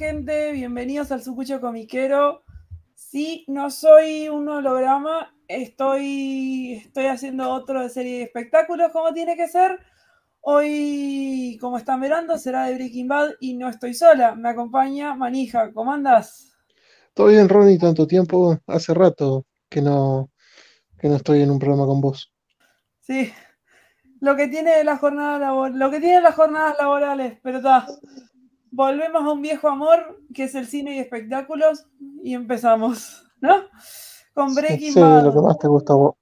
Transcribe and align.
Gente, 0.00 0.52
bienvenidos 0.52 1.12
al 1.12 1.22
Sucucho 1.22 1.60
Comiquero. 1.60 2.42
Sí, 2.94 3.44
no 3.48 3.70
soy 3.70 4.30
un 4.30 4.48
holograma, 4.48 5.36
estoy, 5.46 6.80
estoy 6.86 7.04
haciendo 7.04 7.50
otro 7.50 7.82
de 7.82 7.90
serie 7.90 8.16
de 8.16 8.22
espectáculos 8.22 8.92
como 8.92 9.12
tiene 9.12 9.36
que 9.36 9.46
ser. 9.46 9.78
Hoy, 10.40 11.58
como 11.60 11.76
están 11.76 12.00
mirando, 12.00 12.38
será 12.38 12.64
de 12.64 12.76
Breaking 12.76 13.08
Bad 13.08 13.32
y 13.40 13.58
no 13.58 13.68
estoy 13.68 13.92
sola. 13.92 14.34
Me 14.34 14.48
acompaña 14.48 15.14
Manija. 15.14 15.70
¿Cómo 15.74 15.92
andas? 15.92 16.50
Todo 17.12 17.26
bien, 17.26 17.50
Ronnie, 17.50 17.78
tanto 17.78 18.06
tiempo, 18.06 18.58
hace 18.68 18.94
rato 18.94 19.44
que 19.68 19.82
no, 19.82 20.30
que 20.98 21.10
no 21.10 21.16
estoy 21.16 21.42
en 21.42 21.50
un 21.50 21.58
programa 21.58 21.84
con 21.84 22.00
vos. 22.00 22.32
Sí, 23.00 23.30
lo 24.20 24.34
que 24.34 24.48
tiene 24.48 24.82
la 24.82 24.96
jornada 24.96 25.38
labor, 25.38 25.72
lo 25.74 25.90
que 25.90 26.00
tiene 26.00 26.22
las 26.22 26.36
jornadas 26.36 26.76
laborales, 26.78 27.38
pero 27.42 27.58
está. 27.58 27.86
Volvemos 28.70 29.22
a 29.22 29.32
un 29.32 29.42
viejo 29.42 29.68
amor 29.68 30.20
que 30.34 30.44
es 30.44 30.54
el 30.54 30.66
cine 30.66 30.96
y 30.96 30.98
espectáculos 31.00 31.86
y 32.22 32.34
empezamos, 32.34 33.26
¿no? 33.40 33.64
Con 34.34 34.54
Breaking 34.54 34.92
Sí, 34.94 35.00
Bad. 35.00 35.24
lo 35.24 35.32
que 35.32 35.40
más 35.40 35.58
te 35.58 35.68
gusta 35.68 35.94
vos. 35.94 36.14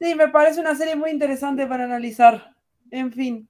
Sí, 0.00 0.14
me 0.14 0.28
parece 0.28 0.60
una 0.60 0.74
serie 0.74 0.96
muy 0.96 1.10
interesante 1.10 1.66
para 1.66 1.84
analizar. 1.84 2.54
En 2.90 3.12
fin, 3.12 3.48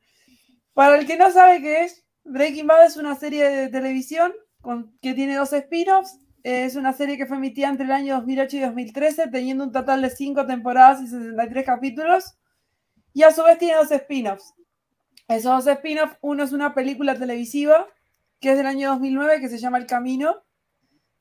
para 0.72 0.96
el 0.98 1.06
que 1.06 1.16
no 1.16 1.30
sabe 1.30 1.60
qué 1.60 1.82
es, 1.84 2.04
Breaking 2.24 2.66
Bad 2.66 2.86
es 2.86 2.96
una 2.96 3.14
serie 3.16 3.48
de 3.48 3.68
televisión 3.68 4.32
con- 4.60 4.96
que 5.02 5.14
tiene 5.14 5.34
dos 5.36 5.52
spin-offs. 5.52 6.18
Eh, 6.44 6.64
Es 6.66 6.76
una 6.76 6.92
serie 6.92 7.16
que 7.16 7.26
fue 7.26 7.38
emitida 7.38 7.68
entre 7.68 7.86
el 7.86 7.92
año 7.92 8.14
2008 8.16 8.56
y 8.58 8.60
2013, 8.60 9.28
teniendo 9.28 9.64
un 9.64 9.72
total 9.72 10.02
de 10.02 10.10
cinco 10.10 10.46
temporadas 10.46 11.00
y 11.02 11.06
63 11.08 11.64
capítulos. 11.66 12.34
Y 13.12 13.22
a 13.22 13.32
su 13.32 13.42
vez 13.42 13.58
tiene 13.58 13.74
dos 13.76 13.90
spin-offs. 13.90 14.54
Esos 15.26 15.64
dos 15.64 15.66
spin-offs, 15.74 16.16
uno 16.20 16.44
es 16.44 16.52
una 16.52 16.74
película 16.74 17.14
televisiva 17.14 17.86
que 18.40 18.52
es 18.52 18.56
del 18.56 18.66
año 18.66 18.90
2009 18.90 19.40
que 19.40 19.48
se 19.48 19.58
llama 19.58 19.78
El 19.78 19.86
Camino, 19.86 20.42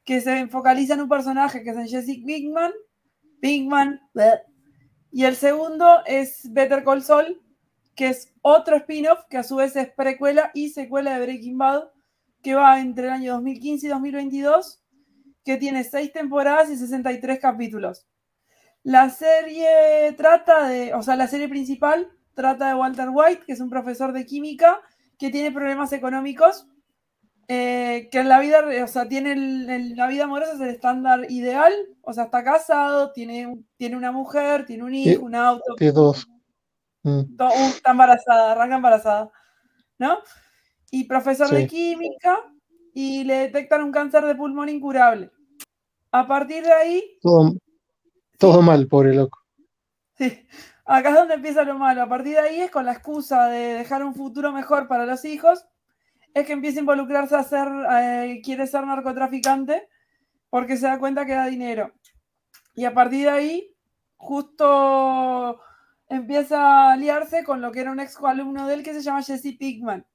que 0.03 0.21
se 0.21 0.47
focaliza 0.47 0.95
en 0.95 1.01
un 1.01 1.09
personaje 1.09 1.63
que 1.63 1.69
es 1.69 1.77
en 1.93 2.25
Pinkman. 2.25 2.71
Pinkman. 3.41 4.01
bleh. 4.13 4.41
Y 5.11 5.25
el 5.25 5.35
segundo 5.35 6.03
es 6.05 6.51
Better 6.51 6.83
Call 6.83 7.03
Saul, 7.03 7.41
que 7.95 8.09
es 8.09 8.33
otro 8.41 8.77
spin-off 8.77 9.25
que 9.29 9.37
a 9.37 9.43
su 9.43 9.57
vez 9.57 9.75
es 9.75 9.91
precuela 9.93 10.49
y 10.53 10.69
secuela 10.69 11.13
de 11.13 11.25
Breaking 11.25 11.57
Bad, 11.57 11.83
que 12.41 12.55
va 12.55 12.79
entre 12.79 13.05
el 13.05 13.13
año 13.13 13.33
2015 13.33 13.85
y 13.85 13.89
2022, 13.89 14.83
que 15.45 15.57
tiene 15.57 15.83
seis 15.83 16.11
temporadas 16.11 16.69
y 16.71 16.77
63 16.77 17.39
capítulos. 17.39 18.07
La 18.81 19.09
serie 19.09 20.13
trata 20.17 20.67
de, 20.67 20.93
o 20.93 21.03
sea, 21.03 21.15
la 21.15 21.27
serie 21.27 21.47
principal 21.47 22.11
trata 22.33 22.67
de 22.67 22.75
Walter 22.75 23.09
White, 23.11 23.43
que 23.45 23.53
es 23.53 23.59
un 23.59 23.69
profesor 23.69 24.13
de 24.13 24.25
química 24.25 24.81
que 25.17 25.29
tiene 25.29 25.51
problemas 25.51 25.93
económicos, 25.93 26.67
eh, 27.47 28.09
que 28.11 28.19
en 28.19 28.29
la 28.29 28.39
vida, 28.39 28.61
o 28.83 28.87
sea, 28.87 29.07
tiene 29.07 29.33
el- 29.33 29.95
la 29.95 30.07
vida 30.07 30.23
amorosa 30.25 30.53
es 30.53 30.61
el 30.61 30.69
estándar 30.69 31.29
ideal, 31.29 31.73
o 32.01 32.13
sea, 32.13 32.25
está 32.25 32.43
casado, 32.43 33.11
tiene, 33.11 33.63
tiene 33.77 33.95
una 33.97 34.11
mujer, 34.11 34.65
tiene 34.65 34.83
un 34.83 34.93
hijo, 34.93 35.25
un 35.25 35.35
auto, 35.35 35.75
Tiene 35.77 35.93
dos. 35.93 36.27
Mm, 37.03 37.19
uh, 37.37 37.67
está 37.75 37.91
embarazada, 37.91 38.51
arranca 38.53 38.75
embarazada, 38.77 39.31
¿no? 39.99 40.19
Y 40.89 41.03
profesor 41.05 41.49
de 41.49 41.67
química 41.67 42.39
y 42.93 43.23
le 43.25 43.35
detectan 43.39 43.83
un 43.83 43.91
cáncer 43.91 44.23
de 44.25 44.35
pulmón 44.35 44.69
incurable. 44.69 45.31
A 46.11 46.25
partir 46.27 46.63
de 46.63 46.71
ahí, 46.71 47.03
todo, 47.21 47.53
todo 48.37 48.61
mal, 48.61 48.87
pobre 48.87 49.13
loco. 49.13 49.39
Sí, 50.17 50.45
acá 50.85 51.09
es 51.09 51.15
donde 51.15 51.33
empieza 51.33 51.63
lo 51.63 51.77
malo. 51.77 52.03
A 52.03 52.07
partir 52.07 52.33
de 52.33 52.39
ahí 52.39 52.61
es 52.61 52.71
con 52.71 52.85
la 52.85 52.93
excusa 52.93 53.47
de 53.47 53.73
dejar 53.73 54.03
un 54.05 54.13
futuro 54.13 54.51
mejor 54.51 54.87
para 54.87 55.05
los 55.07 55.25
hijos, 55.25 55.65
es 56.33 56.45
que 56.45 56.53
empieza 56.53 56.79
a 56.79 56.81
involucrarse 56.81 57.35
a 57.35 57.43
ser, 57.43 57.67
eh, 57.91 58.41
quiere 58.43 58.67
ser 58.67 58.85
narcotraficante 58.85 59.87
porque 60.49 60.77
se 60.77 60.87
da 60.87 60.99
cuenta 60.99 61.25
que 61.25 61.33
da 61.33 61.45
dinero. 61.45 61.93
Y 62.75 62.85
a 62.85 62.93
partir 62.93 63.25
de 63.25 63.29
ahí, 63.29 63.75
justo 64.17 65.59
empieza 66.09 66.59
a 66.61 66.93
aliarse 66.93 67.43
con 67.43 67.61
lo 67.61 67.71
que 67.71 67.81
era 67.81 67.91
un 67.91 67.99
ex 67.99 68.17
alumno 68.23 68.67
de 68.67 68.75
él 68.75 68.83
que 68.83 68.93
se 68.93 69.01
llama 69.01 69.23
Jesse 69.23 69.57
Pinkman. 69.57 70.05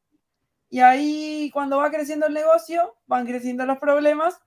Y 0.71 0.81
ahí, 0.81 1.51
cuando 1.53 1.79
va 1.79 1.91
creciendo 1.91 2.27
el 2.27 2.35
negocio, 2.35 2.97
van 3.07 3.27
creciendo 3.27 3.65
los 3.65 3.79
problemas, 3.79 4.39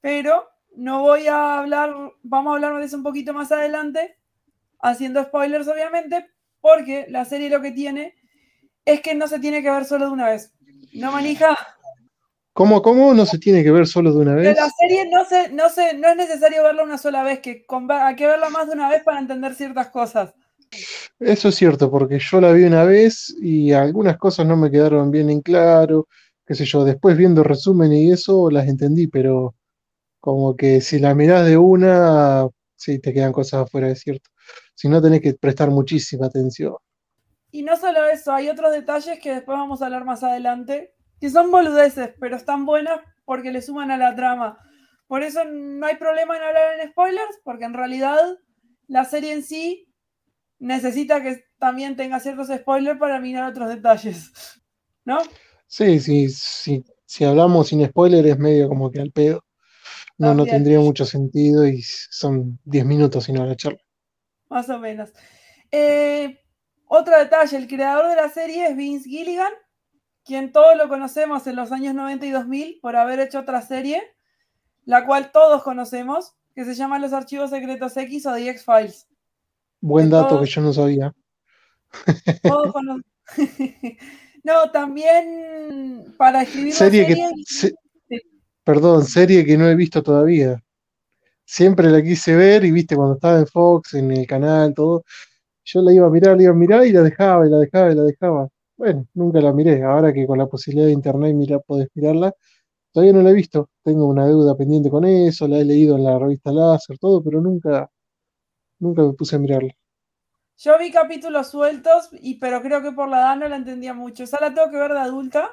pero 0.00 0.48
no 0.74 1.02
voy 1.02 1.26
a 1.26 1.58
hablar, 1.58 1.94
vamos 2.22 2.52
a 2.52 2.54
hablar 2.54 2.78
de 2.78 2.86
eso 2.86 2.96
un 2.96 3.02
poquito 3.02 3.34
más 3.34 3.52
adelante, 3.52 4.18
haciendo 4.80 5.22
spoilers 5.22 5.68
obviamente, 5.68 6.30
porque 6.60 7.06
la 7.08 7.24
serie 7.24 7.50
lo 7.50 7.60
que 7.60 7.72
tiene 7.72 8.16
es 8.84 9.00
que 9.00 9.14
no 9.14 9.28
se 9.28 9.38
tiene 9.38 9.62
que 9.62 9.70
ver 9.70 9.84
solo 9.84 10.06
de 10.06 10.12
una 10.12 10.30
vez. 10.30 10.53
No 10.94 11.12
manija. 11.12 11.56
¿Cómo, 12.52 12.82
cómo 12.82 13.12
no 13.14 13.26
se 13.26 13.38
tiene 13.38 13.64
que 13.64 13.72
ver 13.72 13.86
solo 13.86 14.12
de 14.12 14.20
una 14.20 14.34
vez? 14.36 14.56
la 14.56 14.70
serie 14.70 15.08
no, 15.10 15.24
se, 15.24 15.48
no, 15.50 15.68
se, 15.68 15.94
no 15.94 16.08
es 16.08 16.16
necesario 16.16 16.62
verla 16.62 16.84
una 16.84 16.98
sola 16.98 17.22
vez, 17.24 17.40
que 17.40 17.66
con- 17.66 17.90
hay 17.90 18.14
que 18.14 18.26
verla 18.26 18.48
más 18.48 18.68
de 18.68 18.74
una 18.74 18.88
vez 18.88 19.02
para 19.02 19.18
entender 19.18 19.54
ciertas 19.54 19.88
cosas. 19.88 20.34
Eso 21.18 21.48
es 21.48 21.54
cierto, 21.54 21.90
porque 21.90 22.18
yo 22.18 22.40
la 22.40 22.52
vi 22.52 22.64
una 22.64 22.84
vez 22.84 23.34
y 23.40 23.72
algunas 23.72 24.16
cosas 24.18 24.46
no 24.46 24.56
me 24.56 24.70
quedaron 24.70 25.10
bien 25.10 25.30
en 25.30 25.40
claro, 25.40 26.08
qué 26.46 26.54
sé 26.54 26.64
yo, 26.64 26.84
después 26.84 27.16
viendo 27.16 27.42
resumen 27.42 27.92
y 27.92 28.10
eso 28.12 28.50
las 28.50 28.68
entendí, 28.68 29.06
pero 29.08 29.54
como 30.20 30.56
que 30.56 30.80
si 30.80 30.98
la 31.00 31.14
mirás 31.14 31.46
de 31.46 31.56
una, 31.58 32.46
sí, 32.76 32.98
te 33.00 33.14
quedan 33.14 33.32
cosas 33.32 33.62
afuera, 33.62 33.90
es 33.90 34.00
cierto. 34.00 34.30
Si 34.74 34.88
no, 34.88 35.02
tenés 35.02 35.20
que 35.22 35.34
prestar 35.34 35.70
muchísima 35.70 36.26
atención. 36.26 36.74
Y 37.54 37.62
no 37.62 37.76
solo 37.76 38.04
eso, 38.08 38.32
hay 38.32 38.48
otros 38.48 38.72
detalles 38.72 39.20
que 39.20 39.32
después 39.32 39.56
vamos 39.56 39.80
a 39.80 39.84
hablar 39.84 40.04
más 40.04 40.24
adelante, 40.24 40.92
que 41.20 41.30
son 41.30 41.52
boludeces, 41.52 42.10
pero 42.18 42.34
están 42.34 42.66
buenas 42.66 42.98
porque 43.24 43.52
le 43.52 43.62
suman 43.62 43.92
a 43.92 43.96
la 43.96 44.16
trama. 44.16 44.58
Por 45.06 45.22
eso 45.22 45.44
no 45.44 45.86
hay 45.86 45.94
problema 45.94 46.36
en 46.36 46.42
hablar 46.42 46.80
en 46.80 46.90
spoilers, 46.90 47.38
porque 47.44 47.64
en 47.64 47.74
realidad 47.74 48.18
la 48.88 49.04
serie 49.04 49.32
en 49.32 49.44
sí 49.44 49.88
necesita 50.58 51.22
que 51.22 51.44
también 51.60 51.94
tenga 51.94 52.18
ciertos 52.18 52.48
spoilers 52.48 52.98
para 52.98 53.20
mirar 53.20 53.48
otros 53.48 53.68
detalles. 53.68 54.32
¿No? 55.04 55.18
Sí, 55.68 56.00
sí, 56.00 56.30
sí, 56.30 56.84
si 57.06 57.24
hablamos 57.24 57.68
sin 57.68 57.86
spoiler 57.86 58.26
es 58.26 58.36
medio 58.36 58.68
como 58.68 58.90
que 58.90 58.98
al 58.98 59.12
pedo. 59.12 59.44
No, 60.18 60.34
no 60.34 60.44
tendría 60.44 60.80
mucho 60.80 61.04
sentido 61.04 61.64
y 61.64 61.82
son 61.82 62.58
10 62.64 62.84
minutos 62.84 63.22
sino 63.22 63.46
la 63.46 63.54
charla. 63.54 63.78
Más 64.48 64.68
o 64.70 64.80
menos. 64.80 65.12
Eh, 65.70 66.40
otro 66.94 67.18
detalle, 67.18 67.56
el 67.56 67.68
creador 67.68 68.08
de 68.08 68.16
la 68.16 68.28
serie 68.28 68.66
es 68.68 68.76
Vince 68.76 69.08
Gilligan, 69.08 69.52
quien 70.24 70.52
todos 70.52 70.76
lo 70.76 70.88
conocemos 70.88 71.46
en 71.46 71.56
los 71.56 71.70
años 71.72 71.94
90 71.94 72.24
y 72.26 72.30
2000 72.30 72.78
por 72.80 72.96
haber 72.96 73.20
hecho 73.20 73.40
otra 73.40 73.60
serie, 73.62 74.02
la 74.84 75.04
cual 75.06 75.30
todos 75.32 75.62
conocemos, 75.62 76.34
que 76.54 76.64
se 76.64 76.74
llama 76.74 76.98
Los 76.98 77.12
Archivos 77.12 77.50
Secretos 77.50 77.96
X 77.96 78.26
o 78.26 78.34
The 78.34 78.48
X-Files. 78.50 79.08
Buen 79.80 80.08
dato 80.08 80.28
todos- 80.28 80.46
que 80.48 80.50
yo 80.54 80.60
no 80.62 80.72
sabía. 80.72 81.14
Todos 82.42 82.72
cono- 82.72 83.00
no, 84.44 84.70
también 84.72 86.14
para 86.16 86.42
escribir 86.42 86.72
la 86.72 86.78
Serie 86.78 87.06
que, 87.06 87.14
serie, 87.14 87.44
se- 87.46 87.74
Sí. 88.08 88.20
perdón, 88.64 89.04
serie 89.04 89.44
que 89.44 89.56
no 89.56 89.68
he 89.68 89.74
visto 89.74 90.02
todavía. 90.02 90.62
Siempre 91.44 91.88
la 91.90 92.02
quise 92.02 92.34
ver 92.34 92.64
y 92.64 92.70
viste 92.70 92.96
cuando 92.96 93.14
estaba 93.14 93.38
en 93.38 93.46
Fox, 93.46 93.94
en 93.94 94.10
el 94.10 94.26
canal, 94.26 94.72
todo. 94.74 95.04
Yo 95.64 95.82
la 95.82 95.92
iba 95.92 96.06
a 96.06 96.10
mirar, 96.10 96.36
la 96.36 96.42
iba 96.42 96.52
a 96.52 96.54
mirar 96.54 96.86
y 96.86 96.92
la 96.92 97.02
dejaba 97.02 97.46
y 97.46 97.50
la 97.50 97.58
dejaba 97.58 97.92
y 97.92 97.94
la 97.94 98.02
dejaba. 98.02 98.48
Bueno, 98.76 99.06
nunca 99.14 99.40
la 99.40 99.52
miré. 99.52 99.82
Ahora 99.82 100.12
que 100.12 100.26
con 100.26 100.38
la 100.38 100.46
posibilidad 100.46 100.86
de 100.86 100.92
internet 100.92 101.34
mira, 101.34 101.58
podés 101.58 101.88
mirarla, 101.94 102.34
todavía 102.92 103.12
no 103.12 103.22
la 103.22 103.30
he 103.30 103.34
visto. 103.34 103.70
Tengo 103.82 104.06
una 104.06 104.26
deuda 104.26 104.56
pendiente 104.56 104.90
con 104.90 105.04
eso, 105.04 105.48
la 105.48 105.58
he 105.58 105.64
leído 105.64 105.96
en 105.96 106.04
la 106.04 106.18
revista 106.18 106.52
Láser, 106.52 106.98
todo, 106.98 107.22
pero 107.22 107.40
nunca, 107.40 107.90
nunca 108.78 109.02
me 109.02 109.12
puse 109.14 109.36
a 109.36 109.38
mirarla. 109.38 109.72
yo 110.58 110.78
vi 110.78 110.90
capítulos 110.90 111.48
sueltos, 111.48 112.10
y, 112.12 112.38
pero 112.38 112.60
creo 112.62 112.82
que 112.82 112.92
por 112.92 113.08
la 113.08 113.18
edad 113.18 113.36
no 113.36 113.48
la 113.48 113.56
entendía 113.56 113.94
mucho. 113.94 114.24
Esa 114.24 114.38
la 114.40 114.52
tengo 114.52 114.70
que 114.70 114.78
ver 114.78 114.92
de 114.92 115.00
adulta. 115.00 115.50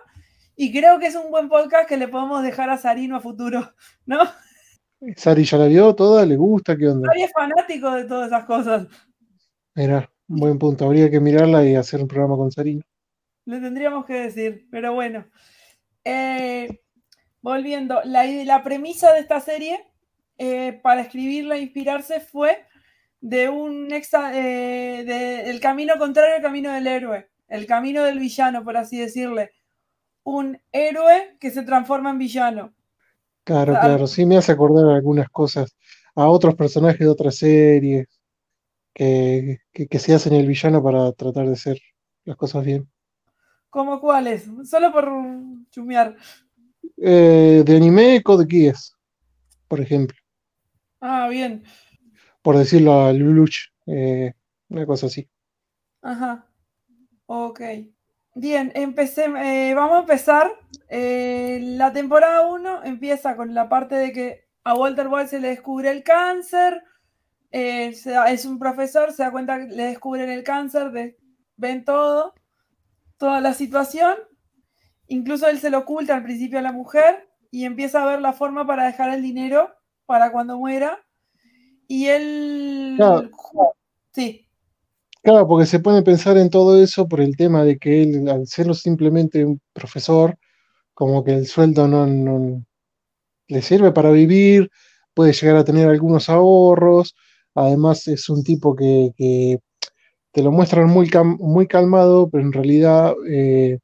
Y 0.55 0.71
creo 0.71 0.99
que 0.99 1.07
es 1.07 1.15
un 1.15 1.31
buen 1.31 1.47
podcast 1.47 1.87
que 1.87 1.97
le 1.97 2.07
podemos 2.07 2.43
dejar 2.43 2.69
a 2.69 2.77
Sarino 2.77 3.15
a 3.15 3.21
futuro, 3.21 3.73
¿no? 4.05 4.19
Sari 5.15 5.43
ya 5.43 5.57
la 5.57 5.65
vio 5.65 5.95
toda, 5.95 6.25
le 6.25 6.35
gusta, 6.35 6.77
¿qué 6.77 6.87
onda? 6.87 7.09
Ari 7.09 7.23
es 7.23 7.31
fanático 7.31 7.91
de 7.91 8.03
todas 8.03 8.27
esas 8.27 8.45
cosas. 8.45 8.87
Era 9.75 10.09
un 10.27 10.37
buen 10.37 10.59
punto. 10.59 10.85
Habría 10.85 11.09
que 11.09 11.19
mirarla 11.19 11.65
y 11.65 11.75
hacer 11.75 12.01
un 12.01 12.07
programa 12.07 12.35
con 12.35 12.51
Sarino. 12.51 12.83
Le 13.45 13.59
tendríamos 13.59 14.05
que 14.05 14.13
decir, 14.13 14.67
pero 14.71 14.93
bueno. 14.93 15.25
Eh, 16.03 16.81
volviendo, 17.41 18.01
la, 18.05 18.25
la 18.25 18.63
premisa 18.63 19.13
de 19.13 19.19
esta 19.19 19.39
serie 19.39 19.85
eh, 20.37 20.79
para 20.81 21.01
escribirla 21.01 21.55
e 21.55 21.61
inspirarse 21.61 22.19
fue 22.19 22.65
de 23.19 23.49
un 23.49 23.91
exa, 23.93 24.35
eh, 24.35 25.03
de, 25.03 25.49
el 25.49 25.59
camino 25.59 25.93
contrario 25.99 26.35
al 26.35 26.41
camino 26.41 26.71
del 26.71 26.87
héroe, 26.87 27.29
el 27.47 27.67
camino 27.67 28.03
del 28.03 28.19
villano, 28.19 28.63
por 28.63 28.77
así 28.77 28.99
decirle. 28.99 29.51
Un 30.23 30.59
héroe 30.71 31.37
que 31.39 31.49
se 31.51 31.63
transforma 31.63 32.11
en 32.11 32.17
villano. 32.19 32.73
Claro, 33.43 33.73
Claro. 33.73 33.87
claro. 33.87 34.07
Sí 34.07 34.25
me 34.25 34.37
hace 34.37 34.51
acordar 34.51 34.95
algunas 34.95 35.29
cosas 35.29 35.75
a 36.15 36.27
otros 36.27 36.55
personajes 36.55 36.99
de 36.99 37.07
otras 37.07 37.35
series 37.37 38.07
que, 38.93 39.59
que, 39.73 39.87
que 39.87 39.99
se 39.99 40.13
hacen 40.13 40.33
el 40.33 40.47
villano 40.47 40.83
para 40.83 41.11
tratar 41.13 41.47
de 41.47 41.53
hacer 41.53 41.79
las 42.25 42.37
cosas 42.37 42.65
bien. 42.65 42.89
¿Cómo 43.69 44.01
cuáles? 44.01 44.49
Solo 44.65 44.91
por 44.91 45.09
chumear. 45.69 46.17
Eh, 46.97 47.63
de 47.65 47.75
anime, 47.75 48.21
Code 48.21 48.45
Geass, 48.47 48.97
por 49.67 49.79
ejemplo. 49.79 50.17
Ah, 50.99 51.27
bien. 51.29 51.63
Por 52.41 52.57
decirlo 52.57 53.01
a 53.01 53.13
Luluch, 53.13 53.71
eh, 53.87 54.33
una 54.69 54.85
cosa 54.85 55.07
así. 55.07 55.29
Ajá. 56.01 56.47
Ok. 57.25 57.61
Bien, 58.35 58.71
empecé, 58.75 59.25
eh, 59.25 59.73
vamos 59.73 59.97
a 59.97 59.99
empezar. 60.01 60.51
Eh, 60.89 61.59
la 61.61 61.93
temporada 61.93 62.47
1 62.47 62.83
empieza 62.83 63.35
con 63.35 63.53
la 63.53 63.69
parte 63.69 63.95
de 63.95 64.11
que 64.11 64.47
a 64.63 64.73
Walter 64.73 65.07
White 65.07 65.29
se 65.29 65.39
le 65.39 65.49
descubre 65.49 65.91
el 65.91 66.03
cáncer. 66.03 66.83
Eh, 67.51 67.93
es 68.27 68.45
un 68.45 68.59
profesor, 68.59 69.11
se 69.11 69.23
da 69.23 69.31
cuenta 69.31 69.59
que 69.59 69.73
le 69.75 69.83
descubren 69.85 70.29
el 70.29 70.43
cáncer, 70.43 70.91
de- 70.91 71.17
ven 71.57 71.83
todo, 71.85 72.33
toda 73.17 73.41
la 73.41 73.53
situación. 73.53 74.15
Incluso 75.07 75.47
él 75.47 75.59
se 75.59 75.69
lo 75.69 75.79
oculta 75.79 76.15
al 76.15 76.23
principio 76.23 76.59
a 76.59 76.61
la 76.63 76.71
mujer 76.71 77.29
y 77.51 77.65
empieza 77.65 78.01
a 78.01 78.05
ver 78.07 78.21
la 78.21 78.33
forma 78.33 78.65
para 78.65 78.85
dejar 78.85 79.13
el 79.13 79.21
dinero 79.21 79.69
para 80.05 80.31
cuando 80.31 80.57
muera. 80.57 80.99
Y 81.87 82.07
él... 82.07 82.93
Claro. 82.97 83.29
Sí, 84.13 84.47
Claro, 85.23 85.47
porque 85.47 85.67
se 85.67 85.79
pone 85.79 85.99
a 85.99 86.03
pensar 86.03 86.37
en 86.37 86.49
todo 86.49 86.81
eso 86.81 87.07
por 87.07 87.21
el 87.21 87.37
tema 87.37 87.63
de 87.63 87.77
que 87.77 88.01
él, 88.01 88.27
al 88.27 88.47
ser 88.47 88.73
simplemente 88.73 89.45
un 89.45 89.61
profesor, 89.71 90.35
como 90.95 91.23
que 91.23 91.33
el 91.33 91.45
sueldo 91.45 91.87
no, 91.87 92.07
no 92.07 92.65
le 93.47 93.61
sirve 93.61 93.91
para 93.91 94.09
vivir, 94.09 94.71
puede 95.13 95.33
llegar 95.33 95.57
a 95.57 95.63
tener 95.63 95.87
algunos 95.87 96.27
ahorros, 96.27 97.15
además 97.55 98.07
es 98.07 98.29
un 98.29 98.43
tipo 98.43 98.75
que, 98.75 99.59
te 100.33 100.41
lo 100.43 100.51
muestran 100.51 100.89
muy, 100.89 101.09
muy 101.39 101.67
calmado, 101.67 102.29
pero 102.29 102.43
en 102.43 102.53
realidad 102.53 103.13
eh, 103.29 103.79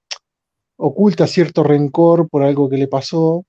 oculta 0.77 1.27
cierto 1.27 1.63
rencor 1.63 2.29
por 2.29 2.43
algo 2.43 2.69
que 2.69 2.77
le 2.77 2.87
pasó, 2.87 3.45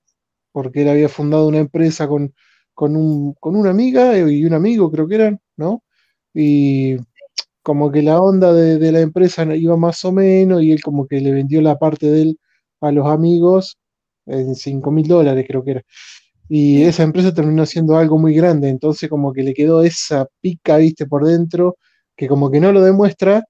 porque 0.51 0.81
él 0.83 0.89
había 0.89 1.09
fundado 1.09 1.47
una 1.47 1.59
empresa 1.59 2.07
con, 2.07 2.33
con, 2.73 2.95
un, 2.95 3.33
con 3.35 3.55
una 3.55 3.71
amiga 3.71 4.17
y 4.17 4.45
un 4.45 4.53
amigo, 4.53 4.91
creo 4.91 5.07
que 5.07 5.15
eran, 5.15 5.39
¿no? 5.57 5.83
Y 6.33 6.97
como 7.63 7.91
que 7.91 8.01
la 8.01 8.21
onda 8.21 8.53
de, 8.53 8.77
de 8.79 8.91
la 8.91 9.01
empresa 9.01 9.45
iba 9.55 9.77
más 9.77 10.03
o 10.05 10.11
menos 10.11 10.63
y 10.63 10.71
él 10.71 10.81
como 10.83 11.07
que 11.07 11.21
le 11.21 11.31
vendió 11.31 11.61
la 11.61 11.77
parte 11.79 12.07
de 12.07 12.21
él 12.23 12.39
a 12.81 12.91
los 12.91 13.07
amigos 13.07 13.77
en 14.25 14.55
5 14.55 14.91
mil 14.91 15.07
dólares, 15.07 15.45
creo 15.47 15.63
que 15.63 15.71
era. 15.71 15.83
Y 16.49 16.83
esa 16.83 17.03
empresa 17.03 17.33
terminó 17.33 17.65
siendo 17.67 17.97
algo 17.97 18.17
muy 18.19 18.33
grande, 18.35 18.69
entonces 18.69 19.09
como 19.09 19.33
que 19.33 19.43
le 19.43 19.53
quedó 19.55 19.83
esa 19.83 20.27
pica, 20.41 20.77
viste, 20.77 21.05
por 21.07 21.25
dentro, 21.25 21.77
que 22.17 22.27
como 22.27 22.51
que 22.51 22.59
no 22.59 22.71
lo 22.73 22.81
demuestra, 22.83 23.45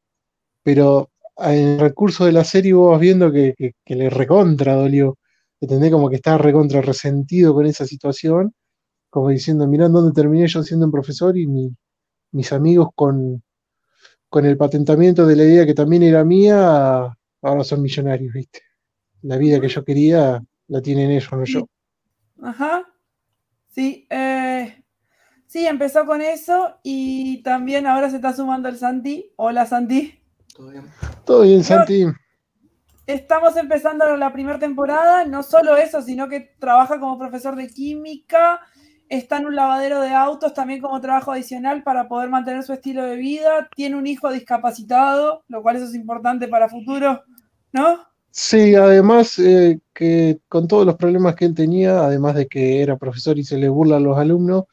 pero 0.63 1.09
en 1.37 1.53
el 1.69 1.79
recurso 1.79 2.25
de 2.25 2.31
la 2.33 2.43
serie 2.43 2.73
vos 2.73 2.91
vas 2.91 3.01
viendo 3.01 3.31
que, 3.31 3.53
que- 3.57 3.73
que 3.85 3.95
le 3.95 4.09
recontra 4.09 4.75
dolió, 4.75 5.17
¿entendés? 5.61 5.91
Como 5.91 6.09
que 6.09 6.17
está 6.17 6.37
recontra 6.37 6.81
resentido 6.81 7.53
con 7.53 7.65
esa 7.65 7.85
situación, 7.85 8.53
como 9.09 9.29
diciendo, 9.29 9.67
mirá 9.67 9.89
dónde 9.89 10.13
terminé 10.13 10.47
yo 10.47 10.63
siendo 10.63 10.85
un 10.87 10.91
profesor 10.93 11.37
y 11.37 11.47
mi- 11.47 11.75
mis 12.33 12.53
amigos 12.53 12.89
con, 12.95 13.43
con 14.29 14.45
el 14.45 14.57
patentamiento 14.57 15.25
de 15.27 15.35
la 15.35 15.43
idea 15.43 15.65
que 15.65 15.73
también 15.73 16.03
era 16.03 16.23
mía, 16.25 17.15
ahora 17.41 17.63
son 17.63 17.81
millonarios, 17.81 18.33
viste. 18.33 18.61
La 19.23 19.37
vida 19.37 19.61
que 19.61 19.69
yo 19.69 19.83
quería 19.85 20.41
la 20.69 20.81
tienen 20.81 21.11
ellos, 21.11 21.31
no 21.33 21.45
yo. 21.45 21.67
Ajá. 22.41 22.85
Sí, 23.69 24.07
eh, 24.09 24.83
sí, 25.45 25.65
empezó 25.65 26.05
con 26.05 26.21
eso 26.21 26.79
y 26.83 27.41
también 27.43 27.85
ahora 27.87 28.09
se 28.09 28.17
está 28.17 28.33
sumando 28.33 28.69
el 28.69 28.77
Santi. 28.77 29.31
Hola 29.35 29.65
Santi. 29.65 30.19
¿Todo 30.55 30.71
bien? 30.71 30.85
Todo 31.25 31.41
bien, 31.43 31.63
Santi. 31.63 32.05
Estamos 33.05 33.55
empezando 33.57 34.15
la 34.17 34.31
primera 34.31 34.59
temporada, 34.59 35.25
no 35.25 35.41
solo 35.41 35.77
eso, 35.77 36.01
sino 36.01 36.27
que 36.27 36.55
trabaja 36.59 36.99
como 36.99 37.17
profesor 37.17 37.55
de 37.55 37.67
química, 37.67 38.59
está 39.07 39.37
en 39.37 39.47
un 39.47 39.55
lavadero 39.55 39.99
de 40.01 40.11
autos 40.11 40.53
también 40.53 40.79
como 40.79 41.01
trabajo 41.01 41.31
adicional 41.31 41.81
para 41.81 42.07
poder 42.07 42.29
mantener 42.29 42.61
su 42.63 42.73
estilo 42.73 43.03
de 43.03 43.15
vida, 43.15 43.67
tiene 43.75 43.95
un 43.95 44.05
hijo 44.05 44.31
discapacitado, 44.31 45.43
lo 45.47 45.63
cual 45.63 45.77
eso 45.77 45.85
es 45.85 45.95
importante 45.95 46.47
para 46.47 46.69
futuro, 46.69 47.23
¿no? 47.71 48.08
Sí, 48.31 48.75
además 48.75 49.39
eh, 49.39 49.79
que 49.93 50.39
con 50.47 50.67
todos 50.67 50.85
los 50.85 50.95
problemas 50.95 51.35
que 51.35 51.45
él 51.45 51.55
tenía, 51.55 51.99
además 52.03 52.35
de 52.35 52.47
que 52.47 52.81
era 52.81 52.97
profesor 52.97 53.37
y 53.39 53.43
se 53.43 53.57
le 53.57 53.69
burla 53.69 53.97
a 53.97 53.99
los 53.99 54.17
alumnos, 54.17 54.65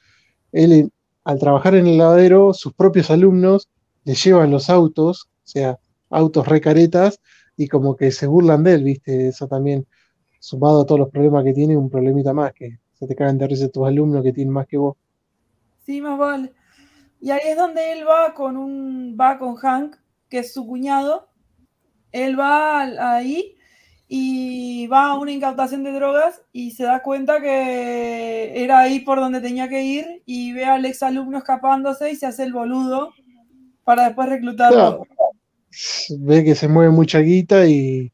él 0.53 0.73
eh, 0.73 0.89
al 1.25 1.39
trabajar 1.39 1.75
en 1.75 1.87
el 1.87 1.99
lavadero, 1.99 2.53
sus 2.53 2.73
propios 2.75 3.11
alumnos 3.11 3.69
le 4.05 4.15
llevan 4.15 4.51
los 4.51 4.71
autos, 4.71 5.29
o 5.29 5.49
sea, 5.49 5.79
autos 6.11 6.47
recaretas, 6.47 7.21
y 7.57 7.69
como 7.69 7.97
que 7.97 8.13
se 8.13 8.27
burlan 8.27 8.63
de 8.63 8.75
él, 8.75 8.85
¿viste? 8.85 9.29
Eso 9.29 9.49
también, 9.49 9.87
sumado 10.39 10.83
a 10.83 10.87
todos 10.87 11.01
los 11.01 11.11
problemas 11.11 11.43
que 11.43 11.53
tiene, 11.53 11.77
un 11.77 11.91
problemita 11.91 12.33
más, 12.33 12.53
que 12.53 12.79
se 12.95 13.07
te 13.07 13.17
cagan 13.17 13.39
de 13.39 13.49
risa 13.49 13.69
tus 13.69 13.87
alumnos 13.87 14.23
que 14.23 14.33
tienen 14.33 14.53
más 14.53 14.67
que 14.67 14.77
vos. 14.77 14.97
Sí, 15.85 16.01
más 16.01 16.19
vale. 16.19 16.53
Y 17.21 17.31
ahí 17.31 17.41
es 17.45 17.57
donde 17.57 17.93
él 17.93 18.07
va 18.07 18.35
con 18.35 18.57
un 18.57 19.17
va 19.19 19.39
con 19.39 19.57
Hank, 19.57 19.97
que 20.29 20.39
es 20.39 20.53
su 20.53 20.67
cuñado. 20.67 21.29
Él 22.25 22.39
va 22.39 22.83
ahí 23.17 23.55
y 24.09 24.87
va 24.87 25.11
a 25.11 25.19
una 25.19 25.33
incautación 25.33 25.83
de 25.83 25.93
drogas 25.93 26.41
y 26.53 26.71
se 26.71 26.85
da 26.85 27.03
cuenta 27.03 27.41
que 27.41 28.53
era 28.63 28.81
ahí 28.81 29.01
por 29.01 29.19
donde 29.19 29.41
tenía 29.41 29.69
que 29.69 29.83
ir 29.83 30.23
y 30.27 30.53
ve 30.53 30.65
al 30.65 30.85
exalumno 30.85 31.39
escapándose 31.39 32.11
y 32.13 32.17
se 32.17 32.27
hace 32.27 32.45
el 32.45 32.53
boludo 32.53 33.13
para 33.85 34.05
después 34.07 34.29
reclutarlo. 34.29 34.77
Claro. 34.77 35.07
Ve 36.21 36.45
que 36.45 36.55
se 36.55 36.69
mueve 36.69 36.91
mucha 36.91 37.19
guita 37.19 37.67
y, 37.67 38.11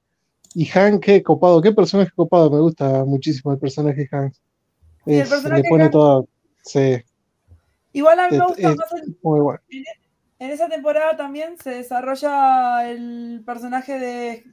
y 0.55 0.65
Hank, 0.65 1.03
qué 1.05 1.23
copado, 1.23 1.61
qué 1.63 1.73
personaje 1.73 2.11
copado, 2.17 2.51
me 2.51 2.61
gusta 2.61 3.05
muchísimo 3.05 3.53
el 3.53 3.59
personaje 3.59 4.09
Hank. 4.11 4.33
Sí, 5.05 5.13
el 5.15 5.21
Es- 5.21 5.29
personaje 5.29 5.63
le 5.63 5.69
pone 5.69 5.85
Hank- 5.85 5.91
toda, 5.93 6.25
sí, 6.65 6.97
Igual 7.95 8.19
a 8.21 8.29
mí 8.31 8.37
me 8.37 8.37
Es- 8.39 8.49
gusta 8.49 8.71
es- 8.71 8.77
más 8.77 8.87
bueno. 9.21 9.59
En 10.43 10.51
esa 10.51 10.69
temporada 10.69 11.17
también 11.17 11.57
se 11.57 11.71
desarrolla 11.71 12.89
el 12.91 13.43
personaje 13.47 13.97
de, 14.01 14.45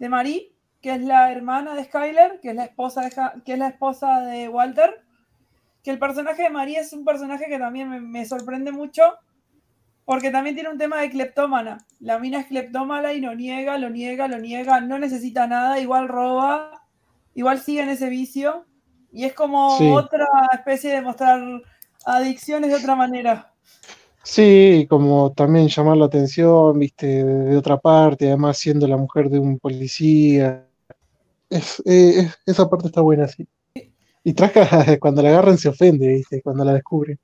de 0.00 0.08
Marie, 0.08 0.52
que 0.82 0.94
es 0.94 1.00
la 1.02 1.30
hermana 1.30 1.74
de 1.76 1.84
Skyler, 1.84 2.40
que 2.40 2.50
es 2.50 2.56
la 2.56 2.64
esposa 2.64 3.02
de, 3.02 3.10
Ja- 3.12 3.34
que 3.44 3.52
es 3.52 3.58
la 3.60 3.68
esposa 3.68 4.22
de 4.22 4.48
Walter. 4.48 5.04
Que 5.84 5.92
el 5.92 6.00
personaje 6.00 6.42
de 6.42 6.50
Marie 6.50 6.80
es 6.80 6.92
un 6.92 7.04
personaje 7.04 7.46
que 7.46 7.58
también 7.60 7.88
me, 7.88 8.00
me 8.00 8.24
sorprende 8.26 8.72
mucho, 8.72 9.02
porque 10.04 10.32
también 10.32 10.56
tiene 10.56 10.70
un 10.70 10.78
tema 10.78 11.00
de 11.00 11.10
cleptómana. 11.10 11.78
La 12.00 12.18
mina 12.18 12.40
es 12.40 12.46
cleptómana 12.46 13.12
y 13.12 13.20
lo 13.20 13.32
niega, 13.36 13.78
lo 13.78 13.88
niega, 13.88 14.26
lo 14.26 14.38
niega, 14.38 14.80
no 14.80 14.98
necesita 14.98 15.46
nada, 15.46 15.78
igual 15.78 16.08
roba, 16.08 16.82
igual 17.34 17.60
sigue 17.60 17.82
en 17.82 17.90
ese 17.90 18.08
vicio. 18.08 18.66
Y 19.12 19.26
es 19.26 19.32
como 19.32 19.78
Sí. 19.78 19.88
otra 19.92 20.26
especie 20.54 20.90
de 20.90 21.02
mostrar 21.02 21.40
adicciones 22.04 22.70
de 22.70 22.76
otra 22.78 22.96
manera. 22.96 23.49
Sí, 24.22 24.86
como 24.88 25.32
también 25.32 25.68
llamar 25.68 25.96
la 25.96 26.04
atención, 26.06 26.78
viste, 26.78 27.24
de, 27.24 27.56
otra 27.56 27.78
parte, 27.78 28.28
además 28.28 28.58
siendo 28.58 28.86
la 28.86 28.96
mujer 28.96 29.30
de 29.30 29.38
un 29.38 29.58
policía. 29.58 30.66
Es, 31.50 31.80
eh, 31.86 32.20
es- 32.20 32.38
esa 32.46 32.68
parte 32.70 32.88
está 32.88 33.00
buena, 33.02 33.28
sí. 33.28 33.46
Y 34.24 34.34
Trasca, 34.34 34.68
cuando 35.00 35.22
la 35.22 35.30
agarran 35.30 35.58
se 35.58 35.68
ofende, 35.70 36.08
viste, 36.08 36.42
cuando 36.42 36.64
la 36.64 36.74
descubren. 36.74 37.18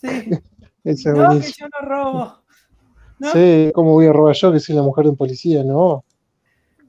Sí. 0.00 0.08
No, 0.84 1.40
que 1.40 1.50
yo 1.50 1.66
no 1.66 1.88
robo. 1.88 2.42
¿no? 3.18 3.30
Sí, 3.32 3.72
¿cómo 3.74 3.92
voy 3.92 4.06
a 4.06 4.12
robar 4.12 4.34
yo 4.34 4.52
que 4.52 4.60
soy 4.60 4.74
la 4.74 4.82
mujer 4.82 5.04
de 5.04 5.10
un 5.12 5.16
policía? 5.16 5.64
No. 5.64 6.04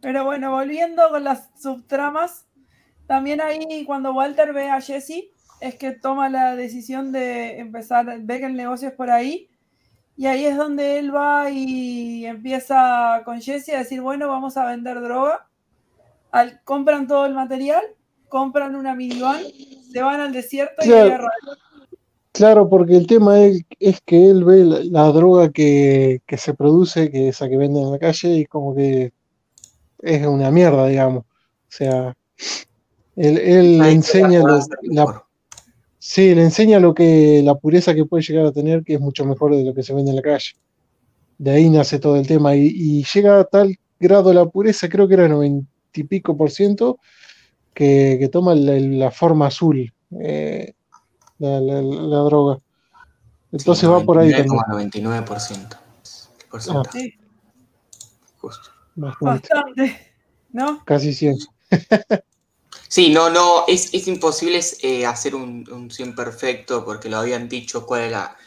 Pero 0.01 0.25
bueno, 0.25 0.51
volviendo 0.51 1.10
con 1.10 1.24
las 1.24 1.50
subtramas, 1.58 2.46
también 3.08 3.39
ahí 3.39 3.86
cuando 3.86 4.13
Walter 4.13 4.51
ve 4.51 4.70
a 4.70 4.82
Jesse, 4.82 5.29
es 5.67 5.75
que 5.75 5.91
toma 5.91 6.29
la 6.29 6.55
decisión 6.55 7.12
de 7.12 7.60
empezar, 7.60 8.05
ve 8.22 8.39
que 8.39 8.45
el 8.45 8.55
negocio 8.55 8.88
es 8.89 8.93
por 8.93 9.10
ahí, 9.12 9.50
y 10.17 10.27
ahí 10.27 10.45
es 10.45 10.55
donde 10.55 11.00
él 11.00 11.13
va 11.13 11.50
y 11.51 12.25
empieza 12.25 13.22
con 13.25 13.41
Jesse 13.41 13.69
a 13.69 13.79
decir, 13.79 14.01
bueno, 14.01 14.27
vamos 14.27 14.55
a 14.57 14.65
vender 14.65 15.01
droga. 15.01 15.48
Al- 16.31 16.62
compran 16.63 17.07
todo 17.07 17.25
el 17.25 17.34
material, 17.34 17.81
compran 18.29 18.75
una 18.75 18.95
minivan, 18.95 19.41
se 19.91 20.01
van 20.01 20.19
al 20.22 20.31
desierto 20.31 20.84
y 20.84 20.88
Claro. 20.88 21.13
arranca. 21.13 21.62
Claro, 22.31 22.69
porque 22.69 22.98
el 22.98 23.07
tema 23.07 23.39
es, 23.39 23.62
es 23.79 24.01
que 24.01 24.25
él 24.29 24.43
ve 24.43 24.65
la, 24.65 24.79
la 24.84 25.12
droga 25.13 25.50
que, 25.51 26.22
que 26.27 26.38
se 26.38 26.53
produce, 26.53 27.10
que 27.10 27.29
es 27.29 27.36
esa 27.36 27.48
que 27.48 27.55
venden 27.55 27.84
en 27.84 27.91
la 27.93 28.00
calle, 28.00 28.39
y 28.39 28.45
como 28.45 28.75
que 28.75 29.13
es 30.00 30.25
una 30.25 30.51
mierda, 30.51 30.86
digamos. 30.88 31.24
O 31.24 31.69
sea, 31.69 32.13
él, 33.15 33.38
él 33.38 33.81
enseña 33.86 34.41
la. 34.43 35.25
Sí, 36.07 36.35
le 36.35 36.43
enseña 36.43 36.79
lo 36.79 36.93
que, 36.93 37.41
la 37.43 37.55
pureza 37.55 37.95
que 37.95 38.05
puede 38.05 38.24
llegar 38.24 38.45
a 38.45 38.51
tener, 38.51 38.83
que 38.83 38.93
es 38.93 39.00
mucho 39.00 39.25
mejor 39.25 39.55
de 39.55 39.63
lo 39.63 39.74
que 39.74 39.81
se 39.83 39.93
vende 39.93 40.12
en 40.12 40.17
la 40.17 40.21
calle. 40.21 40.51
De 41.38 41.51
ahí 41.51 41.69
nace 41.69 42.00
todo 42.00 42.15
el 42.15 42.27
tema, 42.27 42.55
y, 42.55 42.67
y 42.74 43.03
llega 43.13 43.39
a 43.39 43.43
tal 43.45 43.75
grado 44.00 44.31
la 44.33 44.45
pureza, 44.45 44.88
creo 44.88 45.07
que 45.07 45.15
era 45.15 45.27
noventa 45.27 45.67
y 45.95 46.03
pico 46.03 46.38
por 46.38 46.51
ciento, 46.51 47.00
que, 47.74 48.17
que 48.19 48.29
toma 48.29 48.53
la, 48.55 48.79
la 48.79 49.12
forma 49.12 49.47
azul, 49.47 49.91
eh, 50.21 50.74
la, 51.39 51.59
la- 51.59 51.81
la 51.81 52.17
droga. 52.19 52.59
Entonces 53.51 53.81
Sí, 53.88 53.91
va 53.91 54.01
por 54.01 54.17
ahí 54.19 54.31
también. 54.31 54.62
99,99%. 54.69 55.77
El 56.43 56.50
porcentaje, 56.50 57.00
Sí, 57.00 57.13
justo. 58.39 58.69
Bastante, 58.95 59.50
bastante, 59.50 59.97
¿no? 60.53 60.83
casi 60.85 61.13
100. 61.13 61.35
Sí, 62.96 63.10
no, 63.10 63.30
no, 63.30 63.66
es, 63.68 63.94
es 63.94 64.08
imposible 64.08 64.62
eh, 64.82 65.06
hacer 65.06 65.36
un, 65.36 65.70
un 65.70 65.92
100 65.92 66.16
perfecto 66.16 66.86
porque 66.86 67.10
lo 67.10 67.18
habían 67.18 67.50
dicho 67.50 67.86
cuál 67.86 68.04
era, 68.04 68.38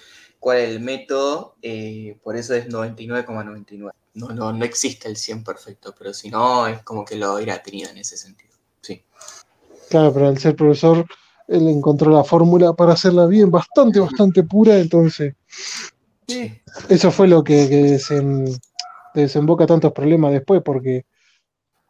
cuál 0.40 0.56
es 0.56 0.70
el 0.70 0.80
método, 0.80 1.56
eh, 1.60 2.18
por 2.22 2.34
eso 2.34 2.54
es 2.54 2.66
99,99. 2.66 3.92
No, 4.14 4.28
no, 4.28 4.50
no 4.54 4.64
existe 4.64 5.06
el 5.06 5.18
100 5.18 5.44
perfecto, 5.44 5.94
pero 5.98 6.14
si 6.14 6.30
no, 6.30 6.66
es 6.66 6.82
como 6.82 7.04
que 7.04 7.16
lo 7.16 7.34
hubiera 7.34 7.62
tenido 7.62 7.90
en 7.90 7.98
ese 7.98 8.16
sentido. 8.16 8.54
Sí. 8.80 9.04
Claro, 9.90 10.14
pero 10.14 10.28
al 10.28 10.38
ser 10.38 10.56
profesor, 10.56 11.04
él 11.46 11.68
encontró 11.68 12.10
la 12.10 12.24
fórmula 12.24 12.72
para 12.72 12.94
hacerla 12.94 13.26
bien, 13.26 13.50
bastante, 13.50 14.00
bastante 14.00 14.44
pura, 14.44 14.78
entonces. 14.78 15.34
Sí. 16.26 16.58
Eso 16.88 17.10
fue 17.10 17.28
lo 17.28 17.44
que, 17.44 17.68
que 17.68 17.82
desen- 17.82 18.58
desemboca 19.14 19.66
tantos 19.66 19.92
problemas 19.92 20.32
después, 20.32 20.62
porque 20.64 21.04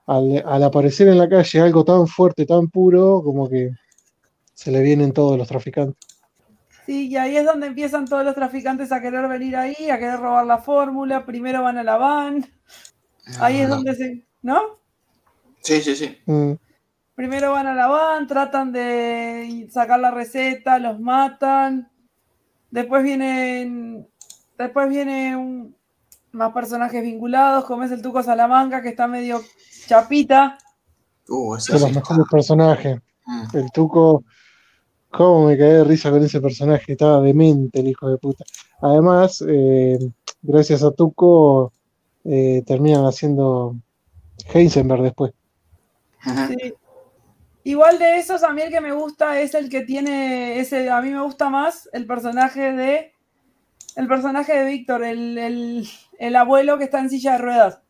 al, 0.09 0.43
al 0.45 0.63
aparecer 0.65 1.07
en 1.09 1.19
la 1.19 1.29
calle 1.29 1.61
algo 1.61 1.85
tan 1.85 2.07
fuerte, 2.09 2.45
tan 2.47 2.69
puro, 2.69 3.23
como 3.23 3.49
que 3.49 3.71
se 4.55 4.73
le 4.73 4.83
vienen 4.83 5.13
todos 5.13 5.39
los 5.39 5.47
traficantes. 5.47 5.97
Sí, 6.87 7.09
y 7.09 7.17
ahí 7.17 7.37
es 7.37 7.45
donde 7.45 7.67
empiezan 7.67 8.07
todos 8.07 8.25
los 8.25 8.35
traficantes 8.35 8.91
a 8.91 9.01
querer 9.01 9.29
venir 9.29 9.55
ahí, 9.57 9.91
a 9.91 9.99
querer 9.99 10.19
robar 10.19 10.47
la 10.47 10.59
fórmula. 10.59 11.25
Primero 11.27 11.63
van 11.63 11.77
a 11.79 11.85
la 11.85 11.97
van. 11.99 12.45
Ahí 13.41 13.61
es 13.61 13.69
No. 13.69 13.75
donde 13.77 13.95
se. 13.95 14.25
¿No? 14.43 14.61
Sí, 15.61 15.81
sí, 15.83 15.95
sí. 15.95 16.17
Mm, 16.27 16.53
Primero 17.15 17.53
van 17.53 17.67
a 17.67 17.75
la 17.75 17.89
van, 17.89 18.27
tratan 18.27 18.73
de 18.73 19.69
sacar 19.71 20.01
la 20.01 20.11
receta, 20.13 20.79
los 20.79 20.99
matan. 20.99 21.91
Después 22.71 23.03
vienen. 23.03 24.09
Después 24.57 24.89
vienen 24.89 25.75
más 26.33 26.53
personajes 26.53 27.03
vinculados, 27.03 27.65
como 27.67 27.83
es 27.83 27.91
el 27.91 28.01
Tuco 28.03 28.23
Salamanca, 28.23 28.81
que 28.81 28.89
está 28.89 29.07
medio 29.07 29.41
chapita. 29.89 30.59
Uh, 31.29 31.57
de 31.57 31.81
los 31.81 31.93
mejores 31.93 32.27
personajes. 32.31 33.01
Mm. 33.27 33.57
El 33.57 33.73
Tuco, 33.73 34.25
cómo 35.11 35.47
me 35.47 35.59
caí 35.59 35.73
de 35.73 35.85
risa 35.85 36.11
con 36.11 36.23
ese 36.23 36.41
personaje, 36.41 36.93
estaba 36.93 37.21
demente 37.21 37.81
el 37.81 37.89
hijo 37.89 38.09
de 38.09 38.19
puta. 38.19 38.45
Además, 38.81 39.45
eh, 39.49 39.99
gracias 40.43 40.83
a 40.85 40.91
Tuco, 40.93 41.73
eh, 42.25 42.63
terminan 42.67 43.05
haciendo 43.05 43.77
Heisenberg 44.53 45.03
después. 45.03 45.33
Sí. 46.23 46.75
Igual 47.65 47.99
de 47.99 48.19
esos, 48.19 48.43
a 48.43 48.53
mí 48.53 48.63
el 48.63 48.71
que 48.71 48.81
me 48.81 48.93
gusta 48.93 49.41
es 49.41 49.55
el 49.55 49.69
que 49.69 49.83
tiene. 49.83 50.59
Ese, 50.59 50.89
a 50.91 51.03
mí 51.03 51.11
me 51.11 51.23
gusta 51.23 51.51
más 51.51 51.89
el 51.93 52.07
personaje 52.07 52.73
de. 52.73 53.13
El 53.97 54.07
personaje 54.07 54.57
de 54.57 54.65
Víctor, 54.65 55.03
el, 55.05 55.37
el- 55.37 55.89
el 56.19 56.37
abuelo 56.37 56.79
que 56.79 56.85
está 56.85 57.01
en 57.01 57.11
silla 57.11 57.33
de 57.33 57.39
ruedas. 57.39 57.81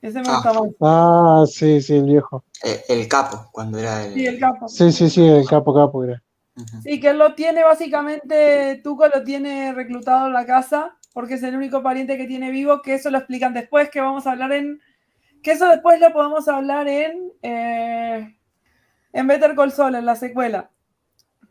Ese 0.00 0.20
me 0.20 0.28
Ah. 0.28 0.34
gusta 0.34 0.52
más. 0.52 0.70
Ah, 0.80 1.44
sí, 1.48 1.80
sí, 1.80 1.96
el 1.96 2.04
viejo. 2.04 2.44
Eh, 2.64 2.82
El 2.88 3.08
capo, 3.08 3.48
cuando 3.52 3.78
era 3.78 4.04
el. 4.04 4.14
Sí, 4.14 4.26
el 4.26 4.38
capo. 4.38 4.68
Sí, 4.68 4.92
sí, 4.92 5.10
sí, 5.10 5.26
el 5.26 5.46
capo 5.48 5.74
capo 5.74 6.04
era. 6.04 6.22
Sí, 6.82 6.98
que 7.00 7.10
él 7.10 7.18
lo 7.18 7.34
tiene 7.34 7.62
básicamente, 7.62 8.80
Tuco 8.82 9.06
lo 9.06 9.22
tiene 9.22 9.72
reclutado 9.72 10.26
en 10.26 10.32
la 10.32 10.44
casa, 10.44 10.96
porque 11.14 11.34
es 11.34 11.42
el 11.44 11.54
único 11.56 11.82
pariente 11.84 12.16
que 12.16 12.26
tiene 12.26 12.50
vivo, 12.50 12.82
que 12.82 12.94
eso 12.94 13.10
lo 13.10 13.18
explican 13.18 13.54
después, 13.54 13.90
que 13.90 14.00
vamos 14.00 14.26
a 14.26 14.32
hablar 14.32 14.52
en, 14.52 14.80
que 15.42 15.52
eso 15.52 15.68
después 15.68 16.00
lo 16.00 16.12
podemos 16.12 16.48
hablar 16.48 16.88
en, 16.88 17.32
eh, 17.42 18.36
en 19.12 19.26
Better 19.28 19.54
Call 19.54 19.70
Saul, 19.70 19.94
en 19.94 20.06
la 20.06 20.16
secuela. 20.16 20.70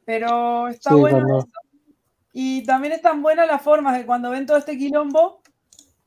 Pero 0.03 0.67
está 0.67 0.89
Sí, 0.91 0.95
bueno 0.97 1.17
cuando- 1.19 1.39
eso. 1.39 1.47
Y 2.33 2.63
también 2.65 2.93
están 2.93 3.21
buenas 3.21 3.47
las 3.47 3.61
formas 3.61 3.97
de 3.97 4.05
cuando 4.05 4.29
ven 4.29 4.45
todo 4.45 4.57
este 4.57 4.77
quilombo, 4.77 5.41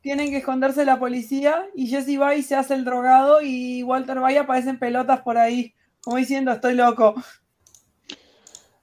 tienen 0.03 0.31
que 0.31 0.39
esconderse 0.39 0.81
de 0.81 0.87
la 0.87 0.99
policía 0.99 1.69
y 1.75 1.89
Jesse 1.89 2.21
va 2.21 2.35
y 2.35 2.43
se 2.43 2.57
hace 2.57 2.75
el 2.75 2.85
drogado 2.85 3.41
y 3.43 3.83
Walter 3.83 4.21
Bay 4.21 4.37
aparecen 4.37 4.79
pelotas 4.79 5.21
por 5.23 5.39
ahí, 5.39 5.75
como 6.03 6.17
diciendo, 6.17 6.53
estoy 6.53 6.75
loco. 6.75 7.15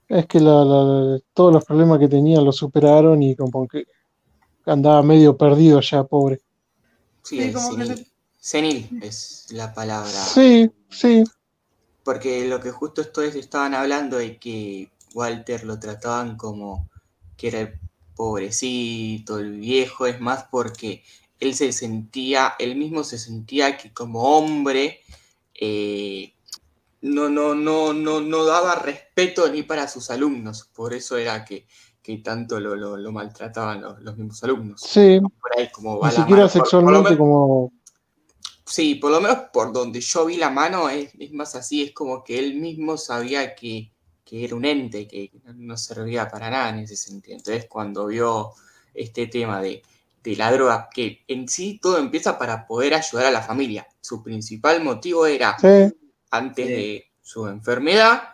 Es 0.08 0.26
que 0.26 0.38
la- 0.40 0.64
la- 0.64 1.18
todos 1.34 1.52
los 1.52 1.64
problemas 1.64 1.98
que 1.98 2.08
tenía 2.08 2.40
los 2.40 2.56
superaron 2.56 3.22
y 3.22 3.34
como 3.36 3.66
que 3.66 3.84
andaba 4.66 5.02
medio 5.02 5.36
perdido 5.36 5.80
ya, 5.80 6.04
pobre. 6.04 6.40
Sí, 7.22 7.36
Sí, 7.36 7.42
el 7.42 7.52
como 7.52 7.76
que 7.76 7.84
senil. 7.84 8.06
Senil 8.40 8.98
es 9.02 9.46
la 9.50 9.72
palabra. 9.72 10.10
Sí, 10.10 10.70
sí, 10.90 11.24
Porque 12.04 12.48
lo 12.48 12.60
que 12.60 12.72
justo 12.72 13.02
ustedes 13.02 13.36
estaban 13.36 13.72
hablando 13.74 14.16
de 14.18 14.36
que 14.38 14.90
Walter 15.14 15.64
lo 15.64 15.78
trataban 15.78 16.36
como 16.36 16.88
que 17.36 17.48
era 17.48 17.60
el 17.60 17.78
pobrecito, 18.18 19.38
el 19.38 19.52
viejo, 19.60 20.06
es 20.06 20.20
más 20.20 20.44
porque 20.50 21.04
él 21.40 21.54
se 21.54 21.72
sentía, 21.72 22.54
él 22.58 22.74
mismo 22.76 23.04
se 23.04 23.16
sentía 23.16 23.76
que 23.78 23.92
como 23.94 24.36
hombre 24.36 25.00
eh, 25.54 26.34
no, 27.00 27.28
no, 27.30 27.54
no, 27.54 27.92
no, 27.92 28.20
no 28.20 28.44
daba 28.44 28.74
respeto 28.74 29.48
ni 29.48 29.62
para 29.62 29.86
sus 29.86 30.10
alumnos. 30.10 30.68
Por 30.74 30.92
eso 30.94 31.16
era 31.16 31.44
que, 31.44 31.66
que 32.02 32.18
tanto 32.18 32.58
lo, 32.58 32.74
lo- 32.74 32.96
lo 32.96 33.12
maltrataban 33.12 33.80
los, 33.80 34.00
los 34.02 34.16
mismos 34.16 34.42
alumnos. 34.42 34.80
sí. 34.80 35.20
Por 35.20 35.56
ahí 35.56 35.70
como 35.70 35.98
va 36.00 36.08
Ni 36.10 36.16
siquiera 36.16 36.42
mano. 36.42 36.52
Por- 36.52 36.52
por 36.52 36.58
lo 36.58 36.64
sexualmente 36.64 37.04
menos- 37.10 37.18
como... 37.18 37.72
Sí, 38.66 38.96
por 38.96 39.10
lo 39.12 39.20
menos 39.22 39.38
por 39.52 39.72
donde 39.72 40.00
yo 40.00 40.26
vi 40.26 40.36
la 40.36 40.50
mano 40.50 40.90
es, 40.90 41.12
es 41.18 41.32
más 41.32 41.54
así, 41.54 41.82
es 41.84 41.92
como 41.92 42.22
que 42.22 42.38
él 42.38 42.56
mismo 42.56 42.98
sabía 42.98 43.54
que, 43.54 43.90
que 44.28 44.44
era 44.44 44.54
un 44.56 44.64
ente, 44.64 45.06
que 45.08 45.30
no 45.54 45.76
servía 45.76 46.28
para 46.28 46.50
nada 46.50 46.68
en 46.70 46.80
ese 46.80 46.96
sentido. 46.96 47.36
Entonces 47.38 47.66
cuando 47.68 48.06
vio 48.06 48.52
este 48.94 49.26
tema 49.28 49.60
de, 49.62 49.82
de 50.22 50.36
la 50.36 50.52
droga, 50.52 50.88
que 50.94 51.24
en 51.28 51.48
sí 51.48 51.78
todo 51.82 51.98
empieza 51.98 52.38
para 52.38 52.66
poder 52.66 52.94
ayudar 52.94 53.26
a 53.26 53.30
la 53.30 53.42
familia. 53.42 53.86
Su 54.00 54.22
principal 54.22 54.82
motivo 54.84 55.26
era, 55.26 55.56
Sí, 55.58 55.94
antes 56.30 56.66
Sí. 56.66 56.72
de 56.72 57.10
su 57.22 57.46
enfermedad, 57.48 58.30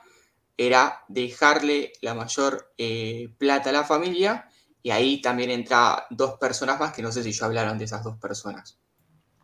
era 0.56 1.04
dejarle 1.08 1.92
la 2.00 2.14
mayor 2.14 2.72
eh, 2.78 3.28
plata 3.38 3.70
a 3.70 3.72
la 3.72 3.84
familia. 3.84 4.48
Y 4.82 4.90
ahí 4.90 5.20
también 5.22 5.50
entra 5.50 6.06
dos 6.10 6.38
personas 6.38 6.78
más 6.78 6.92
que 6.92 7.02
no 7.02 7.10
sé 7.12 7.22
si 7.22 7.32
ya 7.32 7.46
hablaron 7.46 7.78
de 7.78 7.84
esas 7.86 8.04
dos 8.04 8.18
personas. 8.18 8.78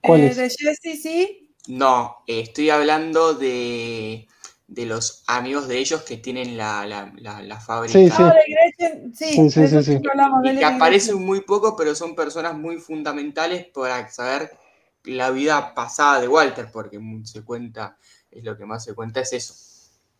¿Cuál 0.03 0.23
Eh, 0.23 0.27
es? 0.29 0.37
de 0.37 0.51
Jesse, 0.51 1.03
sí, 1.03 1.55
No, 1.69 2.23
eh, 2.27 2.41
estoy 2.41 2.71
hablando 2.71 3.35
de, 3.35 4.27
de 4.71 4.87
los 4.87 5.25
amigos 5.27 5.67
de 5.69 5.79
ellos 5.79 6.03
que 6.03 6.17
tienen 6.17 6.57
la, 6.57 6.87
la, 6.87 7.13
la- 7.17 7.43
la 7.43 7.61
fábrica. 7.61 7.93
Sí, 7.93 8.09
sí. 8.11 8.23
De 8.23 8.55
Gretchen, 8.55 9.15
sí, 9.15 9.27
Sí, 9.27 9.51
sí, 9.51 9.61
eso 9.65 9.83
sí, 9.83 9.83
sí. 9.83 10.01
que 10.03 10.51
Y 10.61 10.63
aparecen 10.63 11.25
muy 11.25 11.41
poco, 11.43 11.77
pero 11.77 11.95
son 11.95 12.15
personas 12.15 12.57
muy 12.57 12.79
fundamentales 12.79 13.67
para 13.67 14.09
saber 14.09 14.51
la 15.05 15.31
vida 15.31 15.75
pasada 15.75 16.21
de 16.21 16.29
Walter, 16.29 16.69
porque 16.73 17.01
se 17.25 17.43
cuenta, 17.45 17.97
es 18.31 18.45
lo 18.45 18.57
que 18.57 18.65
más 18.67 18.85
se 18.85 18.95
cuenta 18.95 19.21
es 19.21 19.33
eso. 19.33 19.55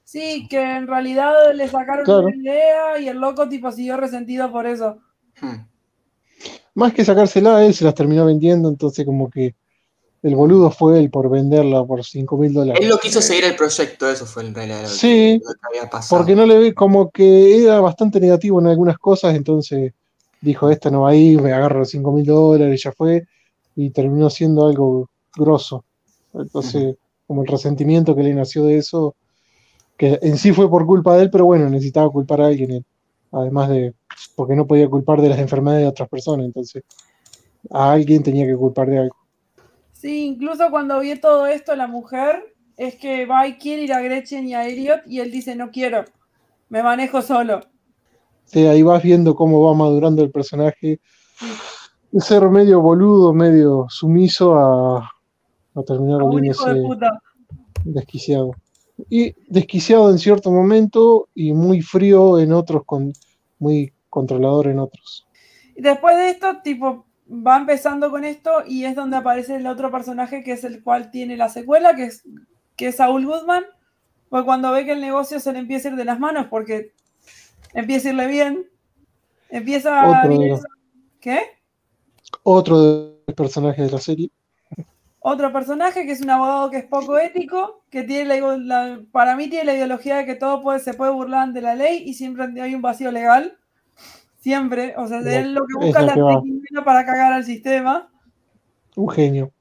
Sí, 0.05 0.47
que 0.51 0.61
en 0.61 0.87
realidad 0.87 1.33
le 1.55 1.67
sacaron 1.69 2.05
Claro. 2.05 2.27
una 2.27 2.37
idea 2.37 2.99
y 2.99 3.09
el 3.09 3.19
loco 3.19 3.49
tipo 3.49 3.71
siguió 3.73 3.97
resentido 3.97 4.51
por 4.53 4.67
eso. 4.67 5.01
Hmm. 5.41 5.65
más 6.75 6.93
que 6.93 7.05
sacársela, 7.05 7.65
él 7.65 7.75
se 7.75 7.85
las 7.85 7.95
terminó 7.95 8.27
vendiendo, 8.27 8.69
entonces 8.69 9.05
como 9.05 9.31
que 9.31 9.55
el 10.23 10.35
boludo 10.37 10.71
fue 10.71 10.99
él 10.99 11.11
por 11.11 11.31
venderla 11.31 11.85
por 11.85 12.05
5 12.05 12.37
mil 12.37 12.53
dólares. 12.53 12.83
Él 12.83 12.89
no 12.89 12.99
quiso 12.99 13.23
seguir 13.23 13.45
el 13.45 13.57
proyecto, 13.57 14.11
eso 14.11 14.27
fue 14.27 14.45
en 14.45 14.55
realidad 14.55 14.83
lo 14.83 14.89
que- 14.89 14.95
Sí, 14.95 15.41
lo 15.43 15.53
que 15.55 15.79
había 15.79 15.91
pasado. 15.91 16.19
Porque 16.21 16.37
no 16.37 16.45
le 16.47 16.59
ve 16.59 16.75
como 16.75 17.11
que 17.11 17.63
era 17.63 17.81
bastante 17.81 18.21
negativo 18.21 18.61
en 18.61 18.67
algunas 18.67 18.99
cosas, 18.99 19.35
entonces 19.35 19.93
dijo, 20.41 20.71
esta 20.71 20.91
no 20.91 21.03
va 21.03 21.11
a 21.11 21.15
ir, 21.15 21.41
me 21.41 21.53
agarro 21.53 21.81
los 21.81 21.91
5 21.91 22.13
mil 22.13 22.25
dólares, 22.25 22.83
ya 22.83 22.93
fue, 22.93 23.25
y 23.77 23.91
terminó 23.91 24.29
siendo 24.31 24.67
algo 24.67 25.09
grosso. 25.37 25.85
Entonces, 26.35 26.97
como 27.27 27.43
el 27.43 27.49
resentimiento 27.49 28.15
que 28.15 28.23
le 28.23 28.35
nació 28.35 28.65
de 28.65 28.77
eso, 28.79 29.15
que 29.97 30.19
en 30.23 30.39
sí 30.39 30.53
fue 30.53 30.69
por 30.69 30.87
culpa 30.87 31.17
de 31.17 31.25
él, 31.25 31.31
pero 31.31 31.45
bueno, 31.47 31.69
necesitaba 31.69 32.11
culpar 32.11 32.41
a 32.41 32.47
alguien, 32.47 32.71
él. 32.73 32.85
además 33.33 33.69
de, 33.69 33.95
porque 34.35 34.55
no 34.57 34.67
podía 34.67 34.89
culpar 34.89 35.21
de 35.23 35.29
las 35.29 35.39
enfermedades 35.39 35.83
de 35.85 35.89
otras 35.89 36.09
personas, 36.09 36.47
entonces 36.47 36.83
a 37.71 37.93
alguien 37.93 38.23
tenía 38.23 38.47
que 38.47 38.57
culpar 38.57 38.89
de 38.89 38.99
algo. 38.99 39.17
Sí, 40.01 40.25
incluso 40.25 40.71
cuando 40.71 40.99
vio 41.01 41.21
todo 41.21 41.47
esto, 41.47 41.77
la 41.77 41.87
mujer 41.87 42.55
es 42.79 42.97
que 42.97 43.27
va 43.27 43.47
y 43.47 43.59
quiere 43.59 43.83
ir 43.83 43.93
a 43.93 44.01
Gretchen 44.01 44.49
y 44.49 44.55
a 44.55 44.67
Elliot 44.67 45.03
y 45.07 45.21
él 45.21 45.31
dice, 45.31 45.55
no 45.55 45.71
quiero, 45.71 46.07
me 46.71 46.83
manejo 46.83 47.21
solo. 47.21 47.61
Sí, 48.47 48.67
ahí 48.67 48.81
vas 48.83 49.03
viendo 49.03 49.35
cómo 49.35 49.61
va 49.61 49.75
madurando 49.75 50.23
el 50.23 50.31
personaje, 50.31 51.01
de 52.11 52.21
ser 52.23 52.49
medio 52.49 52.81
boludo, 52.81 53.35
medio 53.35 53.89
sumiso 53.91 54.55
a, 54.55 55.01
a 55.75 55.83
terminar 55.83 56.23
volviéndose 56.23 56.63
hijo 56.63 56.75
de 56.75 56.83
puta. 56.83 57.23
desquiciado. 57.85 58.53
Y 59.11 59.35
desquiciado 59.49 60.11
en 60.11 60.19
cierto 60.19 60.51
momento 60.51 61.29
y 61.35 61.53
muy 61.53 61.83
frío 61.83 62.39
en 62.39 62.55
otros, 62.55 62.85
con, 62.87 63.13
muy 63.59 63.93
controlador 64.09 64.69
en 64.69 64.79
otros. 64.79 65.27
Y 65.77 65.83
después 65.83 66.17
de 66.17 66.31
esto, 66.31 66.47
tipo, 66.65 67.05
va 67.31 67.57
empezando 67.59 68.11
con 68.11 68.25
esto 68.25 68.51
y 68.67 68.85
es 68.85 68.95
donde 68.97 69.17
aparece 69.17 69.57
el 69.57 69.67
otro 69.67 69.91
personaje 69.91 70.43
que 70.43 70.53
es 70.53 70.65
el 70.65 70.83
cual 70.83 71.11
tiene 71.11 71.37
la 71.37 71.49
secuela, 71.49 71.95
que 71.95 72.05
es, 72.05 72.25
que 72.77 72.89
es 72.89 72.97
Saul 72.97 73.27
Goodman. 73.27 73.65
Pues 74.29 74.45
cuando 74.45 74.71
ve 74.73 74.85
que 74.85 74.93
el 74.93 75.01
negocio 75.01 75.41
se 75.41 75.53
le 75.53 75.59
empieza 75.61 75.89
a 75.89 75.91
ir 75.93 75.97
de 75.97 76.05
las 76.05 76.19
manos 76.21 76.47
porque 76.49 76.93
empieza 77.75 78.09
a 78.09 78.13
irle 78.13 78.27
bien, 78.27 78.67
empieza 79.49 80.01
a... 80.03 80.09
Otro 80.25 80.39
de 80.39 80.49
los- 80.49 80.61
¿Qué? 81.21 81.41
Otro 82.43 82.81
de 82.81 83.17
los 83.27 83.37
personajes 83.37 83.87
de 83.87 83.93
la 83.93 83.99
serie. 84.01 84.31
otro 85.19 85.53
personaje 85.53 86.07
que 86.07 86.13
es 86.13 86.21
un 86.23 86.31
abogado 86.31 86.71
que 86.71 86.79
es 86.79 86.85
poco 86.85 87.19
ético, 87.19 87.83
que 87.91 88.03
tiene 88.05 88.41
la, 88.41 88.57
la- 88.57 89.01
para 89.13 89.37
mí 89.37 89.49
tiene 89.49 89.65
la 89.67 89.75
ideología 89.75 90.17
de 90.17 90.27
que 90.27 90.35
todo 90.37 90.63
puede, 90.63 90.79
se 90.79 90.95
puede 90.95 91.13
burlar 91.13 91.43
ante 91.43 91.61
la 91.61 91.75
ley 91.75 92.03
y 92.07 92.15
siempre 92.15 92.45
hay 92.63 92.75
un 92.75 92.83
vacío 92.83 93.11
legal. 93.13 93.59
Siempre. 94.41 94.95
O 94.97 95.07
sea, 95.07 95.21
él 95.21 95.55
lo 95.55 95.67
que 95.67 95.75
es 95.75 95.87
busca 95.87 96.01
es 96.01 96.07
la 96.07 96.13
antiquimera 96.15 96.85
para 96.85 97.05
cagar 97.07 97.33
al 97.33 97.45
sistema. 97.45 98.11
Un 98.97 99.09
genio. 99.09 99.53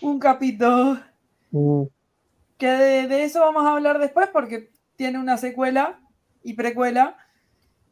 Un 0.00 0.18
capítulo. 0.18 0.98
Mm, 1.50 1.84
Que 2.58 2.66
de, 2.68 3.08
de 3.08 3.24
eso 3.24 3.40
vamos 3.40 3.64
a 3.64 3.72
hablar 3.72 3.98
después 3.98 4.28
porque 4.32 4.70
tiene 4.96 5.18
una 5.18 5.36
secuela 5.36 6.00
y 6.42 6.54
precuela. 6.54 7.16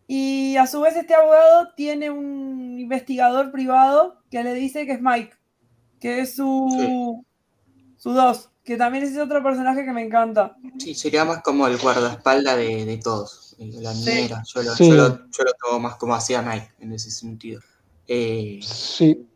Y 0.06 0.56
a 0.56 0.66
su 0.66 0.80
vez 0.80 0.96
este 0.96 1.14
abogado 1.14 1.72
tiene 1.74 2.10
un 2.10 2.78
investigador 2.78 3.50
privado 3.52 4.22
que 4.30 4.42
le 4.42 4.54
dice 4.54 4.84
que 4.86 4.92
es 4.92 5.00
Mike, 5.02 5.34
que 6.00 6.20
es 6.20 6.34
su, 6.36 7.24
su 7.96 8.12
dos, 8.12 8.51
que 8.64 8.76
también 8.76 9.04
es 9.04 9.16
otro 9.18 9.42
personaje 9.42 9.84
que 9.84 9.92
me 9.92 10.02
encanta. 10.02 10.56
Sí, 10.78 10.94
sería 10.94 11.24
más 11.24 11.42
como 11.42 11.66
el 11.66 11.78
guardaespaldas 11.78 12.56
de, 12.56 12.84
de 12.84 12.96
todos. 12.98 13.54
La 13.58 13.92
Sí. 13.94 14.10
niñera. 14.10 14.42
Yo, 14.46 14.62
lo, 14.62 14.74
Sí. 14.76 14.88
yo, 14.88 14.94
lo, 14.94 15.08
yo 15.30 15.44
lo 15.44 15.52
tomo 15.62 15.80
más 15.80 15.96
como 15.96 16.14
hacía 16.14 16.42
Mike 16.42 16.72
en 16.80 16.92
ese 16.92 17.10
sentido. 17.10 17.60
Eh, 18.08 18.60
Sí, 18.62 19.26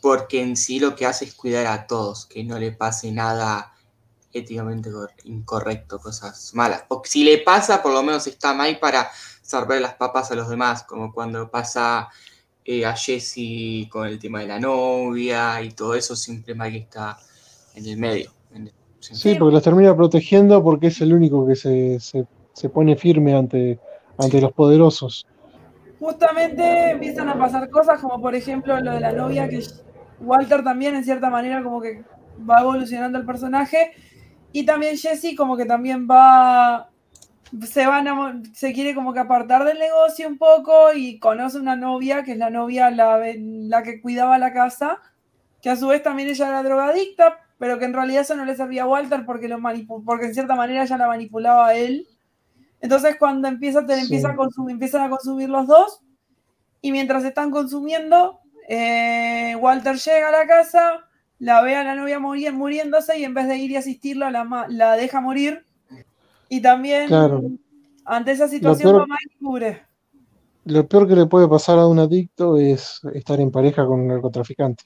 porque 0.00 0.40
en 0.42 0.56
sí 0.56 0.78
lo 0.80 0.94
que 0.94 1.06
hace 1.06 1.24
es 1.24 1.34
cuidar 1.34 1.66
a 1.66 1.86
todos, 1.86 2.26
que 2.26 2.44
no 2.44 2.58
le 2.58 2.72
pase 2.72 3.10
nada 3.12 3.72
éticamente 4.32 4.90
cor- 4.90 5.12
incorrecto, 5.24 5.98
cosas 5.98 6.52
malas. 6.54 6.84
O 6.88 7.02
si 7.04 7.24
le 7.24 7.38
pasa, 7.38 7.82
por 7.82 7.92
lo 7.92 8.02
menos 8.02 8.26
está 8.26 8.52
Mike 8.54 8.78
para 8.80 9.10
salvar 9.42 9.80
las 9.80 9.94
papas 9.94 10.30
a 10.30 10.34
los 10.34 10.48
demás, 10.48 10.82
como 10.84 11.12
cuando 11.12 11.50
pasa 11.50 12.08
eh, 12.64 12.84
a 12.84 12.94
Jesse 12.96 13.88
con 13.90 14.06
el 14.08 14.18
tema 14.18 14.40
de 14.40 14.46
la 14.48 14.58
novia 14.58 15.62
y 15.62 15.70
todo 15.72 15.94
eso, 15.94 16.16
siempre 16.16 16.54
Mike 16.54 16.78
está 16.78 17.18
en 17.74 17.86
el 17.86 17.96
medio. 17.96 18.32
Sí, 19.12 19.34
porque 19.36 19.54
los 19.54 19.62
termina 19.62 19.94
protegiendo 19.94 20.62
porque 20.62 20.88
es 20.88 21.00
el 21.00 21.12
único 21.12 21.46
que 21.46 21.56
se, 21.56 22.00
se, 22.00 22.26
se 22.52 22.68
pone 22.68 22.96
firme 22.96 23.34
ante, 23.34 23.78
ante 24.18 24.40
los 24.40 24.52
poderosos. 24.52 25.26
Justamente 25.98 26.90
empiezan 26.90 27.28
a 27.28 27.38
pasar 27.38 27.70
cosas 27.70 28.00
como 28.00 28.20
por 28.20 28.34
ejemplo 28.34 28.78
lo 28.80 28.92
de 28.92 29.00
la 29.00 29.12
novia, 29.12 29.48
que 29.48 29.62
Walter 30.20 30.62
también 30.62 30.94
en 30.94 31.04
cierta 31.04 31.30
manera 31.30 31.62
como 31.62 31.80
que 31.80 32.02
va 32.48 32.60
evolucionando 32.60 33.18
el 33.18 33.26
personaje. 33.26 33.92
Y 34.52 34.64
también 34.64 34.96
Jesse 34.96 35.34
como 35.36 35.56
que 35.56 35.66
también 35.66 36.06
va, 36.08 36.90
se 37.62 37.86
va 37.86 37.98
a 37.98 38.34
se 38.52 38.72
quiere 38.72 38.94
como 38.94 39.12
que 39.12 39.20
apartar 39.20 39.64
del 39.64 39.78
negocio 39.78 40.28
un 40.28 40.38
poco 40.38 40.92
y 40.94 41.18
conoce 41.18 41.58
una 41.58 41.74
novia, 41.74 42.22
que 42.22 42.32
es 42.32 42.38
la 42.38 42.50
novia, 42.50 42.90
la, 42.90 43.20
la 43.36 43.82
que 43.82 44.00
cuidaba 44.00 44.38
la 44.38 44.52
casa, 44.52 44.98
que 45.60 45.70
a 45.70 45.76
su 45.76 45.88
vez 45.88 46.02
también 46.02 46.28
ella 46.28 46.48
era 46.48 46.62
drogadicta, 46.62 47.40
pero 47.58 47.78
que 47.78 47.84
en 47.84 47.92
realidad 47.92 48.22
eso 48.22 48.34
no 48.36 48.44
le 48.44 48.56
servía 48.56 48.82
a 48.82 48.86
Walter 48.86 49.24
porque, 49.24 49.48
lo 49.48 49.58
porque 50.04 50.26
en 50.26 50.34
cierta 50.34 50.54
manera 50.54 50.82
ella 50.84 50.98
la 50.98 51.06
manipulaba 51.08 51.68
a 51.68 51.74
él. 51.74 52.06
Entonces 52.80 53.16
cuando 53.18 53.48
empieza, 53.48 53.86
te 53.86 53.94
Sí. 53.96 54.02
empieza 54.02 54.30
a 54.30 54.36
consumir, 54.36 54.72
empiezan 54.74 55.02
a 55.02 55.10
consumir 55.10 55.48
los 55.48 55.66
dos 55.66 56.00
y 56.80 56.92
mientras 56.92 57.24
están 57.24 57.50
consumiendo, 57.50 58.40
eh, 58.68 59.56
Walter 59.60 59.96
llega 59.96 60.28
a 60.28 60.32
la 60.32 60.46
casa, 60.46 61.00
la 61.38 61.62
ve 61.62 61.76
a 61.76 61.84
la 61.84 61.94
novia 61.94 62.18
morir, 62.20 62.52
muriéndose 62.52 63.18
y 63.18 63.24
en 63.24 63.34
vez 63.34 63.48
de 63.48 63.56
ir 63.56 63.70
y 63.70 63.76
asistirla, 63.76 64.30
la, 64.30 64.66
la 64.68 64.96
deja 64.96 65.20
morir. 65.20 65.64
Y 66.48 66.60
también 66.60 67.08
Claro. 67.08 67.42
ante 68.04 68.32
esa 68.32 68.48
situación 68.48 68.90
peor- 68.92 69.00
mamá 69.00 69.16
descubre. 69.28 69.82
Lo 70.66 70.86
peor 70.86 71.06
que 71.08 71.14
le 71.16 71.26
puede 71.26 71.48
pasar 71.48 71.78
a 71.78 71.86
un 71.86 71.98
adicto 71.98 72.56
es 72.58 73.00
estar 73.14 73.40
en 73.40 73.50
pareja 73.50 73.84
con 73.86 74.00
un 74.00 74.08
narcotraficante, 74.08 74.84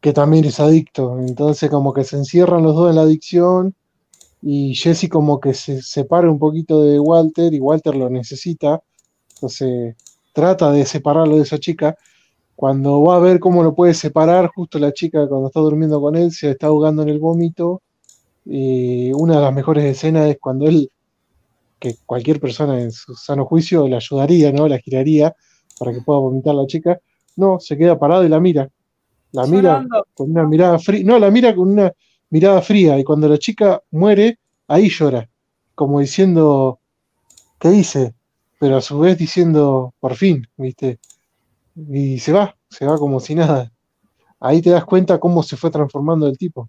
que 0.00 0.12
también 0.12 0.44
es 0.44 0.60
adicto. 0.60 1.18
Entonces 1.18 1.70
como 1.70 1.92
que 1.92 2.04
se 2.04 2.16
encierran 2.16 2.62
los 2.62 2.74
dos 2.74 2.90
en 2.90 2.96
la 2.96 3.02
adicción 3.02 3.74
y 4.42 4.74
Jesse 4.74 5.08
como 5.08 5.40
que 5.40 5.54
se 5.54 5.82
separa 5.82 6.30
un 6.30 6.38
poquito 6.38 6.82
de 6.82 7.00
Walter 7.00 7.52
y 7.52 7.60
Walter 7.60 7.96
lo 7.96 8.10
necesita. 8.10 8.82
Entonces 9.34 9.96
trata 10.32 10.70
de 10.70 10.86
separarlo 10.86 11.36
de 11.36 11.42
esa 11.42 11.58
chica. 11.58 11.96
Cuando 12.54 13.02
va 13.02 13.16
a 13.16 13.20
ver 13.20 13.38
cómo 13.40 13.62
lo 13.62 13.74
puede 13.74 13.94
separar, 13.94 14.48
justo 14.48 14.78
la 14.78 14.92
chica 14.92 15.26
cuando 15.28 15.48
está 15.48 15.60
durmiendo 15.60 16.00
con 16.00 16.16
él 16.16 16.32
se 16.32 16.50
está 16.52 16.68
ahogando 16.68 17.02
en 17.02 17.08
el 17.10 17.18
vómito. 17.18 17.82
Y 18.44 19.12
una 19.12 19.36
de 19.36 19.42
las 19.42 19.54
mejores 19.54 19.84
escenas 19.84 20.28
es 20.30 20.38
cuando 20.40 20.66
él 20.66 20.90
que 21.78 21.96
cualquier 22.06 22.40
persona 22.40 22.80
en 22.80 22.92
su 22.92 23.14
sano 23.14 23.44
juicio 23.44 23.86
le 23.88 23.96
ayudaría, 23.96 24.52
¿no? 24.52 24.68
La 24.68 24.78
giraría 24.78 25.34
para 25.78 25.92
que 25.92 26.00
pueda 26.00 26.20
vomitar 26.20 26.54
la 26.54 26.66
chica. 26.66 27.00
No, 27.36 27.60
se 27.60 27.76
queda 27.76 27.98
parado 27.98 28.24
y 28.24 28.28
la 28.28 28.40
mira. 28.40 28.70
La 29.36 29.46
mira 29.46 29.72
Llorando. 29.74 30.06
con 30.14 30.30
una 30.30 30.44
mirada 30.46 30.78
fría. 30.78 31.04
No, 31.04 31.18
la 31.18 31.30
mira 31.30 31.54
con 31.54 31.68
una 31.70 31.92
mirada 32.30 32.62
fría. 32.62 32.98
Y 32.98 33.04
cuando 33.04 33.28
la 33.28 33.38
chica 33.38 33.82
muere, 33.90 34.38
ahí 34.68 34.88
llora. 34.88 35.28
Como 35.74 36.00
diciendo, 36.00 36.80
¿qué 37.58 37.72
hice? 37.72 38.14
Pero 38.60 38.76
a 38.78 38.80
su 38.80 38.98
vez 38.98 39.18
diciendo, 39.18 39.94
por 40.00 40.14
fin, 40.16 40.46
¿viste? 40.56 40.98
Y 41.76 42.18
se 42.18 42.32
va, 42.32 42.56
se 42.70 42.86
va 42.86 42.96
como 42.98 43.20
si 43.20 43.34
nada. 43.34 43.70
Ahí 44.40 44.62
te 44.62 44.70
das 44.70 44.84
cuenta 44.84 45.18
cómo 45.20 45.42
se 45.42 45.56
fue 45.56 45.70
transformando 45.70 46.26
el 46.26 46.38
tipo. 46.38 46.68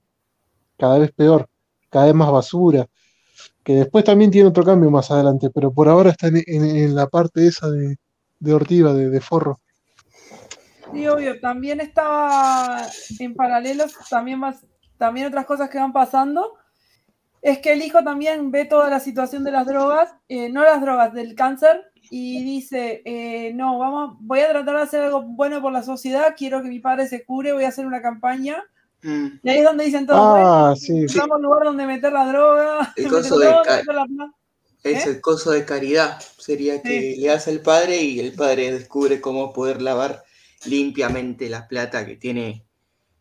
Cada 0.78 1.00
vez 1.00 1.12
peor, 1.12 1.48
cada 1.90 2.06
vez 2.06 2.16
más 2.16 2.32
basura 2.32 2.88
que 3.64 3.76
después 3.76 4.04
también 4.06 4.32
tiene 4.32 4.50
otro 4.50 4.64
cambio 4.64 4.90
más 4.92 5.12
adelante, 5.12 5.50
pero 5.54 5.72
por 5.72 5.90
ahora 5.90 6.12
está 6.12 6.28
en, 6.28 6.38
en- 6.48 6.66
en 6.78 6.96
la 6.96 7.08
parte 7.08 7.46
esa 7.48 7.70
de, 7.70 7.98
de 8.40 8.54
ortiva, 8.54 8.94
de, 8.94 9.10
de 9.10 9.22
forro. 9.22 9.60
Sí, 10.92 11.08
obvio. 11.08 11.40
También 11.40 11.80
estaba 11.80 12.82
en 13.20 13.34
paralelos, 13.36 13.96
también, 14.10 14.40
más, 14.40 14.66
también 14.98 15.28
otras 15.28 15.46
cosas 15.46 15.70
que 15.70 15.78
van 15.78 15.94
pasando. 15.94 16.56
Es 17.42 17.60
que 17.60 17.74
el 17.74 17.82
hijo 17.82 18.04
también 18.04 18.52
ve 18.52 18.66
toda 18.66 18.90
la 18.90 19.00
situación 19.00 19.44
de 19.44 19.52
las 19.52 19.68
drogas, 19.68 20.14
eh, 20.28 20.50
no 20.50 20.64
las 20.64 20.82
drogas, 20.82 21.14
del 21.14 21.36
cáncer, 21.36 21.92
y 22.10 22.44
dice, 22.44 23.02
eh, 23.06 23.54
no, 23.54 23.78
vamos, 23.78 24.18
voy 24.22 24.40
a 24.40 24.50
tratar 24.50 24.76
de 24.78 24.82
hacer 24.82 25.04
algo 25.04 25.22
bueno 25.22 25.62
por 25.62 25.72
la 25.72 25.84
sociedad, 25.84 26.34
quiero 26.36 26.62
que 26.62 26.70
mi 26.70 26.80
padre 26.80 27.08
se 27.08 27.24
cure, 27.26 27.54
voy 27.54 27.66
a 27.66 27.70
hacer 27.70 27.86
una 27.86 28.02
campaña. 28.02 28.64
Mm, 29.04 29.28
Y 29.44 29.50
ahí 29.50 29.60
es 29.60 29.64
donde 29.64 29.86
dicen 29.86 30.08
bueno, 30.08 30.70
Ah, 30.70 30.76
sí, 30.76 30.94
un 30.94 31.42
lugar 31.42 31.66
donde 31.66 31.86
meter 31.86 32.12
la 32.12 32.26
droga, 32.26 32.94
El 32.96 33.08
coso 33.10 33.38
de 33.38 33.46
la. 33.46 34.34
Es 34.84 35.06
¿Eh? 35.06 35.10
el 35.12 35.22
coso 35.22 35.52
de 35.52 35.66
caridad. 35.66 36.20
Sería 36.38 36.82
que 36.82 37.16
le 37.18 37.30
hace 37.30 37.52
al 37.52 37.60
padre 37.62 37.98
y 37.98 38.20
el 38.20 38.34
padre 38.34 38.72
descubre 38.72 39.22
cómo 39.22 39.54
poder 39.54 39.82
lavar 39.82 40.24
limpiamente 40.66 41.50
la 41.50 41.68
plata 41.68 42.06
que 42.06 42.16
tiene 42.18 42.66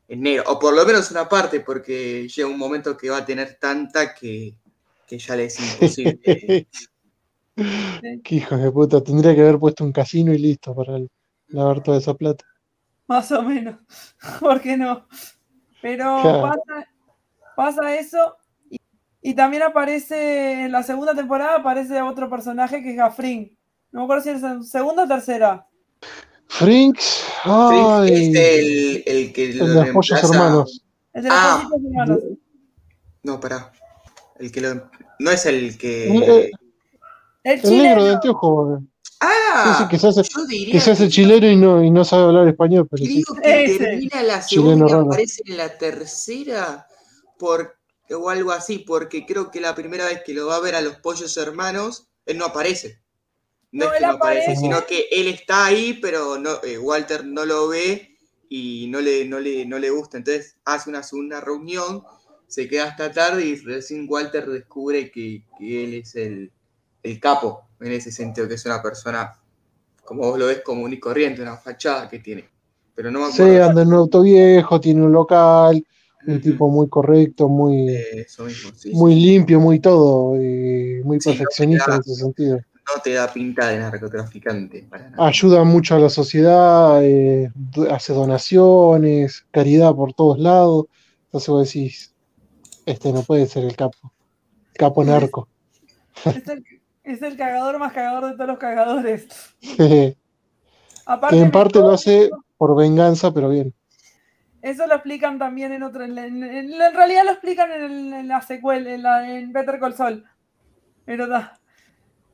en 0.09 0.23
negro. 0.23 0.45
O 0.49 0.59
por 0.59 0.75
lo 0.75 0.85
menos 0.87 1.11
una 1.11 1.29
parte, 1.29 1.61
porque 1.61 2.29
llega 2.29 2.49
un 2.49 2.59
momento 2.59 2.97
que 2.97 3.11
va 3.11 3.19
a 3.19 3.27
tener 3.27 3.59
tanta 3.61 4.15
que, 4.15 4.55
que 5.07 5.19
ya 5.19 5.37
le 5.37 5.47
es 5.47 5.61
imposible. 5.61 6.69
qué 8.25 8.35
hijos 8.37 8.61
de 8.61 8.71
puta, 8.71 9.03
tendría 9.03 9.35
que 9.35 9.41
haber 9.43 9.59
puesto 9.59 9.85
un 9.85 9.93
casino 9.93 10.33
y 10.33 10.39
listo 10.39 10.75
para 10.75 10.97
el- 10.97 11.09
lavar 11.49 11.83
toda 11.83 11.99
esa 11.99 12.15
plata. 12.15 12.45
Más 13.07 13.31
o 13.33 13.43
menos. 13.43 13.77
¿Por 14.41 14.61
qué 14.61 14.77
no? 14.77 15.07
Pero 15.83 16.05
Claro. 16.23 16.43
pasa, 16.43 16.89
pasa 17.57 17.97
eso. 17.97 18.37
Y, 18.71 18.81
y 19.23 19.35
también 19.35 19.63
aparece, 19.63 20.65
en 20.65 20.73
la 20.73 20.83
segunda 20.83 21.15
temporada 21.15 21.57
aparece 21.57 22.03
otro 22.03 22.29
personaje 22.29 22.83
que 22.83 22.91
es 22.91 22.97
Gafrin. 22.97 23.57
No 23.93 24.01
me 24.01 24.05
acuerdo 24.05 24.25
si 24.25 24.31
es 24.31 24.43
en 24.43 24.65
segunda 24.65 25.05
o 25.05 25.09
tercera. 25.09 25.67
Frinks, 26.49 27.25
ay, 27.45 28.13
es 28.13 28.35
el, 28.37 29.03
el 29.07 29.33
que 29.33 29.53
lo 29.55 29.65
el 29.67 29.75
de 29.75 29.81
los 29.85 29.89
pollos 29.91 30.21
reemplaza- 30.21 30.35
hermanos. 30.35 30.83
El 31.13 31.23
de 31.23 31.29
los 31.29 31.39
Ah. 31.39 31.69
hermanos. 31.85 32.19
No, 33.23 33.41
pará. 33.41 33.73
El 34.39 34.53
que 34.53 34.61
lo... 34.61 34.91
No 35.19 35.31
es 35.31 35.47
el 35.47 35.77
que... 35.79 36.09
Eh, 36.09 36.51
El 37.43 37.53
El 37.53 37.61
chileno. 37.63 37.83
negro 37.83 38.05
de 38.05 38.15
anteojo, 38.15 38.79
ah, 39.21 39.75
sí, 39.79 39.83
sí, 39.85 39.89
que 39.89 39.99
se 39.99 40.09
hace, 40.09 40.23
yo 40.23 40.47
diría 40.47 40.73
que 40.73 40.81
se 40.81 40.91
hace 40.93 41.05
que- 41.05 41.11
chileno 41.11 41.47
y 41.49 41.57
no, 41.57 41.83
y 41.83 41.91
no 41.91 42.05
sabe 42.05 42.25
hablar 42.25 42.49
español, 42.49 42.87
pero 42.91 43.05
sí. 43.05 43.23
Creo 43.25 43.43
que 43.43 43.65
Ese. 43.65 43.79
termina 43.79 44.23
la 44.23 44.45
Chileno 44.45 44.69
segunda 44.71 44.87
y 44.87 44.89
raro. 44.93 45.07
aparece 45.07 45.43
en 45.47 45.57
la 45.57 45.79
tercera 45.79 46.87
por, 47.39 47.77
o 48.11 48.31
algo 48.31 48.53
así, 48.53 48.79
porque 48.79 49.25
creo 49.27 49.51
que 49.51 49.61
la 49.61 49.75
primera 49.75 50.05
vez 50.07 50.23
que 50.25 50.35
lo 50.35 50.47
va 50.47 50.57
a 50.57 50.61
ver 50.61 50.75
a 50.75 50.81
los 50.81 50.97
pollos 50.97 51.37
hermanos, 51.37 52.09
él 52.27 52.39
no 52.39 52.45
aparece. 52.47 53.01
No, 53.77 53.85
No, 53.85 53.93
es 53.93 53.99
que 53.99 54.07
no 54.07 54.13
aparece, 54.13 54.41
aparece. 54.43 54.61
sino 54.61 54.87
que 54.87 55.07
él 55.11 55.29
está 55.29 55.67
ahí, 55.67 55.99
pero 56.01 56.39
no, 56.39 56.63
eh, 56.65 56.79
Walter 56.79 57.25
no 57.25 57.45
lo 57.45 57.69
ve 57.69 58.17
y 58.49 58.87
no 58.89 59.01
le, 59.01 59.25
no, 59.27 59.39
le, 59.39 59.67
no 59.67 59.79
le 59.79 59.91
gusta. 59.91 60.19
Entonces 60.19 60.57
hace 60.65 60.91
una 60.91 61.03
segunda 61.03 61.41
reunión, 61.41 62.03
se 62.49 62.69
queda 62.69 62.85
hasta 62.87 63.13
tarde 63.13 63.45
y 63.45 63.57
recién 63.57 64.07
Walter 64.09 64.47
descubre 64.47 65.11
que, 65.11 65.43
que 65.59 65.85
él 65.85 65.95
es 65.95 66.15
el, 66.17 66.51
el 67.03 67.21
capo, 67.21 67.69
en 67.81 67.93
ese 67.93 68.11
sentido, 68.13 68.49
que 68.49 68.55
es 68.55 68.65
una 68.67 68.83
persona, 68.83 69.33
como 70.05 70.23
vos 70.23 70.39
lo 70.39 70.47
ves, 70.47 70.63
común 70.63 70.93
y 70.93 71.01
corriente, 71.01 71.43
una 71.43 71.57
fachada 71.57 72.09
que 72.09 72.21
tiene. 72.21 72.49
Pero 72.95 73.11
no 73.11 73.21
me 73.21 73.27
Sí, 73.33 73.43
acuerdo. 73.43 73.63
anda 73.71 73.83
en 73.83 73.89
un 73.89 73.95
auto 73.95 74.23
viejo, 74.23 74.81
tiene 74.81 75.03
un 75.03 75.13
local, 75.13 75.85
un 76.27 76.41
tipo 76.41 76.69
muy 76.71 76.89
correcto, 76.89 77.49
muy, 77.49 77.91
Eh, 77.91 78.21
Eso 78.23 78.45
mismo, 78.45 78.71
sí, 78.75 78.93
muy 78.95 79.15
sí. 79.15 79.21
limpio, 79.21 79.61
muy 79.61 79.81
todo, 79.81 80.37
y 80.41 81.03
muy 81.05 81.21
Sí, 81.21 81.31
no 81.31 81.35
perfeccionista 81.35 81.95
en 81.95 82.01
ese 82.01 82.15
sentido. 82.15 82.61
No 82.95 83.03
te 83.03 83.13
da 83.15 83.33
pinta 83.33 83.69
de 83.69 83.79
narcotraficante 83.81 84.87
para 84.89 85.11
nada. 85.11 85.27
Ayuda 85.27 85.65
mucho 85.65 85.97
a 85.97 85.99
la 85.99 86.09
sociedad, 86.09 87.03
eh, 87.03 87.51
hace 87.91 88.13
donaciones, 88.13 89.45
caridad 89.51 89.95
por 89.95 90.13
todos 90.13 90.39
lados. 90.39 90.87
Entonces 91.25 91.49
vos 91.49 91.67
decís, 91.67 92.15
este 92.87 93.13
no 93.13 93.23
puede 93.23 93.47
ser 93.47 93.65
el 93.65 93.75
capo. 93.75 94.13
Capo 94.75 95.03
narco. 95.05 95.49
Es 96.25 96.47
el, 96.49 96.65
es 97.03 97.23
el 97.23 97.37
cagador 97.37 97.79
más 97.79 97.93
cagador 97.93 98.27
de 98.27 98.33
todos 98.35 98.47
los 98.49 98.59
cagadores. 98.59 99.27
Aparte, 101.07 101.39
en 101.41 101.51
parte 101.51 101.79
lo 101.81 101.91
hace 101.91 102.31
por 102.57 102.77
venganza, 102.77 103.33
pero 103.33 103.49
bien. 103.49 103.73
eso 104.63 104.87
lo 104.87 104.95
explican 104.95 105.39
también 105.39 105.73
en 105.73 105.83
otro. 105.83 106.05
En, 106.05 106.17
en- 106.19 106.43
en- 106.43 106.73
en 106.73 106.95
realidad 106.95 107.25
lo 107.25 107.33
explican 107.33 107.71
en, 107.73 107.83
el- 107.83 108.13
en 108.13 108.29
la 108.29 108.43
secuela, 108.43 108.93
en, 108.95 109.03
la, 109.03 109.31
en 109.39 109.53
Better 109.53 109.79
Call 109.79 109.95
Saul. 109.95 110.25
Pero 111.05 111.27
da. 111.29 111.59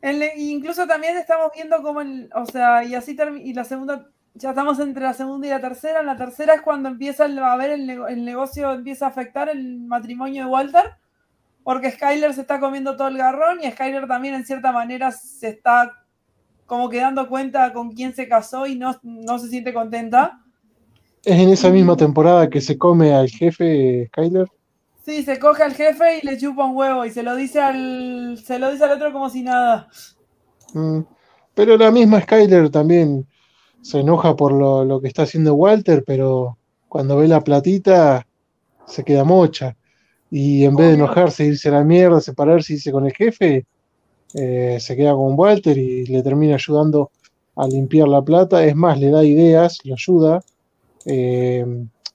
Le- 0.03 0.35
incluso 0.37 0.87
también 0.87 1.17
estamos 1.17 1.53
viendo 1.55 1.81
cómo, 1.83 2.01
el- 2.01 2.29
o 2.35 2.45
sea, 2.45 2.85
y 2.85 2.95
así 2.95 3.17
y 3.43 3.55
la 3.55 3.65
segunda, 3.65 4.09
ya 4.35 4.51
estamos 4.51 4.79
entre 4.81 5.05
la 5.05 5.15
segunda 5.15 5.47
y 5.47 5.51
la 5.51 5.61
tercera. 5.61 6.01
En 6.01 6.07
la 6.07 6.17
tercera 6.17 6.55
es 6.55 6.62
cuando 6.62 6.88
empieza 6.88 7.27
el- 7.27 7.38
a 7.38 7.57
ver 7.57 7.71
el, 7.71 7.88
el 7.88 8.25
negocio, 8.25 8.73
empieza 8.73 9.07
a 9.07 9.09
afectar 9.11 9.49
el 9.49 9.79
matrimonio 9.81 10.45
de 10.45 10.51
Walter, 10.51 10.91
porque 11.62 11.93
Skyler 11.93 12.35
se 12.35 12.41
está 12.41 12.59
comiendo 12.59 12.97
todo 12.97 13.09
el 13.09 13.19
garrón 13.19 13.61
y 13.62 13.71
Skyler 13.71 14.09
también 14.09 14.35
en 14.35 14.45
cierta 14.45 14.73
manera 14.73 15.12
se 15.12 15.49
está 15.51 15.93
como 16.67 16.88
que 16.88 16.99
dando 16.99 17.29
cuenta 17.29 17.73
con 17.73 17.93
quién 17.93 18.15
se 18.15 18.27
casó 18.29 18.67
y 18.67 18.75
no, 18.77 18.99
no 19.03 19.38
se 19.38 19.49
siente 19.49 19.73
contenta. 19.73 20.41
Es 21.25 21.38
en 21.38 21.51
esa 21.51 21.71
misma 21.71 21.97
temporada 21.97 22.51
que 22.51 22.61
se 22.61 22.77
come 22.77 23.15
al 23.15 23.29
jefe 23.29 24.07
Skyler. 24.09 24.49
Sí, 25.05 25.25
se 25.25 25.38
coge 25.38 25.65
al 25.65 25.75
jefe 25.75 26.19
y 26.23 26.27
le 26.27 26.38
chupa 26.38 26.65
un 26.65 26.77
huevo 26.77 27.05
y 27.05 27.11
se 27.11 27.23
lo 27.23 27.35
dice 27.35 27.61
al, 27.61 28.38
se 28.43 28.59
lo 28.59 28.71
dice 28.71 28.85
al 28.85 28.93
otro 28.93 29.12
como 29.12 29.29
si 29.29 29.43
nada. 29.43 29.88
Mm, 30.75 31.01
Pero 31.55 31.77
la 31.77 31.91
misma 31.91 32.21
Skyler 32.21 32.71
también 32.71 33.27
se 33.81 34.01
enoja 34.01 34.37
por 34.37 34.53
lo, 34.53 34.85
lo 34.85 35.01
que 35.01 35.09
está 35.09 35.23
haciendo 35.23 35.55
Walter, 35.55 36.05
pero 36.07 36.57
cuando 36.88 37.17
ve 37.17 37.27
la 37.27 37.41
platita 37.41 38.27
se 38.87 39.05
queda 39.05 39.25
mocha. 39.25 39.77
Y 40.31 40.65
en 40.65 40.77
vez 40.77 40.88
de 40.88 40.95
enojarse, 40.95 41.45
irse 41.45 41.69
a 41.69 41.73
la 41.73 41.85
mierda, 41.85 42.21
separarse, 42.21 42.75
irse 42.75 42.93
con 42.93 43.05
el 43.05 43.12
jefe, 43.12 43.67
eh, 44.35 44.79
se 44.81 44.97
queda 44.97 45.12
con 45.12 45.38
Walter 45.38 45.77
y 45.77 46.07
le 46.07 46.23
termina 46.23 46.55
ayudando 46.55 47.11
a 47.57 47.67
limpiar 47.67 48.09
la 48.09 48.23
plata. 48.23 48.65
Es 48.65 48.75
más, 48.75 48.99
le 48.99 49.11
da 49.11 49.25
ideas, 49.25 49.79
lo 49.85 49.95
ayuda. 49.95 50.41
Eh, 51.05 51.67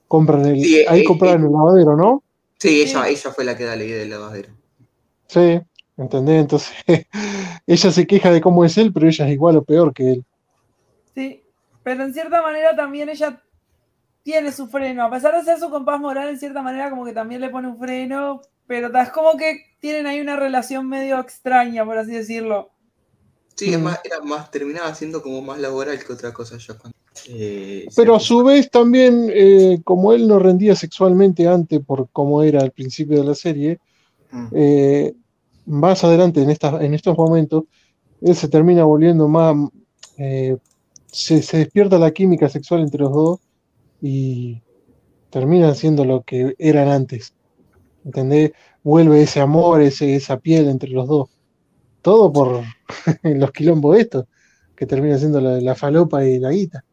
compran 0.08 0.46
el, 0.46 0.60
Sí, 0.60 0.84
ahí 0.88 1.02
eh, 1.02 1.04
compraron 1.04 1.42
eh. 1.42 1.46
el 1.46 1.52
lavadero, 1.52 1.96
¿no? 1.96 2.22
Sí, 2.58 2.82
ella, 2.82 3.04
Sí. 3.04 3.10
ella 3.10 3.30
fue 3.32 3.44
la 3.44 3.56
que 3.56 3.64
da 3.64 3.76
la 3.76 3.84
idea 3.84 3.98
del 3.98 4.10
lavadero. 4.10 4.50
Sí, 5.28 5.60
¿entendés? 5.96 6.40
Entonces, 6.40 6.72
ella 7.66 7.92
se 7.92 8.06
queja 8.06 8.30
de 8.32 8.40
cómo 8.40 8.64
es 8.64 8.76
él, 8.78 8.92
pero 8.92 9.06
ella 9.06 9.26
es 9.26 9.32
igual 9.32 9.56
o 9.56 9.64
peor 9.64 9.92
que 9.92 10.12
él. 10.12 10.24
Sí, 11.14 11.42
pero 11.82 12.04
en 12.04 12.12
cierta 12.12 12.42
manera 12.42 12.74
también 12.74 13.08
ella 13.08 13.40
tiene 14.22 14.52
su 14.52 14.68
freno. 14.68 15.04
A 15.04 15.10
pesar 15.10 15.34
de 15.36 15.44
ser 15.44 15.58
su 15.58 15.70
compás 15.70 16.00
moral, 16.00 16.28
en 16.28 16.38
cierta 16.38 16.62
manera 16.62 16.90
como 16.90 17.04
que 17.04 17.12
también 17.12 17.40
le 17.40 17.48
pone 17.48 17.68
un 17.68 17.78
freno, 17.78 18.40
pero 18.66 18.96
es 18.98 19.10
como 19.10 19.36
que 19.36 19.62
tienen 19.80 20.06
ahí 20.06 20.20
una 20.20 20.36
relación 20.36 20.88
medio 20.88 21.18
extraña, 21.18 21.84
por 21.84 21.96
así 21.98 22.12
decirlo. 22.12 22.70
Sí, 23.58 23.76
Mm. 23.76 23.82
más, 23.82 23.98
era 24.04 24.20
más, 24.20 24.50
terminaba 24.52 24.94
siendo 24.94 25.20
como 25.20 25.42
más 25.42 25.58
laboral 25.58 25.98
que 26.04 26.12
otra 26.12 26.32
cosa 26.32 26.56
ya 26.58 26.74
cuando. 26.78 26.96
eh, 27.28 27.86
Pero 27.96 28.14
a 28.14 28.20
su 28.20 28.44
vez 28.44 28.70
también, 28.70 29.28
eh, 29.34 29.80
como 29.84 30.12
él 30.12 30.28
no 30.28 30.38
rendía 30.38 30.76
sexualmente 30.76 31.48
antes 31.48 31.80
por 31.84 32.08
cómo 32.12 32.42
era 32.44 32.60
al 32.60 32.70
principio 32.70 33.18
de 33.18 33.24
la 33.24 33.34
serie, 33.34 33.78
Mm. 34.30 34.46
eh, 34.52 35.14
más 35.66 36.04
adelante 36.04 36.40
en, 36.40 36.50
estas, 36.50 36.80
en 36.82 36.94
estos 36.94 37.16
momentos, 37.18 37.64
él 38.20 38.36
se 38.36 38.48
termina 38.48 38.84
volviendo 38.84 39.26
más, 39.26 39.56
se, 41.10 41.42
se 41.42 41.56
despierta 41.58 41.98
la 41.98 42.12
química 42.12 42.48
sexual 42.48 42.82
entre 42.82 43.00
los 43.00 43.12
dos 43.12 43.40
y 44.00 44.60
terminan 45.30 45.74
siendo 45.74 46.04
lo 46.04 46.22
que 46.22 46.54
eran 46.58 46.88
antes. 46.88 47.32
¿Entendés? 48.04 48.52
Vuelve 48.84 49.22
ese 49.22 49.40
amor, 49.40 49.82
ese, 49.82 50.14
esa 50.14 50.38
piel 50.38 50.68
entre 50.68 50.90
los 50.90 51.08
dos. 51.08 51.28
Todo 52.02 52.32
por 52.32 52.62
los 53.22 53.52
quilombos 53.52 53.98
estos, 53.98 54.26
que 54.76 54.86
termina 54.86 55.18
siendo 55.18 55.40
la, 55.40 55.74
falopa 55.74 56.24
y 56.24 56.38
la 56.38 56.50
guita. 56.50 56.84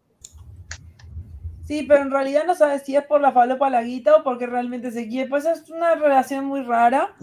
Sí, 1.67 1.83
pero 1.87 2.01
en 2.03 2.11
realidad 2.11 2.43
no 2.45 2.55
sabes 2.55 2.83
si 2.83 2.95
es 2.95 3.03
por 3.03 3.21
la 3.21 3.31
falopa 3.31 3.69
la 3.69 3.83
guita 3.83 4.17
o 4.17 4.23
porque 4.23 4.45
realmente 4.45 4.91
se 4.91 5.07
quiere. 5.07 5.29
Pues 5.29 5.45
es 5.45 5.69
una 5.69 5.95
relación 5.95 6.45
muy 6.45 6.61
rara. 6.61 7.15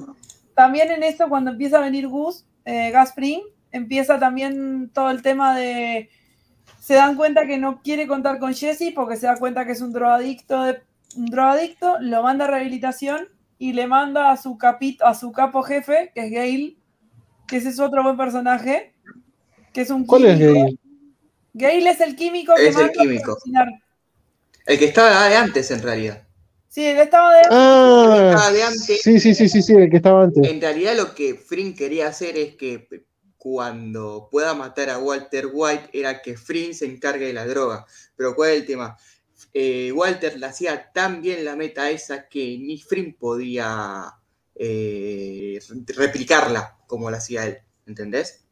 También 0.54 0.90
en 0.90 1.02
esto, 1.02 1.28
cuando 1.28 1.52
empieza 1.52 1.78
a 1.78 1.82
venir 1.82 2.08
Gus, 2.08 2.44
eh, 2.64 2.90
Gaspring, 2.90 3.40
empieza 3.70 4.18
también 4.18 4.90
todo 4.92 5.10
el 5.10 5.22
tema 5.22 5.56
de. 5.56 6.10
Se 6.80 6.94
dan 6.94 7.16
cuenta 7.16 7.46
que 7.46 7.58
no 7.58 7.80
quiere 7.82 8.08
contar 8.08 8.40
con 8.40 8.52
Jesse 8.52 8.92
porque 8.94 9.16
se 9.16 9.26
da 9.26 9.36
cuenta 9.36 9.64
que 9.64 9.72
es 9.72 9.80
un 9.80 9.92
drogadicto, 9.92 10.62
de- 10.64 10.82
un 11.16 11.26
drogadicto, 11.26 11.98
lo 12.00 12.22
manda 12.22 12.46
a 12.46 12.48
rehabilitación 12.48 13.28
y 13.58 13.72
le 13.74 13.86
manda 13.86 14.32
a 14.32 14.36
su 14.36 14.58
capito, 14.58 15.06
a 15.06 15.14
su 15.14 15.30
capo 15.30 15.62
jefe, 15.62 16.10
que 16.14 16.26
es 16.26 16.30
Gail, 16.32 16.78
que 17.52 17.58
ese 17.58 17.68
es 17.68 17.78
otro 17.78 18.02
buen 18.02 18.16
personaje, 18.16 18.94
que 19.74 19.82
es 19.82 19.90
un 19.90 20.06
¿Cuál 20.06 20.24
es 20.24 20.38
químico. 20.38 20.54
Gail? 20.54 20.80
Gail 21.52 21.86
es 21.86 22.00
el 22.00 22.16
químico 22.16 22.54
que 22.56 22.68
Es 22.68 22.76
el 22.78 22.90
químico. 22.92 23.36
El 24.64 24.78
que 24.78 24.86
estaba 24.86 25.28
de 25.28 25.36
antes, 25.36 25.70
en 25.70 25.82
realidad. 25.82 26.26
Sí, 26.68 26.82
él 26.86 26.98
estaba 26.98 27.34
de. 27.34 27.42
Ah, 27.50 28.30
Estaba 28.30 28.52
de 28.52 28.62
antes. 28.62 29.02
sí, 29.02 29.20
sí, 29.20 29.34
sí, 29.34 29.50
sí, 29.50 29.60
sí, 29.60 29.74
el 29.74 29.90
que 29.90 29.98
estaba 29.98 30.24
antes. 30.24 30.48
En 30.50 30.62
realidad 30.62 30.96
lo 30.96 31.14
que 31.14 31.34
Fring 31.34 31.74
quería 31.74 32.08
hacer 32.08 32.38
es 32.38 32.56
que 32.56 32.88
cuando 33.36 34.28
pueda 34.30 34.54
matar 34.54 34.88
a 34.88 34.98
Walter 34.98 35.50
White 35.52 35.90
era 35.92 36.22
que 36.22 36.38
Fring 36.38 36.72
se 36.72 36.86
encargue 36.86 37.26
de 37.26 37.32
la 37.34 37.44
droga. 37.44 37.84
Pero 38.16 38.34
¿cuál 38.34 38.52
es 38.52 38.60
el 38.60 38.66
tema? 38.66 38.96
Eh, 39.52 39.92
Walter 39.92 40.38
le 40.38 40.46
hacía 40.46 40.90
tan 40.90 41.20
bien 41.20 41.44
la 41.44 41.54
meta 41.54 41.90
esa 41.90 42.26
que 42.28 42.56
ni 42.58 42.80
Fring 42.80 43.14
podía 43.14 44.06
eh, 44.54 45.58
replicarla 45.96 46.78
como 46.86 47.10
la 47.10 47.18
hacía 47.18 47.46
él. 47.46 47.58
¿Entendés? 47.86 48.44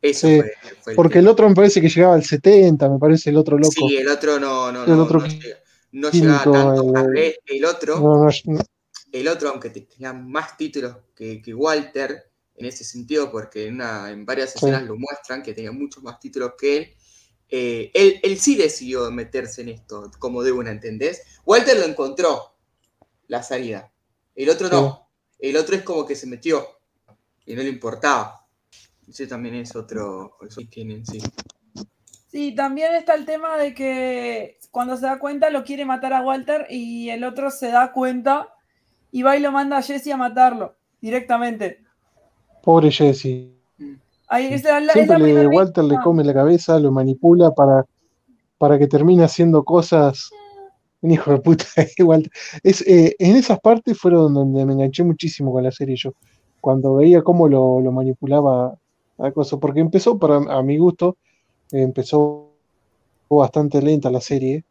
Eso 0.00 0.26
Sí, 0.28 0.36
fue, 0.40 0.52
fue 0.82 0.92
el 0.92 0.96
Porque 0.96 1.18
el 1.18 1.28
otro 1.28 1.48
me 1.48 1.54
parece 1.54 1.80
que 1.80 1.88
llegaba 1.88 2.14
al 2.14 2.24
70, 2.24 2.88
me 2.88 2.98
parece 2.98 3.30
el 3.30 3.36
otro 3.38 3.56
loco. 3.56 3.72
Sí, 3.72 3.96
el 3.96 4.08
otro 4.08 4.38
no, 4.38 4.70
no, 4.70 4.84
El 4.84 4.90
no, 4.90 5.02
otro 5.04 5.20
no 5.20 5.26
llega- 5.26 5.58
no 5.92 6.10
químico, 6.10 6.32
llegaba 6.52 6.74
tanto. 6.74 6.92
revés, 7.08 7.38
el 7.46 7.64
otro 7.64 8.00
No, 8.00 8.28
el 9.12 9.28
otro, 9.28 9.48
aunque 9.50 9.70
te- 9.70 9.82
tenía 9.82 10.12
más 10.12 10.56
títulos 10.56 10.96
que, 11.14 11.40
que 11.40 11.54
Walter, 11.54 12.30
en 12.56 12.66
ese 12.66 12.84
sentido, 12.84 13.30
porque 13.30 13.66
en, 13.68 13.74
una- 13.76 14.10
en 14.10 14.26
varias 14.26 14.50
Sí. 14.52 14.58
escenas 14.58 14.82
lo 14.84 14.96
muestran, 14.96 15.42
que 15.42 15.54
tenía 15.54 15.72
muchos 15.72 16.02
más 16.02 16.18
títulos 16.20 16.52
que 16.58 16.76
él, 16.76 16.94
eh, 17.48 17.90
él, 17.94 18.20
él 18.22 18.38
sí 18.38 18.56
decidió 18.56 19.10
meterse 19.10 19.62
en 19.62 19.68
esto, 19.70 20.10
como 20.18 20.42
de 20.42 20.52
una, 20.52 20.70
¿entendés? 20.70 21.22
Walter 21.44 21.78
lo 21.78 21.84
encontró, 21.84 22.56
la 23.28 23.42
salida. 23.42 23.92
El 24.34 24.50
otro 24.50 24.68
no. 24.68 25.03
El 25.50 25.58
otro 25.58 25.76
es 25.76 25.82
como 25.82 26.06
que 26.06 26.16
se 26.16 26.26
metió 26.26 26.64
y 27.44 27.54
no 27.54 27.62
le 27.62 27.68
importaba. 27.68 28.46
Ese 29.06 29.26
también 29.26 29.56
es 29.56 29.76
otro, 29.76 30.38
eso 30.48 30.62
que 30.62 30.66
tienen, 30.68 31.04
sí. 31.04 31.20
Sí, 32.28 32.54
también 32.54 32.94
está 32.94 33.14
el 33.14 33.26
tema 33.26 33.58
de 33.58 33.74
que 33.74 34.56
cuando 34.70 34.96
se 34.96 35.04
da 35.04 35.18
cuenta 35.18 35.50
lo 35.50 35.62
quiere 35.62 35.84
matar 35.84 36.14
a 36.14 36.22
Walter 36.22 36.66
y 36.70 37.10
el 37.10 37.24
otro 37.24 37.50
se 37.50 37.68
da 37.68 37.92
cuenta 37.92 38.54
y 39.12 39.22
va 39.22 39.36
y 39.36 39.40
lo 39.40 39.52
manda 39.52 39.76
a 39.76 39.82
Jesse 39.82 40.12
a 40.12 40.16
matarlo 40.16 40.76
directamente. 41.02 41.84
pobre 42.62 42.90
Jesse. 42.90 43.50
Ahí, 44.28 44.46
esa 44.46 44.78
es 44.78 44.86
la, 44.86 44.92
es 44.92 44.92
Siempre 44.94 45.18
la 45.18 45.26
le, 45.26 45.32
primera 45.34 45.48
Walter 45.50 45.84
le 45.84 45.96
come 46.02 46.24
la 46.24 46.32
cabeza, 46.32 46.78
lo 46.78 46.90
manipula 46.90 47.50
para, 47.50 47.84
para 48.56 48.78
que 48.78 48.86
termine 48.86 49.24
haciendo 49.24 49.62
cosas. 49.62 50.30
Un 51.04 51.10
hijo 51.10 51.32
de 51.32 51.38
puta, 51.38 51.66
Walter. 51.98 52.32
Es, 52.62 52.80
eh, 52.80 53.14
en 53.18 53.36
esas 53.36 53.60
partes 53.60 53.98
fueron 53.98 54.32
donde 54.32 54.64
me 54.64 54.72
enganché 54.72 55.04
muchísimo 55.04 55.52
con 55.52 55.62
la 55.62 55.70
serie 55.70 55.96
yo. 55.96 56.14
Cuando 56.62 56.94
veía 56.94 57.20
cómo 57.20 57.46
lo, 57.46 57.78
lo 57.82 57.92
manipulaba 57.92 58.74
a 59.18 59.30
cosas. 59.32 59.58
Porque 59.60 59.80
empezó, 59.80 60.18
para, 60.18 60.36
a 60.36 60.62
mi 60.62 60.78
gusto, 60.78 61.18
eh, 61.72 61.82
empezó 61.82 62.52
bastante 63.28 63.82
lenta 63.82 64.10
la 64.10 64.22
serie. 64.22 64.64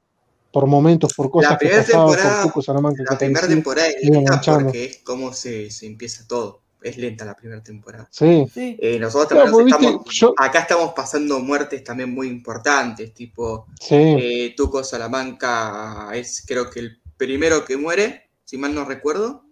Por 0.52 0.65
momentos, 0.65 1.13
por 1.13 1.30
cosas 1.30 1.52
que 1.52 1.67
primera 1.67 1.84
pasaban, 1.84 2.15
por 2.15 2.43
Cuco 2.50 2.62
Salamanca 2.63 3.04
que 3.04 3.13
La 3.13 3.17
primera 3.19 3.48
temporada 3.48 3.89
es 3.89 4.10
porque 4.48 4.86
es 4.86 4.98
como 5.04 5.34
se, 5.34 5.69
se 5.69 5.86
empieza 5.86 6.28
todo. 6.28 6.62
Es 6.84 6.98
lenta 6.98 7.24
la 7.24 7.36
primera 7.36 7.63
temporada. 7.63 8.08
Sí. 8.12 8.46
Eh, 8.56 9.00
nosotros 9.00 9.41
Claro, 9.41 9.46
también 9.58 9.69
porque, 9.69 9.86
estamos, 9.86 10.04
viste, 10.06 10.19
yo- 10.19 10.34
acá 10.38 10.60
estamos 10.60 10.93
pasando 10.93 11.39
muertes 11.39 11.84
también 11.84 12.13
muy 12.13 12.28
importantes, 12.28 13.13
tipo 13.13 13.67
Sí. 13.80 13.96
eh, 13.96 14.54
Tuco 14.58 14.84
Salamanca 14.84 16.10
es 16.13 16.43
creo 16.46 16.69
que 16.69 16.82
el 16.82 17.02
primero 17.17 17.63
que 17.63 17.78
muere, 17.78 18.30
si 18.43 18.58
mal 18.58 18.76
no 18.76 18.84
recuerdo. 18.86 19.46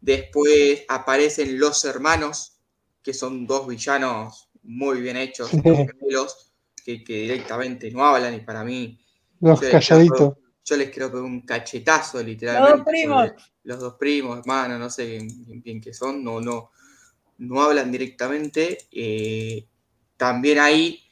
Después 0.00 0.84
aparecen 0.88 1.58
los 1.58 1.84
hermanos, 1.84 2.58
que 3.02 3.14
son 3.14 3.46
dos 3.46 3.66
villanos 3.66 4.48
muy 4.62 5.00
bien 5.00 5.16
hechos, 5.16 5.50
Sí. 5.50 5.60
gemelos, 5.62 6.52
que, 6.84 7.02
que 7.04 7.14
directamente 7.22 7.90
no 7.90 8.04
hablan 8.04 8.34
y 8.34 8.40
para 8.40 8.64
mí 8.64 8.98
Los 9.40 9.60
Sí, 9.60 9.66
calladitos. 9.70 10.34
yo 10.64 10.76
les 10.76 10.90
creo 10.90 11.10
que 11.10 11.18
un 11.18 11.42
cachetazo 11.42 12.18
los 12.18 12.26
literalmente. 12.26 12.76
dos 12.78 12.86
primos. 12.86 13.30
Los 13.64 13.80
dos 13.80 13.94
primos, 13.94 14.38
hermanos, 14.38 14.78
no 14.78 14.90
sé 14.90 15.06
bien, 15.06 15.62
bien 15.62 15.80
qué 15.80 15.92
son, 15.92 16.22
no, 16.22 16.40
no, 16.40 16.70
no 17.38 17.62
hablan 17.62 17.90
directamente. 17.90 18.78
eh, 18.92 19.66
también 20.16 20.58
ahí, 20.58 21.02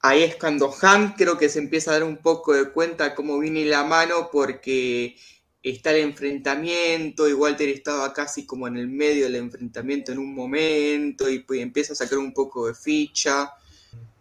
ahí 0.00 0.22
es 0.22 0.36
cuando 0.36 0.72
creo 1.16 1.36
que 1.36 1.48
se 1.48 1.58
empieza 1.58 1.90
a 1.90 1.94
dar 1.94 2.04
un 2.04 2.18
poco 2.18 2.54
de 2.54 2.70
cuenta 2.70 3.14
cómo 3.14 3.38
viene 3.38 3.64
la 3.64 3.84
mano, 3.84 4.30
porque 4.30 5.16
está 5.62 5.90
el 5.90 5.98
enfrentamiento, 5.98 7.28
y 7.28 7.32
Walter 7.32 7.68
estaba 7.68 8.12
casi 8.12 8.46
como 8.46 8.66
en 8.68 8.76
el 8.76 8.88
medio 8.88 9.24
del 9.24 9.36
enfrentamiento 9.36 10.12
en 10.12 10.18
un 10.18 10.34
momento, 10.34 11.28
y 11.28 11.40
pues 11.40 11.60
empieza 11.60 11.92
a 11.92 11.96
sacar 11.96 12.18
un 12.18 12.32
poco 12.32 12.66
de 12.66 12.74
ficha, 12.74 13.52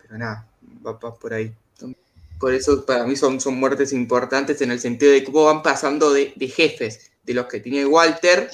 pero 0.02 0.18
nada, 0.18 0.48
va, 0.86 1.00
por 1.00 1.34
ahí. 1.34 1.54
Por 2.40 2.54
eso 2.54 2.86
para 2.86 3.06
mí 3.06 3.18
son, 3.18 3.42
son 3.42 3.56
muertes 3.60 3.92
importantes 3.92 4.62
en 4.62 4.72
el 4.72 4.80
sentido 4.80 5.12
de 5.12 5.26
cómo 5.26 5.46
van 5.46 5.62
pasando 5.62 6.14
de, 6.14 6.34
jefes, 6.48 7.09
de 7.24 7.34
los 7.34 7.46
que 7.48 7.60
tenía 7.60 7.88
Walter, 7.88 8.50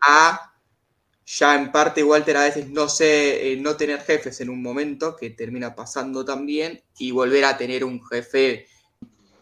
a 0.00 0.48
ya 1.30 1.54
en 1.54 1.70
parte 1.70 2.02
Walter 2.02 2.38
a 2.38 2.44
veces 2.44 2.70
no 2.70 2.88
sé, 2.88 3.52
eh, 3.52 3.56
no 3.56 3.76
tener 3.76 4.00
jefes 4.00 4.40
en 4.40 4.48
un 4.48 4.62
momento, 4.62 5.14
que 5.14 5.30
termina 5.30 5.74
pasando 5.74 6.24
también, 6.24 6.82
y 6.98 7.10
volver 7.10 7.44
a 7.44 7.58
tener 7.58 7.84
un 7.84 8.02
jefe 8.06 8.66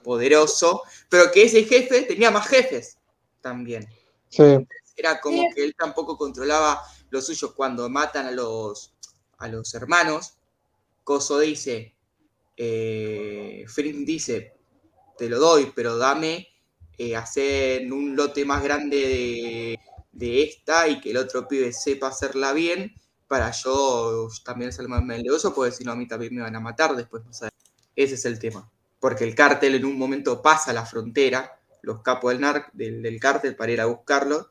poderoso, 0.03 0.83
pero 1.09 1.31
que 1.31 1.45
ese 1.45 1.65
jefe 1.65 2.03
tenía 2.03 2.31
más 2.31 2.49
jefes 2.49 2.99
también. 3.41 3.87
Era 4.97 5.21
como 5.21 5.43
que 5.55 5.63
él 5.63 5.75
tampoco 5.79 6.17
controlaba 6.17 6.83
los 7.11 7.27
suyos 7.27 7.53
cuando 7.53 7.89
matan 7.89 8.27
a 8.27 8.31
los, 8.33 8.95
a 9.39 9.47
los 9.47 9.73
hermanos. 9.75 10.35
Coso 11.05 11.39
dice, 11.39 11.95
eh, 12.57 13.65
dice, 14.05 14.55
te 15.17 15.29
lo 15.29 15.39
doy, 15.39 15.73
pero 15.75 15.97
dame 15.99 16.49
eh, 16.99 17.17
hacer 17.17 17.93
un 17.93 18.17
lote 18.17 18.45
más 18.45 18.63
grande 18.63 19.79
de, 20.13 20.43
esta 20.43 20.89
y 20.89 21.01
que 21.01 21.11
el 21.11 21.19
otro 21.19 21.47
pibe 21.47 21.73
sepa 21.73 22.09
hacerla 22.09 22.53
bien 22.53 22.95
para 23.29 23.51
yo 23.51 24.29
también 24.45 24.73
ser 24.73 24.89
más 24.89 25.05
negocio, 25.05 25.55
porque 25.55 25.73
si 25.73 25.85
no 25.85 25.93
a 25.93 25.97
mí 25.97 26.07
también 26.07 26.35
me 26.35 26.43
van 26.43 26.57
a 26.57 26.61
matar 26.61 26.95
después. 26.97 27.23
Ese 27.95 28.15
es 28.15 28.25
el 28.25 28.39
tema 28.39 28.71
porque 29.01 29.25
el 29.25 29.35
cártel 29.35 29.75
en 29.75 29.85
un 29.85 29.99
momento 29.99 30.43
pasa 30.43 30.73
la 30.73 30.85
frontera, 30.85 31.59
los 31.83 32.03
capos 32.03 32.33
del, 32.33 32.41
nar 32.41 32.67
del, 32.73 33.21
cártel 33.21 33.55
para 33.55 33.73
ir 33.73 33.81
a 33.81 33.87
buscarlo, 33.87 34.49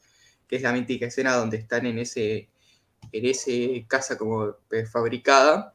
que 0.48 0.58
es 0.58 0.62
la 0.62 0.72
mítica 0.72 1.08
escena 1.08 1.36
donde 1.36 1.58
están 1.58 1.86
en 1.86 2.00
ese, 2.00 2.50
en 3.12 3.26
ese 3.26 3.86
casa 3.88 4.18
como 4.18 4.56
fabricada, 4.92 5.74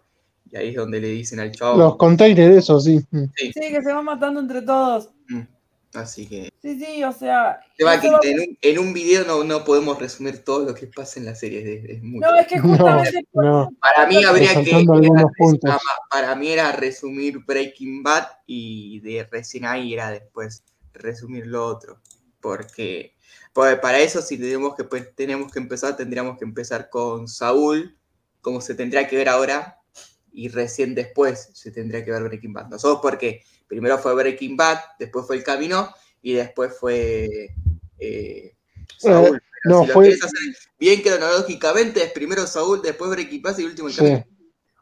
y 0.51 0.57
ahí 0.57 0.69
es 0.71 0.77
donde 0.77 1.01
le 1.01 1.09
dicen 1.09 1.41
al 1.41 1.53
chavo. 1.53 1.79
Los 1.79 1.97
containers, 1.97 2.57
eso, 2.57 2.81
sí. 2.81 3.01
sí. 3.37 3.53
que 3.53 3.83
se 3.83 3.93
van 3.93 4.05
matando 4.05 4.41
entre 4.41 4.63
todos. 4.63 5.11
Así 5.95 6.27
que. 6.27 6.53
Sí, 6.63 6.79
sí, 6.79 7.03
o 7.03 7.13
sea. 7.13 7.61
en, 7.79 8.79
un, 8.79 8.93
video 8.93 9.25
no, 9.25 9.43
no, 9.43 9.65
podemos 9.65 9.99
resumir 9.99 10.45
todo 10.45 10.65
lo 10.65 10.75
que 10.75 10.87
pasa 10.87 11.19
en 11.19 11.27
la 11.27 11.35
serie. 11.35 11.85
Es, 11.89 12.03
No, 12.03 12.35
es 12.37 12.47
que 12.47 12.61
justamente. 12.61 13.27
Para 13.33 14.07
mí 14.07 14.23
habría 14.25 14.63
que. 14.63 14.87
para 16.11 16.35
mí 16.37 16.49
era 16.49 16.73
resumir 16.73 17.45
Breaking 17.45 18.03
Bad 18.03 18.29
y 18.47 19.01
de 19.01 19.27
recién 19.31 19.65
ahí 19.65 19.95
era 19.95 20.11
después 20.11 20.63
resumir 20.93 21.47
lo 21.47 21.67
otro. 21.67 22.01
Porque, 22.41 23.17
pues, 23.53 23.79
para 23.81 23.99
eso, 23.99 24.23
si 24.23 24.39
tenemos 24.39 24.77
que, 24.77 24.85
pues, 24.85 25.15
tenemos 25.15 25.53
que 25.53 25.59
empezar, 25.59 25.97
tendríamos 25.97 26.39
que 26.39 26.45
empezar 26.45 26.89
con 26.89 27.27
Saúl, 27.29 27.99
como 28.41 28.61
se 28.61 28.75
tendría 28.75 29.09
que 29.09 29.17
ver 29.17 29.29
ahora, 29.29 29.79
y 30.33 30.49
recién 30.49 30.95
después 30.95 31.51
se 31.53 31.73
tendría 31.73 32.05
que 32.05 32.13
ver 32.13 32.23
Breaking 32.23 32.53
Bad. 32.53 32.69
Nosotros 32.69 33.01
porque 33.03 33.43
primero 33.71 33.99
fue 33.99 34.15
Breaking 34.15 34.57
Bad, 34.57 34.81
después 34.99 35.25
fue 35.27 35.37
El 35.37 35.45
Camino 35.45 35.95
y 36.21 36.33
después 36.33 36.77
fue 36.77 37.55
eh, 38.01 38.55
Saúl. 38.99 39.37
Eh, 39.37 39.41
no, 39.65 39.85
si 39.85 39.93
fue... 39.93 40.09
hacer 40.09 40.31
bien 40.79 41.01
cronológicamente, 41.03 42.03
es 42.03 42.11
primero 42.11 42.47
Saúl, 42.49 42.83
después 42.83 43.13
Breaking 43.13 43.41
Bad 43.41 43.59
y 43.59 43.65
último 43.65 43.89
El 43.89 43.97
Camino. 43.97 44.25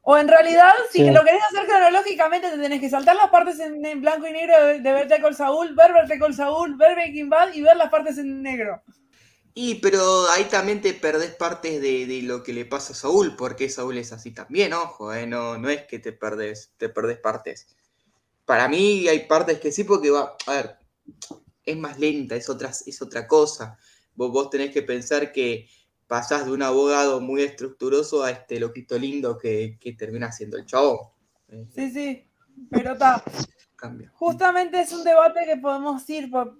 O 0.02 0.16
en 0.16 0.26
realidad, 0.26 0.72
si 0.90 1.10
lo 1.10 1.22
querés 1.22 1.42
hacer 1.50 1.66
cronológicamente, 1.66 2.50
te 2.50 2.56
tenés 2.56 2.80
que 2.80 2.88
saltar 2.88 3.14
las 3.14 3.28
partes 3.28 3.60
en, 3.60 4.00
blanco 4.00 4.26
y 4.26 4.32
negro 4.32 4.56
de, 4.68 4.80
verte 4.80 5.20
con 5.20 5.34
Saúl, 5.34 5.74
ver 5.74 5.92
verte 5.92 6.18
con 6.18 6.32
Saúl, 6.32 6.78
ver 6.78 6.94
Breaking 6.94 7.28
Bad 7.28 7.52
y 7.52 7.60
ver 7.60 7.76
las 7.76 7.90
partes 7.90 8.16
en 8.16 8.42
negro. 8.42 8.82
Y 9.52 9.74
pero 9.76 10.30
ahí 10.30 10.44
también 10.44 10.80
te 10.80 10.94
perdés 10.94 11.32
partes 11.32 11.82
de, 11.82 12.20
lo 12.22 12.42
que 12.42 12.54
le 12.54 12.64
pasa 12.64 12.94
a 12.94 12.96
Saúl, 12.96 13.36
porque 13.36 13.68
Saúl 13.68 13.98
es 13.98 14.12
así 14.12 14.30
también, 14.30 14.72
ojo, 14.72 15.12
eh, 15.12 15.26
no, 15.26 15.58
no 15.58 15.68
es 15.68 15.82
que 15.82 15.98
te 15.98 16.12
perdés, 16.12 16.72
te 16.78 16.88
perdés 16.88 17.18
partes. 17.18 17.66
Para 18.48 18.66
mí 18.66 19.06
hay 19.08 19.26
partes 19.26 19.60
que 19.60 19.70
sí, 19.70 19.84
porque 19.84 20.08
va, 20.08 20.34
a 20.46 20.52
ver, 20.52 20.78
es 21.66 21.76
más 21.76 21.98
lenta, 21.98 22.34
es 22.34 22.48
otra, 22.48 22.70
es 22.70 23.02
otra 23.02 23.28
cosa. 23.28 23.76
Vos, 24.14 24.32
vos 24.32 24.48
tenés 24.48 24.70
que 24.70 24.80
pensar 24.80 25.32
que 25.32 25.68
pasás 26.06 26.46
de 26.46 26.52
un 26.52 26.62
abogado 26.62 27.20
muy 27.20 27.42
estructuroso 27.42 28.24
a 28.24 28.30
este 28.30 28.58
loquito 28.58 28.98
lindo 28.98 29.36
que, 29.36 29.76
termina 29.98 30.32
siendo 30.32 30.56
el 30.56 30.64
chavo. 30.64 31.14
Sí, 31.74 31.90
sí, 31.90 32.26
pero 32.70 32.92
está. 32.94 33.22
Justamente 34.14 34.80
es 34.80 34.94
un 34.94 35.04
debate 35.04 35.44
que 35.44 35.58
podemos 35.58 36.08
ir 36.08 36.30
por 36.30 36.58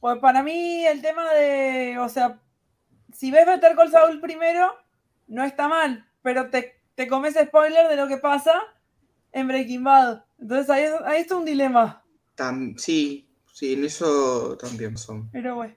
pues 0.00 0.18
para 0.18 0.42
mí 0.42 0.84
el 0.84 1.00
tema 1.02 1.32
de, 1.34 2.00
o 2.00 2.08
sea, 2.08 2.42
si 3.12 3.30
ves 3.30 3.46
Better 3.46 3.76
Call 3.76 3.92
Saul 3.92 4.20
primero, 4.20 4.74
no 5.28 5.44
está 5.44 5.68
mal, 5.68 6.04
pero 6.20 6.50
te, 6.50 6.82
te 6.96 7.06
comes 7.06 7.36
spoiler 7.40 7.86
de 7.88 7.94
lo 7.94 8.08
que 8.08 8.16
pasa 8.16 8.60
en 9.30 9.46
Breaking 9.46 9.84
Bad. 9.84 10.24
Entonces 10.42 10.68
ahí, 10.68 10.84
ahí 11.06 11.20
está 11.22 11.36
un 11.36 11.44
dilema. 11.44 12.04
sí, 12.76 13.28
sí, 13.52 13.72
en 13.72 13.84
eso 13.84 14.58
también 14.58 14.98
son. 14.98 15.30
Pero 15.30 15.56
bueno. 15.56 15.74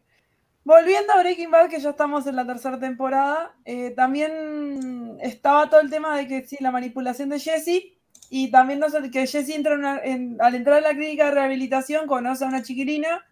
Volviendo 0.64 1.14
a 1.14 1.20
Breaking 1.20 1.52
Bad, 1.52 1.70
que 1.70 1.80
ya 1.80 1.92
estamos 1.92 2.26
en 2.26 2.36
la 2.36 2.46
tercera 2.46 2.80
temporada, 2.80 3.56
eh, 3.66 3.92
también 3.92 5.16
estaba 5.22 5.70
todo 5.70 5.80
el 5.80 5.92
tema 5.92 6.18
de 6.18 6.28
que 6.28 6.48
sí, 6.48 6.58
la 6.60 6.72
manipulación 6.72 7.30
de 7.30 7.40
Jesse, 7.40 7.96
y 8.32 8.50
también 8.50 8.80
no 8.80 8.88
que 9.12 9.28
Jesse 9.28 9.50
entra 9.50 9.76
al 9.76 10.56
entrar 10.56 10.80
a 10.80 10.82
la 10.82 10.96
clínica 10.96 11.26
de 11.26 11.32
rehabilitación 11.32 12.08
conoce 12.08 12.44
a 12.44 12.48
una 12.48 12.64
chiquilina 12.64 13.24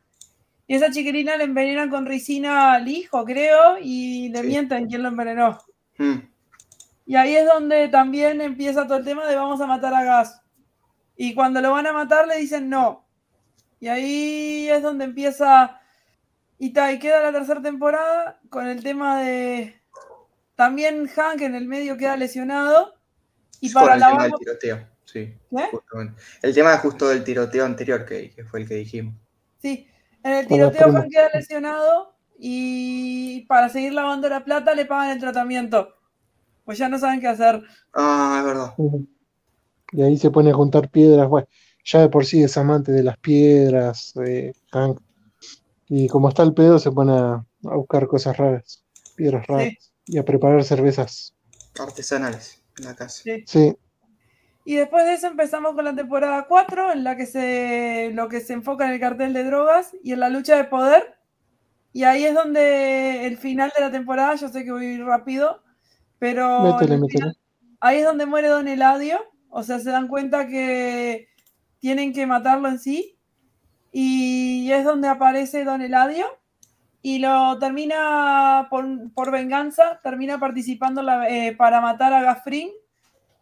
y 0.67 0.75
esa 0.75 0.91
chiquilina 0.91 1.35
le 1.35 1.45
envenenan 1.45 1.89
con 1.89 2.05
ricina 2.05 2.73
al 2.73 2.87
hijo, 2.87 3.25
creo, 3.25 3.77
y 3.81 4.29
le 4.29 4.43
mienten 4.43 4.87
quién 4.87 5.01
lo 5.01 5.09
envenenó. 5.09 5.57
Hmm. 5.97 6.19
Y 7.05 7.15
ahí 7.15 7.35
es 7.35 7.45
donde 7.45 7.89
también 7.89 8.39
empieza 8.39 8.87
todo 8.87 8.97
el 8.97 9.03
tema 9.03 9.27
de 9.27 9.35
vamos 9.35 9.59
a 9.59 9.67
matar 9.67 9.93
a 9.93 10.03
Gas. 10.03 10.42
Y 11.15 11.33
cuando 11.35 11.61
lo 11.61 11.71
van 11.71 11.87
a 11.87 11.93
matar 11.93 12.27
le 12.27 12.37
dicen 12.37 12.69
no. 12.69 13.05
Y 13.79 13.87
ahí 13.87 14.69
es 14.69 14.81
donde 14.81 15.05
empieza 15.05 15.79
y, 16.57 16.67
y 16.67 16.99
queda 16.99 17.21
la 17.21 17.31
tercera 17.31 17.61
temporada 17.61 18.39
con 18.49 18.67
el 18.67 18.81
tema 18.81 19.19
de 19.19 19.81
también 20.55 21.07
Hank 21.07 21.41
en 21.41 21.55
el 21.55 21.67
medio 21.67 21.97
queda 21.97 22.15
lesionado. 22.15 22.93
Y 23.59 23.69
para 23.69 23.95
el 23.95 23.99
la 23.99 24.09
tema 24.09 24.23
del 24.23 24.33
tiroteo, 24.39 24.87
sí. 25.03 25.37
El 26.41 26.53
tema 26.53 26.77
justo 26.77 27.09
del 27.09 27.23
tiroteo 27.23 27.65
anterior 27.65 28.05
que, 28.05 28.31
que 28.31 28.43
fue 28.45 28.61
el 28.61 28.67
que 28.67 28.75
dijimos. 28.75 29.15
Sí, 29.61 29.87
en 30.23 30.33
el 30.33 30.47
tiroteo 30.47 30.91
Juan 30.91 31.09
queda 31.09 31.29
lesionado 31.33 32.15
y 32.37 33.45
para 33.47 33.69
seguir 33.69 33.93
lavando 33.93 34.29
la 34.29 34.43
plata 34.43 34.73
le 34.73 34.85
pagan 34.85 35.11
el 35.11 35.19
tratamiento. 35.19 35.95
Pues 36.65 36.77
ya 36.77 36.87
no 36.87 36.97
saben 36.97 37.19
qué 37.19 37.27
hacer. 37.27 37.61
Ah, 37.93 38.37
es 38.39 38.45
verdad. 38.45 38.73
Y 39.93 40.01
ahí 40.01 40.17
se 40.17 40.31
pone 40.31 40.49
a 40.51 40.53
juntar 40.53 40.89
piedras. 40.89 41.29
Bueno, 41.29 41.47
ya 41.85 42.01
de 42.01 42.09
por 42.09 42.25
sí 42.25 42.43
es 42.43 42.57
amante 42.57 42.91
de 42.91 43.03
las 43.03 43.17
piedras, 43.17 44.13
Hank. 44.71 44.99
Y 45.87 46.07
como 46.07 46.29
está 46.29 46.43
el 46.43 46.53
pedo, 46.53 46.79
se 46.79 46.91
pone 46.91 47.13
a, 47.13 47.45
buscar 47.61 48.07
cosas 48.07 48.35
raras, 48.35 48.83
piedras 49.15 49.47
raras, 49.47 49.93
y 50.05 50.17
a 50.17 50.25
preparar 50.25 50.63
cervezas 50.63 51.33
artesanales 51.79 52.61
en 52.77 52.85
la 52.85 52.95
casa. 52.95 53.23
sí. 53.45 53.75
Y 54.65 54.75
después 54.75 55.05
de 55.05 55.13
eso 55.13 55.27
empezamos 55.27 55.75
con 55.75 55.83
la 55.83 55.93
temporada 55.93 56.45
4, 56.47 56.93
en 56.93 57.03
la 57.03 57.17
que 57.17 57.25
se, 57.25 58.11
lo 58.13 58.29
que 58.29 58.39
se 58.39 58.53
enfoca 58.53 58.85
en 58.85 58.93
el 58.93 58.99
cartel 58.99 59.33
de 59.33 59.43
drogas 59.43 59.91
y 60.01 60.13
en 60.13 60.21
la 60.21 60.29
lucha 60.29 60.55
de 60.55 60.63
poder. 60.63 61.17
Y 61.91 62.05
ahí 62.05 62.23
es 62.23 62.33
donde 62.33 63.27
el 63.27 63.37
final 63.37 63.71
de 63.75 63.81
la 63.81 63.91
temporada, 63.91 64.35
yo 64.35 64.47
sé 64.47 64.63
que 64.63 64.71
voy 64.71 64.85
a 64.85 64.93
ir 64.93 65.03
rápido, 65.03 65.61
pero 66.17 66.77
ahí 67.81 67.97
es 67.97 68.05
donde 68.05 68.25
muere 68.25 68.47
Don 68.47 68.67
Eladio. 68.67 69.19
O 69.55 69.61
sea, 69.61 69.79
se 69.79 69.91
dan 69.91 70.07
cuenta 70.07 70.47
que 70.47 71.27
tienen 71.77 72.11
que 72.11 72.25
matarlo 72.25 72.67
en 72.69 72.79
sí. 72.79 73.19
Y 73.91 74.71
es 74.71 74.83
donde 74.83 75.07
aparece 75.07 75.63
Don 75.63 75.83
Eladio. 75.83 76.25
Y 77.03 77.19
lo 77.19 77.59
termina 77.59 78.67
por, 78.71 79.31
venganza, 79.31 79.99
termina 80.01 80.39
participando 80.39 81.03
eh, 81.29 81.53
para 81.55 81.81
matar 81.81 82.13
a 82.13 82.23
Gafrin 82.23 82.69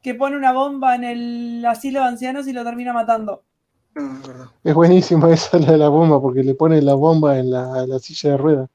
que 0.02 0.14
pone 0.16 0.36
una 0.36 0.52
bomba 0.52 0.96
en 0.96 1.04
el 1.06 1.66
asilo 1.66 2.02
de 2.02 2.08
ancianos 2.08 2.46
y 2.48 2.54
lo 2.54 2.66
termina 2.66 2.92
matando. 2.92 3.44
es 4.64 4.74
buenísimo 4.74 5.28
esa 5.28 5.60
de 5.60 5.78
la 5.78 5.88
bomba, 5.88 6.20
porque 6.20 6.44
le 6.44 6.56
pone 6.56 6.82
la 6.82 6.96
bomba 6.96 7.40
en 7.40 7.52
la, 7.52 8.00
silla 8.00 8.32
de 8.32 8.38
ruedas. 8.38 8.70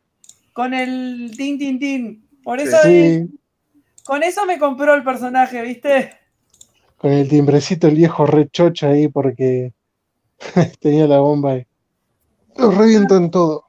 Con 0.54 0.72
el 0.72 1.32
tin 1.36 1.58
tin 1.58 1.78
tin. 1.78 2.28
Por 2.42 2.60
eso 2.60 2.78
con 4.04 4.22
eso 4.22 4.46
me 4.46 4.58
compró 4.58 4.94
el 4.94 5.02
personaje, 5.02 5.60
¿viste? 5.60 6.25
Con 6.96 7.12
el 7.12 7.28
timbrecito 7.28 7.88
el 7.88 7.96
viejo 7.96 8.26
rechocha 8.26 8.88
ahí 8.88 9.08
porque 9.08 9.72
tenía 10.80 11.06
la 11.06 11.20
bomba 11.20 11.52
ahí. 11.52 11.66
Lo 12.56 12.70
revientan 12.70 13.30
todo. 13.30 13.64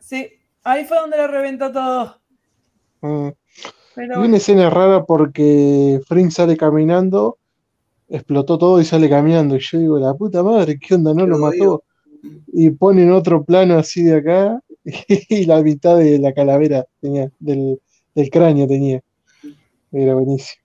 Sí, 0.00 0.28
ahí 0.62 0.84
fue 0.84 0.98
donde 0.98 1.16
lo 1.16 1.26
reventó 1.26 1.72
todo. 1.72 2.20
Mm. 3.00 3.28
Y 3.96 4.18
una 4.18 4.36
escena 4.36 4.70
rara 4.70 5.04
porque 5.04 6.00
Frink 6.06 6.30
sale 6.30 6.56
caminando, 6.56 7.38
explotó 8.08 8.58
todo 8.58 8.80
y 8.80 8.84
sale 8.84 9.08
caminando. 9.08 9.56
Y 9.56 9.60
yo 9.60 9.78
digo, 9.78 9.98
la 9.98 10.14
puta 10.14 10.42
madre, 10.42 10.78
¿qué 10.78 10.94
onda? 10.94 11.14
No 11.14 11.26
lo 11.26 11.38
mató. 11.38 11.84
Y 12.52 12.70
ponen 12.70 13.12
otro 13.12 13.44
plano 13.44 13.78
así 13.78 14.02
de 14.02 14.18
acá 14.18 14.60
y 14.84 15.46
la 15.46 15.62
mitad 15.62 15.96
de 15.96 16.18
la 16.18 16.32
calavera 16.32 16.86
tenía, 17.00 17.30
del, 17.38 17.80
del 18.14 18.30
cráneo 18.30 18.66
tenía. 18.66 19.00
Era 19.92 20.14
buenísimo. 20.14 20.59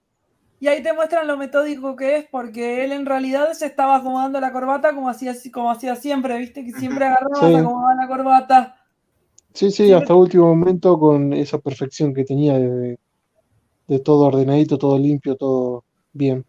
Y 0.60 0.68
ahí 0.68 0.82
te 0.82 0.94
muestran 0.94 1.28
lo 1.28 1.38
metódico 1.38 1.96
que 1.96 2.18
es, 2.18 2.26
porque 2.32 2.86
él 2.86 2.92
en 2.94 3.06
realidad 3.06 3.52
se 3.54 3.66
estaba 3.66 3.98
acomodando 3.98 4.40
la 4.40 4.52
corbata 4.52 4.94
como 4.96 5.10
hacía, 5.10 5.34
como 5.54 5.70
hacía 5.70 5.96
siempre, 5.96 6.38
¿viste? 6.38 6.64
Que 6.64 6.72
siempre 6.72 7.06
agarraba, 7.06 7.48
Sí. 7.48 7.54
se 7.54 7.58
acomodaba 7.58 7.96
la 7.96 8.08
corbata. 8.08 8.76
Sí, 9.54 9.72
sí, 9.72 9.92
hasta 9.94 10.14
último 10.14 10.48
momento 10.48 11.00
con 11.00 11.34
esa 11.34 11.58
perfección 11.60 12.14
que 12.14 12.24
tenía 12.26 12.58
de, 12.58 13.00
de 13.88 14.00
todo 14.00 14.26
ordenadito, 14.28 14.78
todo 14.78 14.98
limpio, 14.98 15.36
todo 15.36 15.84
bien. 16.14 16.46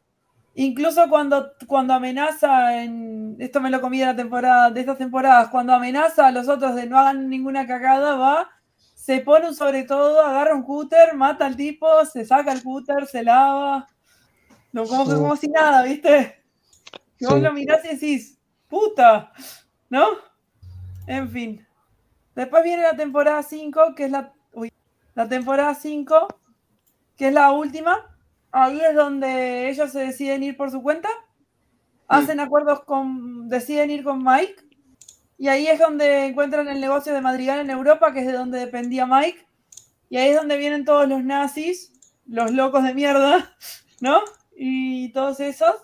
Incluso 0.55 1.07
cuando, 1.11 1.53
cuando 1.67 1.93
amenaza 1.93 2.83
en. 2.83 3.37
Esto 3.39 3.61
me 3.61 3.71
lo 3.71 3.81
comí 3.81 3.99
de 3.99 4.07
la 4.07 4.17
temporada, 4.17 4.71
de 4.71 4.81
estas 4.81 4.97
temporadas, 4.97 5.49
cuando 5.51 5.75
amenaza 5.75 6.27
a 6.29 6.33
los 6.33 6.49
otros 6.49 6.75
de 6.75 6.87
no 6.87 6.99
hagan 6.99 7.29
ninguna 7.29 7.67
cagada, 7.67 8.17
va, 8.17 8.49
se 8.95 9.21
pone 9.21 9.49
un 9.49 9.55
sobre 9.55 9.85
todo, 9.85 10.23
agarra 10.23 10.55
un 10.55 10.63
cúter, 10.63 11.15
mata 11.15 11.45
al 11.45 11.57
tipo, 11.57 11.87
se 12.07 12.25
saca 12.25 12.53
el 12.53 12.63
cúter, 12.63 13.07
se 13.07 13.23
lava. 13.23 13.87
No, 14.77 14.87
como, 14.87 15.33
que 15.33 15.39
si 15.39 15.49
nada, 15.49 15.83
¿viste? 15.85 16.45
Y 17.19 17.25
vos 17.25 17.37
Sí. 17.37 17.41
lo 17.41 17.53
mirás 17.55 17.83
y 17.87 17.89
decís, 17.95 18.39
puta, 18.69 19.33
¿no? 19.89 20.07
En 21.07 21.31
fin. 21.31 21.67
Después 22.35 22.63
viene 22.63 22.83
la 22.83 22.95
temporada 22.95 23.43
5, 23.43 23.95
que 23.95 24.05
es 24.05 24.11
la. 24.11 24.35
Uy, 24.53 24.71
la 25.15 25.27
temporada 25.27 25.75
5, 25.75 26.29
que 27.17 27.29
es 27.29 27.33
la 27.33 27.53
última. 27.53 28.15
Ahí 28.53 28.79
es 28.79 28.95
donde 28.95 29.71
ellos 29.71 29.93
se 29.93 30.01
deciden 30.01 30.43
ir 30.43 30.59
por 30.59 30.71
su 30.71 30.83
cuenta. 30.83 31.09
Hacen 32.07 32.39
acuerdos 32.39 32.85
con. 32.85 33.49
deciden 33.49 33.91
ir 33.91 34.05
con 34.05 34.23
Mike. 34.23 34.57
Y 35.39 35.49
ahí 35.49 35.69
es 35.69 35.79
donde 35.79 36.27
encuentran 36.27 36.69
el 36.69 36.83
negocio 36.83 37.15
de 37.15 37.23
Madrigal 37.23 37.61
en 37.61 37.71
Europa, 37.71 38.13
que 38.13 38.21
es 38.21 38.27
de 38.27 38.35
donde 38.35 38.59
dependía 38.59 39.07
Mike. 39.07 39.43
Y 40.11 40.19
ahí 40.19 40.29
es 40.29 40.37
donde 40.37 40.59
vienen 40.59 40.85
todos 40.85 41.09
los 41.09 41.25
nazis, 41.25 41.95
los 42.27 42.51
locos 42.51 42.85
de 42.85 42.93
mierda, 42.93 43.57
¿no? 44.03 44.21
Y 44.57 45.11
todos 45.13 45.41
esos 45.41 45.75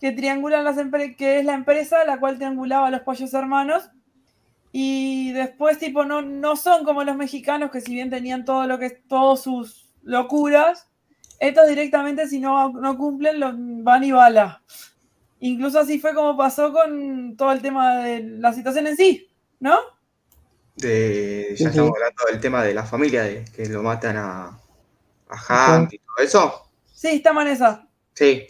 que 0.00 0.12
triangulan 0.12 0.64
las 0.64 0.76
que 1.16 1.38
es 1.38 1.44
la 1.44 1.54
empresa 1.54 2.04
la 2.04 2.20
cual 2.20 2.36
triangulaba 2.36 2.88
a 2.88 2.90
los 2.90 3.00
pollos 3.00 3.34
hermanos. 3.34 3.90
Y 4.70 5.32
después, 5.32 5.78
tipo, 5.78 6.04
no, 6.04 6.22
no 6.22 6.54
son 6.54 6.84
como 6.84 7.02
los 7.02 7.16
mexicanos 7.16 7.70
que 7.70 7.80
si 7.80 7.94
bien 7.94 8.10
tenían 8.10 8.44
todo 8.44 8.66
lo 8.66 8.78
que 8.78 8.86
es, 8.86 9.08
todas 9.08 9.42
sus 9.42 9.90
locuras, 10.02 10.86
estos 11.40 11.66
directamente 11.68 12.28
si 12.28 12.38
no, 12.38 12.70
no 12.70 12.96
cumplen, 12.96 13.40
los 13.40 13.54
van 13.56 14.04
y 14.04 14.12
bala. 14.12 14.62
Incluso 15.40 15.80
así 15.80 15.98
fue 15.98 16.14
como 16.14 16.36
pasó 16.36 16.72
con 16.72 17.36
todo 17.36 17.52
el 17.52 17.62
tema 17.62 17.96
de 17.96 18.22
la 18.22 18.52
situación 18.52 18.86
en 18.88 18.96
sí, 18.96 19.28
¿no? 19.60 19.78
De, 20.76 21.54
ya 21.56 21.68
estamos 21.68 21.92
hablando 21.94 22.24
del 22.30 22.40
tema 22.40 22.62
de 22.62 22.74
la 22.74 22.84
familia, 22.84 23.22
de 23.22 23.44
que 23.44 23.66
lo 23.66 23.82
matan 23.82 24.16
a, 24.16 24.58
a. 25.28 25.36
Hank 25.36 25.92
y 25.92 25.98
todo 25.98 26.24
eso. 26.24 26.67
Sí, 27.00 27.08
estamos 27.08 27.44
en 27.44 27.48
esa. 27.50 27.88
Sí, 28.14 28.46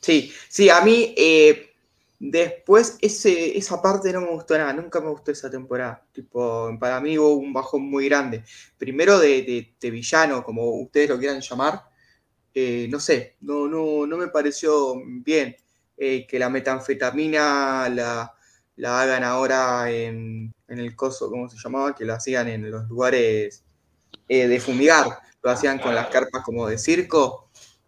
sí, 0.00 0.32
sí, 0.48 0.68
a 0.68 0.80
mí 0.80 1.14
eh, 1.16 1.70
después 2.18 2.98
ese, 3.00 3.56
esa 3.56 3.80
parte 3.80 4.12
no 4.12 4.20
me 4.20 4.30
gustó 4.30 4.58
nada, 4.58 4.72
nunca 4.72 5.00
me 5.00 5.10
gustó 5.10 5.30
esa 5.30 5.50
temporada. 5.50 6.04
Tipo, 6.12 6.76
para 6.80 7.00
mí 7.00 7.16
hubo 7.18 7.34
un 7.34 7.52
bajón 7.52 7.82
muy 7.82 8.06
grande. 8.08 8.44
Primero 8.78 9.18
de, 9.18 9.74
de- 9.80 9.90
villano, 9.90 10.42
como 10.44 10.64
ustedes 10.80 11.08
lo 11.10 11.18
quieran 11.18 11.40
llamar, 11.40 11.84
eh, 12.54 12.88
no 12.90 13.00
sé, 13.00 13.36
no, 13.42 13.68
no, 13.68 14.06
no 14.06 14.16
me 14.18 14.28
pareció 14.28 14.96
bien 15.06 15.56
eh, 15.96 16.26
que 16.26 16.38
la 16.38 16.50
metanfetamina 16.50 17.88
la, 17.90 18.34
la 18.76 19.02
hagan 19.02 19.24
ahora 19.24 19.90
en, 19.90 20.52
en 20.68 20.78
el 20.80 20.96
coso, 20.96 21.30
¿cómo 21.30 21.48
se 21.48 21.58
llamaba? 21.58 21.94
Que 21.94 22.04
lo 22.06 22.14
hacían 22.14 22.48
en 22.48 22.70
los 22.70 22.88
lugares 22.88 23.64
de 24.28 24.60
fumigar, 24.60 25.06
lo 25.42 25.50
hacían 25.50 25.78
con 25.78 25.94
las 25.94 26.08
carpas 26.08 26.42
como 26.44 26.66
de 26.66 26.78
circo. 26.78 27.41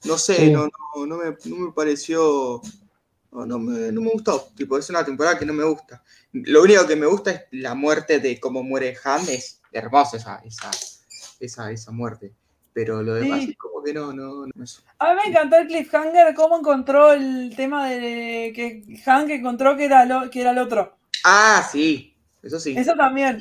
No 0.04 0.18
sé, 0.18 0.36
Sí. 0.36 0.50
no, 0.50 0.66
no, 0.96 1.06
no 1.06 1.16
me, 1.16 1.36
no 1.44 1.56
me 1.56 1.72
pareció. 1.72 2.60
No, 3.32 3.46
no 3.46 3.58
me, 3.58 3.90
no 3.90 4.00
me 4.00 4.10
gustó. 4.10 4.48
Tipo, 4.56 4.78
es 4.78 4.88
una 4.90 5.04
temporada 5.04 5.38
que 5.38 5.44
no 5.46 5.52
me 5.52 5.64
gusta. 5.64 6.02
Lo 6.32 6.62
único 6.62 6.86
que 6.86 6.94
me 6.96 7.06
gusta 7.06 7.30
es 7.32 7.42
la 7.52 7.74
muerte 7.74 8.20
de 8.20 8.38
cómo 8.38 8.62
muere 8.62 8.96
Ham. 9.04 9.22
Es 9.28 9.60
hermosa 9.72 10.18
esa, 10.18 10.40
esa, 10.44 10.70
esa, 11.40 11.70
esa 11.72 11.90
muerte. 11.90 12.32
Pero 12.72 13.02
lo 13.02 13.14
demás 13.14 13.40
Sí. 13.40 13.50
es 13.50 13.56
como 13.56 13.82
que 13.82 13.92
no, 13.92 14.12
no, 14.12 14.46
no 14.46 14.64
A 14.98 15.14
mí 15.14 15.20
me 15.24 15.30
encantó 15.30 15.56
el 15.56 15.66
cliffhanger, 15.68 16.34
cómo 16.34 16.58
encontró 16.58 17.12
el 17.12 17.52
tema 17.56 17.88
de 17.88 18.52
que 18.54 18.84
Hank 19.04 19.30
encontró 19.30 19.76
que 19.76 19.84
era, 19.84 20.04
lo, 20.06 20.28
que 20.30 20.40
era 20.40 20.50
el 20.50 20.58
otro. 20.58 20.96
Ah, 21.24 21.68
sí. 21.70 22.16
Eso 22.42 22.60
sí. 22.60 22.74
Eso 22.76 22.94
también. 22.94 23.40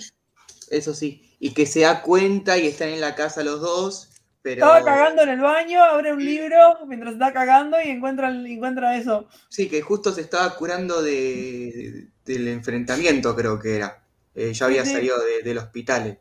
Eso 0.69 0.93
sí. 0.93 1.36
Y 1.39 1.54
que 1.54 1.65
se 1.65 1.82
da 1.82 2.02
cuenta 2.02 2.58
y 2.58 2.67
están 2.67 2.89
en 2.89 3.02
la 3.02 3.15
casa 3.15 3.43
los 3.43 3.60
dos. 3.62 4.10
Pero 4.43 4.65
Estaba 4.65 4.84
cagando 4.84 5.21
en 5.23 5.29
el 5.29 5.39
baño, 5.39 5.82
abre 5.82 6.12
un 6.12 6.23
libro 6.23 6.58
mientras 6.86 7.13
está 7.13 7.32
cagando 7.32 7.77
y 7.82 7.88
encuentra, 7.89 8.29
encuentra 8.29 8.97
eso. 8.97 9.27
sí, 9.49 9.69
que 9.69 9.82
justo 9.82 10.12
se 10.12 10.19
estaba 10.21 10.53
curando 10.58 11.01
de, 11.01 12.10
del 12.25 12.47
enfrentamiento, 12.49 13.36
creo 13.36 13.58
que 13.58 13.77
era. 13.77 14.03
Eh, 14.36 14.51
ya 14.53 14.65
había 14.65 14.84
Sí. 14.86 14.91
salido 14.93 15.15
de- 15.23 15.43
del 15.43 15.58
hospital. 15.60 16.19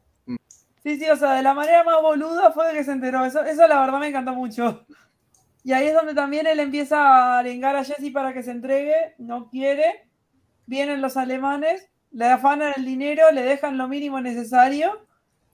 Sí, 0.84 0.98
sí, 0.98 1.08
o 1.10 1.16
sea, 1.16 1.32
de 1.34 1.42
la 1.42 1.52
manera 1.54 1.82
más 1.84 2.00
boluda 2.00 2.52
fue 2.52 2.68
de 2.68 2.74
que 2.74 2.84
se 2.84 2.92
enteró. 2.92 3.24
Eso, 3.24 3.42
eso 3.44 3.66
la 3.68 3.80
verdad 3.80 3.98
me 3.98 4.08
encantó 4.08 4.32
mucho. 4.34 4.86
Y 5.64 5.72
ahí 5.72 5.86
es 5.88 5.94
donde 5.94 6.14
también 6.14 6.46
él 6.46 6.58
empieza 6.60 6.98
a 7.00 7.38
arengar 7.40 7.74
a 7.76 7.84
Jesse 7.84 8.12
para 8.12 8.32
que 8.32 8.42
se 8.42 8.50
entregue, 8.52 9.14
no 9.18 9.48
quiere. 9.48 10.08
Vienen 10.66 11.00
los 11.00 11.16
alemanes, 11.16 11.88
le 12.12 12.26
afanan 12.26 12.72
el 12.76 12.84
dinero, 12.84 13.30
le 13.32 13.42
dejan 13.42 13.78
lo 13.78 13.88
mínimo 13.88 14.20
necesario, 14.20 15.06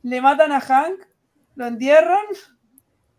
le 0.02 0.20
matan 0.20 0.52
a 0.52 0.60
Hank, 0.60 1.00
lo 1.56 1.66
entierran, 1.66 2.24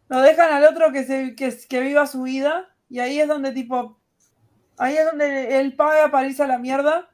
lo 0.09 0.21
dejan 0.21 0.51
al 0.51 0.65
otro 0.65 0.91
que, 0.91 1.05
se, 1.05 1.35
que, 1.35 1.55
que 1.69 1.79
viva 1.79 2.07
su 2.07 2.23
vida. 2.23 2.65
Y 2.89 2.99
ahí 2.99 3.19
es 3.19 3.27
donde 3.27 3.51
tipo, 3.51 3.97
ahí 4.77 4.97
es 4.97 5.05
donde 5.05 5.59
él 5.59 5.75
paga 5.75 6.11
para 6.11 6.27
irse 6.27 6.43
a 6.43 6.47
la 6.47 6.57
mierda 6.57 7.07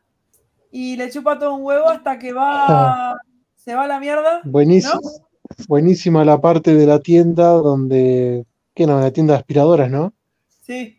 y 0.72 0.96
le 0.96 1.10
chupa 1.10 1.38
todo 1.38 1.54
un 1.56 1.64
huevo 1.64 1.90
hasta 1.90 2.18
que 2.18 2.32
va, 2.32 3.18
se 3.56 3.76
va 3.76 3.84
a 3.84 3.88
la 3.88 4.00
mierda. 4.00 4.42
Buenísima, 4.46 5.00
buenísima 5.68 6.26
la 6.26 6.40
parte 6.40 6.74
de 6.74 6.86
la 6.86 7.00
tienda 7.00 7.50
donde, 7.50 8.46
¿qué 8.74 8.88
no? 8.88 9.00
La 9.00 9.12
tienda 9.12 9.34
de 9.34 9.40
aspiradoras, 9.40 9.92
¿no? 9.92 10.14
Sí. 10.62 10.98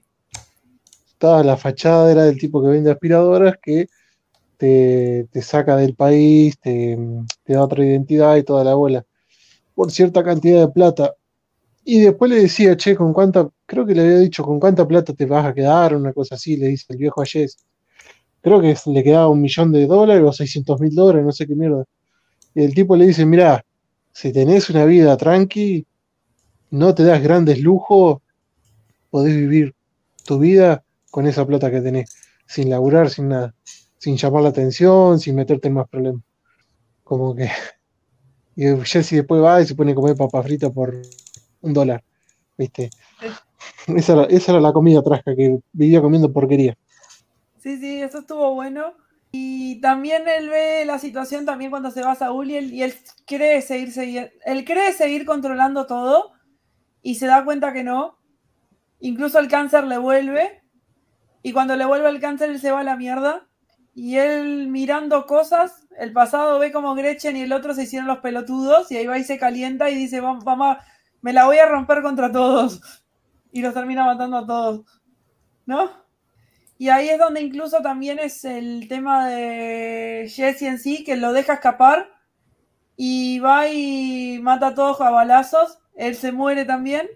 Estaba 1.08 1.42
la 1.42 1.56
fachada, 1.56 2.12
era 2.12 2.24
del 2.24 2.38
tipo 2.38 2.62
que 2.62 2.68
vende 2.68 2.90
aspiradoras 2.90 3.56
que 3.62 3.88
te, 4.58 5.26
te 5.32 5.42
saca 5.42 5.76
del 5.76 5.94
país, 5.94 6.58
te, 6.58 6.98
te 7.44 7.54
da 7.54 7.64
otra 7.64 7.82
identidad 7.82 8.36
y 8.36 8.42
toda 8.42 8.64
la 8.64 8.74
bola, 8.74 9.06
por 9.74 9.90
cierta 9.90 10.22
cantidad 10.22 10.66
de 10.66 10.72
plata. 10.72 11.14
Y 11.88 12.00
después 12.00 12.28
le 12.28 12.40
decía, 12.40 12.76
che, 12.76 12.96
¿con 12.96 13.12
cuánta? 13.12 13.48
Creo 13.64 13.86
que 13.86 13.94
le 13.94 14.02
había 14.02 14.18
dicho, 14.18 14.42
¿con 14.42 14.58
cuánta 14.58 14.88
plata 14.88 15.14
te 15.14 15.24
vas 15.24 15.46
a 15.46 15.54
quedar? 15.54 15.94
Una 15.94 16.12
cosa 16.12 16.34
así, 16.34 16.56
le 16.56 16.66
dice 16.66 16.86
el 16.88 16.96
viejo 16.96 17.22
a 17.22 17.24
Jess. 17.24 17.58
Creo 18.42 18.60
que 18.60 18.74
le 18.86 19.04
quedaba 19.04 19.28
un 19.28 19.40
millón 19.40 19.70
de 19.70 19.86
dólares 19.86 20.24
o 20.26 20.32
600 20.32 20.80
mil 20.80 20.92
dólares, 20.92 21.24
no 21.24 21.30
sé 21.30 21.46
qué 21.46 21.54
mierda. 21.54 21.84
Y 22.56 22.64
el 22.64 22.74
tipo 22.74 22.96
le 22.96 23.06
dice, 23.06 23.24
mirá, 23.24 23.64
si 24.12 24.32
tenés 24.32 24.68
una 24.68 24.84
vida 24.84 25.16
tranqui, 25.16 25.86
no 26.72 26.92
te 26.92 27.04
das 27.04 27.22
grandes 27.22 27.60
lujos, 27.60 28.18
podés 29.10 29.36
vivir 29.36 29.72
tu 30.24 30.40
vida 30.40 30.82
con 31.12 31.28
esa 31.28 31.46
plata 31.46 31.70
que 31.70 31.82
tenés, 31.82 32.12
sin 32.48 32.68
laburar, 32.68 33.10
sin 33.10 33.28
nada, 33.28 33.54
sin 33.98 34.16
llamar 34.16 34.42
la 34.42 34.48
atención, 34.48 35.20
sin 35.20 35.36
meterte 35.36 35.68
en 35.68 35.74
más 35.74 35.88
problemas. 35.88 36.22
Como 37.04 37.32
que. 37.36 37.48
Y 38.58 38.64
Jesse 38.86 39.16
después 39.16 39.42
va 39.42 39.60
y 39.60 39.66
se 39.66 39.74
pone 39.74 39.92
a 39.92 39.94
comer 39.94 40.16
papa 40.16 40.42
frita 40.42 40.70
por 40.70 40.94
un 41.66 41.74
dólar, 41.74 42.02
¿viste? 42.56 42.90
Esa 43.86 44.12
era, 44.12 44.24
esa 44.24 44.52
era 44.52 44.60
la 44.60 44.72
comida 44.72 45.02
trasca 45.02 45.34
que 45.34 45.58
vivía 45.72 46.00
comiendo 46.00 46.32
porquería. 46.32 46.76
Sí, 47.58 47.78
sí, 47.78 48.00
eso 48.00 48.18
estuvo 48.18 48.54
bueno. 48.54 48.94
Y 49.32 49.80
también 49.80 50.26
él 50.28 50.48
ve 50.48 50.84
la 50.84 50.98
situación 50.98 51.44
también 51.44 51.70
cuando 51.70 51.90
se 51.90 52.02
va 52.02 52.12
a 52.12 52.16
Saúl 52.16 52.50
y 52.50 52.56
él, 52.56 52.72
y 52.72 52.82
él 52.82 52.94
cree 53.26 53.60
seguir, 53.62 53.92
seguir, 53.92 54.32
él 54.44 54.64
cree 54.64 54.92
seguir 54.92 55.24
controlando 55.24 55.86
todo 55.86 56.32
y 57.02 57.16
se 57.16 57.26
da 57.26 57.44
cuenta 57.44 57.72
que 57.72 57.82
no. 57.84 58.18
Incluso 59.00 59.38
el 59.38 59.48
cáncer 59.48 59.84
le 59.84 59.98
vuelve 59.98 60.62
y 61.42 61.52
cuando 61.52 61.76
le 61.76 61.84
vuelve 61.84 62.08
el 62.08 62.20
cáncer 62.20 62.50
él 62.50 62.60
se 62.60 62.72
va 62.72 62.80
a 62.80 62.84
la 62.84 62.96
mierda 62.96 63.46
y 63.94 64.16
él 64.16 64.68
mirando 64.68 65.26
cosas, 65.26 65.86
el 65.98 66.12
pasado 66.12 66.58
ve 66.58 66.70
como 66.70 66.94
Gretchen 66.94 67.36
y 67.36 67.42
el 67.42 67.52
otro 67.52 67.74
se 67.74 67.84
hicieron 67.84 68.06
los 68.06 68.18
pelotudos 68.18 68.90
y 68.92 68.96
ahí 68.96 69.06
va 69.06 69.18
y 69.18 69.24
se 69.24 69.38
calienta 69.38 69.90
y 69.90 69.94
dice, 69.96 70.20
vamos, 70.20 70.44
vamos, 70.44 70.76
me 71.26 71.32
la 71.32 71.44
voy 71.46 71.58
a 71.58 71.66
romper 71.66 72.02
contra 72.02 72.30
todos 72.30 72.80
y 73.50 73.60
los 73.60 73.74
termina 73.74 74.04
matando 74.04 74.36
a 74.36 74.46
todos, 74.46 74.86
¿no? 75.66 75.90
Y 76.78 76.88
ahí 76.88 77.08
es 77.08 77.18
donde 77.18 77.40
incluso 77.40 77.82
también 77.82 78.20
es 78.20 78.44
el 78.44 78.86
tema 78.88 79.28
de 79.28 80.30
Jesse 80.32 80.62
en 80.62 80.78
sí, 80.78 81.02
que 81.02 81.16
lo 81.16 81.32
deja 81.32 81.54
escapar 81.54 82.08
y 82.96 83.40
va 83.40 83.66
y 83.68 84.38
mata 84.40 84.68
a 84.68 84.74
todos 84.76 85.00
a 85.00 85.10
balazos. 85.10 85.78
Él 85.96 86.14
se 86.14 86.30
muere 86.30 86.64
también 86.64 87.08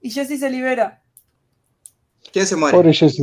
y 0.00 0.10
Jesse 0.10 0.38
se 0.38 0.48
libera. 0.48 1.02
¿Quién 2.32 2.46
se 2.46 2.54
muere? 2.54 2.76
Pobre 2.76 2.92
Jesse. 2.94 3.22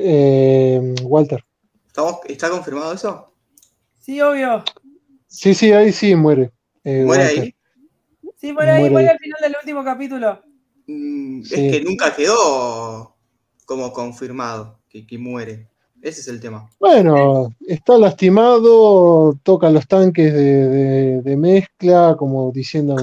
eh, 0.00 0.94
Walter. 1.04 1.42
¿Estamos- 1.86 2.20
¿Está 2.28 2.50
confirmado 2.50 2.92
eso? 2.92 3.32
Sí, 4.00 4.20
obvio. 4.20 4.62
Sí, 5.28 5.54
sí, 5.54 5.72
ahí 5.72 5.92
sí 5.92 6.14
muere. 6.14 6.52
eh, 6.84 7.04
¿Muere 7.06 7.24
Walter. 7.24 7.42
ahí? 7.44 7.54
Sí, 8.40 8.52
muere 8.52 8.70
ahí, 8.70 8.80
Muere 8.80 8.94
muere 8.94 9.08
ahí. 9.08 9.14
al 9.14 9.18
final 9.18 9.38
del 9.42 9.56
último 9.60 9.84
capítulo. 9.84 10.42
Mm, 10.86 11.42
Sí. 11.42 11.54
Es 11.66 11.72
que 11.72 11.80
nunca 11.82 12.14
quedó 12.14 13.14
como 13.66 13.92
confirmado 13.92 14.80
que, 14.88 15.06
que 15.06 15.18
muere. 15.18 15.68
Ese 16.02 16.20
es 16.22 16.28
el 16.28 16.40
tema. 16.40 16.68
Bueno, 16.78 17.54
está 17.66 17.98
lastimado, 17.98 19.34
toca 19.42 19.68
los 19.70 19.86
tanques 19.86 20.32
de, 20.32 20.68
de- 20.68 21.22
de 21.22 21.36
mezcla, 21.36 22.16
como 22.18 22.50
diciendo, 22.52 22.96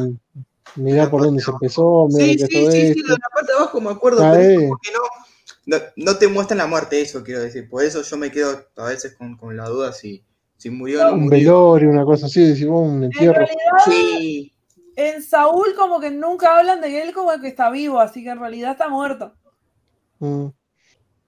mirá 0.76 1.10
por 1.10 1.22
dónde 1.22 1.44
se 1.44 1.52
empezó, 1.52 2.08
mirá 2.08 2.26
Sí, 2.26 2.38
que 2.38 2.48
sí, 2.48 2.54
todo 2.54 2.72
sí, 2.72 2.82
sí, 2.88 3.02
esto. 3.02 3.14
de 3.14 3.20
la 3.20 3.30
parte 3.34 3.52
de 3.52 3.58
abajo 3.60 3.82
me 3.82 3.92
acuerdo, 3.92 4.24
Ah, 4.24 4.32
pero 4.32 4.44
eh. 4.50 4.56
como 4.56 4.78
que 4.82 4.92
no, 4.92 5.78
no, 5.78 5.78
no 5.96 6.18
te 6.18 6.28
muestran 6.28 6.58
la 6.58 6.68
muerte, 6.68 7.02
eso 7.02 7.24
quiero 7.24 7.42
decir. 7.42 7.70
Por 7.70 7.84
eso 7.84 8.02
yo 8.02 8.18
me 8.18 8.32
quedo 8.32 8.66
a 8.78 8.86
veces 8.86 9.14
con, 9.16 9.38
con 9.38 9.56
la 9.56 9.70
duda 9.70 9.94
si, 9.94 10.24
si 10.58 10.72
murió 10.72 11.02
o 11.02 11.06
no 11.06 11.14
Un 11.14 11.26
murió. 11.26 11.52
velorio, 11.52 11.90
una 11.92 12.04
cosa 12.06 12.26
así, 12.26 12.42
decimos 12.42 12.88
un 12.90 12.96
En 12.98 13.04
entierro. 13.04 13.34
realidad, 13.34 13.56
Sí, 13.86 14.54
en 14.98 15.22
Saúl 15.24 15.68
como 15.78 16.02
que 16.02 16.12
nunca 16.12 16.58
hablan 16.58 16.82
de 16.82 17.02
él 17.02 17.14
como 17.14 17.32
que 17.40 17.48
está 17.48 17.70
vivo, 17.70 18.00
así 18.02 18.24
que 18.24 18.32
en 18.32 18.40
realidad 18.40 18.72
está 18.72 18.90
muerto. 18.90 19.34
Mm. 20.20 20.48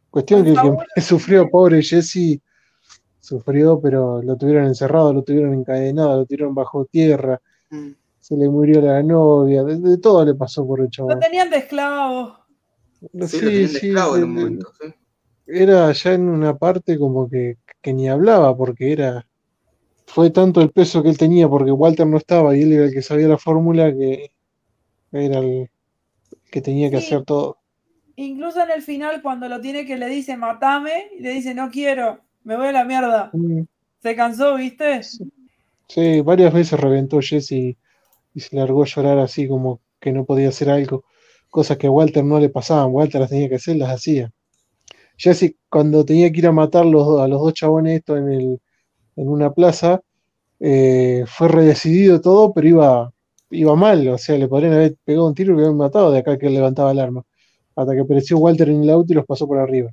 Cuestión 0.09 0.43
que 0.43 0.53
que 0.95 1.01
sufrió, 1.01 1.49
pobre 1.49 1.81
Jesse, 1.83 2.41
sufrió, 3.19 3.79
pero 3.79 4.21
lo 4.23 4.35
tuvieron 4.37 4.65
encerrado, 4.65 5.13
lo 5.13 5.23
tuvieron 5.23 5.53
encadenado, 5.53 6.17
lo 6.17 6.25
tuvieron 6.25 6.53
bajo 6.53 6.85
tierra, 6.85 7.39
Mm. 7.71 7.91
se 8.19 8.35
le 8.35 8.49
murió 8.49 8.81
la 8.81 9.03
novia, 9.03 9.63
de, 9.63 9.77
de 9.77 9.97
todo 9.99 10.25
le 10.25 10.33
pasó 10.33 10.65
por 10.65 10.79
el 10.79 10.85
Lo 10.85 10.89
chaval. 10.89 11.19
tenían 11.19 11.51
de 11.51 11.57
esclavo. 11.57 12.35
sí, 12.99 13.07
lo 13.13 13.27
Sí, 13.27 13.39
tenían 13.39 13.61
de 13.61 13.67
sí, 13.67 13.87
esclavo 13.89 14.17
en 14.17 14.23
un 14.23 14.33
momento. 14.33 14.71
sí. 14.81 14.87
era 15.45 15.91
ya 15.91 16.13
en 16.13 16.27
una 16.29 16.57
parte 16.57 16.97
como 16.97 17.29
que, 17.29 17.59
que 17.79 17.93
ni 17.93 18.09
hablaba, 18.09 18.57
porque 18.57 18.91
era, 18.91 19.27
fue 20.13 20.31
tanto 20.31 20.61
el 20.61 20.71
peso 20.71 21.03
que 21.03 21.09
él 21.09 21.17
tenía, 21.17 21.47
porque 21.47 21.71
Walter 21.71 22.07
no 22.07 22.17
estaba 22.17 22.55
y 22.57 22.63
él 22.63 22.73
era 22.73 22.85
el 22.85 22.93
que 22.93 23.01
sabía 23.01 23.27
la 23.27 23.37
fórmula, 23.37 23.91
que 23.93 24.31
era 25.11 25.39
el 25.39 25.69
que 26.51 26.61
tenía 26.61 26.89
que 26.89 26.99
Sí. 26.99 27.05
hacer 27.07 27.25
todo. 27.25 27.57
Incluso 28.15 28.61
en 28.61 28.71
el 28.71 28.81
final, 28.81 29.21
cuando 29.21 29.47
lo 29.47 29.61
tiene 29.61 29.85
que 29.85 29.97
le 29.97 30.07
dice 30.09 30.35
matame, 30.35 31.09
y 31.17 31.21
le 31.21 31.31
dice 31.31 31.53
no 31.53 31.69
quiero, 31.69 32.19
me 32.43 32.57
voy 32.57 32.67
a 32.67 32.71
la 32.71 32.83
mierda. 32.85 33.29
Mm, 33.33 33.61
Se 34.01 34.15
cansó, 34.15 34.55
¿viste? 34.55 35.01
Sí, 35.87 36.21
varias 36.21 36.53
veces 36.53 36.79
reventó 36.79 37.19
Jesse 37.21 37.51
y, 37.51 37.77
y 38.33 38.39
se 38.39 38.55
largó 38.55 38.83
a 38.83 38.85
llorar 38.85 39.19
así 39.19 39.47
como 39.47 39.81
que 39.99 40.11
no 40.11 40.23
podía 40.25 40.49
hacer 40.49 40.69
algo, 40.69 41.03
cosas 41.49 41.77
que 41.77 41.87
a 41.87 41.91
Walter 41.91 42.23
no 42.23 42.39
le 42.39 42.49
pasaban, 42.49 42.91
Walter 42.93 43.21
las 43.21 43.29
tenía 43.29 43.49
que 43.49 43.55
hacer, 43.55 43.75
las 43.77 43.91
hacía. 43.91 44.31
Jesse 45.17 45.55
cuando 45.69 46.05
tenía 46.05 46.31
que 46.31 46.39
ir 46.39 46.47
a 46.47 46.51
matar 46.53 46.85
los 46.85 47.19
a 47.21 47.27
los 47.27 47.41
dos 47.41 47.53
chabones 47.53 47.99
estos 47.99 48.19
en, 48.19 48.29
el, 48.31 48.61
en 49.19 49.27
una 49.27 49.53
plaza, 49.53 50.01
eh, 50.61 51.25
fue 51.27 51.49
redecidido 51.49 52.21
todo, 52.21 52.53
pero 52.53 52.67
iba, 52.67 53.13
iba 53.49 53.75
mal, 53.75 54.07
o 54.07 54.17
sea, 54.17 54.37
le 54.37 54.47
podrían 54.47 54.73
haber 54.73 54.95
pegado 55.03 55.27
un 55.27 55.35
tiro 55.35 55.51
y 55.51 55.57
lo 55.57 55.61
habían 55.63 55.77
matado 55.77 56.11
de 56.11 56.19
acá 56.19 56.37
que 56.37 56.49
levantaba 56.49 56.91
el 56.91 56.99
arma, 56.99 57.23
hasta 57.75 57.93
que 57.93 58.01
apareció 58.01 58.37
Walter 58.37 58.69
en 58.69 58.83
el 58.83 58.89
auto 58.89 59.11
y 59.11 59.15
los 59.15 59.25
pasó 59.25 59.45
por 59.45 59.59
arriba, 59.59 59.91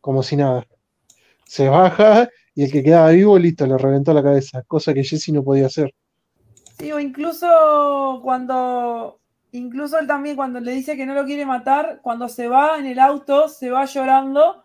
como 0.00 0.22
si 0.22 0.36
nada. 0.36 0.64
Se 1.46 1.68
baja 1.68 2.28
y 2.54 2.62
el 2.62 2.70
que 2.70 2.84
quedaba 2.84 3.10
vivo, 3.10 3.36
listo, 3.38 3.66
le 3.66 3.76
reventó 3.76 4.14
la 4.14 4.22
cabeza, 4.22 4.62
cosa 4.68 4.94
que 4.94 5.02
Jesse 5.02 5.30
no 5.30 5.42
podía 5.42 5.66
hacer. 5.66 5.92
Sí, 6.78 6.92
o 6.92 7.00
incluso 7.00 8.20
cuando, 8.22 9.18
incluso 9.50 9.98
él 9.98 10.06
también 10.06 10.36
cuando 10.36 10.60
le 10.60 10.72
dice 10.72 10.96
que 10.96 11.06
no 11.06 11.14
lo 11.14 11.24
quiere 11.24 11.44
matar, 11.44 11.98
cuando 12.02 12.28
se 12.28 12.46
va 12.46 12.78
en 12.78 12.86
el 12.86 13.00
auto, 13.00 13.48
se 13.48 13.70
va 13.70 13.84
llorando, 13.84 14.64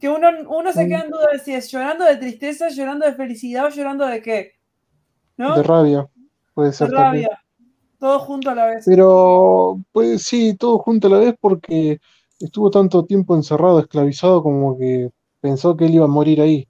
que 0.00 0.08
uno, 0.08 0.28
uno 0.48 0.72
se 0.72 0.86
queda 0.86 1.00
en 1.00 1.10
duda 1.10 1.26
de 1.32 1.38
si 1.38 1.54
es 1.54 1.70
llorando 1.70 2.04
de 2.04 2.16
tristeza, 2.16 2.68
llorando 2.68 3.06
de 3.06 3.14
felicidad 3.14 3.66
o 3.66 3.68
llorando 3.70 4.06
de 4.06 4.22
qué. 4.22 4.52
¿No? 5.36 5.56
De 5.56 5.62
rabia, 5.62 6.08
puede 6.54 6.70
De 6.70 6.74
ser 6.74 6.90
también. 6.90 7.24
rabia. 7.26 7.42
Todo 7.98 8.18
junto 8.20 8.50
a 8.50 8.54
la 8.54 8.66
vez. 8.66 8.84
Pero, 8.86 9.80
pues 9.92 10.22
sí, 10.22 10.54
todo 10.54 10.78
junto 10.78 11.08
a 11.08 11.10
la 11.10 11.18
vez 11.18 11.34
porque 11.40 12.00
estuvo 12.38 12.70
tanto 12.70 13.04
tiempo 13.04 13.34
encerrado, 13.34 13.80
esclavizado, 13.80 14.42
como 14.42 14.78
que 14.78 15.10
pensó 15.40 15.76
que 15.76 15.86
él 15.86 15.94
iba 15.94 16.04
a 16.04 16.08
morir 16.08 16.40
ahí. 16.40 16.68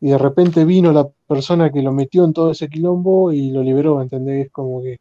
Y 0.00 0.10
de 0.10 0.18
repente 0.18 0.64
vino 0.64 0.92
la 0.92 1.08
persona 1.26 1.70
que 1.70 1.82
lo 1.82 1.92
metió 1.92 2.24
en 2.24 2.32
todo 2.32 2.50
ese 2.50 2.68
quilombo 2.68 3.32
y 3.32 3.50
lo 3.50 3.62
liberó, 3.62 4.00
¿entendés? 4.00 4.50
Como 4.50 4.82
que 4.82 5.00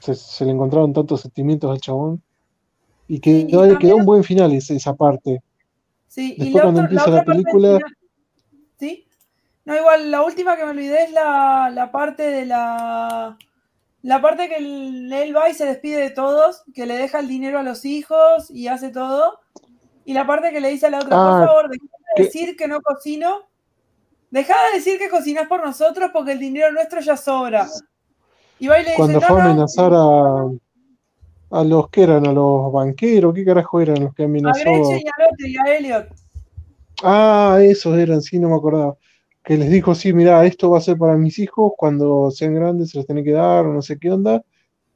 se, 0.00 0.14
se 0.16 0.44
le 0.44 0.50
encontraron 0.52 0.92
tantos 0.92 1.20
sentimientos 1.20 1.70
al 1.70 1.80
chabón. 1.80 2.22
Y 3.08 3.20
quedó, 3.20 3.40
y 3.44 3.46
quedó 3.48 3.62
también- 3.72 3.94
un 3.94 4.04
buen 4.06 4.24
final 4.24 4.52
esa 4.52 4.94
parte. 4.94 5.42
Sí, 6.12 6.34
y 6.36 6.50
la, 6.50 6.62
cuando 6.62 6.80
otra- 6.82 6.92
la 6.92 7.02
otra 7.04 7.14
la 7.14 7.24
parte 7.24 7.42
final- 7.52 7.80
¿Sí? 8.78 9.06
No, 9.64 9.74
igual, 9.76 10.10
la 10.10 10.20
última 10.22 10.56
que 10.56 10.64
me 10.64 10.70
olvidé 10.72 11.04
es 11.04 11.12
la, 11.12 11.70
la 11.72 11.90
parte 11.90 12.22
de 12.24 12.44
la. 12.44 13.38
La 14.02 14.20
parte 14.20 14.48
que 14.48 14.56
él, 14.56 15.10
él 15.10 15.34
va 15.34 15.48
y 15.48 15.54
se 15.54 15.64
despide 15.64 15.98
de 16.02 16.10
todos, 16.10 16.64
que 16.74 16.84
le 16.86 16.96
deja 16.98 17.20
el 17.20 17.28
dinero 17.28 17.60
a 17.60 17.62
los 17.62 17.84
hijos 17.86 18.50
y 18.50 18.66
hace 18.68 18.90
todo. 18.90 19.38
Y 20.04 20.12
la 20.12 20.26
parte 20.26 20.50
que 20.50 20.60
le 20.60 20.68
dice 20.68 20.86
a 20.86 20.90
la 20.90 20.98
otra, 20.98 21.10
Ah, 21.16 21.38
por 21.38 21.46
favor, 21.46 21.70
deja 21.70 21.84
de 22.16 22.24
decir 22.24 22.56
que 22.56 22.66
no 22.68 22.82
cocino. 22.82 23.42
Deja 24.30 24.54
de 24.70 24.78
decir 24.78 24.98
que 24.98 25.08
cocinas 25.08 25.46
por 25.46 25.64
nosotros 25.64 26.10
porque 26.12 26.32
el 26.32 26.40
dinero 26.40 26.72
nuestro 26.72 27.00
ya 27.00 27.16
sobra. 27.16 27.68
Y 28.58 28.66
va 28.66 28.80
y 28.80 28.82
le 28.82 28.90
dice, 28.90 28.96
Cuando 28.98 29.20
no, 29.20 29.26
fue 29.28 29.40
a 29.40 29.44
no, 29.44 29.50
amenazar 29.50 29.92
a, 29.94 30.50
a 31.52 31.64
los 31.64 31.88
que 31.90 32.02
eran, 32.04 32.26
a 32.26 32.32
los 32.32 32.72
banqueros, 32.72 33.34
¿qué 33.34 33.44
carajo 33.44 33.80
eran 33.80 34.04
los 34.04 34.14
que 34.14 34.24
a 34.24 34.26
amenazó? 34.26 34.62
Gretchen 34.64 34.98
y 34.98 35.08
a 35.08 35.12
Lotte 35.24 35.48
y 35.48 35.56
a 35.58 35.76
Elliot. 35.76 36.08
Ah, 37.02 37.58
esos 37.62 37.96
eran, 37.98 38.22
sí, 38.22 38.38
no 38.38 38.48
me 38.50 38.56
acordaba. 38.56 38.96
Que 39.44 39.56
les 39.58 39.70
dijo, 39.70 39.94
sí, 39.94 40.12
mira, 40.12 40.44
esto 40.46 40.70
va 40.70 40.78
a 40.78 40.80
ser 40.80 40.96
para 40.98 41.16
mis 41.16 41.38
hijos, 41.38 41.72
cuando 41.76 42.30
sean 42.30 42.54
grandes 42.54 42.90
se 42.90 42.98
los 42.98 43.06
tiene 43.06 43.24
que 43.24 43.32
dar, 43.32 43.66
o 43.66 43.72
no 43.74 43.82
sé 43.82 43.98
qué 43.98 44.10
onda. 44.12 44.44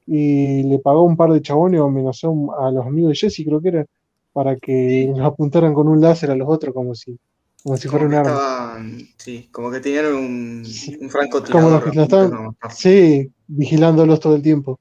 Y 0.07 0.63
le 0.65 0.79
pagó 0.81 1.03
un 1.05 1.17
par 1.17 1.33
de 1.33 1.43
chabones 1.43 1.81
o 1.81 1.87
amenazó 1.87 2.35
a 2.61 2.71
los 2.71 2.87
amigos 2.87 3.11
de 3.13 3.17
Jesse, 3.17 3.45
creo 3.47 3.61
que 3.61 3.69
era, 3.71 3.87
para 4.33 4.57
que 4.57 5.13
los 5.17 5.27
apuntaran 5.27 5.75
con 5.75 5.89
un 5.89 6.01
láser 6.01 6.31
a 6.31 6.37
los 6.37 6.49
otros, 6.49 6.75
como 6.75 6.95
si, 6.95 7.19
como 7.65 7.77
si 7.77 7.89
fuera 7.89 8.05
Como 8.05 8.07
un 8.07 8.13
que 8.13 8.17
arma. 8.17 8.31
estaban, 8.31 8.99
sí, 9.17 9.49
como 9.51 9.71
que 9.71 9.81
tenían 9.81 10.07
un, 10.15 10.63
un 11.01 11.09
Como 11.09 11.11
francotirador. 11.11 11.71
los 11.71 11.83
que 11.85 11.93
lo 11.93 12.03
estaban, 12.05 12.31
¿no? 12.31 12.57
sí, 12.69 13.33
vigilándolos 13.49 14.21
todo 14.21 14.37
el 14.37 14.43
tiempo. 14.43 14.81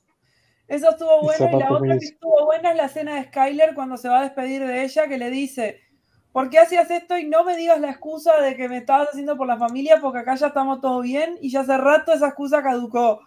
Eso 0.68 0.90
estuvo 0.90 1.32
Esa 1.32 1.46
bueno. 1.46 1.58
Y 1.58 1.60
la 1.62 1.72
otra 1.72 1.98
que 2.00 2.06
estuvo 2.06 2.46
buena 2.46 2.72
es 2.72 2.78
la 2.78 2.86
escena 2.86 3.16
de 3.16 3.24
Skyler 3.26 3.74
cuando 3.76 3.98
se 3.98 4.10
va 4.10 4.20
a 4.20 4.24
despedir 4.24 4.66
de 4.66 4.84
ella, 4.84 5.08
que 5.08 5.18
le 5.18 5.30
dice, 5.30 5.82
¿por 6.32 6.50
qué 6.50 6.60
hacías 6.60 6.90
esto 6.90 7.18
y 7.18 7.26
no 7.28 7.44
me 7.44 7.56
digas 7.58 7.80
la 7.80 7.90
excusa 7.92 8.40
de 8.42 8.56
que 8.56 8.70
me 8.70 8.78
estabas 8.78 9.10
haciendo 9.10 9.36
por 9.38 9.48
la 9.48 9.58
familia? 9.58 10.00
Porque 10.02 10.20
acá 10.20 10.36
ya 10.36 10.48
estamos 10.48 10.80
todo 10.82 11.02
bien 11.02 11.38
y 11.42 11.50
ya 11.52 11.62
hace 11.62 11.78
rato 11.78 12.14
esa 12.14 12.28
excusa 12.28 12.64
caducó. 12.64 13.20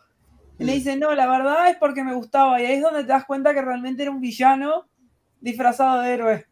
Y 0.59 0.65
le 0.65 0.73
Mm. 0.73 0.75
dice, 0.75 0.97
no, 0.97 1.15
la 1.15 1.27
verdad 1.27 1.69
es 1.69 1.77
porque 1.77 2.03
me 2.03 2.15
gustaba. 2.15 2.61
Y 2.61 2.65
ahí 2.65 2.73
es 2.77 2.83
donde 2.83 3.03
te 3.03 3.09
das 3.09 3.27
cuenta 3.27 3.53
que 3.53 3.61
realmente 3.63 4.03
era 4.03 4.11
un 4.11 4.21
villano 4.21 4.87
disfrazado 5.41 6.01
de 6.01 6.15
héroe. 6.15 6.47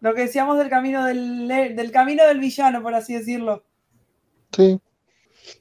Lo 0.00 0.14
que 0.14 0.22
decíamos 0.22 0.58
del 0.58 0.68
camino 0.68 1.04
del, 1.04 1.48
del 1.48 1.90
camino 1.90 2.24
del 2.24 2.38
villano, 2.38 2.80
por 2.82 2.94
así 2.94 3.14
decirlo. 3.14 3.64
Sí, 4.52 4.80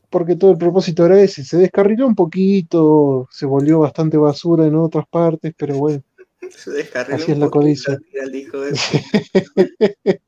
porque 0.09 0.35
todo 0.35 0.51
el 0.51 0.57
propósito 0.57 1.05
era 1.05 1.19
ese. 1.21 1.43
Se 1.43 1.57
descarriló 1.57 2.07
un 2.07 2.15
poquito, 2.15 3.27
se 3.31 3.45
volvió 3.45 3.79
bastante 3.79 4.17
basura 4.17 4.65
en 4.65 4.75
otras 4.75 5.05
partes, 5.07 5.53
pero 5.57 5.77
bueno. 5.77 6.01
Se 6.49 6.71
descarriló 6.71 7.15
Así 7.15 7.31
es 7.31 7.37
un 7.37 7.39
la 7.39 7.49
poquito 7.49 7.59
codicia. 7.59 7.99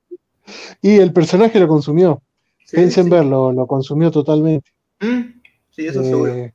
Y 0.81 0.97
el 0.97 1.13
personaje 1.13 1.59
lo 1.59 1.67
consumió. 1.67 2.21
Sí, 2.65 2.77
Heisenberg 2.77 3.25
lo, 3.25 3.51
lo 3.51 3.67
consumió 3.67 4.11
totalmente. 4.11 4.71
sí. 4.99 5.07
Mm, 5.07 5.41
Sí, 5.71 5.85
eso 5.85 6.03
seguro. 6.03 6.33
Eh, 6.33 6.53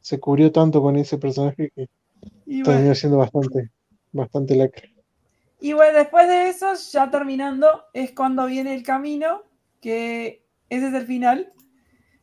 se 0.00 0.20
cubrió 0.20 0.52
tanto 0.52 0.80
con 0.80 0.96
ese 0.96 1.18
personaje 1.18 1.72
que 1.74 1.88
Y 2.46 2.62
bueno, 2.62 2.64
terminó 2.64 2.94
siendo 2.94 3.18
bastante, 3.18 3.70
bastante 4.12 4.54
lacra. 4.54 4.88
Y 5.60 5.72
bueno, 5.72 5.98
después 5.98 6.28
de 6.28 6.48
eso, 6.48 6.66
ya 6.92 7.10
terminando, 7.10 7.66
es 7.92 8.12
cuando 8.12 8.46
viene 8.46 8.74
el 8.74 8.84
camino, 8.84 9.42
que 9.80 10.44
ese 10.70 10.88
es 10.88 10.94
el 10.94 11.06
final. 11.06 11.52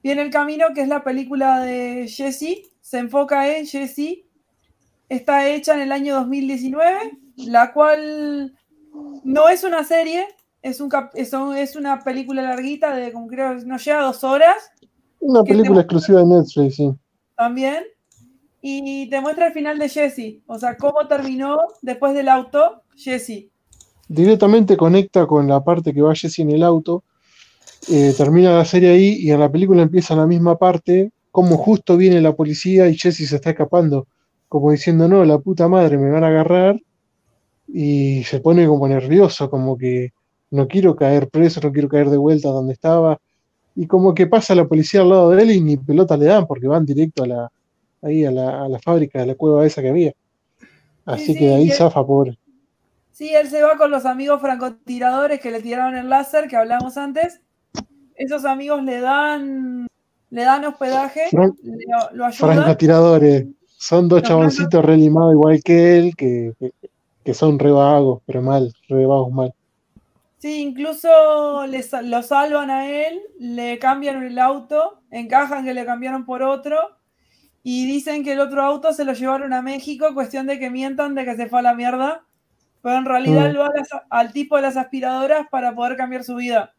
Viene 0.03 0.21
el 0.21 0.29
camino, 0.29 0.67
que 0.75 0.81
es 0.81 0.87
la 0.87 1.03
película 1.03 1.59
de 1.61 2.07
Jesse, 2.07 2.69
se 2.81 2.97
enfoca 2.99 3.55
en 3.57 3.65
Jesse, 3.65 4.25
está 5.09 5.47
hecha 5.49 5.73
en 5.75 5.81
el 5.81 5.91
año 5.91 6.15
2019, 6.15 7.17
la 7.37 7.71
cual 7.73 8.53
no 9.23 9.49
es 9.49 9.63
una 9.63 9.83
serie, 9.83 10.27
es, 10.61 10.81
un 10.81 10.89
cap- 10.89 11.11
es, 11.15 11.31
un- 11.33 11.55
es 11.55 11.75
una 11.75 11.99
película 12.03 12.41
larguita 12.41 12.93
de, 12.95 13.11
como 13.11 13.27
creo, 13.27 13.53
no 13.65 13.77
llega 13.77 13.99
a 14.01 14.05
dos 14.05 14.23
horas 14.23 14.55
Una 15.19 15.43
película 15.43 15.81
exclusiva 15.81 16.19
de 16.19 16.25
Netflix, 16.25 16.75
sí. 16.75 16.91
también, 17.35 17.83
y 18.61 19.09
te 19.09 19.19
muestra 19.21 19.47
el 19.47 19.53
final 19.53 19.79
de 19.79 19.89
Jesse, 19.89 20.41
o 20.47 20.57
sea, 20.59 20.75
cómo 20.77 21.07
terminó 21.07 21.57
después 21.81 22.13
del 22.13 22.27
auto 22.29 22.83
Jesse. 22.95 23.49
Directamente 24.09 24.75
conecta 24.77 25.25
con 25.25 25.47
la 25.47 25.63
parte 25.63 25.93
que 25.93 26.01
va 26.01 26.13
Jesse 26.13 26.39
en 26.39 26.51
el 26.51 26.63
auto. 26.63 27.03
Eh, 27.91 28.13
termina 28.17 28.55
la 28.57 28.65
serie 28.65 28.91
ahí 28.91 29.17
y 29.19 29.31
en 29.31 29.39
la 29.39 29.51
película 29.51 29.81
empieza 29.81 30.15
la 30.15 30.27
misma 30.27 30.57
parte, 30.57 31.11
como 31.31 31.57
justo 31.57 31.97
viene 31.97 32.21
la 32.21 32.33
policía 32.35 32.87
y 32.89 32.97
Jesse 32.97 33.27
se 33.27 33.35
está 33.35 33.51
escapando, 33.51 34.07
como 34.47 34.71
diciendo, 34.71 35.07
no, 35.07 35.25
la 35.25 35.39
puta 35.39 35.67
madre, 35.67 35.97
me 35.97 36.09
van 36.11 36.23
a 36.23 36.27
agarrar. 36.27 36.79
Y 37.67 38.23
se 38.25 38.39
pone 38.39 38.67
como 38.67 38.87
nervioso, 38.87 39.49
como 39.49 39.77
que 39.77 40.11
no 40.51 40.67
quiero 40.67 40.95
caer 40.95 41.29
preso, 41.29 41.61
no 41.63 41.71
quiero 41.71 41.89
caer 41.89 42.09
de 42.09 42.17
vuelta 42.17 42.49
donde 42.49 42.73
estaba. 42.73 43.19
y 43.75 43.87
como 43.87 44.13
que 44.15 44.27
pasa 44.27 44.55
la 44.55 44.67
policía 44.67 45.01
al 45.01 45.09
lado 45.09 45.31
de 45.31 45.43
él 45.43 45.51
y 45.51 45.61
ni 45.61 45.77
pelota 45.77 46.17
le 46.17 46.25
dan 46.27 46.47
porque 46.47 46.67
van 46.67 46.85
directo 46.85 47.23
a 47.23 47.27
la, 47.27 47.51
ahí 48.03 48.25
a 48.25 48.31
la, 48.31 48.65
a 48.65 48.69
la 48.69 48.79
fábrica 48.79 49.19
de 49.19 49.27
la 49.27 49.35
cueva 49.35 49.65
esa 49.65 49.81
que 49.81 49.89
había. 49.89 50.13
Así 51.05 51.33
Sí, 51.33 51.39
que 51.39 51.47
de 51.47 51.55
ahí 51.55 51.69
él- 51.69 51.73
zafa, 51.77 52.05
pobre. 52.05 52.37
Sí, 53.11 53.33
él 53.35 53.47
se 53.49 53.61
va 53.61 53.77
con 53.77 53.91
los 53.91 54.05
amigos 54.05 54.41
francotiradores 54.41 55.39
que 55.39 55.51
le 55.51 55.61
tiraron 55.61 55.95
el 55.95 56.09
láser 56.09 56.47
que 56.47 56.55
hablamos 56.55 56.97
antes. 56.97 57.41
Esos 58.15 58.45
amigos 58.45 58.83
le 58.83 58.99
dan, 58.99 59.87
le 60.29 60.43
dan 60.43 60.65
hospedaje, 60.65 61.21
Fran- 61.31 61.53
lo 62.13 62.25
ayudan. 62.25 62.33
francotiradores. 62.53 63.45
Son 63.77 64.07
dos 64.07 64.21
chaboncitos 64.23 64.83
re 64.85 64.95
limados 64.97 65.33
igual 65.33 65.61
que 65.63 65.97
él, 65.97 66.15
que, 66.15 66.53
que, 66.59 66.71
que 67.25 67.33
son 67.33 67.59
re 67.59 67.71
vagos, 67.71 68.21
pero 68.25 68.41
mal, 68.41 68.73
re 68.87 69.05
vagos 69.05 69.31
mal. 69.31 69.53
Sí, 70.39 70.61
incluso 70.61 71.65
le 71.67 71.81
sa- 71.83 72.01
lo 72.01 72.21
salvan 72.23 72.69
a 72.69 72.87
él, 72.89 73.21
le 73.39 73.79
cambian 73.79 74.21
el 74.23 74.39
auto, 74.39 74.99
encajan 75.11 75.63
que 75.65 75.73
le 75.73 75.85
cambiaron 75.85 76.25
por 76.25 76.43
otro 76.43 76.77
y 77.63 77.85
dicen 77.85 78.23
que 78.23 78.33
el 78.33 78.41
otro 78.41 78.61
auto 78.61 78.91
se 78.93 79.05
lo 79.05 79.13
llevaron 79.13 79.53
a 79.53 79.61
México, 79.61 80.13
cuestión 80.13 80.47
de 80.47 80.59
que 80.59 80.69
mientan 80.69 81.15
de 81.15 81.23
que 81.25 81.35
se 81.35 81.47
fue 81.47 81.59
a 81.59 81.63
la 81.63 81.73
mierda, 81.75 82.23
pero 82.81 82.97
en 82.97 83.05
realidad 83.05 83.43
Mm. 83.43 83.49
él 83.51 83.59
va 83.59 83.71
al 84.09 84.33
tipo 84.33 84.57
de 84.57 84.61
las 84.63 84.75
aspiradoras 84.75 85.47
para 85.49 85.73
poder 85.73 85.95
cambiar 85.95 86.23
su 86.25 86.35
vida. 86.35 86.73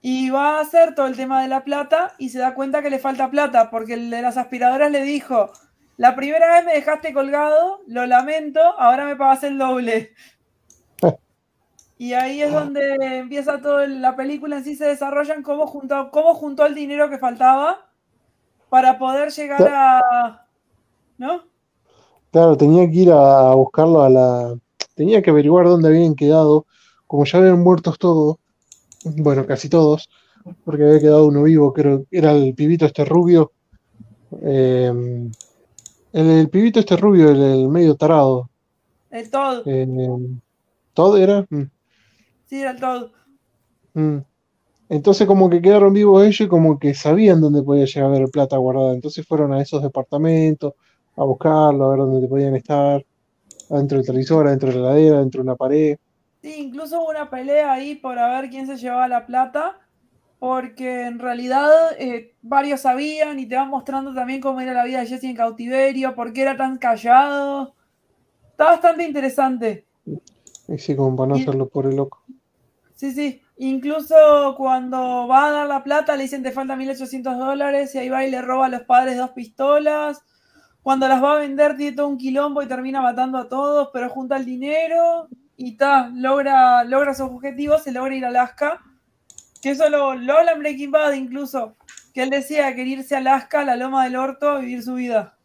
Y 0.00 0.30
va 0.30 0.58
a 0.58 0.60
hacer 0.60 0.94
todo 0.94 1.06
el 1.06 1.16
tema 1.16 1.42
de 1.42 1.48
la 1.48 1.64
plata 1.64 2.14
y 2.18 2.28
se 2.28 2.38
da 2.38 2.54
cuenta 2.54 2.82
que 2.82 2.90
le 2.90 2.98
falta 2.98 3.30
plata, 3.30 3.70
porque 3.70 3.94
el 3.94 4.10
de 4.10 4.22
las 4.22 4.36
aspiradoras 4.36 4.90
le 4.90 5.02
dijo, 5.02 5.50
la 5.96 6.14
primera 6.14 6.52
vez 6.52 6.64
me 6.64 6.74
dejaste 6.74 7.12
colgado, 7.12 7.80
lo 7.86 8.06
lamento, 8.06 8.60
ahora 8.78 9.04
me 9.04 9.16
pagas 9.16 9.42
el 9.44 9.58
doble. 9.58 10.12
Y 12.00 12.12
ahí 12.12 12.40
es 12.40 12.52
donde 12.52 12.94
empieza 13.18 13.60
toda 13.60 13.88
la 13.88 14.14
película 14.14 14.58
en 14.58 14.62
sí, 14.62 14.76
se 14.76 14.84
desarrollan 14.84 15.42
cómo 15.42 15.66
juntó, 15.66 16.12
cómo 16.12 16.32
juntó 16.34 16.64
el 16.64 16.76
dinero 16.76 17.10
que 17.10 17.18
faltaba 17.18 17.88
para 18.68 19.00
poder 19.00 19.32
llegar 19.32 19.68
a... 19.68 20.46
¿No? 21.18 21.42
Claro, 22.30 22.56
tenía 22.56 22.88
que 22.88 22.96
ir 22.96 23.10
a 23.10 23.54
buscarlo 23.54 24.02
a 24.02 24.10
la. 24.10 24.54
Tenía 24.94 25.22
que 25.22 25.30
averiguar 25.30 25.66
dónde 25.66 25.88
habían 25.88 26.14
quedado. 26.14 26.66
Como 27.06 27.24
ya 27.24 27.38
habían 27.38 27.60
muertos 27.60 27.98
todos, 27.98 28.36
bueno, 29.04 29.46
casi 29.46 29.68
todos, 29.68 30.08
porque 30.64 30.84
había 30.84 31.00
quedado 31.00 31.26
uno 31.26 31.42
vivo, 31.44 31.72
creo 31.72 32.04
que 32.10 32.18
era 32.18 32.32
el 32.32 32.54
pibito 32.54 32.86
este 32.86 33.04
rubio. 33.04 33.52
eh, 34.42 34.92
el, 36.12 36.26
el 36.30 36.48
pibito 36.50 36.80
este 36.80 36.96
rubio, 36.96 37.30
el, 37.30 37.40
el 37.42 37.68
medio 37.68 37.96
tarado. 37.96 38.50
El 39.10 39.30
todo. 39.30 39.62
eh, 39.66 39.86
¿Todo 40.94 41.16
era? 41.16 41.46
Mm, 41.50 41.64
Sí, 42.46 42.60
era 42.60 42.70
el 42.72 42.80
todo. 42.80 43.12
mm. 43.94 44.18
Entonces 44.90 45.26
como 45.26 45.50
que 45.50 45.62
quedaron 45.62 45.92
vivos 45.94 46.22
ellos 46.24 46.40
y 46.42 46.48
como 46.48 46.78
que 46.78 46.94
sabían 46.94 47.40
dónde 47.40 47.62
podía 47.62 47.84
llegar 47.86 48.04
a 48.12 48.16
haber 48.16 48.30
plata 48.30 48.56
guardada. 48.58 48.94
Entonces 48.94 49.26
fueron 49.26 49.52
a 49.52 49.62
esos 49.62 49.82
departamentos 49.82 50.74
a 51.16 51.24
buscarlo, 51.24 51.86
a 51.86 51.90
ver 51.90 51.98
dónde 52.00 52.28
podían 52.28 52.56
estar. 52.56 53.04
Adentro 53.70 53.98
del 53.98 54.06
televisor, 54.06 54.46
adentro 54.48 54.70
de 54.70 54.76
la 54.76 54.90
heladera, 54.92 55.16
adentro 55.18 55.40
de 55.42 55.48
una 55.48 55.56
pared. 55.56 55.98
Sí, 56.42 56.54
incluso 56.58 57.00
hubo 57.00 57.10
una 57.10 57.30
pelea 57.30 57.72
ahí 57.72 57.96
por 57.96 58.16
ver 58.16 58.48
quién 58.48 58.66
se 58.66 58.76
llevaba 58.76 59.08
la 59.08 59.26
plata, 59.26 59.78
porque 60.38 61.06
en 61.06 61.18
realidad 61.18 61.68
eh, 61.98 62.34
varios 62.42 62.82
sabían 62.82 63.40
y 63.40 63.46
te 63.46 63.56
van 63.56 63.70
mostrando 63.70 64.14
también 64.14 64.40
cómo 64.40 64.60
era 64.60 64.72
la 64.72 64.84
vida 64.84 65.00
de 65.00 65.06
Jesse 65.06 65.24
en 65.24 65.36
cautiverio, 65.36 66.14
por 66.14 66.32
qué 66.32 66.42
era 66.42 66.56
tan 66.56 66.78
callado. 66.78 67.74
Está 68.50 68.66
bastante 68.66 69.04
interesante. 69.04 69.86
Y 70.68 70.78
sí, 70.78 70.94
como 70.94 71.16
para 71.16 71.30
no 71.30 71.34
hacerlo 71.36 71.68
por 71.68 71.86
el 71.86 71.96
loco. 71.96 72.22
Sí, 72.94 73.12
sí. 73.12 73.42
Incluso 73.56 74.54
cuando 74.56 75.26
va 75.26 75.48
a 75.48 75.50
dar 75.50 75.66
la 75.66 75.82
plata 75.82 76.14
le 76.14 76.22
dicen 76.22 76.44
te 76.44 76.52
faltan 76.52 76.78
1800 76.78 77.36
dólares 77.36 77.92
y 77.94 77.98
ahí 77.98 78.08
va 78.08 78.24
y 78.24 78.30
le 78.30 78.40
roba 78.40 78.66
a 78.66 78.68
los 78.68 78.82
padres 78.82 79.16
dos 79.16 79.30
pistolas. 79.30 80.22
Cuando 80.82 81.08
las 81.08 81.22
va 81.22 81.32
a 81.32 81.38
vender 81.40 81.76
tiene 81.76 81.96
todo 81.96 82.06
un 82.06 82.18
quilombo 82.18 82.62
y 82.62 82.68
termina 82.68 83.00
matando 83.02 83.38
a 83.38 83.48
todos, 83.48 83.90
pero 83.92 84.08
junta 84.08 84.36
el 84.36 84.44
dinero 84.44 85.28
y 85.60 85.76
ta, 85.76 86.08
logra, 86.14 86.84
logra 86.84 87.12
sus 87.14 87.26
objetivos, 87.28 87.82
se 87.82 87.92
logra 87.92 88.14
ir 88.14 88.24
a 88.24 88.28
Alaska. 88.28 88.80
Que 89.60 89.70
eso 89.72 89.88
lo, 89.90 90.14
lo 90.14 90.38
habla 90.38 90.52
en 90.52 90.60
Breaking 90.60 90.92
Bad 90.92 91.12
incluso. 91.14 91.76
Que 92.14 92.22
él 92.22 92.30
decía 92.30 92.74
que 92.76 92.82
irse 92.84 93.16
a 93.16 93.18
Alaska, 93.18 93.60
a 93.60 93.64
la 93.64 93.76
loma 93.76 94.04
del 94.04 94.14
orto, 94.16 94.48
a 94.48 94.58
vivir 94.60 94.82
su 94.84 94.94
vida. 94.94 95.36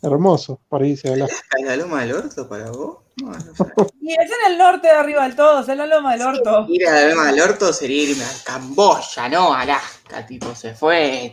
Hermoso, 0.00 0.60
para 0.68 0.86
irse 0.86 1.08
a 1.08 1.12
hablar. 1.12 1.28
¿En 1.58 1.66
la 1.66 1.76
loma 1.76 2.02
del 2.02 2.12
orto 2.14 2.48
para 2.48 2.70
vos? 2.70 2.98
No, 3.20 3.30
no 3.32 3.40
sé. 3.40 3.64
Y 4.00 4.12
es 4.12 4.30
en 4.30 4.52
el 4.52 4.58
norte 4.58 4.86
de 4.86 4.94
arriba 4.94 5.24
del 5.24 5.34
todo, 5.36 5.60
es 5.60 5.68
en 5.68 5.78
la 5.78 5.86
loma 5.86 6.12
del 6.12 6.22
orto. 6.22 6.66
Ir 6.68 6.88
a 6.88 6.92
la 6.92 7.08
loma 7.10 7.26
del 7.32 7.40
orto 7.40 7.72
sería 7.72 8.10
irme 8.10 8.24
a 8.24 8.30
Camboya, 8.44 9.28
no 9.28 9.52
a 9.52 9.60
Alaska, 9.62 10.24
tipo, 10.26 10.54
se 10.54 10.74
fue. 10.74 11.32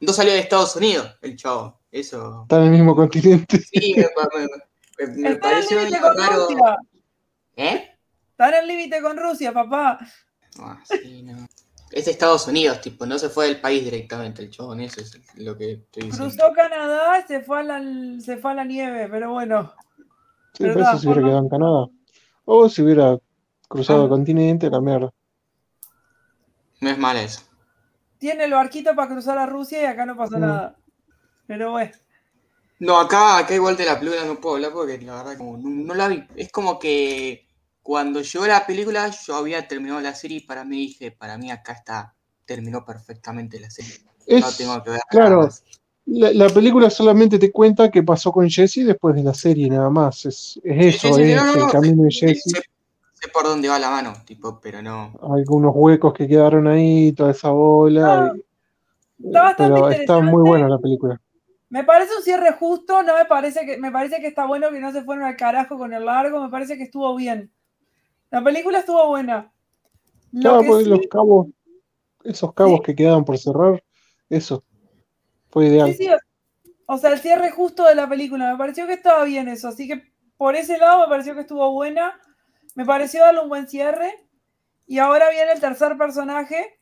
No 0.00 0.12
salió 0.14 0.32
de 0.32 0.40
Estados 0.40 0.74
Unidos 0.76 1.16
el 1.20 1.36
chavo. 1.36 1.78
Eso. 1.92 2.42
Está 2.42 2.56
en 2.56 2.62
el 2.64 2.70
mismo 2.70 2.96
continente. 2.96 3.58
Sí, 3.58 3.94
me, 3.96 4.02
me- 4.02 5.06
me- 5.06 5.16
me 5.22 5.30
Está 5.32 5.50
en 5.52 5.56
el 5.58 5.94
¿Eh? 7.60 7.90
Está 8.30 8.48
en 8.48 8.54
el 8.62 8.66
límite 8.68 9.02
con 9.02 9.16
Rusia, 9.18 9.52
papá. 9.52 9.98
Ah, 10.58 10.80
sí, 10.84 11.22
no. 11.22 11.46
Es 11.90 12.04
de 12.06 12.12
Estados 12.12 12.46
Unidos, 12.46 12.80
tipo, 12.80 13.04
no 13.04 13.18
se 13.18 13.28
fue 13.28 13.46
del 13.48 13.60
país 13.60 13.84
directamente 13.84 14.42
el 14.42 14.50
chabón, 14.50 14.80
eso 14.80 15.00
es 15.00 15.20
lo 15.36 15.56
que 15.58 15.72
estoy 15.72 16.04
diciendo. 16.04 16.34
Cruzó 16.36 16.52
Canadá 16.54 17.18
y 17.18 17.22
se 17.26 17.40
fue 17.40 17.60
a 17.60 17.62
la, 17.64 18.20
se 18.20 18.36
fue 18.38 18.52
a 18.52 18.54
la 18.54 18.64
nieve, 18.64 19.08
pero 19.10 19.32
bueno. 19.32 19.72
Sí, 20.54 20.64
Pero 20.64 20.80
eso 20.80 20.98
se 20.98 21.06
hubiera 21.08 21.22
quedado 21.22 21.38
en 21.40 21.48
Canadá. 21.48 21.86
O 22.44 22.68
si 22.68 22.82
hubiera 22.82 23.18
cruzado 23.68 24.00
Ah. 24.00 24.04
el 24.04 24.08
continente, 24.08 24.70
la 24.70 24.80
mierda. 24.80 25.12
No 26.80 26.90
es 26.90 26.98
mala 26.98 27.22
eso. 27.22 27.42
Tiene 28.18 28.44
el 28.44 28.52
barquito 28.52 28.94
para 28.94 29.08
cruzar 29.08 29.36
a 29.38 29.46
Rusia 29.46 29.82
y 29.82 29.84
acá 29.86 30.06
no 30.06 30.16
pasó 30.16 30.38
Mm. 30.38 30.40
nada. 30.40 30.76
Pero 31.46 31.72
bueno. 31.72 31.92
No, 32.78 32.98
acá, 32.98 33.38
acá 33.38 33.54
igual 33.54 33.76
de 33.76 33.84
la 33.84 33.98
película 33.98 34.24
no 34.24 34.40
puedo 34.40 34.54
hablar 34.56 34.72
porque 34.72 34.98
la 35.02 35.16
verdad 35.16 35.36
como 35.36 35.58
no, 35.58 35.68
no 35.68 35.94
la 35.94 36.08
vi. 36.08 36.24
Es 36.36 36.50
como 36.52 36.78
que 36.78 37.46
cuando 37.82 38.20
llegó 38.22 38.46
la 38.46 38.66
película 38.66 39.10
yo 39.26 39.36
había 39.36 39.66
terminado 39.66 40.00
la 40.00 40.14
serie 40.14 40.38
y 40.38 40.40
para 40.40 40.64
mí 40.64 40.76
dije, 40.78 41.10
para 41.12 41.38
mí 41.38 41.50
acá 41.50 41.72
está, 41.72 42.14
terminó 42.44 42.84
perfectamente 42.84 43.58
la 43.60 43.70
serie. 43.70 43.92
No 44.28 44.50
tengo 44.52 44.82
que 44.82 44.90
ver 44.90 45.00
claro, 45.08 45.48
la, 46.06 46.32
la 46.32 46.48
película 46.48 46.90
solamente 46.90 47.38
te 47.38 47.50
cuenta 47.50 47.90
qué 47.90 48.02
pasó 48.02 48.32
con 48.32 48.48
Jesse 48.48 48.84
después 48.84 49.14
de 49.14 49.22
la 49.22 49.34
serie, 49.34 49.68
nada 49.68 49.90
más. 49.90 50.24
Es, 50.26 50.60
es 50.62 50.94
eso, 50.96 51.08
Sí, 51.08 51.14
sí, 51.14 51.24
sí, 51.24 51.32
es 51.32 51.36
no, 51.36 51.46
no, 51.46 51.54
el 51.54 51.60
no, 51.60 51.68
camino 51.68 52.02
de 52.04 52.10
Jesse. 52.10 52.42
sé- 52.50 52.62
sé 53.14 53.28
por 53.28 53.44
dónde 53.44 53.68
va 53.68 53.78
la 53.78 53.90
mano, 53.90 54.14
tipo, 54.24 54.60
pero 54.60 54.82
no. 54.82 55.12
Algunos 55.22 55.72
huecos 55.74 56.14
que 56.14 56.26
quedaron 56.26 56.66
ahí, 56.66 57.12
toda 57.12 57.30
esa 57.32 57.50
bola. 57.50 58.32
No, 58.32 58.36
y- 58.36 58.44
está 59.26 59.42
bastante 59.42 59.80
pero 59.80 60.02
está 60.02 60.20
muy 60.20 60.42
buena 60.42 60.68
la 60.68 60.78
película. 60.78 61.20
Me 61.68 61.84
parece 61.84 62.16
un 62.16 62.22
cierre 62.22 62.52
justo, 62.52 63.02
no 63.04 63.14
me 63.16 63.26
parece 63.26 63.64
que, 63.64 63.78
me 63.78 63.92
parece 63.92 64.20
que 64.20 64.26
está 64.26 64.44
bueno 64.46 64.70
que 64.70 64.80
no 64.80 64.90
se 64.90 65.04
fueron 65.04 65.24
al 65.24 65.36
carajo 65.36 65.78
con 65.78 65.92
el 65.92 66.04
largo, 66.04 66.42
me 66.42 66.50
parece 66.50 66.76
que 66.76 66.82
estuvo 66.84 67.14
bien. 67.14 67.52
La 68.30 68.42
película 68.42 68.78
estuvo 68.78 69.06
buena. 69.08 69.52
Lo 70.32 70.40
Claro, 70.40 70.60
que 70.60 70.66
porque 70.68 70.84
sí- 70.84 70.90
los 70.90 71.00
cabos, 71.10 71.46
esos 72.24 72.54
cabos 72.54 72.78
Sí. 72.78 72.82
que 72.86 72.94
quedaban 72.94 73.24
por 73.24 73.38
cerrar, 73.38 73.82
eso. 74.28 74.64
Fue 75.50 75.66
ideal. 75.66 75.92
Sí, 75.92 76.04
sí, 76.04 76.08
o 76.86 76.98
sea, 76.98 77.12
el 77.12 77.18
cierre 77.20 77.50
justo 77.50 77.84
de 77.84 77.94
la 77.94 78.08
película. 78.08 78.52
Me 78.52 78.58
pareció 78.58 78.86
que 78.86 78.92
estaba 78.94 79.24
bien 79.24 79.48
eso. 79.48 79.68
Así 79.68 79.88
que 79.88 80.12
por 80.36 80.54
ese 80.56 80.78
lado 80.78 81.00
me 81.02 81.08
pareció 81.08 81.34
que 81.34 81.40
estuvo 81.40 81.70
buena. 81.72 82.20
Me 82.76 82.84
pareció 82.86 83.20
darle 83.22 83.40
un 83.40 83.48
buen 83.48 83.66
cierre. 83.68 84.14
Y 84.86 84.98
ahora 84.98 85.30
viene 85.30 85.52
el 85.52 85.60
tercer 85.60 85.96
personaje, 85.96 86.80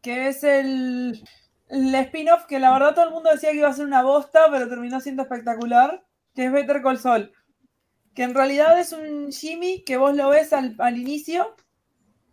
que 0.00 0.28
es 0.28 0.42
el, 0.44 1.22
el 1.68 1.94
spin-off, 1.94 2.46
que 2.46 2.58
la 2.60 2.72
verdad 2.72 2.94
todo 2.94 3.06
el 3.06 3.12
mundo 3.14 3.30
decía 3.30 3.50
que 3.50 3.58
iba 3.58 3.68
a 3.68 3.72
ser 3.72 3.86
una 3.86 4.02
bosta, 4.02 4.46
pero 4.50 4.68
terminó 4.68 5.00
siendo 5.00 5.22
espectacular, 5.22 6.04
que 6.34 6.46
es 6.46 6.52
Better 6.52 6.82
Call 6.82 6.98
Saul. 6.98 7.32
Que 8.18 8.24
en 8.24 8.34
realidad 8.34 8.78
es 8.80 8.92
un 8.92 9.30
Jimmy 9.30 9.84
que 9.84 9.96
vos 9.96 10.16
lo 10.16 10.28
ves 10.28 10.52
al, 10.52 10.74
al 10.78 10.98
inicio. 10.98 11.54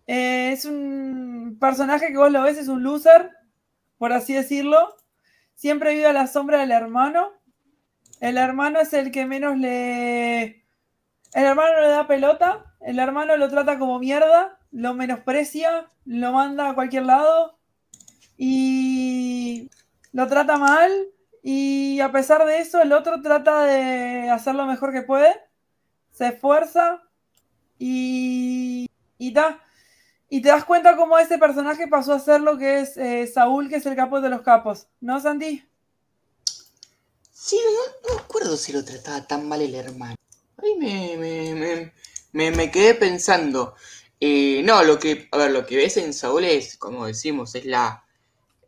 Eh, 0.08 0.52
es 0.52 0.66
un 0.66 1.58
personaje 1.60 2.08
que 2.08 2.18
vos 2.18 2.32
lo 2.32 2.42
ves, 2.42 2.58
es 2.58 2.68
un 2.68 2.84
loser, 2.84 3.32
por 3.98 4.12
así 4.12 4.34
decirlo 4.34 4.96
siempre 5.56 5.96
vive 5.96 6.08
a 6.08 6.14
la 6.14 6.28
sombra 6.28 6.60
del 6.60 6.72
hermano. 6.72 7.32
El 8.20 8.38
hermano 8.38 8.80
es 8.80 8.94
el 8.94 9.12
que 9.12 9.26
menos 9.26 9.58
le. 9.58 10.44
El 11.34 11.44
hermano 11.44 11.74
no 11.74 11.82
le 11.82 11.90
da 11.90 12.08
pelota. 12.08 12.66
El 12.82 13.00
hermano 13.00 13.36
lo 13.38 13.50
trata 13.50 13.80
como 13.80 14.00
mierda. 14.00 14.60
Lo 14.72 14.94
menosprecia. 14.94 15.88
Lo 16.06 16.32
manda 16.32 16.70
a 16.70 16.76
cualquier 16.76 17.04
lado. 17.04 17.58
Y 18.38 19.70
lo 20.12 20.28
trata 20.28 20.58
mal. 20.58 20.92
Y 21.42 22.00
a 22.00 22.12
pesar 22.12 22.46
de 22.46 22.60
eso, 22.60 22.82
el 22.82 22.94
otro 22.94 23.22
trata 23.22 23.64
de 23.64 24.30
hacer 24.30 24.56
lo 24.56 24.66
mejor 24.66 24.92
que 24.92 25.02
puede. 25.02 25.34
Se 26.16 26.28
esfuerza. 26.28 27.04
Y. 27.78 28.90
Y 29.18 29.34
ta. 29.34 29.62
Y 30.30 30.42
te 30.42 30.50
das 30.50 30.66
cuenta 30.66 30.96
cómo 30.96 31.18
ese 31.20 31.38
personaje 31.38 31.88
pasó 31.88 32.14
a 32.14 32.20
ser 32.20 32.42
lo 32.42 32.58
que 32.58 32.80
es 32.80 32.98
eh, 32.98 33.28
Saúl, 33.28 33.70
que 33.70 33.76
es 33.76 33.86
el 33.86 33.96
capo 33.96 34.22
de 34.22 34.30
los 34.30 34.42
capos. 34.42 34.88
¿No, 35.00 35.20
Santi? 35.20 35.64
Sí, 37.32 37.60
no, 37.64 38.10
no 38.10 38.20
acuerdo 38.22 38.58
si 38.58 38.74
lo 38.74 38.84
trataba 38.84 39.28
tan 39.28 39.48
mal 39.48 39.62
el 39.62 39.76
hermano. 39.76 40.16
Ahí 40.58 40.76
me, 40.80 41.18
me, 41.18 41.54
me, 41.54 41.94
me, 42.32 42.52
me 42.52 42.72
quedé 42.72 42.96
pensando. 42.96 43.76
Eh, 44.20 44.64
no, 44.64 44.84
lo 44.84 44.98
que, 44.98 45.28
a 45.32 45.38
ver, 45.38 45.52
lo 45.52 45.66
que 45.66 45.76
ves 45.76 45.98
en 45.98 46.14
Saúl 46.14 46.46
es, 46.46 46.78
como 46.78 47.06
decimos, 47.06 47.54
es 47.56 47.66
la 47.66 48.04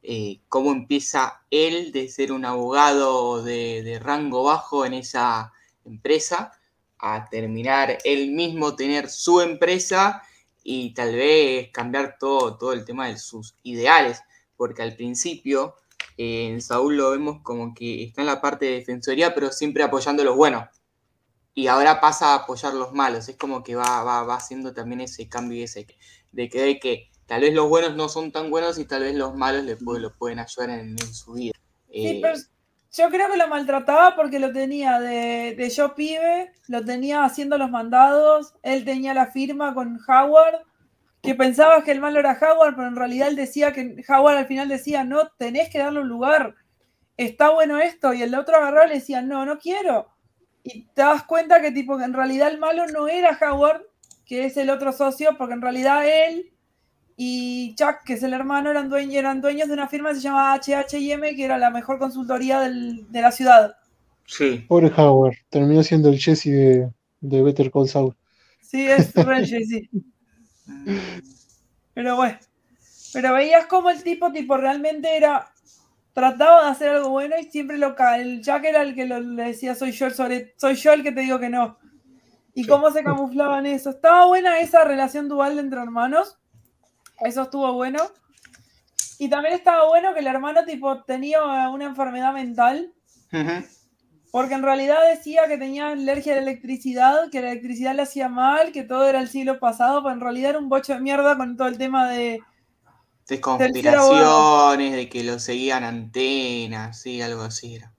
eh, 0.04 0.40
cómo 0.48 0.72
empieza 0.72 1.42
él 1.50 1.92
de 1.92 2.08
ser 2.10 2.32
un 2.32 2.46
abogado 2.46 3.42
de, 3.42 3.82
de, 3.84 4.00
rango 4.00 4.44
bajo 4.44 4.86
en 4.86 4.94
esa 4.94 5.52
empresa 5.86 6.57
a 7.00 7.28
terminar 7.30 7.98
él 8.04 8.32
mismo 8.32 8.76
tener 8.76 9.10
su 9.10 9.42
empresa 9.42 10.24
y 10.64 10.94
tal 10.94 11.16
vez 11.16 11.70
cambiar 11.72 12.18
todo, 12.20 12.58
todo 12.58 12.74
el 12.74 12.86
tema 12.86 13.08
de 13.08 13.18
sus 13.18 13.56
ideales, 13.64 14.22
porque 14.56 14.82
al 14.82 14.96
principio 14.96 15.76
eh, 16.18 16.50
en 16.50 16.62
Saúl 16.62 16.98
lo 16.98 17.12
vemos 17.12 17.42
como 17.44 17.74
que 17.74 18.04
está 18.04 18.22
en 18.22 18.28
la 18.28 18.42
parte 18.42 18.66
de 18.66 18.72
defensoría, 18.74 19.34
pero 19.34 19.52
siempre 19.52 19.84
apoyando 19.84 20.24
los 20.24 20.36
buenos. 20.36 20.68
Y 21.54 21.68
ahora 21.68 22.00
pasa 22.00 22.34
a 22.34 22.44
apoyar 22.44 22.74
los 22.74 22.94
malos. 22.94 23.30
Es 23.30 23.38
como 23.38 23.64
que 23.64 23.76
va, 23.76 24.04
va, 24.04 24.24
va 24.24 24.36
haciendo 24.36 24.74
también 24.74 25.02
ese 25.02 25.28
cambio 25.28 25.64
ese 25.64 25.88
de 26.32 26.50
que, 26.50 26.62
de 26.62 26.80
que 26.80 27.12
tal 27.26 27.42
vez 27.42 27.54
los 27.54 27.68
buenos 27.70 27.96
no 27.96 28.10
son 28.10 28.32
tan 28.32 28.50
buenos 28.52 28.78
y 28.78 28.86
tal 28.86 29.04
vez 29.04 29.16
los 29.16 29.36
malos 29.36 29.64
le 29.64 29.78
lo 29.80 30.14
pueden 30.18 30.40
ayudar 30.40 30.70
en, 30.70 30.90
en 30.90 31.14
su 31.14 31.34
vida. 31.34 31.54
Sí, 31.90 32.08
eh, 32.08 32.20
pero 32.22 32.38
yo 32.98 33.10
creo 33.10 33.32
que 33.32 33.38
lo 33.38 33.48
maltrataba 33.48 34.16
porque 34.16 34.40
lo 34.40 34.52
tenía 34.52 35.00
de, 35.00 35.56
de, 35.56 35.70
yo 35.70 35.94
pibe, 35.94 36.52
lo 36.68 36.84
tenía 36.84 37.24
haciendo 37.24 37.58
los 37.58 37.70
mandados, 37.70 38.56
él 38.64 38.86
tenía 38.86 39.14
la 39.14 39.28
firma 39.28 39.74
con 39.76 40.00
Howard, 40.08 40.64
que 41.22 41.36
pensaba 41.36 41.84
que 41.84 41.92
el 41.92 42.02
malo 42.02 42.20
era 42.20 42.40
Howard, 42.42 42.76
pero 42.76 42.88
en 42.88 42.96
realidad 42.96 43.28
él 43.28 43.36
decía 43.36 43.72
que 43.72 44.04
Howard 44.08 44.38
al 44.38 44.48
final 44.48 44.68
decía, 44.68 45.04
no, 45.04 45.28
tenés 45.38 45.70
que 45.70 45.80
darle 45.80 46.02
un 46.02 46.08
lugar, 46.08 46.56
está 47.18 47.50
bueno 47.50 47.80
esto, 47.80 48.14
y 48.14 48.24
el 48.24 48.34
otro 48.34 48.58
agarró 48.58 48.86
y 48.86 48.90
le 48.90 48.94
decía, 48.96 49.22
no, 49.22 49.46
no 49.46 49.60
quiero. 49.60 50.10
Y 50.64 50.88
te 50.88 51.02
das 51.02 51.24
cuenta 51.24 51.62
que 51.62 51.72
tipo 51.72 51.98
que 51.98 52.04
en 52.04 52.14
realidad 52.14 52.50
el 52.50 52.60
malo 52.60 52.88
no 52.88 53.08
era 53.08 53.38
Howard, 53.40 53.84
que 54.26 54.46
es 54.46 54.58
el 54.58 54.70
otro 54.70 54.92
socio, 54.92 55.38
porque 55.38 55.54
en 55.54 55.62
realidad 55.62 56.08
él 56.08 56.52
y 57.20 57.74
Chuck, 57.74 58.04
que 58.06 58.14
es 58.14 58.22
el 58.22 58.34
hermano, 58.34 58.70
eran, 58.70 58.90
dueños, 58.90 59.16
eran 59.16 59.42
dueños 59.42 59.68
de 59.68 59.74
una 59.74 59.88
firma 59.88 60.10
que 60.10 60.18
se 60.18 60.22
llama 60.22 60.54
HHM, 60.56 61.36
que 61.36 61.44
era 61.44 61.58
la 61.58 61.72
mejor 61.72 61.98
consultoría 61.98 62.60
del, 62.60 63.12
de 63.12 63.22
la 63.22 63.32
ciudad. 63.32 63.76
Sí. 64.28 64.64
Pobre 64.68 64.92
Howard, 64.96 65.36
terminó 65.50 65.82
siendo 65.82 66.10
el 66.10 66.20
Jesse 66.20 66.46
de, 66.46 66.92
de 67.22 67.42
Better 67.42 67.72
Call 67.72 67.90
Saul. 67.90 68.16
Sí, 68.62 68.86
es 68.86 69.16
el 69.16 69.46
Jesse. 69.48 69.90
Pero 71.96 72.16
bueno, 72.16 72.38
pero 73.14 73.34
veías 73.34 73.66
como 73.66 73.90
el 73.90 74.04
tipo, 74.04 74.32
tipo, 74.32 74.56
realmente 74.56 75.18
era, 75.18 75.52
trataba 76.14 76.66
de 76.66 76.70
hacer 76.70 76.90
algo 76.90 77.10
bueno 77.10 77.36
y 77.40 77.46
siempre 77.46 77.80
lo 77.80 77.96
el 78.16 78.44
Jack 78.44 78.66
era 78.66 78.84
el 78.84 78.94
que 78.94 79.08
lo, 79.08 79.20
le 79.20 79.46
decía, 79.46 79.74
soy 79.74 79.92
yo 79.92 80.06
el 80.06 80.14
sobre, 80.14 80.54
soy 80.58 80.76
yo 80.76 80.94
el 80.94 81.02
que 81.02 81.12
te 81.12 81.22
digo 81.22 81.40
que 81.40 81.50
no. 81.50 81.80
Y 82.54 82.64
sí. 82.64 82.70
cómo 82.70 82.92
se 82.92 83.04
camuflaban 83.04 83.66
eso. 83.66 83.90
Estaba 83.90 84.28
buena 84.28 84.60
esa 84.60 84.84
relación 84.84 85.28
dual 85.28 85.58
entre 85.58 85.82
hermanos 85.82 86.38
eso 87.20 87.44
estuvo 87.44 87.72
bueno. 87.74 88.00
Y 89.20 89.30
también 89.30 89.56
estaba 89.56 89.88
bueno 89.88 90.14
que 90.14 90.20
el 90.20 90.28
hermano 90.28 90.64
tipo 90.66 91.04
tenía 91.04 91.70
una 91.70 91.86
enfermedad 91.86 92.34
mental. 92.34 92.94
Uh 93.32 93.38
-huh. 93.38 93.66
Porque 94.32 94.54
en 94.54 94.64
realidad 94.64 94.98
decía 95.10 95.48
que 95.48 95.58
tenía 95.58 95.90
alergia 95.90 96.34
a 96.34 96.36
la 96.36 96.42
electricidad, 96.44 97.30
que 97.32 97.42
la 97.42 97.52
electricidad 97.52 97.96
le 97.96 98.04
hacía 98.04 98.30
mal, 98.30 98.72
que 98.72 98.84
todo 98.84 99.08
era 99.08 99.22
el 99.22 99.30
siglo 99.30 99.60
pasado, 99.60 100.04
pero 100.04 100.14
en 100.14 100.22
realidad 100.22 100.52
era 100.52 100.60
un 100.60 100.70
bocho 100.70 100.94
de 100.94 101.00
mierda 101.00 101.38
con 101.38 101.58
todo 101.58 101.68
el 101.68 101.78
tema 101.78 102.10
de... 102.10 102.42
De 103.28 103.42
conspiraciones, 103.42 104.94
de 104.94 105.10
que 105.10 105.24
lo 105.24 105.40
seguían 105.40 105.84
antenas, 105.84 107.02
sí, 107.02 107.22
algo 107.22 107.42
así 107.42 107.76
era. 107.76 107.92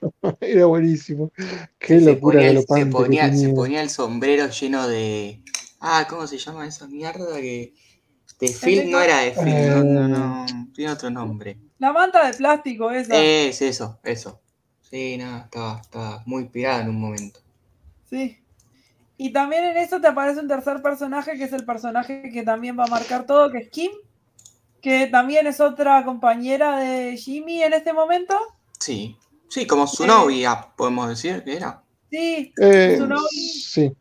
Era 0.40 0.66
buenísimo. 0.66 1.32
Qué 1.78 2.00
se 2.00 2.12
locura 2.12 2.38
ponía, 2.38 2.48
de 2.48 2.54
lo 2.54 2.60
se, 2.62 2.86
ponía, 2.86 3.32
se 3.32 3.48
ponía 3.50 3.82
el 3.82 3.90
sombrero 3.90 4.48
lleno 4.48 4.86
de... 4.88 5.42
Ah, 5.80 6.06
¿cómo 6.08 6.26
se 6.26 6.38
llama 6.38 6.66
esa 6.66 6.88
mierda 6.88 7.36
que... 7.40 7.74
De 8.40 8.48
film 8.48 8.90
no 8.90 9.00
era 9.00 9.18
de 9.20 9.32
film, 9.32 9.48
eh... 9.48 9.70
no, 9.84 10.08
no, 10.08 10.08
no, 10.08 10.46
tiene 10.74 10.92
otro 10.92 11.10
nombre. 11.10 11.56
La 11.78 11.92
manta 11.92 12.26
de 12.26 12.34
plástico 12.34 12.90
esa. 12.90 13.16
Es 13.16 13.62
eso, 13.62 13.98
eso. 14.02 14.40
Sí, 14.80 15.16
nada, 15.16 15.38
no, 15.38 15.44
estaba, 15.44 15.80
estaba 15.80 16.22
muy 16.26 16.48
pirada 16.48 16.82
en 16.82 16.88
un 16.90 17.00
momento. 17.00 17.40
Sí. 18.08 18.38
Y 19.16 19.32
también 19.32 19.64
en 19.64 19.76
eso 19.76 20.00
te 20.00 20.08
aparece 20.08 20.40
un 20.40 20.48
tercer 20.48 20.82
personaje, 20.82 21.36
que 21.36 21.44
es 21.44 21.52
el 21.52 21.64
personaje 21.64 22.30
que 22.32 22.42
también 22.42 22.78
va 22.78 22.84
a 22.84 22.88
marcar 22.88 23.26
todo, 23.26 23.50
que 23.50 23.58
es 23.58 23.70
Kim, 23.70 23.92
que 24.80 25.06
también 25.06 25.46
es 25.46 25.60
otra 25.60 26.04
compañera 26.04 26.78
de 26.78 27.16
Jimmy 27.16 27.62
en 27.62 27.72
este 27.72 27.92
momento. 27.92 28.36
Sí, 28.78 29.16
sí, 29.48 29.66
como 29.66 29.86
su 29.86 30.04
eh... 30.04 30.08
novia, 30.08 30.68
podemos 30.76 31.08
decir 31.08 31.42
que 31.44 31.56
era. 31.56 31.82
Sí, 32.10 32.52
eh, 32.60 32.96
su 32.98 33.06
novia. 33.06 33.28
Sí. 33.30 33.92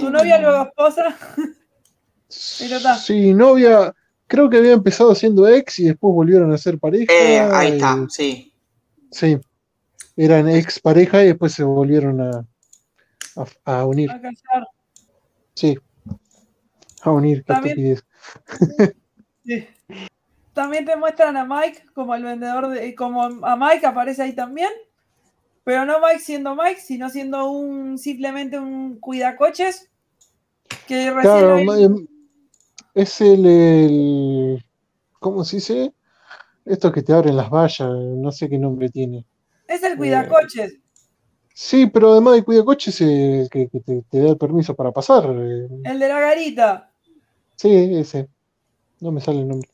Su 0.00 0.10
novia, 0.10 0.38
luego 0.40 0.64
esposa. 0.64 1.16
Pero. 2.58 2.94
Sí, 2.96 3.34
novia, 3.34 3.94
creo 4.26 4.50
que 4.50 4.58
había 4.58 4.72
empezado 4.72 5.14
siendo 5.14 5.46
ex 5.48 5.78
y 5.78 5.84
después 5.84 6.14
volvieron 6.14 6.52
a 6.52 6.58
ser 6.58 6.78
pareja. 6.78 7.12
Eh, 7.12 7.38
ahí 7.38 7.72
está, 7.72 8.06
sí. 8.08 8.52
Sí, 9.10 9.38
eran 10.16 10.48
ex 10.48 10.80
pareja 10.80 11.22
y 11.22 11.28
después 11.28 11.52
se 11.52 11.62
volvieron 11.64 12.20
a, 12.20 12.46
a, 13.64 13.78
a 13.78 13.86
unir. 13.86 14.10
A 14.10 14.20
casar. 14.20 14.66
Sí, 15.54 15.78
a 17.02 17.10
unir, 17.10 17.44
También, 17.44 17.98
sí. 19.44 19.66
También 20.52 20.84
te 20.84 20.96
muestran 20.96 21.36
a 21.36 21.44
Mike 21.44 21.84
como 21.94 22.14
el 22.14 22.24
vendedor 22.24 22.68
de. 22.68 22.94
como 22.94 23.22
a 23.22 23.56
Mike 23.56 23.86
aparece 23.86 24.22
ahí 24.22 24.32
también. 24.32 24.70
Pero 25.64 25.84
no 25.84 26.00
Mike 26.00 26.20
siendo 26.20 26.54
Mike, 26.54 26.80
sino 26.80 27.10
siendo 27.10 27.50
un 27.50 27.98
simplemente 27.98 28.58
un 28.58 28.98
cuidacoches. 28.98 29.90
Que 30.86 31.10
recién 31.10 31.22
claro, 31.22 31.58
es 32.96 33.20
el, 33.20 33.46
el, 33.46 34.64
¿Cómo 35.20 35.44
se 35.44 35.56
dice? 35.58 35.92
Esto 36.64 36.90
que 36.90 37.02
te 37.02 37.12
abren 37.12 37.36
las 37.36 37.48
vallas, 37.50 37.88
no 37.90 38.32
sé 38.32 38.48
qué 38.48 38.58
nombre 38.58 38.88
tiene. 38.88 39.24
Es 39.68 39.82
el 39.84 39.96
cuidacoches. 39.96 40.72
Eh, 40.74 40.80
sí, 41.54 41.86
pero 41.86 42.12
además 42.12 42.34
de 42.34 42.44
cuidacoches 42.44 43.00
es 43.00 43.48
que, 43.48 43.68
que 43.68 43.80
te, 43.80 44.02
te, 44.10 44.20
da 44.20 44.30
el 44.30 44.38
permiso 44.38 44.74
para 44.74 44.90
pasar. 44.92 45.24
eh. 45.30 45.68
El 45.84 45.98
de 45.98 46.08
la 46.08 46.20
garita. 46.20 46.90
Sí, 47.56 47.72
ese. 47.96 48.28
No 49.00 49.12
me 49.12 49.20
sale 49.20 49.40
el 49.40 49.48
nombre. 49.48 49.68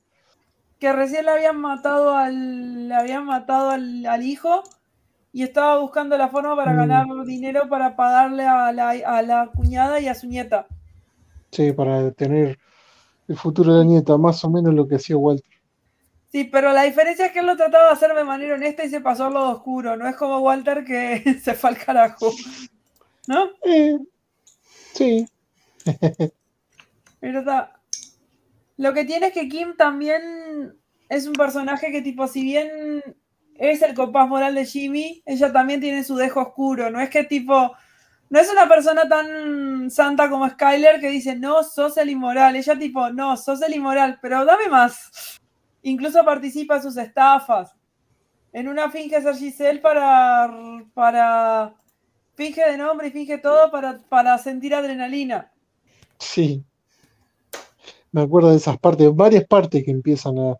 Que 0.78 0.92
recién 0.92 1.24
le 1.24 1.30
habían 1.30 1.60
matado 1.60 2.16
al. 2.16 2.88
Le 2.88 2.94
habían 2.94 3.24
matado 3.24 3.70
al, 3.70 4.04
al 4.06 4.22
hijo 4.22 4.62
y 5.32 5.44
estaba 5.44 5.78
buscando 5.78 6.18
la 6.18 6.28
forma 6.28 6.56
para 6.56 6.72
Mm. 6.72 6.76
ganar 6.76 7.06
dinero 7.24 7.68
para 7.68 7.96
pagarle 7.96 8.44
a 8.44 8.72
la, 8.72 8.90
a 8.90 9.22
la 9.22 9.50
cuñada 9.54 10.00
y 10.00 10.08
a 10.08 10.14
su 10.14 10.26
nieta. 10.26 10.66
Sí, 11.52 11.72
para 11.72 12.10
tener 12.12 12.58
el 13.32 13.38
futuro 13.38 13.72
de 13.72 13.78
la 13.78 13.84
nieta, 13.84 14.16
más 14.18 14.44
o 14.44 14.50
menos 14.50 14.74
lo 14.74 14.86
que 14.86 14.96
hacía 14.96 15.16
Walter. 15.16 15.50
Sí, 16.30 16.44
pero 16.44 16.72
la 16.72 16.82
diferencia 16.82 17.26
es 17.26 17.32
que 17.32 17.40
él 17.40 17.46
lo 17.46 17.56
trataba 17.56 17.86
de 17.86 17.92
hacer 17.92 18.14
de 18.14 18.24
manera 18.24 18.54
honesta 18.54 18.84
y 18.84 18.90
se 18.90 19.00
pasó 19.00 19.26
al 19.26 19.34
lado 19.34 19.50
oscuro. 19.50 19.96
No 19.96 20.06
es 20.06 20.16
como 20.16 20.38
Walter 20.38 20.84
que 20.84 21.40
se 21.42 21.54
fue 21.54 21.70
al 21.70 21.78
carajo. 21.78 22.30
¿No? 23.26 23.50
Eh, 23.64 23.98
sí. 24.92 25.26
Pero 27.20 27.40
está. 27.40 27.80
Lo 28.76 28.92
que 28.92 29.04
tiene 29.04 29.28
es 29.28 29.32
que 29.32 29.48
Kim 29.48 29.76
también 29.76 30.74
es 31.08 31.26
un 31.26 31.34
personaje 31.34 31.90
que, 31.90 32.02
tipo, 32.02 32.26
si 32.26 32.42
bien 32.42 33.02
es 33.54 33.80
el 33.82 33.94
compás 33.94 34.28
moral 34.28 34.54
de 34.54 34.66
Jimmy, 34.66 35.22
ella 35.24 35.52
también 35.52 35.80
tiene 35.80 36.04
su 36.04 36.16
dejo 36.16 36.40
oscuro. 36.40 36.90
No 36.90 37.00
es 37.00 37.10
que, 37.10 37.24
tipo, 37.24 37.72
no 38.32 38.40
es 38.40 38.50
una 38.50 38.66
persona 38.66 39.06
tan 39.06 39.90
santa 39.90 40.30
como 40.30 40.48
Skyler 40.48 40.98
que 41.00 41.10
dice, 41.10 41.36
no, 41.36 41.62
sos 41.62 41.98
el 41.98 42.08
inmoral. 42.08 42.56
Ella, 42.56 42.78
tipo, 42.78 43.10
no, 43.10 43.36
sos 43.36 43.60
el 43.60 43.74
inmoral, 43.74 44.18
pero 44.22 44.46
dame 44.46 44.70
más. 44.70 45.38
Incluso 45.82 46.24
participa 46.24 46.76
en 46.76 46.82
sus 46.82 46.96
estafas. 46.96 47.76
En 48.50 48.68
una 48.68 48.90
finge 48.90 49.20
ser 49.20 49.36
Giselle 49.36 49.80
para. 49.80 50.50
para 50.94 51.74
finge 52.34 52.64
de 52.64 52.78
nombre 52.78 53.08
y 53.08 53.10
finge 53.10 53.36
todo 53.36 53.70
para, 53.70 53.98
para 54.08 54.38
sentir 54.38 54.74
adrenalina. 54.74 55.52
Sí. 56.18 56.64
Me 58.12 58.22
acuerdo 58.22 58.48
de 58.48 58.56
esas 58.56 58.78
partes, 58.78 59.14
varias 59.14 59.44
partes 59.44 59.84
que 59.84 59.90
empiezan 59.90 60.38
a, 60.38 60.56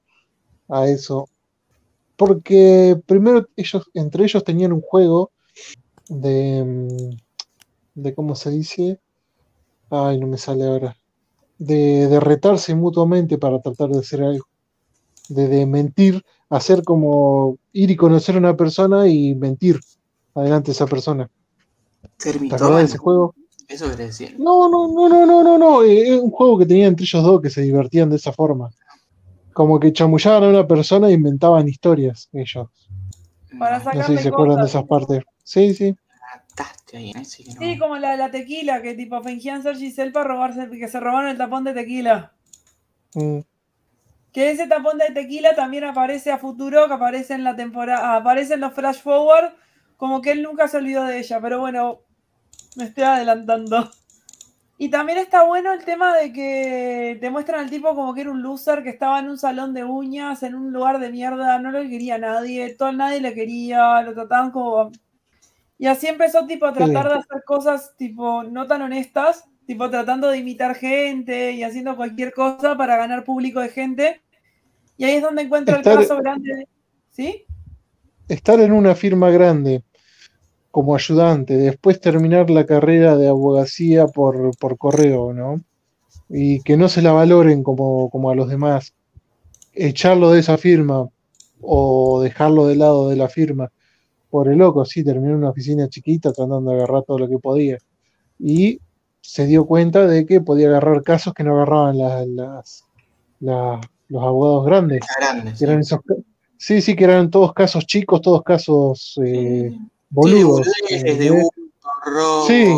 a 0.68 0.88
eso. 0.88 1.26
Porque 2.16 3.00
primero 3.06 3.48
ellos, 3.56 3.90
entre 3.94 4.24
ellos 4.24 4.44
tenían 4.44 4.74
un 4.74 4.82
juego 4.82 5.32
de, 6.10 6.62
mm, 6.62 7.16
de 7.95 8.14
¿cómo 8.14 8.34
se 8.34 8.51
dice? 8.51 9.01
Ay, 9.90 10.18
no 10.18 10.26
me 10.26 10.38
sale 10.38 10.64
ahora. 10.64 10.97
De, 11.59 12.09
de 12.09 12.20
retarse 12.20 12.74
mutuamente 12.74 13.38
para 13.38 13.61
tratar 13.61 13.90
de 13.90 14.01
hacer 14.01 14.22
algo. 14.22 14.47
De, 15.28 15.49
de 15.49 15.66
mentir, 15.66 16.22
hacer 16.49 16.82
como 16.82 17.59
ir 17.72 17.90
y 17.90 17.97
conocer 17.97 18.34
a 18.34 18.38
una 18.38 18.57
persona 18.57 19.07
y 19.09 19.34
mentir 19.34 19.80
adelante 20.34 20.70
a 20.70 20.74
esa 20.74 20.86
persona. 20.86 21.30
¿Te 22.18 22.32
de 22.32 22.82
ese 22.82 22.99
juego? 22.99 23.34
Eso 23.68 23.86
querés 23.90 24.18
decir. 24.18 24.36
No, 24.38 24.68
no, 24.68 24.88
no, 24.88 25.09
no, 25.09 25.26
no, 25.26 25.43
no, 25.43 25.59
no. 25.59 25.82
Es 25.82 26.20
un 26.20 26.30
juego 26.30 26.59
que 26.59 26.66
tenían 26.66 26.88
entre 26.88 27.05
ellos 27.05 27.22
dos 27.22 27.40
que 27.40 27.51
se 27.51 27.62
divertían 27.62 28.11
de 28.11 28.16
esa 28.16 28.32
forma. 28.32 28.70
Como 29.53 29.78
que 29.78 29.93
chamullaban 29.93 30.45
a 30.45 30.49
una 30.49 30.66
persona 30.66 31.09
e 31.09 31.12
inventaban 31.12 31.68
historias 31.68 32.28
ellos. 32.32 32.68
Para 33.59 33.78
No 33.78 34.03
sé 34.03 34.16
si 34.16 34.22
se 34.22 34.28
acuerdan 34.28 34.61
de 34.61 34.66
esas 34.66 34.84
partes. 34.84 35.22
Sí, 35.45 35.74
sí. 35.74 35.95
Mataste 36.57 36.96
ahí, 36.98 37.11
¿eh? 37.14 37.24
Sí, 37.24 37.44
que 37.44 37.55
no. 37.55 37.61
Sí, 37.61 37.78
como 37.78 37.96
la 37.98 38.12
de 38.12 38.16
la 38.18 38.30
tequila, 38.30 38.82
que 38.82 38.94
tipo 38.94 39.22
fingían 39.22 39.62
ser 39.62 39.76
Giselle 39.76 40.12
para 40.12 40.28
robarse, 40.28 40.70
que 40.70 40.88
se 40.88 41.00
robaron 41.00 41.30
el 41.30 41.38
tapón 41.38 41.64
de 41.64 41.74
tequila. 41.74 42.32
Mm, 43.14 43.40
Que 44.32 44.50
ese 44.50 44.66
tapón 44.66 44.98
de 44.98 45.12
tequila 45.12 45.55
también 45.55 45.84
aparece 45.84 46.30
a 46.32 46.38
futuro, 46.38 46.86
que 46.88 46.94
aparece 46.94 47.34
en 47.34 47.44
la 47.44 47.55
temporada, 47.57 48.16
aparece 48.16 48.55
en 48.55 48.61
los 48.61 48.72
flash 48.74 49.00
forward, 49.00 49.53
como 49.96 50.20
que 50.22 50.32
él 50.32 50.42
nunca 50.42 50.68
se 50.68 50.78
olvidó 50.78 51.05
de 51.05 51.18
ella, 51.18 51.40
pero 51.40 51.61
bueno, 51.61 52.00
me 52.76 52.84
estoy 52.84 53.05
adelantando. 53.05 53.90
Y 54.78 54.90
también 54.90 55.18
está 55.18 55.44
bueno 55.44 55.72
el 55.72 55.84
tema 55.84 56.16
de 56.16 56.32
que 56.32 57.16
te 57.20 57.30
muestran 57.30 57.61
al 57.61 57.70
tipo 57.70 57.94
como 57.94 58.14
que 58.14 58.22
era 58.22 58.30
un 58.32 58.42
loser, 58.42 58.82
que 58.82 58.90
estaba 58.90 59.20
en 59.20 59.28
un 59.28 59.38
salón 59.38 59.74
de 59.74 59.84
uñas, 59.84 60.42
en 60.42 60.55
un 60.57 60.72
lugar 60.72 60.98
de 61.00 61.11
mierda, 61.11 61.59
no 61.61 61.70
lo 61.70 61.80
quería 61.82 62.18
nadie, 62.18 62.74
todo 62.74 62.92
nadie 62.92 63.20
le 63.20 63.34
quería, 63.34 64.03
lo 64.03 64.14
trataban 64.14 64.50
como... 64.50 64.90
Y 65.83 65.89
así 65.89 66.07
empezó 66.07 66.47
tipo 66.47 66.64
a 66.66 66.72
tratar 66.72 67.09
de 67.09 67.14
hacer 67.14 67.43
cosas 67.45 67.97
tipo 67.99 68.45
no 68.45 68.68
tan 68.68 68.83
honestas, 68.83 69.47
tipo 69.66 69.91
tratando 69.91 70.28
de 70.28 70.39
imitar 70.39 70.76
gente 70.76 71.51
y 71.51 71.64
haciendo 71.64 71.97
cualquier 71.97 72.33
cosa 72.33 72.76
para 72.76 72.97
ganar 72.97 73.24
público 73.24 73.59
de 73.59 73.68
gente. 73.68 74.20
Y 74.97 75.03
ahí 75.03 75.16
es 75.16 75.22
donde 75.22 75.43
encuentro 75.43 75.74
Estar- 75.76 75.95
el 76.01 76.07
caso 76.07 76.18
grande. 76.22 76.55
de- 76.55 76.68
¿Sí? 77.11 77.45
Estar 78.28 78.61
en 78.61 78.70
una 78.70 78.95
firma 78.95 79.30
grande 79.30 79.83
como 80.70 80.95
ayudante, 80.95 81.57
después 81.57 82.01
terminar 82.01 82.49
la 82.49 82.64
carrera 82.64 83.16
de 83.16 83.26
abogacía 83.26 84.07
por, 84.07 84.57
por 84.59 84.78
correo, 84.78 85.33
¿no? 85.33 85.61
Y 86.28 86.61
que 86.62 86.76
no 86.76 86.89
se 86.89 87.03
la 87.03 87.11
valoren 87.11 87.64
como, 87.64 88.09
como 88.09 88.30
a 88.30 88.37
los 88.37 88.49
demás. 88.49 88.95
Echarlo 89.74 90.30
de 90.30 90.39
esa 90.39 90.59
firma 90.59 91.09
o 91.61 92.22
dejarlo 92.22 92.68
de 92.68 92.76
lado 92.76 93.09
de 93.09 93.16
la 93.16 93.28
firma. 93.28 93.72
Por 94.33 94.49
el 94.49 94.57
loco, 94.57 94.83
sí, 94.87 95.05
terminó 95.05 95.33
en 95.33 95.37
una 95.41 95.51
oficina 95.51 95.91
chiquita 95.91 96.33
tratando 96.33 96.70
de 96.70 96.76
agarrar 96.76 97.03
todo 97.03 97.18
lo 97.18 97.28
que 97.28 97.39
podía. 97.39 97.76
Y 98.39 98.80
se 99.20 99.45
dio 99.47 99.66
cuenta 99.66 100.07
de 100.07 100.24
que 100.24 100.41
podía 100.41 100.68
agarrar 100.68 101.03
casos 101.03 101.35
que 101.35 101.45
no 101.45 101.55
agarraban 101.55 101.99
las, 101.99 102.26
las- 102.28 102.85
la- 103.41 103.78
los 104.09 104.22
abogados 104.22 104.64
grandes. 104.64 105.01
Grande, 105.18 105.53
que 105.53 105.64
eran 105.64 105.80
esos 105.80 106.01
ca- 106.03 106.14
sí, 106.57 106.80
sí, 106.80 106.97
que 106.97 107.05
eran 107.05 107.30
todos 107.30 107.53
casos 107.53 107.85
chicos, 107.87 108.22
todos 108.22 108.43
casos 108.43 109.20
eh, 109.22 109.68
Sí. 109.70 109.78
boludos. 110.09 110.66
Sí, 110.89 110.95
eh, 110.95 111.03
desde 111.05 111.26
¿eh? 111.26 111.30
hurto, 111.33 111.91
robo, 112.07 112.47
Sí. 112.47 112.74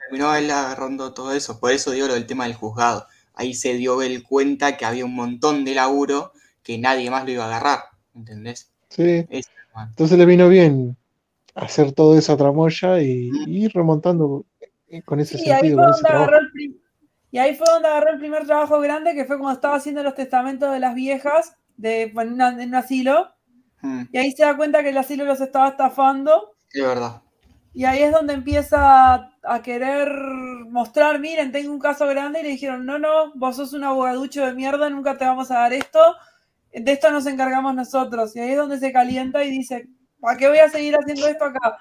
terminó 0.00 0.34
él 0.34 0.50
agarrando 0.50 1.14
todo 1.14 1.32
eso. 1.32 1.60
Por 1.60 1.70
eso 1.70 1.92
digo 1.92 2.08
lo 2.08 2.14
del 2.14 2.26
tema 2.26 2.46
del 2.46 2.54
juzgado. 2.54 3.06
Ahí 3.34 3.54
se 3.54 3.74
dio 3.74 4.02
él 4.02 4.24
cuenta 4.24 4.76
que 4.76 4.84
había 4.84 5.04
un 5.04 5.14
montón 5.14 5.64
de 5.64 5.74
laburo 5.76 6.32
que 6.64 6.78
nadie 6.78 7.10
más 7.12 7.24
lo 7.24 7.30
iba 7.30 7.44
a 7.44 7.46
agarrar. 7.46 7.78
¿Entendés? 8.12 8.72
Sí. 8.88 9.24
Entonces 9.90 10.18
le 10.18 10.26
vino 10.26 10.48
bien 10.48 10.96
hacer 11.54 11.92
toda 11.92 12.18
esa 12.18 12.36
tramoya 12.36 13.00
y, 13.02 13.40
y 13.44 13.64
ir 13.66 13.72
remontando 13.74 14.46
con 15.06 15.20
ese 15.20 15.38
Sí, 15.38 15.50
ahí 15.50 15.62
sentido, 15.62 15.78
con 15.78 15.90
ese 15.90 16.02
el 16.38 16.50
prim- 16.52 16.76
y 17.30 17.38
ahí 17.38 17.54
fue 17.54 17.66
donde 17.70 17.88
agarró 17.88 18.10
el 18.12 18.18
primer 18.18 18.46
trabajo 18.46 18.80
grande, 18.80 19.14
que 19.14 19.24
fue 19.26 19.38
cuando 19.38 19.54
estaba 19.56 19.76
haciendo 19.76 20.02
los 20.02 20.14
testamentos 20.14 20.72
de 20.72 20.80
las 20.80 20.94
viejas 20.94 21.56
de, 21.76 22.02
en, 22.04 22.32
una- 22.32 22.48
en 22.62 22.68
un 22.70 22.74
asilo. 22.76 23.30
Mm, 23.82 24.06
Y 24.12 24.18
ahí 24.18 24.32
se 24.32 24.44
da 24.44 24.56
cuenta 24.56 24.82
que 24.82 24.90
el 24.90 24.98
asilo 24.98 25.24
los 25.26 25.40
estaba 25.40 25.68
estafando. 25.70 26.56
es 26.72 26.82
verdad. 26.82 27.22
Y 27.72 27.84
ahí 27.84 28.02
es 28.02 28.12
donde 28.12 28.32
empieza 28.34 29.14
a 29.42 29.62
querer 29.62 30.08
mostrar, 30.70 31.18
miren, 31.20 31.52
tengo 31.52 31.72
un 31.72 31.78
caso 31.78 32.06
grande. 32.06 32.40
Y 32.40 32.42
le 32.44 32.48
dijeron, 32.50 32.86
no, 32.86 32.98
no, 32.98 33.32
vos 33.34 33.56
sos 33.56 33.72
un 33.74 33.84
abogaducho 33.84 34.44
de 34.46 34.54
mierda, 34.54 34.88
nunca 34.88 35.18
te 35.18 35.26
vamos 35.26 35.50
a 35.50 35.60
dar 35.60 35.72
esto. 35.74 36.00
De 36.82 36.92
esto 36.92 37.10
nos 37.10 37.26
encargamos 37.26 37.74
nosotros. 37.74 38.36
Y 38.36 38.40
ahí 38.40 38.50
es 38.50 38.56
donde 38.56 38.78
se 38.78 38.92
calienta 38.92 39.42
y 39.42 39.50
dice, 39.50 39.88
¿para 40.20 40.36
qué 40.36 40.48
voy 40.48 40.58
a 40.58 40.68
seguir 40.68 40.94
haciendo 40.94 41.26
esto 41.26 41.46
acá? 41.46 41.78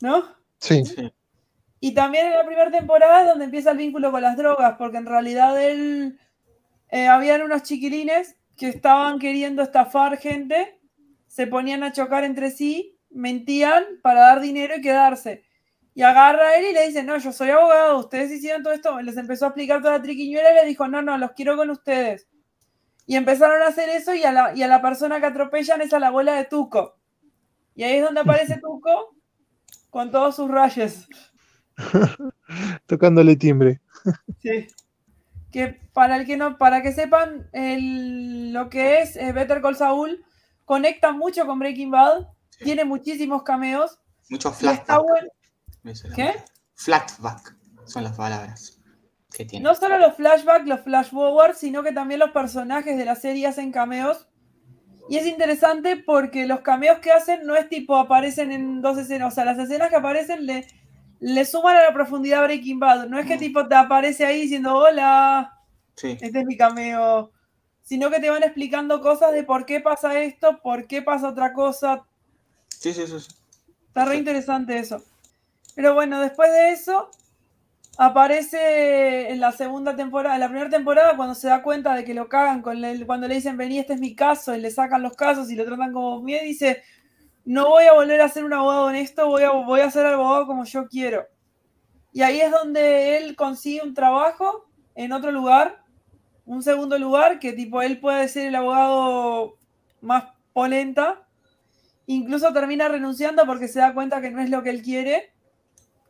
¿No? 0.00 0.24
Sí. 0.58 0.82
Y 1.80 1.94
también 1.94 2.26
en 2.26 2.34
la 2.34 2.44
primera 2.44 2.70
temporada 2.70 3.22
es 3.22 3.28
donde 3.28 3.46
empieza 3.46 3.70
el 3.72 3.78
vínculo 3.78 4.12
con 4.12 4.22
las 4.22 4.36
drogas, 4.36 4.76
porque 4.78 4.98
en 4.98 5.06
realidad 5.06 5.60
él, 5.60 6.18
eh, 6.90 7.08
habían 7.08 7.42
unos 7.42 7.62
chiquilines 7.62 8.36
que 8.56 8.68
estaban 8.68 9.18
queriendo 9.18 9.62
estafar 9.62 10.18
gente, 10.18 10.78
se 11.26 11.46
ponían 11.46 11.82
a 11.82 11.92
chocar 11.92 12.22
entre 12.24 12.50
sí, 12.50 12.98
mentían 13.10 13.84
para 14.02 14.20
dar 14.20 14.40
dinero 14.40 14.76
y 14.76 14.82
quedarse. 14.82 15.44
Y 15.94 16.02
agarra 16.02 16.50
a 16.50 16.56
él 16.56 16.66
y 16.70 16.74
le 16.74 16.86
dice, 16.86 17.02
no, 17.02 17.16
yo 17.18 17.32
soy 17.32 17.50
abogado, 17.50 17.98
ustedes 17.98 18.30
hicieron 18.30 18.62
todo 18.62 18.74
esto, 18.74 19.00
les 19.00 19.16
empezó 19.16 19.46
a 19.46 19.48
explicar 19.48 19.80
toda 19.80 19.96
la 19.96 20.02
triquiñuela 20.02 20.52
y 20.52 20.54
le 20.54 20.66
dijo, 20.66 20.86
no, 20.86 21.00
no, 21.00 21.16
los 21.18 21.32
quiero 21.32 21.56
con 21.56 21.70
ustedes. 21.70 22.28
Y 23.12 23.16
empezaron 23.16 23.60
a 23.60 23.66
hacer 23.66 23.90
eso 23.90 24.14
y 24.14 24.24
a 24.24 24.32
la, 24.32 24.54
y 24.56 24.62
a 24.62 24.68
la 24.68 24.80
persona 24.80 25.20
que 25.20 25.26
atropellan 25.26 25.82
es 25.82 25.92
a 25.92 25.98
la 25.98 26.06
abuela 26.06 26.32
de 26.32 26.46
Tuco. 26.46 26.96
Y 27.74 27.82
ahí 27.82 27.96
es 27.96 28.04
donde 28.04 28.20
aparece 28.22 28.58
Tuco 28.58 29.14
con 29.90 30.10
todos 30.10 30.34
sus 30.36 30.50
rayos. 30.50 31.06
tocándole 32.86 33.36
timbre. 33.36 33.82
Sí. 34.40 34.66
Que 35.50 35.78
para 35.92 36.16
el 36.16 36.24
que 36.26 36.38
no, 36.38 36.56
para 36.56 36.80
que 36.82 36.92
sepan 36.92 37.48
el- 37.52 38.52
lo 38.54 38.70
que 38.70 39.00
es 39.02 39.16
eh, 39.16 39.32
Better 39.32 39.60
Call 39.60 39.76
Saul, 39.76 40.24
conecta 40.64 41.12
mucho 41.12 41.44
con 41.46 41.58
Breaking 41.58 41.90
Bad, 41.90 42.28
Sí. 42.48 42.64
tiene 42.64 42.84
muchísimos 42.86 43.42
cameos 43.42 43.98
Muchos 44.30 44.62
y 44.62 44.66
está 44.68 44.84
flashback. 44.94 45.02
bueno. 45.02 45.28
Eso 45.84 46.06
era. 46.06 46.16
¿Qué? 46.16 46.34
Flashback 46.76 47.56
son 47.84 48.04
las 48.04 48.16
palabras 48.16 48.80
que 49.32 49.44
tiene. 49.44 49.62
No 49.64 49.74
solo 49.74 49.98
los 49.98 50.14
flashbacks, 50.14 50.66
los 50.66 50.80
flash 50.80 51.08
forward, 51.10 51.54
sino 51.54 51.82
que 51.82 51.92
también 51.92 52.20
los 52.20 52.30
personajes 52.30 52.96
de 52.96 53.04
la 53.04 53.14
serie 53.16 53.46
hacen 53.46 53.72
cameos. 53.72 54.28
Y 55.08 55.16
es 55.16 55.26
interesante 55.26 55.96
porque 55.96 56.46
los 56.46 56.60
cameos 56.60 56.98
que 57.00 57.10
hacen 57.12 57.44
no 57.44 57.56
es 57.56 57.68
tipo 57.68 57.96
aparecen 57.96 58.52
en 58.52 58.80
dos 58.82 58.96
escenas, 58.98 59.32
o 59.32 59.34
sea, 59.34 59.44
las 59.44 59.58
escenas 59.58 59.88
que 59.90 59.96
aparecen 59.96 60.46
le, 60.46 60.66
le 61.20 61.44
suman 61.44 61.76
a 61.76 61.82
la 61.82 61.92
profundidad 61.92 62.44
Breaking 62.44 62.78
Bad. 62.78 63.06
No 63.08 63.18
es 63.18 63.26
que 63.26 63.36
Mm. 63.36 63.40
tipo 63.40 63.66
te 63.68 63.74
aparece 63.74 64.24
ahí 64.24 64.42
diciendo 64.42 64.74
hola, 64.76 65.58
Sí. 65.96 66.16
este 66.20 66.38
es 66.40 66.46
mi 66.46 66.56
cameo. 66.56 67.32
Sino 67.82 68.10
que 68.10 68.20
te 68.20 68.30
van 68.30 68.44
explicando 68.44 69.00
cosas 69.00 69.32
de 69.32 69.42
por 69.42 69.66
qué 69.66 69.80
pasa 69.80 70.18
esto, 70.20 70.60
por 70.62 70.86
qué 70.86 71.02
pasa 71.02 71.28
otra 71.28 71.52
cosa. 71.52 72.04
Sí, 72.68 72.92
sí, 72.94 73.06
sí. 73.06 73.18
sí. 73.20 73.28
Está 73.88 74.04
re 74.04 74.16
interesante 74.16 74.78
eso. 74.78 75.02
Pero 75.74 75.92
bueno, 75.94 76.20
después 76.20 76.50
de 76.52 76.70
eso, 76.70 77.10
aparece 77.98 79.30
en 79.30 79.40
la 79.40 79.52
segunda 79.52 79.94
temporada, 79.94 80.34
en 80.34 80.40
la 80.40 80.48
primera 80.48 80.70
temporada, 80.70 81.16
cuando 81.16 81.34
se 81.34 81.48
da 81.48 81.62
cuenta 81.62 81.94
de 81.94 82.04
que 82.04 82.14
lo 82.14 82.28
cagan, 82.28 82.62
con 82.62 82.80
cuando 83.06 83.28
le 83.28 83.34
dicen, 83.34 83.56
vení, 83.56 83.78
este 83.78 83.94
es 83.94 84.00
mi 84.00 84.14
caso, 84.14 84.54
y 84.54 84.60
le 84.60 84.70
sacan 84.70 85.02
los 85.02 85.14
casos 85.14 85.50
y 85.50 85.56
lo 85.56 85.64
tratan 85.64 85.92
como 85.92 86.22
miedo, 86.22 86.44
dice, 86.44 86.82
no 87.44 87.68
voy 87.68 87.84
a 87.84 87.92
volver 87.92 88.20
a 88.20 88.28
ser 88.28 88.44
un 88.44 88.52
abogado 88.52 88.86
honesto, 88.86 89.26
voy 89.26 89.42
a, 89.42 89.50
voy 89.50 89.80
a 89.80 89.90
ser 89.90 90.06
abogado 90.06 90.46
como 90.46 90.64
yo 90.64 90.88
quiero. 90.88 91.26
Y 92.12 92.22
ahí 92.22 92.40
es 92.40 92.50
donde 92.50 93.16
él 93.16 93.36
consigue 93.36 93.82
un 93.82 93.94
trabajo 93.94 94.66
en 94.94 95.12
otro 95.12 95.32
lugar, 95.32 95.82
un 96.44 96.62
segundo 96.62 96.98
lugar, 96.98 97.38
que 97.38 97.52
tipo 97.52 97.82
él 97.82 98.00
puede 98.00 98.28
ser 98.28 98.48
el 98.48 98.54
abogado 98.54 99.56
más 100.00 100.24
polenta. 100.52 101.26
Incluso 102.06 102.52
termina 102.52 102.88
renunciando 102.88 103.46
porque 103.46 103.68
se 103.68 103.78
da 103.78 103.94
cuenta 103.94 104.20
que 104.20 104.30
no 104.30 104.40
es 104.40 104.50
lo 104.50 104.62
que 104.62 104.70
él 104.70 104.82
quiere. 104.82 105.32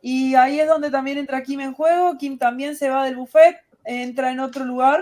Y 0.05 0.35
ahí 0.35 0.59
es 0.59 0.67
donde 0.67 0.91
también 0.91 1.17
entra 1.17 1.43
Kim 1.43 1.61
en 1.61 1.73
juego. 1.73 2.17
Kim 2.17 2.37
también 2.37 2.75
se 2.75 2.89
va 2.89 3.05
del 3.05 3.15
buffet, 3.15 3.55
entra 3.85 4.33
en 4.33 4.41
otro 4.41 4.65
lugar. 4.65 5.01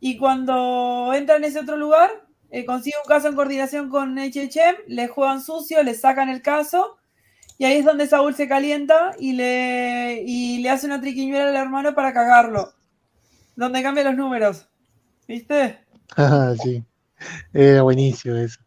Y 0.00 0.16
cuando 0.16 1.12
entra 1.12 1.36
en 1.36 1.44
ese 1.44 1.60
otro 1.60 1.76
lugar, 1.76 2.10
eh, 2.50 2.64
consigue 2.64 2.96
un 3.04 3.06
caso 3.06 3.28
en 3.28 3.34
coordinación 3.34 3.90
con 3.90 4.16
HHM, 4.16 4.76
le 4.86 5.08
juegan 5.08 5.42
sucio, 5.42 5.82
le 5.82 5.92
sacan 5.92 6.30
el 6.30 6.40
caso. 6.40 6.96
Y 7.58 7.66
ahí 7.66 7.76
es 7.76 7.84
donde 7.84 8.06
Saúl 8.06 8.34
se 8.34 8.48
calienta 8.48 9.14
y 9.18 9.34
le, 9.34 10.22
y 10.24 10.62
le 10.62 10.70
hace 10.70 10.86
una 10.86 11.02
triquiñuela 11.02 11.50
al 11.50 11.56
hermano 11.56 11.94
para 11.94 12.14
cagarlo. 12.14 12.72
Donde 13.56 13.82
cambia 13.82 14.04
los 14.04 14.16
números. 14.16 14.68
¿Viste? 15.28 15.80
Ah, 16.16 16.54
sí. 16.62 16.82
Era 17.52 17.82
buenísimo 17.82 18.34
eso. 18.36 18.58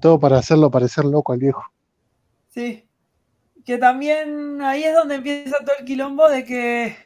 Todo 0.00 0.18
para 0.18 0.38
hacerlo 0.38 0.68
parecer 0.68 1.04
loco 1.04 1.32
al 1.32 1.38
viejo. 1.38 1.62
Sí. 2.48 2.85
Que 3.66 3.78
también 3.78 4.62
ahí 4.62 4.84
es 4.84 4.94
donde 4.94 5.16
empieza 5.16 5.58
todo 5.58 5.74
el 5.78 5.84
quilombo 5.84 6.28
de 6.28 6.44
que 6.44 6.96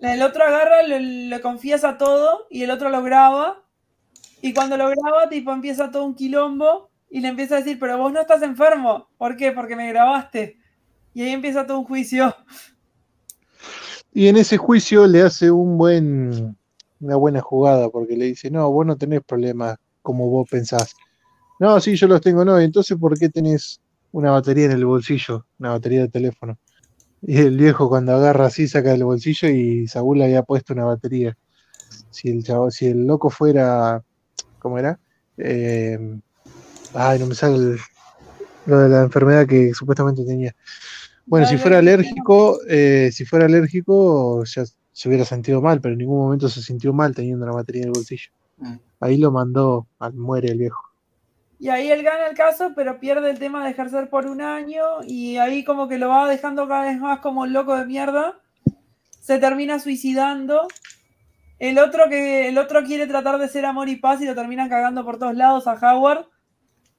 el 0.00 0.22
otro 0.22 0.44
agarra, 0.44 0.82
le, 0.82 1.40
confiesa 1.40 1.98
todo 1.98 2.46
y 2.48 2.62
el 2.62 2.70
otro 2.70 2.88
lo 2.88 3.02
graba. 3.02 3.64
Y 4.40 4.54
cuando 4.54 4.76
lo 4.76 4.88
graba, 4.88 5.28
tipo, 5.28 5.52
empieza 5.52 5.90
todo 5.90 6.04
un 6.04 6.14
quilombo 6.14 6.88
y 7.10 7.20
le 7.20 7.28
empieza 7.28 7.56
a 7.56 7.58
decir, 7.58 7.80
pero 7.80 7.98
vos 7.98 8.12
no 8.12 8.20
estás 8.20 8.42
enfermo. 8.42 9.08
¿Por 9.18 9.36
qué? 9.36 9.50
Porque 9.50 9.74
me 9.74 9.88
grabaste. 9.88 10.56
Y 11.14 11.22
ahí 11.22 11.30
empieza 11.30 11.66
todo 11.66 11.80
un 11.80 11.84
juicio. 11.84 12.32
Y 14.14 14.28
en 14.28 14.36
ese 14.36 14.58
juicio 14.58 15.06
le 15.08 15.22
hace 15.22 15.50
un 15.50 15.76
buen, 15.78 16.56
una 17.00 17.16
buena 17.16 17.40
jugada, 17.40 17.88
porque 17.88 18.16
le 18.16 18.26
dice, 18.26 18.52
no, 18.52 18.70
vos 18.70 18.86
no 18.86 18.96
tenés 18.96 19.22
problemas 19.22 19.78
como 20.00 20.28
vos 20.28 20.48
pensás. 20.48 20.94
No, 21.58 21.80
sí, 21.80 21.96
yo 21.96 22.06
los 22.06 22.20
tengo, 22.20 22.44
no. 22.44 22.58
Entonces, 22.60 22.96
¿por 22.96 23.18
qué 23.18 23.28
tenés 23.28 23.81
una 24.12 24.30
batería 24.30 24.66
en 24.66 24.72
el 24.72 24.84
bolsillo? 24.84 25.46
Una 25.58 25.70
batería 25.70 26.02
de 26.02 26.08
teléfono. 26.08 26.58
Y 27.20 27.38
el 27.38 27.56
viejo 27.56 27.88
cuando 27.88 28.12
agarra 28.14 28.46
así, 28.46 28.68
saca 28.68 28.90
del 28.90 29.04
bolsillo 29.04 29.48
y 29.48 29.86
Saúl 29.88 30.18
le 30.18 30.24
había 30.24 30.42
puesto 30.42 30.72
una 30.72 30.84
batería. 30.84 31.36
Si 32.10 32.28
el 32.28 32.42
chavo, 32.44 32.70
si 32.70 32.86
el 32.86 33.06
loco 33.06 33.30
fuera, 33.30 34.02
¿cómo 34.58 34.78
era? 34.78 34.98
Eh, 35.36 35.98
ay, 36.94 37.18
no 37.18 37.26
me 37.26 37.34
sale 37.34 37.56
el- 37.56 37.78
lo 38.66 38.78
de 38.78 38.88
la 38.88 39.02
enfermedad 39.02 39.46
que 39.46 39.72
supuestamente 39.74 40.24
tenía. 40.24 40.54
Bueno, 41.26 41.46
si 41.46 41.56
fuera 41.56 41.78
alérgico, 41.78 42.58
eh, 42.68 43.10
si 43.12 43.24
fuera 43.24 43.46
alérgico, 43.46 44.44
ya 44.44 44.64
se 44.92 45.08
hubiera 45.08 45.24
sentido 45.24 45.62
mal, 45.62 45.80
pero 45.80 45.92
en 45.92 45.98
ningún 45.98 46.18
momento 46.18 46.48
se 46.48 46.60
sintió 46.60 46.92
mal 46.92 47.14
teniendo 47.14 47.46
la 47.46 47.52
batería 47.52 47.82
en 47.82 47.88
el 47.88 47.92
bolsillo. 47.92 48.30
Mm. 48.58 48.74
Ahí 49.00 49.16
lo 49.16 49.30
mandó 49.32 49.88
al 49.98 50.14
muere 50.14 50.50
el 50.50 50.58
viejo. 50.58 50.82
Y 51.62 51.68
ahí 51.68 51.92
él 51.92 52.02
gana 52.02 52.26
el 52.26 52.36
caso, 52.36 52.72
pero 52.74 52.98
pierde 52.98 53.30
el 53.30 53.38
tema 53.38 53.62
de 53.62 53.70
ejercer 53.70 54.10
por 54.10 54.26
un 54.26 54.40
año 54.42 54.82
y 55.06 55.36
ahí 55.36 55.62
como 55.62 55.86
que 55.86 55.96
lo 55.96 56.08
va 56.08 56.28
dejando 56.28 56.66
cada 56.66 56.86
vez 56.86 56.98
más 56.98 57.20
como 57.20 57.42
un 57.42 57.52
loco 57.52 57.76
de 57.76 57.86
mierda. 57.86 58.40
Se 59.20 59.38
termina 59.38 59.78
suicidando. 59.78 60.66
El 61.60 61.78
otro 61.78 62.08
que 62.08 62.48
el 62.48 62.58
otro 62.58 62.82
quiere 62.82 63.06
tratar 63.06 63.38
de 63.38 63.46
ser 63.46 63.64
amor 63.64 63.88
y 63.88 63.94
paz 63.94 64.20
y 64.20 64.24
lo 64.24 64.34
terminan 64.34 64.68
cagando 64.68 65.04
por 65.04 65.20
todos 65.20 65.36
lados 65.36 65.68
a 65.68 65.74
Howard. 65.74 66.26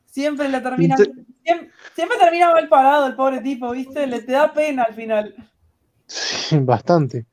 Siempre 0.06 0.48
le 0.48 0.62
termina 0.62 0.96
siempre, 0.96 1.70
siempre 1.94 2.18
termina 2.18 2.54
mal 2.54 2.70
parado 2.70 3.08
el 3.08 3.16
pobre 3.16 3.42
tipo, 3.42 3.70
¿viste? 3.72 4.08
Le 4.08 4.22
te 4.22 4.32
da 4.32 4.54
pena 4.54 4.84
al 4.84 4.94
final. 4.94 5.36
Sí, 6.08 6.58
bastante. 6.60 7.26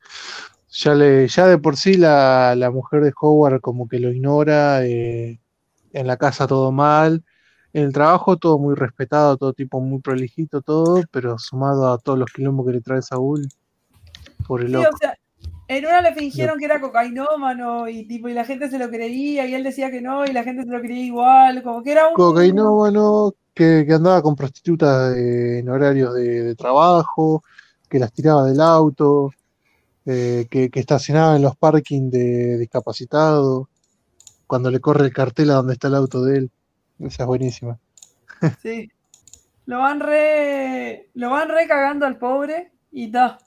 Ya, 0.69 0.93
le, 0.93 1.29
ya 1.29 1.47
de 1.47 1.57
por 1.57 1.77
sí 1.77 1.93
la, 1.93 2.55
la 2.57 2.71
mujer 2.71 2.99
de 2.99 3.13
Howard 3.21 3.61
como 3.61 3.87
que 3.87 3.99
lo 3.99 4.11
ignora, 4.11 4.85
eh, 4.85 5.40
en 5.93 6.07
la 6.07 6.17
casa 6.17 6.47
todo 6.47 6.71
mal, 6.71 7.23
en 7.73 7.83
el 7.85 7.93
trabajo 7.93 8.37
todo 8.37 8.57
muy 8.59 8.75
respetado, 8.75 9.37
todo 9.37 9.53
tipo 9.53 9.79
muy 9.81 9.99
prolijito, 10.01 10.61
todo, 10.61 11.03
pero 11.11 11.37
sumado 11.39 11.91
a 11.91 11.97
todos 11.99 12.19
los 12.19 12.31
quilombos 12.31 12.65
que 12.67 12.73
le 12.73 12.81
trae 12.81 13.01
Saúl, 13.01 13.47
por 14.47 14.61
el 14.61 14.67
Sí, 14.67 14.73
loco. 14.73 14.89
o 14.93 14.97
sea, 14.97 15.17
en 15.67 15.85
una 15.85 16.01
le 16.01 16.13
fingieron 16.13 16.59
que 16.59 16.65
era 16.65 16.81
cocainómano 16.81 17.87
y 17.87 18.05
tipo 18.07 18.27
y 18.29 18.33
la 18.33 18.43
gente 18.45 18.69
se 18.69 18.77
lo 18.77 18.89
creía 18.89 19.45
y 19.47 19.53
él 19.53 19.63
decía 19.63 19.89
que 19.89 20.01
no 20.01 20.25
y 20.25 20.33
la 20.33 20.43
gente 20.43 20.63
se 20.63 20.69
lo 20.71 20.81
creía 20.81 21.05
igual, 21.05 21.63
como 21.63 21.81
que 21.81 21.91
era 21.93 22.07
un 22.09 22.15
Cocainómano, 22.15 23.33
que, 23.53 23.85
que 23.87 23.93
andaba 23.93 24.21
con 24.21 24.35
prostitutas 24.35 25.13
de- 25.13 25.59
en 25.59 25.69
horarios 25.69 26.13
de, 26.15 26.43
de 26.43 26.55
trabajo, 26.55 27.43
que 27.89 27.99
las 27.99 28.11
tiraba 28.11 28.45
del 28.45 28.59
auto, 28.61 29.31
eh, 30.05 30.47
que, 30.49 30.69
que 30.69 30.79
estacionaba 30.79 31.35
en 31.35 31.43
los 31.43 31.55
parkings 31.57 32.11
de 32.11 32.57
discapacitados, 32.59 33.67
cuando 34.51 34.69
le 34.69 34.81
corre 34.81 35.05
el 35.05 35.13
cartel 35.13 35.49
a 35.49 35.53
donde 35.53 35.71
está 35.71 35.87
el 35.87 35.95
auto 35.95 36.25
de 36.25 36.39
él. 36.39 36.51
Esa 36.99 37.23
es 37.23 37.27
buenísima. 37.27 37.79
Sí. 38.61 38.91
Lo 39.65 39.79
van 39.79 40.01
re. 40.01 41.09
Lo 41.13 41.29
van 41.29 41.47
re 41.47 41.69
cagando 41.69 42.05
al 42.05 42.17
pobre 42.17 42.73
y 42.91 43.09
ta. 43.09 43.37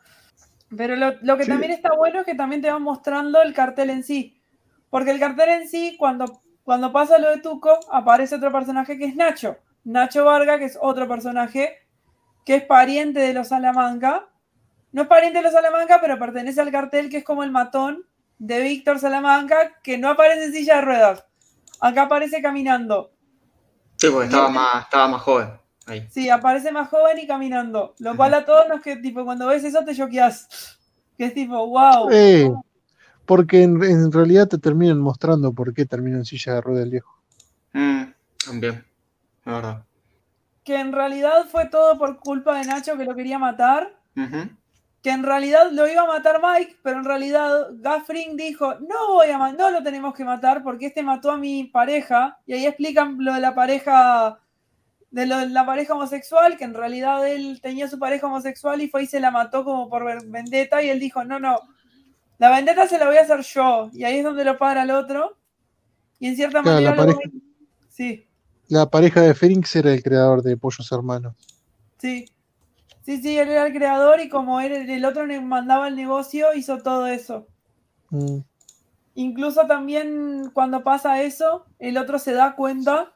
Pero 0.75 0.97
lo, 0.97 1.13
lo 1.21 1.37
que 1.37 1.45
Sí. 1.45 1.51
también 1.51 1.73
está 1.73 1.93
bueno 1.95 2.21
es 2.21 2.25
que 2.25 2.35
también 2.35 2.63
te 2.63 2.71
van 2.73 2.81
mostrando 2.83 3.43
el 3.43 3.53
cartel 3.53 3.91
en 3.91 4.03
sí. 4.03 4.41
Porque 4.89 5.11
el 5.11 5.21
cartel 5.21 5.51
en 5.51 5.69
sí, 5.69 5.95
cuando, 5.99 6.41
cuando 6.63 6.91
pasa 6.91 7.19
lo 7.19 7.29
de 7.33 7.43
Tuco, 7.43 7.79
aparece 7.93 8.37
otro 8.37 8.51
personaje 8.51 8.97
que 8.97 9.05
es 9.05 9.15
Nacho. 9.15 9.59
Nacho 9.85 10.25
Varga, 10.25 10.59
que 10.59 10.65
es 10.65 10.79
otro 10.81 11.07
personaje 11.07 11.81
que 12.47 12.55
es 12.55 12.65
pariente 12.65 13.21
de 13.21 13.35
los 13.35 13.49
Salamanca. 13.49 14.27
No 14.93 15.03
es 15.03 15.09
pariente 15.09 15.41
de 15.41 15.43
los 15.45 15.53
Salamanca, 15.53 15.99
pero 16.01 16.19
pertenece 16.19 16.63
al 16.63 16.71
cartel 16.73 17.11
que 17.11 17.19
es 17.19 17.25
como 17.25 17.45
el 17.45 17.51
matón 17.51 18.07
de 18.39 18.61
Víctor 18.61 18.99
Salamanca, 18.99 19.81
que 19.83 19.99
no 19.99 20.11
aparece 20.11 20.45
en 20.45 20.53
silla 20.53 20.77
de 20.77 20.83
ruedas. 20.83 21.25
Acá 21.81 22.03
aparece 22.03 22.43
caminando. 22.43 23.13
Sí, 23.97 24.09
porque 24.11 24.27
estaba 24.27 24.49
más, 24.49 24.85
estaba 24.85 25.09
más 25.09 25.23
joven. 25.23 25.51
Ahí. 25.87 26.07
Sí, 26.11 26.31
aparece 26.31 26.73
más 26.73 26.89
joven 26.89 27.19
y 27.19 27.27
caminando. 27.27 27.95
Lo 27.99 28.17
cual 28.17 28.35
a 28.35 28.45
todos 28.45 28.69
nos 28.69 28.81
que, 28.81 28.97
tipo, 28.97 29.25
cuando 29.25 29.47
ves 29.47 29.65
eso 29.65 29.85
te 29.85 29.95
choqueas. 29.95 30.79
Que 31.17 31.27
es 31.27 31.35
tipo, 31.35 31.67
wow. 31.67 32.11
Eh, 32.11 32.51
porque 33.27 33.63
en, 33.63 33.83
en 33.83 34.11
realidad 34.11 34.49
te 34.49 34.59
terminan 34.59 34.99
mostrando 34.99 35.53
por 35.53 35.73
qué 35.75 35.87
terminó 35.87 36.17
en 36.17 36.25
silla 36.25 36.55
de 36.55 36.61
ruedas 36.61 36.85
el 36.85 36.91
viejo. 36.91 37.15
Mm, 37.73 38.03
también, 38.45 38.85
la 39.45 39.53
verdad. 39.53 39.85
Que 40.65 40.81
en 40.81 40.93
realidad 40.93 41.47
fue 41.51 41.67
todo 41.67 41.99
por 41.99 42.19
culpa 42.19 42.59
de 42.59 42.65
Nacho 42.65 42.97
que 42.97 43.05
lo 43.05 43.15
quería 43.15 43.39
matar. 43.39 44.01
Ujú. 44.17 44.49
Que 45.05 45.11
en 45.11 45.23
realidad 45.23 45.71
lo 45.71 45.87
iba 45.87 46.01
a 46.01 46.07
matar 46.07 46.41
Mike, 46.43 46.79
pero 46.83 46.97
en 46.99 47.05
realidad 47.05 47.69
Gaffring 47.73 48.39
dijo, 48.39 48.77
no 48.77 49.13
voy 49.13 49.29
a 49.29 49.53
no 49.53 49.71
lo 49.71 49.83
tenemos 49.83 50.15
que 50.15 50.25
matar 50.25 50.63
porque 50.63 50.87
este 50.87 51.03
mató 51.03 51.31
a 51.31 51.37
mi 51.37 51.65
pareja. 51.65 52.39
Y 52.47 52.55
ahí 52.55 52.65
explican 52.65 53.19
lo 53.23 53.35
de 53.35 53.41
la 53.41 53.55
pareja, 53.55 54.41
de 55.11 55.27
lo 55.27 55.37
de 55.37 55.51
la 55.51 55.67
pareja 55.67 55.93
homosexual, 55.93 56.57
que 56.57 56.65
en 56.65 56.73
realidad 56.73 57.29
él 57.29 57.61
tenía 57.61 57.87
su 57.87 57.99
pareja 57.99 58.29
homosexual 58.29 58.81
y 58.81 58.89
fue 58.89 59.03
y 59.03 59.07
se 59.07 59.21
la 59.21 59.31
mató 59.31 59.63
como 59.63 59.91
por 59.91 60.27
vendetta. 60.27 60.83
Y 60.83 60.89
él 60.89 60.99
dijo, 61.01 61.23
no, 61.23 61.39
no, 61.39 61.59
la 62.39 62.49
vendetta 62.49 62.89
se 62.89 62.99
la 62.99 63.05
voy 63.07 63.19
a 63.19 63.25
hacer 63.25 63.43
yo. 63.43 63.91
Y 63.93 64.05
ahí 64.05 64.21
es 64.21 64.25
donde 64.25 64.43
lo 64.43 64.57
para 64.57 64.85
el 64.85 64.91
otro. 64.91 65.37
Y 66.19 66.29
en 66.29 66.37
cierta 66.37 66.63
Claro, 66.63 66.81
la 66.81 66.91
manera... 66.93 67.07
lo- 67.13 67.17
pareja. 67.19 67.31
Sí. 67.91 68.27
La 68.69 68.87
pareja 68.89 69.21
de 69.21 69.35
Fénix 69.35 69.77
era 69.77 69.93
el 69.93 70.03
creador 70.03 70.43
de 70.43 70.57
Pollos 70.57 70.91
Hermanos. 70.91 71.35
Sí. 71.99 72.25
Sí, 73.05 73.21
sí, 73.21 73.39
él 73.39 73.51
era 73.51 73.67
el 73.67 73.75
creador 73.75 74.21
y 74.21 74.31
como 74.31 74.61
él, 74.61 74.73
el 74.89 75.05
otro 75.05 75.27
le 75.27 75.41
mandaba 75.41 75.89
el 75.89 75.97
negocio, 75.97 76.55
hizo 76.55 76.79
todo 76.79 77.07
eso. 77.07 77.47
Mm, 78.11 78.39
Incluso 79.15 79.67
también 79.67 80.51
cuando 80.53 80.83
pasa 80.83 81.23
eso, 81.23 81.67
el 81.79 81.99
otro 81.99 82.19
se 82.19 82.33
da 82.33 82.57
cuenta 82.57 83.13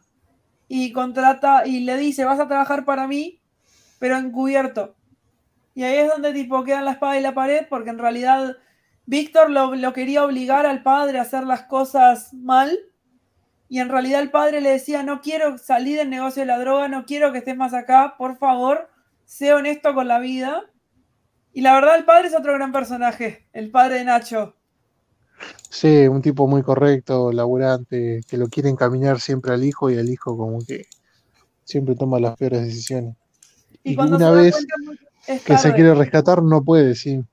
y 0.69 0.93
contrata 0.93 1.67
y 1.67 1.81
le 1.81 1.97
dice, 1.97 2.25
vas 2.25 2.39
a 2.39 2.47
trabajar 2.47 2.85
para 2.85 3.09
mí, 3.09 3.41
pero 3.99 4.17
encubierto. 4.17 4.95
Y 5.75 5.83
ahí 5.85 5.97
es 5.97 6.09
donde 6.09 6.33
tipo 6.33 6.63
quedan 6.65 6.85
la 6.85 6.93
espada 6.93 7.19
y 7.19 7.23
la 7.23 7.35
pared, 7.35 7.67
porque 7.69 7.91
en 7.91 7.99
realidad 7.99 8.57
Víctor 9.07 9.51
lo, 9.51 9.75
lo 9.75 9.93
quería 9.93 10.25
obligar 10.25 10.67
al 10.67 10.83
padre 10.83 11.19
a 11.19 11.23
hacer 11.23 11.45
las 11.45 11.63
cosas 11.63 12.33
mal. 12.35 12.79
Y 13.69 13.81
en 13.81 13.89
realidad 13.89 14.21
el 14.21 14.31
padre 14.31 14.61
le 14.61 14.71
decía, 14.71 15.03
no 15.03 15.21
quiero 15.21 15.59
salir 15.59 15.99
del 15.99 16.11
negocio 16.11 16.43
de 16.43 16.47
la 16.47 16.59
droga, 16.59 16.89
no 16.89 17.07
quiero 17.07 17.33
que 17.33 17.39
estés 17.39 17.57
más 17.57 17.75
acá, 17.75 18.15
por 18.17 18.39
favor, 18.39 18.89
sé 19.29 19.55
honesto 19.55 19.95
con 19.95 20.09
la 20.09 20.19
vida. 20.19 20.65
Y 21.53 21.63
la 21.63 21.75
verdad 21.75 21.97
el 21.99 22.05
padre 22.07 22.29
es 22.29 22.37
otro 22.37 22.55
gran 22.55 22.73
personaje, 22.73 23.49
el 23.53 23.71
padre 23.71 23.97
de 23.99 24.05
Nacho. 24.07 24.57
Sí, 25.71 26.07
un 26.09 26.23
tipo 26.23 26.47
muy 26.47 26.63
correcto, 26.63 27.33
laburante, 27.33 28.21
que 28.29 28.37
lo 28.37 28.49
quiere 28.49 28.69
encaminar 28.71 29.21
siempre 29.21 29.53
al 29.53 29.65
hijo 29.65 29.91
y 29.91 29.95
el 29.95 30.09
hijo 30.11 30.37
como 30.37 30.59
que 30.67 30.87
siempre 31.65 31.97
toma 31.97 32.21
las 32.21 32.37
peores 32.37 32.63
decisiones. 32.65 33.17
Y 33.85 33.93
Y 33.93 33.97
cuando 33.97 34.17
una 34.17 34.31
vez 34.33 34.55
cuenta 34.55 34.75
Que 35.45 35.59
se 35.59 35.75
quiere 35.75 35.95
rescatar 35.95 36.43
no 36.43 36.63
puede, 36.65 36.95
sí. 36.97 37.25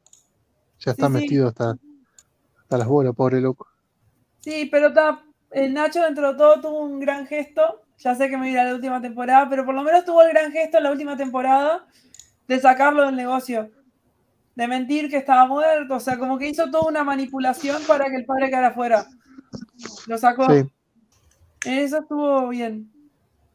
Ya 0.80 0.92
está 0.94 1.08
Sí, 1.08 1.14
sí. 1.14 1.26
metido 1.26 1.48
hasta, 1.50 1.78
hasta 2.62 2.78
las 2.80 2.88
bolas, 2.88 3.16
pobre 3.16 3.42
loco. 3.42 3.68
Sí, 4.40 4.68
pero 4.72 4.94
ta- 4.94 5.26
el 5.52 5.74
Nacho 5.74 6.02
dentro 6.02 6.32
de 6.32 6.38
todo 6.38 6.62
tuvo 6.62 6.80
un 6.86 7.00
gran 7.02 7.28
gesto. 7.28 7.85
Ya 7.98 8.14
sé 8.16 8.30
que 8.30 8.38
me 8.38 8.52
irá 8.52 8.64
la 8.64 8.76
última 8.76 9.02
temporada, 9.02 9.50
pero 9.50 9.66
por 9.66 9.74
lo 9.74 9.84
menos 9.84 10.06
tuvo 10.06 10.22
el 10.22 10.30
gran 10.30 10.52
gesto 10.52 10.78
en 10.78 10.84
la 10.84 10.92
última 10.92 11.16
temporada 11.16 11.86
de 12.48 12.60
sacarlo 12.60 13.06
del 13.06 13.16
negocio. 13.16 13.72
De 14.56 14.68
mentir 14.68 15.10
que 15.10 15.18
estaba 15.18 15.46
muerto. 15.48 15.96
O 15.96 16.00
sea, 16.00 16.18
como 16.18 16.38
que 16.38 16.50
hizo 16.50 16.70
toda 16.70 16.90
una 16.90 17.04
manipulación 17.04 17.82
para 17.88 18.06
que 18.06 18.18
el 18.18 18.26
padre 18.26 18.48
quedara 18.48 18.72
fuera. 18.72 19.06
Lo 20.08 20.18
sacó. 20.18 20.48
Sí, 20.50 20.64
Eso 21.66 22.00
estuvo 22.00 22.48
bien. 22.50 22.92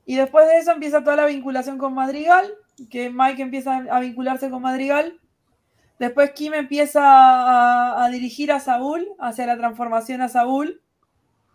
Y 0.05 0.17
después 0.17 0.47
de 0.49 0.59
eso 0.59 0.73
empieza 0.73 1.05
toda 1.05 1.17
la 1.17 1.27
vinculación 1.27 1.79
con 1.79 1.95
Madrigal, 1.95 2.53
que 2.91 3.11
Mike 3.11 3.43
empieza 3.43 3.77
a 3.77 4.01
vincularse 4.01 4.51
con 4.51 4.63
Madrigal. 4.63 5.21
Después 5.99 6.33
Kim 6.33 6.55
empieza 6.55 7.03
a, 7.03 8.05
a 8.05 8.09
dirigir 8.09 8.51
a 8.53 8.61
Saúl, 8.61 9.07
hacia 9.19 9.47
la 9.47 9.57
transformación 9.57 10.23
a 10.23 10.29
Saúl. 10.29 10.81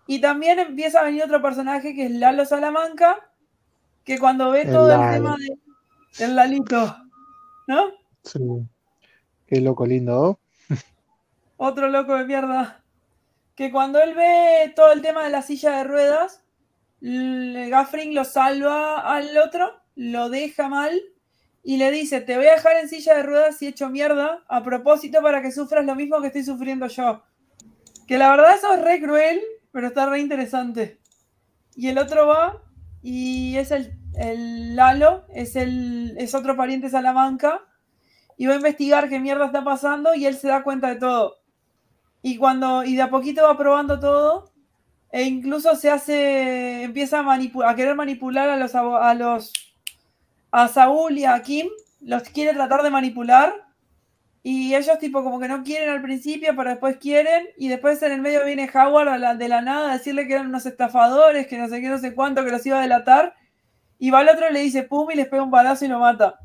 Y 0.08 0.20
también 0.20 0.60
empieza 0.60 0.99
a 0.99 1.03
venir 1.03 1.24
otro 1.24 1.41
personaje 1.41 1.95
que 1.95 2.06
es 2.06 2.12
Lalo 2.12 2.45
Salamanca, 2.45 3.18
que 4.03 4.20
cuando 4.20 4.51
ve 4.51 4.62
El 4.62 4.72
todo 4.72 4.91
el 4.91 5.12
tema 5.12 5.36
de, 5.38 5.58
del 6.20 6.36
Lalito, 6.36 6.97
¿no? 7.68 7.86
sí. 8.24 8.39
Qué 9.47 9.62
loco 9.62 9.86
lindo, 9.86 10.39
¿no? 10.70 10.78
Otro 11.58 11.88
loco 11.89 12.16
de 12.16 12.26
mierda. 12.26 12.82
Que 13.56 13.72
cuando 13.72 14.01
él 14.01 14.16
ve 14.16 14.74
todo 14.76 14.91
el 14.91 15.01
tema 15.01 15.24
de 15.24 15.30
la 15.30 15.41
silla 15.41 15.78
de 15.78 15.84
ruedas, 15.86 16.43
Gaffring 17.01 18.14
lo 18.14 18.26
salva 18.26 18.99
al 18.99 19.38
otro, 19.38 19.82
lo 19.95 20.30
deja 20.30 20.68
mal 20.68 20.99
y 21.64 21.78
le 21.78 21.91
dice, 21.91 22.22
te 22.22 22.38
voy 22.38 22.47
a 22.47 22.53
dejar 22.53 22.78
en 22.78 22.89
silla 22.89 23.16
de 23.16 23.24
ruedas 23.24 23.62
y 23.62 23.68
hecho 23.68 23.89
mierda 23.89 24.43
a 24.47 24.64
propósito 24.64 25.22
para 25.22 25.41
que 25.41 25.51
sufras 25.51 25.86
lo 25.86 25.95
mismo 25.95 26.20
que 26.22 26.28
estoy 26.28 26.43
sufriendo 26.43 26.88
yo. 26.88 27.24
Que 28.08 28.18
la 28.18 28.30
verdad 28.30 28.56
eso 28.56 28.74
es 28.74 28.82
re 28.82 29.01
cruel, 29.01 29.41
pero 29.76 29.88
está 29.88 30.06
re 30.06 30.22
interesante. 30.22 31.02
Y 31.76 31.90
el 31.90 31.98
otro 31.98 32.28
va 32.28 32.64
y 33.04 33.58
es 33.58 33.72
el, 33.72 34.00
el 34.18 34.74
Lalo, 34.74 35.26
es, 35.34 35.58
el, 35.58 36.16
es 36.18 36.34
otro 36.34 36.56
pariente 36.56 36.90
Salamanca 36.90 37.60
y 38.38 38.46
va 38.46 38.54
a 38.54 38.56
investigar 38.56 39.10
qué 39.10 39.20
mierda 39.20 39.48
está 39.48 39.66
pasando 39.66 40.16
y 40.16 40.28
él 40.28 40.38
se 40.38 40.48
da 40.48 40.64
cuenta 40.64 40.88
de 40.88 40.96
todo. 40.96 41.40
Y 42.22 42.38
cuando 42.38 42.86
y 42.86 42.96
de 42.96 43.02
a 43.02 43.10
poquito 43.10 43.44
va 43.44 43.58
probando 43.58 44.00
todo 44.00 44.54
e 45.12 45.24
incluso 45.24 45.76
se 45.76 45.92
hace 45.92 46.84
empieza 46.84 47.20
a, 47.20 47.70
a 47.70 47.76
querer 47.76 47.96
manipular 47.96 48.48
a 48.48 48.56
los 48.56 48.76
a 48.76 49.14
los 49.14 49.52
a 50.52 50.70
Saúl 50.70 51.18
y 51.18 51.26
a 51.26 51.42
Kim, 51.42 51.68
los 52.00 52.24
quiere 52.24 52.54
tratar 52.54 52.82
de 52.82 52.92
manipular 52.92 53.54
y 54.48 54.76
ellos 54.76 55.00
tipo 55.00 55.24
como 55.24 55.39
que 55.39 55.48
no 55.48 55.64
quieren 55.64 55.89
al 55.89 56.04
principio, 56.04 56.56
pero 56.56 56.70
después 56.70 56.98
quieren 56.98 57.48
y 57.58 57.68
después 57.68 58.00
en 58.04 58.12
el 58.12 58.22
medio 58.22 58.46
viene 58.46 58.70
Howard 58.72 59.08
a 59.10 59.18
la- 59.18 59.34
de 59.36 59.48
la 59.48 59.64
nada 59.64 59.89
a 59.89 59.98
decirle 59.98 60.28
que 60.28 60.34
eran 60.34 60.46
unos 60.46 60.68
estafadores, 60.68 61.48
que 61.48 61.58
no 61.58 61.68
sé 61.68 61.82
qué, 61.82 61.89
no 61.89 61.98
sé 61.98 62.14
cuánto, 62.14 62.46
que 62.46 62.52
los 62.52 62.64
iba 62.64 62.78
a 62.78 62.84
delatar 62.84 63.34
y 63.98 64.12
va 64.12 64.20
al 64.20 64.30
otro 64.30 64.48
y 64.48 64.54
le 64.54 64.60
dice 64.60 64.84
pum 64.84 65.10
y 65.10 65.16
les 65.16 65.28
pega 65.30 65.41
un 65.41 65.50
balazo 65.50 65.86
y 65.86 65.88
lo 65.88 65.98
mata. 65.98 66.36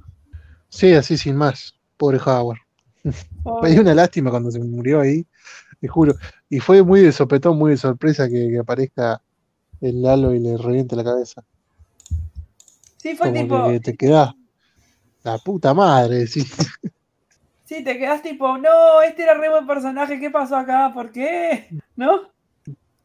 Sí, 0.71 0.95
así 0.95 1.19
sin 1.19 1.37
más. 1.37 1.75
Pobre 1.99 2.19
Howard. 2.25 2.61
Me 3.63 3.69
dio 3.71 3.83
una 3.83 3.95
lástima 3.95 4.31
cuando 4.31 4.51
se 4.51 4.61
murió 4.61 5.01
ahí, 5.03 5.27
te 5.79 5.87
juro. 5.87 6.15
Y 6.49 6.59
fue 6.59 6.83
muy 6.83 7.03
de 7.03 7.13
sopetón, 7.13 7.59
muy 7.59 7.73
de 7.73 7.77
sorpresa 7.77 8.31
que, 8.31 8.49
que 8.49 8.59
aparezca 8.61 9.21
el 9.83 10.01
Lalo 10.01 10.33
y 10.33 10.39
le 10.39 10.57
reviente 10.57 10.97
la 10.97 11.05
cabeza. 11.05 11.45
Sí, 12.97 13.15
fue 13.15 13.29
Como 13.29 13.43
tipo. 13.43 13.69
que 13.69 13.81
te 13.81 13.95
quedás. 13.95 14.33
La 15.23 15.37
puta 15.37 15.75
madre, 15.75 16.27
sí. 16.27 16.47
Sí, 17.71 17.85
te 17.85 17.99
quedas 17.99 18.21
tipo, 18.21 18.59
no, 18.59 19.01
este 19.01 19.23
era 19.23 19.35
re 19.35 19.49
buen 19.49 19.65
personaje, 19.65 20.19
¿qué 20.19 20.29
pasó 20.29 20.57
acá? 20.57 20.91
¿Por 20.93 21.13
qué? 21.13 21.69
¿No? 21.95 22.33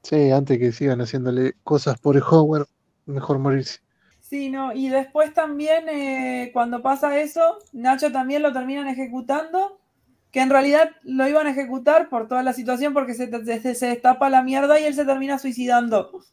Sí, 0.02 0.32
antes 0.32 0.58
que 0.58 0.72
sigan 0.72 1.02
haciéndole 1.02 1.54
cosas 1.64 2.00
por 2.00 2.18
Howard, 2.18 2.66
mejor 3.06 3.38
morirse. 3.38 3.82
Sí, 4.22 4.50
no. 4.50 4.74
Y 4.74 4.90
después 4.90 5.36
también, 5.36 5.88
eh, 5.88 6.50
cuando 6.52 6.82
pasa 6.82 7.20
eso, 7.20 7.60
Nacho 7.74 8.12
también 8.12 8.42
lo 8.42 8.54
terminan 8.54 8.88
ejecutando. 8.88 9.80
Que 10.32 10.42
en 10.42 10.50
realidad 10.50 10.90
lo 11.04 11.28
iban 11.28 11.46
a 11.46 11.52
ejecutar 11.52 12.10
por 12.10 12.28
toda 12.28 12.42
la 12.42 12.54
situación 12.54 12.92
porque 12.92 13.14
se, 13.14 13.30
se, 13.60 13.76
se 13.76 13.86
destapa 13.86 14.32
la 14.32 14.42
mierda 14.42 14.80
y 14.80 14.86
él 14.86 14.96
se 14.96 15.06
termina 15.06 15.38
suicidando. 15.38 16.24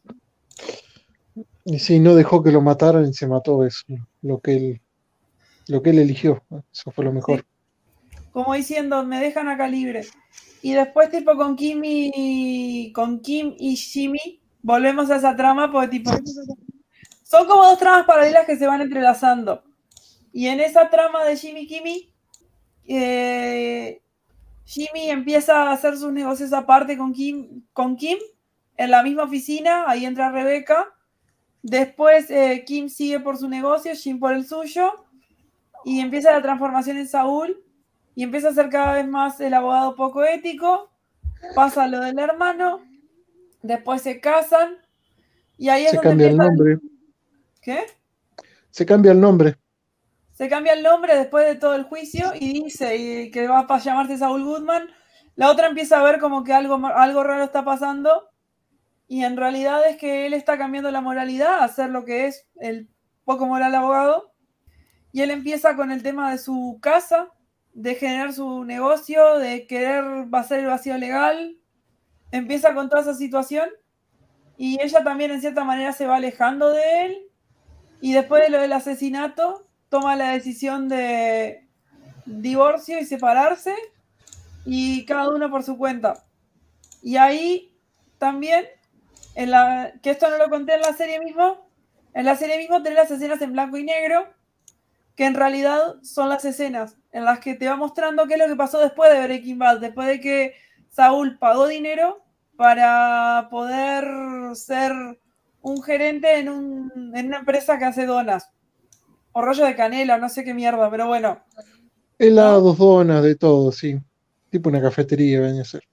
Y 1.65 1.77
sí, 1.77 1.99
no 1.99 2.15
dejó 2.15 2.41
que 2.41 2.51
lo 2.51 2.61
mataran 2.61 3.05
y 3.05 3.13
se 3.13 3.27
mató 3.27 3.63
eso, 3.63 3.83
lo 4.23 4.39
que 4.39 4.55
él, 4.55 4.81
lo 5.67 5.83
que 5.83 5.91
él 5.91 5.99
eligió. 5.99 6.41
Eso 6.71 6.89
fue 6.89 7.05
lo 7.05 7.13
mejor. 7.13 7.45
Como 8.33 8.53
diciendo, 8.55 9.05
me 9.05 9.19
dejan 9.19 9.47
acá 9.47 9.67
libre. 9.67 10.05
Y 10.61 10.73
después, 10.73 11.09
tipo, 11.09 11.37
con 11.37 11.55
Kim 11.55 11.81
y. 11.83 12.91
con 12.93 13.21
Kim 13.21 13.55
y 13.57 13.75
Jimmy, 13.75 14.41
volvemos 14.61 15.09
a 15.11 15.17
esa 15.17 15.35
trama, 15.35 15.71
porque 15.71 15.99
tipo. 15.99 16.11
Son 17.23 17.47
como 17.47 17.65
dos 17.65 17.79
tramas 17.79 18.05
paralelas 18.05 18.45
que 18.45 18.57
se 18.57 18.67
van 18.67 18.81
entrelazando. 18.81 19.63
Y 20.31 20.47
en 20.47 20.59
esa 20.59 20.89
trama 20.89 21.23
de 21.23 21.37
Jimmy 21.37 21.67
Kimmy, 21.67 22.11
eh, 22.85 24.01
Jimmy 24.65 25.09
empieza 25.09 25.63
a 25.63 25.73
hacer 25.73 25.97
sus 25.97 26.11
negocios 26.11 26.53
aparte 26.53 26.97
con 26.97 27.13
Kim, 27.13 27.63
con 27.71 27.95
Kim, 27.95 28.17
en 28.77 28.91
la 28.91 29.03
misma 29.03 29.23
oficina, 29.23 29.85
ahí 29.87 30.05
entra 30.05 30.31
Rebeca. 30.31 30.93
Después 31.61 32.29
eh, 32.29 32.63
Kim 32.65 32.89
sigue 32.89 33.19
por 33.19 33.37
su 33.37 33.47
negocio, 33.47 33.93
Jim 33.95 34.19
por 34.19 34.33
el 34.33 34.45
suyo, 34.45 35.05
y 35.85 35.99
empieza 35.99 36.31
la 36.31 36.41
transformación 36.41 36.97
en 36.97 37.07
Saúl, 37.07 37.62
y 38.15 38.23
empieza 38.23 38.49
a 38.49 38.53
ser 38.53 38.69
cada 38.69 38.93
vez 38.93 39.07
más 39.07 39.39
el 39.39 39.53
abogado 39.53 39.95
poco 39.95 40.23
ético, 40.23 40.91
pasa 41.55 41.87
lo 41.87 41.99
del 41.99 42.19
hermano, 42.19 42.81
después 43.61 44.01
se 44.01 44.19
casan, 44.19 44.77
y 45.57 45.69
ahí 45.69 45.85
es 45.85 45.91
Se 45.91 45.97
donde 45.97 46.09
cambia 46.09 46.27
el 46.27 46.37
nombre. 46.37 46.79
¿Qué? 47.61 47.85
Se 48.69 48.85
cambia 48.85 49.11
el 49.11 49.21
nombre. 49.21 49.55
Se 50.33 50.49
cambia 50.49 50.73
el 50.73 50.83
nombre 50.83 51.15
después 51.15 51.45
de 51.45 51.55
todo 51.55 51.75
el 51.75 51.83
juicio 51.83 52.33
y 52.39 52.63
dice 52.63 52.95
y 52.97 53.31
que 53.31 53.47
va 53.47 53.59
a 53.59 53.77
llamarse 53.77 54.17
Saul 54.17 54.43
Goodman. 54.43 54.89
La 55.35 55.49
otra 55.49 55.67
empieza 55.67 55.99
a 55.99 56.03
ver 56.03 56.19
como 56.19 56.43
que 56.43 56.53
algo, 56.53 56.75
algo 56.87 57.23
raro 57.23 57.43
está 57.43 57.63
pasando 57.63 58.29
y 59.07 59.23
en 59.23 59.37
realidad 59.37 59.87
es 59.87 59.97
que 59.97 60.25
él 60.25 60.33
está 60.33 60.57
cambiando 60.57 60.89
la 60.89 61.01
moralidad 61.01 61.61
a 61.61 61.67
ser 61.67 61.91
lo 61.91 62.03
que 62.03 62.25
es 62.25 62.47
el 62.59 62.89
poco 63.25 63.45
moral 63.45 63.75
abogado. 63.75 64.33
Y 65.11 65.21
él 65.21 65.29
empieza 65.29 65.75
con 65.75 65.91
el 65.91 66.01
tema 66.01 66.31
de 66.31 66.39
su 66.39 66.79
casa, 66.81 67.29
de 67.73 67.95
generar 67.95 68.33
su 68.33 68.63
negocio, 68.63 69.39
de 69.39 69.67
querer 69.67 70.27
hacer 70.31 70.59
el 70.59 70.67
vacío 70.67 70.97
legal. 70.97 71.57
Empieza 72.31 72.73
con 72.73 72.89
toda 72.89 73.01
esa 73.01 73.13
situación 73.13 73.69
y 74.57 74.81
ella 74.81 75.03
también 75.03 75.31
en 75.31 75.41
cierta 75.41 75.63
manera 75.63 75.93
se 75.93 76.07
va 76.07 76.17
alejando 76.17 76.69
de 76.69 77.05
él. 77.05 77.17
Y 78.01 78.13
después 78.13 78.43
de 78.43 78.49
lo 78.49 78.59
del 78.59 78.73
asesinato, 78.73 79.67
toma 79.89 80.15
la 80.15 80.31
decisión 80.31 80.89
de 80.89 81.67
divorcio 82.25 82.99
y 82.99 83.05
separarse 83.05 83.75
y 84.65 85.05
cada 85.05 85.29
uno 85.29 85.49
por 85.49 85.63
su 85.63 85.77
cuenta. 85.77 86.23
Y 87.01 87.17
ahí 87.17 87.75
también, 88.17 88.65
en 89.35 89.51
la, 89.51 89.93
que 90.01 90.11
esto 90.11 90.29
no 90.29 90.37
lo 90.37 90.49
conté 90.49 90.75
en 90.75 90.81
la 90.81 90.93
serie 90.93 91.19
mismo, 91.19 91.67
en 92.13 92.25
la 92.25 92.35
serie 92.35 92.57
mismo 92.57 92.81
tenés 92.83 92.99
las 92.99 93.11
escenas 93.11 93.41
en 93.41 93.53
blanco 93.53 93.77
y 93.77 93.83
negro, 93.83 94.27
que 95.15 95.25
en 95.25 95.33
realidad 95.33 95.95
son 96.01 96.29
las 96.29 96.45
escenas 96.45 96.97
en 97.13 97.25
las 97.25 97.39
que 97.39 97.55
te 97.55 97.67
va 97.67 97.75
mostrando 97.75 98.25
qué 98.27 98.33
es 98.33 98.39
lo 98.39 98.47
que 98.47 98.55
pasó 98.55 98.79
después 98.79 99.11
de 99.13 99.23
Breaking 99.23 99.59
Bad, 99.59 99.79
después 99.79 100.07
de 100.07 100.19
que 100.19 100.55
Saúl 100.89 101.37
pagó 101.39 101.67
dinero 101.67 102.23
para 102.57 103.47
poder 103.51 104.05
ser 104.55 104.91
un 105.61 105.81
gerente 105.83 106.39
en, 106.39 106.49
un- 106.49 107.11
en 107.15 107.27
una 107.27 107.37
empresa 107.39 107.77
que 107.79 107.85
hace 107.85 108.05
donas. 108.05 108.49
O 109.31 109.41
rollo 109.41 109.65
de 109.65 109.75
canela, 109.75 110.17
no 110.17 110.29
sé 110.29 110.43
qué 110.43 110.53
mierda, 110.53 110.89
pero 110.91 111.07
bueno. 111.07 111.41
Helados, 112.19 112.77
donas, 112.77 113.23
de 113.23 113.35
todo, 113.35 113.71
sí. 113.71 113.97
Tipo 114.49 114.69
una 114.69 114.81
cafetería, 114.81 115.41
venía 115.41 115.61
a 115.61 115.65
ser. 115.65 115.83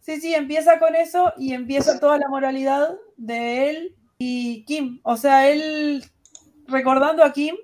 Sí, 0.00 0.20
sí, 0.20 0.34
empieza 0.34 0.78
con 0.80 0.96
eso 0.96 1.32
y 1.38 1.52
empieza 1.54 2.00
toda 2.00 2.18
la 2.18 2.28
moralidad 2.28 2.96
de 3.16 3.70
él 3.70 3.96
y 4.18 4.64
Kim. 4.64 5.00
O 5.04 5.16
sea, 5.16 5.48
él 5.48 6.04
recordando 6.66 7.22
a 7.22 7.32
Kim, 7.32 7.54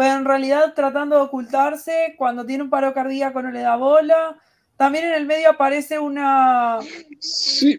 pero 0.00 0.16
en 0.16 0.24
realidad 0.24 0.72
tratando 0.74 1.16
de 1.16 1.20
ocultarse. 1.24 2.14
Cuando 2.16 2.46
tiene 2.46 2.64
un 2.64 2.70
paro 2.70 2.94
cardíaco 2.94 3.42
no 3.42 3.50
le 3.50 3.60
da 3.60 3.76
bola. 3.76 4.34
También 4.78 5.04
en 5.04 5.12
el 5.12 5.26
medio 5.26 5.50
aparece 5.50 5.98
una. 5.98 6.78
Sí, 7.18 7.76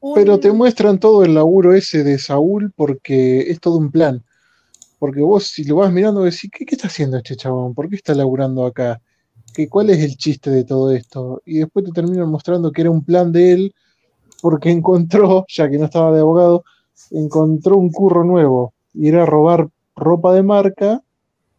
un- 0.00 0.14
pero 0.16 0.40
te 0.40 0.50
muestran 0.50 0.98
todo 0.98 1.22
el 1.22 1.34
laburo 1.34 1.74
ese 1.74 2.02
de 2.02 2.18
Saúl 2.18 2.72
porque 2.74 3.52
es 3.52 3.60
todo 3.60 3.78
un 3.78 3.92
plan. 3.92 4.24
Porque 4.98 5.20
vos, 5.20 5.46
si 5.46 5.62
lo 5.62 5.76
vas 5.76 5.92
mirando, 5.92 6.24
decís, 6.24 6.50
¿qué, 6.52 6.66
qué 6.66 6.74
está 6.74 6.88
haciendo 6.88 7.18
este 7.18 7.36
chabón? 7.36 7.72
¿Por 7.72 7.88
qué 7.88 7.94
está 7.94 8.14
laburando 8.16 8.66
acá? 8.66 9.00
¿Qué, 9.54 9.68
¿Cuál 9.68 9.90
es 9.90 10.02
el 10.02 10.16
chiste 10.16 10.50
de 10.50 10.64
todo 10.64 10.90
esto? 10.90 11.40
Y 11.46 11.58
después 11.58 11.84
te 11.84 11.92
terminan 11.92 12.28
mostrando 12.28 12.72
que 12.72 12.80
era 12.80 12.90
un 12.90 13.04
plan 13.04 13.30
de 13.30 13.52
él 13.52 13.74
porque 14.42 14.70
encontró, 14.72 15.44
ya 15.48 15.70
que 15.70 15.78
no 15.78 15.84
estaba 15.84 16.10
de 16.10 16.18
abogado, 16.18 16.64
encontró 17.12 17.76
un 17.76 17.92
curro 17.92 18.24
nuevo 18.24 18.74
y 18.92 19.06
era 19.06 19.24
robar 19.24 19.68
ropa 19.94 20.34
de 20.34 20.42
marca 20.42 21.00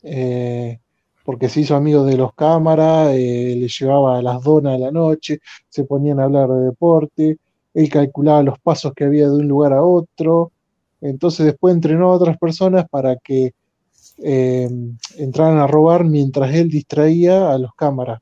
eh, 0.04 0.80
porque 1.24 1.50
se 1.50 1.62
hizo 1.62 1.76
amigo 1.76 2.04
de 2.06 2.18
los 2.18 2.34
cámaras, 2.34 3.10
eh, 3.14 3.56
le 3.58 3.68
llevaba 3.68 4.22
las 4.22 4.42
donas 4.44 4.76
a 4.76 4.80
la 4.80 4.92
noche, 4.92 5.40
se 5.70 5.84
ponían 5.84 6.20
a 6.20 6.24
hablar 6.24 6.50
de 6.50 6.66
deporte, 6.66 7.38
él 7.74 7.90
calculaba 7.90 8.42
los 8.44 8.60
pasos 8.60 8.94
que 8.96 9.04
había 9.04 9.28
de 9.28 9.36
un 9.36 9.48
lugar 9.48 9.74
a 9.74 9.84
otro, 9.84 10.52
entonces 11.02 11.46
después 11.46 11.76
entrenó 11.76 12.12
a 12.12 12.16
otras 12.16 12.38
personas 12.38 12.88
para 12.90 13.16
que 13.18 13.54
eh, 14.22 14.70
entraran 15.18 15.60
a 15.60 15.68
robar 15.68 16.04
mientras 16.04 16.54
él 16.54 16.70
distraía 16.70 17.52
a 17.52 17.58
los 17.58 17.74
cámaras. 17.76 18.20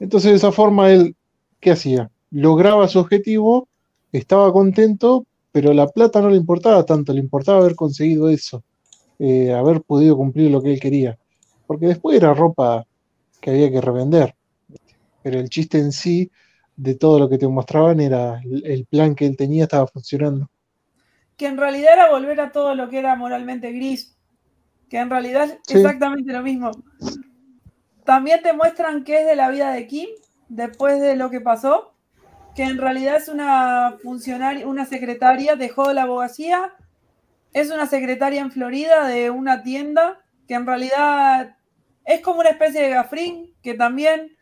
Entonces 0.00 0.32
de 0.32 0.36
esa 0.36 0.52
forma 0.52 0.90
él, 0.90 1.16
¿qué 1.60 1.70
hacía? 1.70 2.10
Lograba 2.30 2.88
su 2.88 2.98
objetivo, 2.98 3.68
estaba 4.12 4.52
contento, 4.52 5.24
pero 5.52 5.72
la 5.72 5.86
plata 5.86 6.20
no 6.20 6.30
le 6.30 6.36
importaba 6.36 6.84
tanto, 6.84 7.12
le 7.12 7.20
importaba 7.20 7.58
haber 7.58 7.74
conseguido 7.74 8.28
eso, 8.28 8.62
eh, 9.18 9.52
haber 9.52 9.82
podido 9.82 10.16
cumplir 10.16 10.50
lo 10.50 10.62
que 10.62 10.72
él 10.72 10.80
quería, 10.80 11.18
porque 11.66 11.86
después 11.86 12.16
era 12.16 12.34
ropa 12.34 12.86
que 13.40 13.50
había 13.50 13.70
que 13.70 13.80
revender, 13.80 14.34
pero 15.22 15.40
el 15.40 15.48
chiste 15.48 15.78
en 15.78 15.92
sí 15.92 16.30
de 16.76 16.94
todo 16.94 17.18
lo 17.18 17.28
que 17.28 17.38
te 17.38 17.48
mostraban 17.48 18.00
era 18.00 18.40
el, 18.44 18.86
plan 18.86 19.14
que 19.14 19.26
él 19.26 19.36
tenía 19.36 19.64
estaba 19.64 19.86
funcionando. 19.86 20.48
que 21.36 21.46
en 21.46 21.56
realidad 21.56 21.92
era 21.92 22.10
volver 22.10 22.40
a 22.40 22.50
todo 22.50 22.74
lo 22.74 22.88
que 22.88 22.98
era 22.98 23.14
moralmente 23.14 23.70
gris, 23.72 24.16
que 24.88 24.98
en 24.98 25.10
realidad 25.10 25.44
es 25.44 25.58
Sí. 25.66 25.78
exactamente 25.78 26.32
lo 26.32 26.42
mismo. 26.42 26.70
También 28.04 28.42
te 28.42 28.52
muestran 28.52 29.04
qué 29.04 29.20
es 29.20 29.26
de 29.26 29.36
la 29.36 29.48
vida 29.50 29.70
de 29.70 29.86
Kim 29.86 30.08
después 30.48 31.00
de 31.00 31.14
lo 31.14 31.30
que 31.30 31.40
pasó, 31.40 31.94
que 32.56 32.64
en 32.64 32.78
realidad 32.78 33.16
es 33.16 33.28
una 33.28 33.98
funcionaria, 34.02 34.66
una 34.66 34.84
secretaria, 34.84 35.54
dejó 35.54 35.92
la 35.92 36.02
abogacía, 36.02 36.72
es 37.60 37.70
una 37.70 37.86
secretaria 37.86 38.40
en 38.40 38.50
Florida 38.50 39.06
de 39.06 39.30
una 39.30 39.62
tienda, 39.62 40.24
que 40.46 40.54
en 40.54 40.66
realidad 40.66 41.56
es 42.04 42.20
como 42.20 42.40
una 42.40 42.50
especie 42.50 42.82
de 42.82 42.90
gafrín, 42.90 43.54
que 43.62 43.74
también 43.74 44.36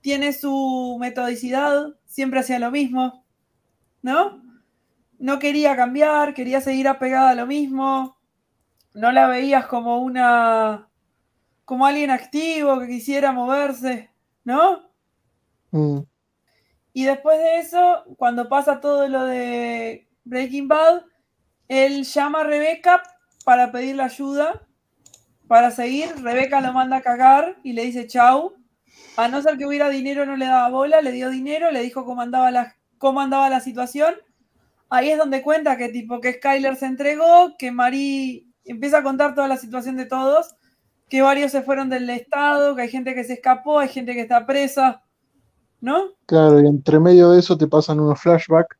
tiene 0.00 0.32
su 0.32 0.96
metodicidad, 1.00 1.94
siempre 2.04 2.40
hacía 2.40 2.58
lo 2.58 2.70
mismo, 2.70 3.24
¿no? 4.02 4.46
no 5.18 5.38
quería 5.38 5.76
cambiar, 5.76 6.34
quería 6.34 6.60
seguir 6.60 6.88
apegada 6.88 7.30
a 7.30 7.34
lo 7.34 7.46
mismo, 7.46 8.16
no 8.94 9.12
la 9.12 9.26
veías 9.26 9.66
como 9.66 9.98
una, 9.98 10.88
como 11.64 11.86
alguien 11.86 12.10
activo 12.10 12.80
que 12.80 12.88
quisiera 12.88 13.32
moverse, 13.32 14.10
¿no? 14.44 14.90
Mm, 15.70 16.00
Y 16.92 17.04
después 17.04 17.38
de 17.38 17.58
eso, 17.58 18.04
cuando 18.16 18.48
pasa 18.48 18.80
todo 18.80 19.08
lo 19.08 19.24
de 19.24 20.08
Breaking 20.24 20.68
Bad, 20.68 21.02
él 21.68 22.04
llama 22.04 22.40
a 22.40 22.44
Rebeca 22.44 23.02
para 23.44 23.72
pedirle 23.72 24.02
ayuda, 24.02 24.66
para 25.48 25.70
seguir. 25.70 26.08
Rebeca 26.22 26.60
lo 26.60 26.72
manda 26.72 26.98
a 26.98 27.02
cagar 27.02 27.56
y 27.62 27.72
le 27.72 27.84
dice 27.84 28.06
chau. 28.06 28.54
A 29.16 29.28
no 29.28 29.42
ser 29.42 29.56
que 29.56 29.66
hubiera 29.66 29.88
dinero, 29.88 30.26
no 30.26 30.36
le 30.36 30.46
daba 30.46 30.68
bola, 30.68 31.00
le 31.00 31.12
dio 31.12 31.30
dinero, 31.30 31.70
le 31.70 31.82
dijo 31.82 32.04
cómo 32.04 32.22
andaba 32.22 32.50
la, 32.50 32.76
cómo 32.98 33.20
andaba 33.20 33.48
la 33.50 33.60
situación. 33.60 34.14
Ahí 34.88 35.10
es 35.10 35.18
donde 35.18 35.42
cuenta 35.42 35.76
que 35.76 35.88
tipo 35.88 36.20
que 36.20 36.34
Skyler 36.34 36.76
se 36.76 36.86
entregó, 36.86 37.56
que 37.58 37.72
Marie 37.72 38.46
empieza 38.64 38.98
a 38.98 39.02
contar 39.02 39.34
toda 39.34 39.48
la 39.48 39.56
situación 39.56 39.96
de 39.96 40.06
todos 40.06 40.56
que 41.08 41.22
varios 41.22 41.52
se 41.52 41.62
fueron 41.62 41.88
del 41.88 42.08
estado, 42.10 42.74
que 42.74 42.82
hay 42.82 42.88
gente 42.88 43.14
que 43.14 43.24
se 43.24 43.34
escapó, 43.34 43.78
hay 43.78 43.88
gente 43.88 44.14
que 44.14 44.22
está 44.22 44.44
presa, 44.44 45.02
¿no? 45.80 46.14
Claro, 46.26 46.60
y 46.60 46.66
entre 46.66 46.98
medio 46.98 47.30
de 47.30 47.40
eso 47.40 47.56
te 47.56 47.68
pasan 47.68 48.00
unos 48.00 48.20
flashbacks 48.20 48.76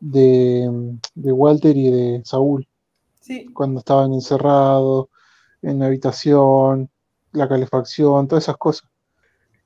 de, 0.00 0.70
de 1.14 1.32
Walter 1.32 1.76
y 1.76 1.90
de 1.90 2.22
Saúl, 2.24 2.66
Sí, 3.20 3.46
cuando 3.52 3.80
estaban 3.80 4.12
encerrados 4.14 5.08
en 5.62 5.80
la 5.80 5.86
habitación, 5.86 6.88
la 7.32 7.48
calefacción, 7.48 8.26
todas 8.26 8.44
esas 8.44 8.56
cosas. 8.56 8.88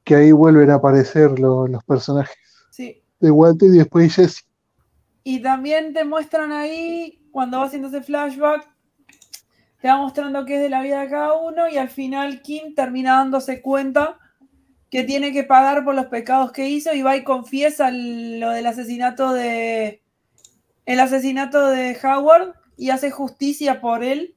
Que 0.05 0.17
ahí 0.17 0.33
vuelven 0.33 0.71
a 0.71 0.75
aparecer 0.75 1.39
lo- 1.39 1.69
los 1.69 1.85
personajes 1.85 2.37
sí. 2.71 3.03
de 3.21 3.31
Walter 3.31 3.69
y 3.69 3.79
después 3.79 4.15
Jesse. 4.15 4.45
Y 5.23 5.41
también 5.41 5.93
te 5.95 6.05
muestran 6.05 6.51
ahí, 6.51 7.21
cuando 7.31 7.59
va 7.61 7.67
haciendo 7.67 7.87
ese 7.89 8.03
flashback, 8.03 8.69
te 9.81 9.89
va 9.89 9.97
mostrando 9.99 10.45
qué 10.45 10.57
es 10.57 10.63
de 10.63 10.69
la 10.69 10.83
vida 10.83 11.01
de 11.01 11.09
cada 11.11 11.35
uno 11.35 11.69
y 11.69 11.77
al 11.77 11.89
final 11.89 12.43
Kim 12.43 12.75
termina 12.75 13.17
dándose 13.19 13.63
cuenta 13.63 14.19
que 14.91 15.05
tiene 15.05 15.33
que 15.33 15.45
pagar 15.45 15.85
por 15.85 15.95
los 15.95 16.07
pecados 16.07 16.53
que 16.53 16.69
hizo 16.69 16.93
y 16.95 17.03
va 17.03 17.17
y 17.17 17.25
confiesa 17.25 17.91
lo 17.93 18.51
del 18.51 18.67
asesinato 18.67 19.33
de 19.33 20.03
el 20.87 21.01
asesinato 21.01 21.69
de 21.69 21.97
Howard 22.03 22.55
y 22.77 22.91
hace 22.91 23.11
justicia 23.11 23.81
por 23.81 24.03
él. 24.05 24.37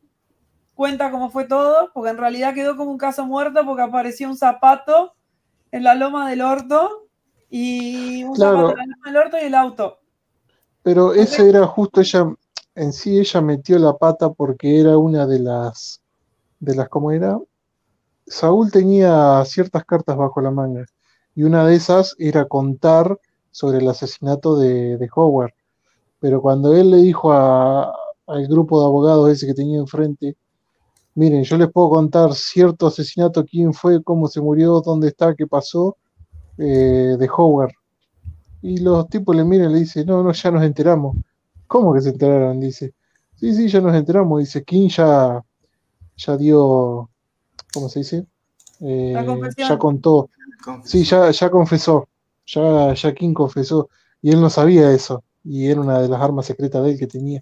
Cuenta 0.74 1.10
cómo 1.12 1.30
fue 1.30 1.46
todo, 1.46 1.92
porque 1.94 2.12
en 2.12 2.18
realidad 2.18 2.54
quedó 2.54 2.76
como 2.76 2.92
un 2.92 2.98
caso 2.98 3.26
muerto 3.26 3.66
porque 3.66 3.82
apareció 3.84 4.28
un 4.30 4.38
zapato 4.38 5.16
en 5.72 5.84
la 5.84 5.96
loma 5.96 6.30
del 6.30 6.42
orto 6.42 7.08
y 7.50 8.24
un 8.24 8.36
Claro. 8.36 8.70
zapato 8.70 8.72
en 8.72 8.78
la 8.90 8.96
loma 8.96 9.06
del 9.06 9.18
orto 9.18 9.38
y 9.38 9.46
el 9.46 9.56
auto. 9.56 10.00
Pero 10.84 11.14
ese 11.14 11.50
era 11.50 11.66
justo 11.66 12.02
ella, 12.02 12.26
en 12.76 12.94
sí 12.94 13.18
ella 13.20 13.42
metió 13.42 13.80
la 13.80 13.98
pata 13.98 14.30
porque 14.32 14.80
era 14.80 14.98
una 14.98 15.26
de 15.26 15.40
las, 15.40 16.02
de 16.60 16.76
las, 16.76 16.90
¿cómo 16.90 17.12
era? 17.12 17.40
Saúl 18.28 18.72
tenía 18.72 19.44
ciertas 19.46 19.86
cartas 19.86 20.18
bajo 20.18 20.42
la 20.42 20.52
manga 20.52 20.86
y 21.36 21.44
una 21.44 21.66
de 21.66 21.76
esas 21.76 22.16
era 22.20 22.46
contar 22.46 23.20
sobre 23.52 23.78
el 23.80 23.88
asesinato 23.88 24.58
de, 24.58 24.98
de 24.98 25.10
Howard. 25.16 25.54
Pero 26.26 26.42
cuando 26.42 26.76
él 26.76 26.90
le 26.90 26.98
dijo 26.98 27.32
a- 27.32 27.94
al 28.26 28.48
grupo 28.48 28.80
de 28.80 28.88
abogados 28.88 29.30
ese 29.30 29.46
que 29.46 29.54
tenía 29.54 29.78
enfrente, 29.78 30.36
miren, 31.14 31.44
yo 31.44 31.56
les 31.56 31.72
puedo 31.72 31.92
contar 31.92 32.34
cierto 32.34 32.88
asesinato, 32.88 33.46
quién 33.46 33.76
fue, 33.76 34.02
cómo 34.04 34.26
se 34.26 34.42
murió, 34.42 34.82
dónde 34.82 35.10
está, 35.10 35.36
qué 35.36 35.46
pasó, 35.46 35.98
eh, 36.58 37.16
de 37.20 37.30
Howard. 37.38 37.74
Y 38.64 38.80
los 38.80 39.08
tipos 39.08 39.36
le 39.36 39.44
miran 39.44 39.70
y 39.70 39.74
le 39.76 39.80
dicen, 39.82 40.08
no, 40.08 40.24
no, 40.24 40.32
ya 40.32 40.50
nos 40.50 40.64
enteramos. 40.64 41.16
¿Cómo 41.68 41.94
que 41.94 42.02
se 42.02 42.10
enteraron? 42.10 42.60
Dice, 42.60 42.96
sí, 43.36 43.54
sí, 43.54 43.68
ya 43.68 43.80
nos 43.80 43.94
enteramos. 43.94 44.40
Dice, 44.40 44.64
King 44.64 44.90
ya, 44.90 45.46
ya 46.18 46.38
dio, 46.38 47.08
¿cómo 47.72 47.88
se 47.88 48.00
dice? 48.00 48.26
Eh, 48.80 49.12
La 49.14 49.24
confesión. 49.24 49.70
ya 49.70 49.78
contó. 49.78 50.30
Sí, 50.86 51.04
ya, 51.04 51.30
ya 51.30 51.52
confesó. 51.52 52.08
Ya, 52.48 52.96
ya 52.96 53.14
King 53.14 53.36
confesó. 53.36 53.90
Y 54.24 54.32
él 54.32 54.42
no 54.42 54.50
sabía 54.50 54.92
eso. 54.92 55.24
Y 55.46 55.70
era 55.70 55.80
una 55.80 56.02
de 56.02 56.10
las 56.10 56.22
armas 56.22 56.48
secretas 56.48 56.84
de 56.84 56.92
él 56.92 57.00
que 57.00 57.08
tenía. 57.08 57.42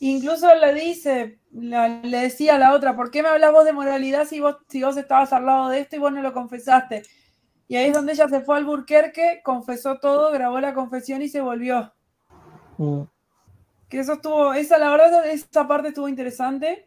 Incluso 0.00 0.52
le 0.54 0.74
dice, 0.74 1.38
le 1.52 2.18
decía 2.18 2.56
a 2.56 2.58
la 2.58 2.74
otra, 2.74 2.96
¿por 2.96 3.10
qué 3.10 3.22
me 3.22 3.28
hablas 3.28 3.52
vos 3.52 3.64
de 3.64 3.72
moralidad 3.72 4.26
si 4.26 4.40
vos, 4.40 4.56
si 4.68 4.82
vos 4.82 4.96
estabas 4.96 5.32
al 5.32 5.46
lado 5.46 5.68
de 5.68 5.80
esto 5.80 5.96
y 5.96 6.00
vos 6.00 6.12
no 6.12 6.20
lo 6.20 6.32
confesaste? 6.32 7.02
Y 7.68 7.76
ahí 7.76 7.86
es 7.86 7.94
donde 7.94 8.12
ella 8.12 8.28
se 8.28 8.40
fue 8.40 8.56
al 8.56 8.64
Burquerque, 8.64 9.40
confesó 9.42 9.98
todo, 9.98 10.30
grabó 10.32 10.60
la 10.60 10.74
confesión 10.74 11.22
y 11.22 11.28
se 11.28 11.40
volvió. 11.40 11.92
Mm. 12.76 13.02
Que 13.88 14.00
eso 14.00 14.14
estuvo, 14.14 14.52
esa 14.52 14.76
la 14.78 14.90
verdad, 14.90 15.26
esa 15.26 15.66
parte 15.66 15.88
estuvo 15.88 16.08
interesante. 16.08 16.86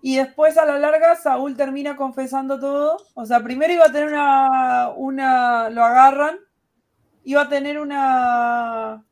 Y 0.00 0.16
después 0.16 0.56
a 0.56 0.64
la 0.64 0.78
larga 0.78 1.16
Saúl 1.16 1.56
termina 1.56 1.96
confesando 1.96 2.60
todo. 2.60 2.96
O 3.14 3.26
sea, 3.26 3.42
primero 3.42 3.72
iba 3.72 3.86
a 3.86 3.92
tener 3.92 4.08
una, 4.08 4.90
una, 4.96 5.68
lo 5.68 5.84
agarran, 5.84 6.38
iba 7.24 7.42
a 7.42 7.48
tener 7.48 7.80
una, 7.80 9.04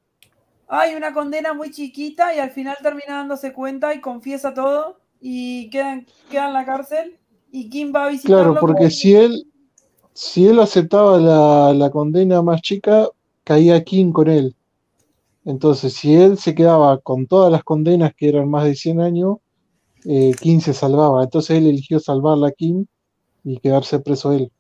hay 0.69 0.95
una 0.95 1.13
condena 1.13 1.53
muy 1.55 1.71
chiquita 1.71 2.35
y 2.35 2.39
al 2.39 2.51
final 2.51 2.77
termina 2.83 3.17
dándose 3.17 3.53
cuenta 3.53 3.95
y 3.95 4.01
confiesa 4.01 4.55
todo 4.55 5.01
y 5.21 5.71
queda, 5.71 5.93
en- 5.95 6.07
queda 6.31 6.47
en 6.49 6.53
la 6.55 6.65
cárcel 6.67 7.19
y 7.51 7.69
Kim 7.71 7.93
va 7.95 8.07
a 8.07 8.09
visitarlo. 8.09 8.55
Claro, 8.55 8.59
porque 8.61 8.85
con- 8.85 8.91
si 8.91 9.15
él, 9.15 9.47
si 10.15 10.47
él 10.49 10.61
aceptaba 10.61 11.19
la, 11.19 11.75
la 11.75 11.91
condena 11.91 12.43
más 12.43 12.63
chica, 12.63 13.09
caía 13.45 13.85
King 13.85 14.13
con 14.13 14.29
él. 14.29 14.57
Entonces, 15.45 15.95
si 15.95 16.15
él 16.15 16.39
se 16.39 16.55
quedaba 16.55 16.99
con 17.01 17.27
todas 17.27 17.53
las 17.53 17.65
condenas 17.65 18.15
que 18.17 18.29
eran 18.31 18.51
más 18.51 18.65
de 18.65 18.77
100 18.77 19.01
años, 19.01 19.39
eh, 20.07 20.33
King 20.41 20.61
se 20.61 20.75
salvaba. 20.75 21.25
Entonces 21.25 21.59
él 21.59 21.67
eligió 21.67 22.01
salvarla 22.01 22.49
a 22.49 22.53
King 22.53 22.87
y 23.45 23.59
quedarse 23.59 24.01
preso 24.01 24.33
él. 24.33 24.53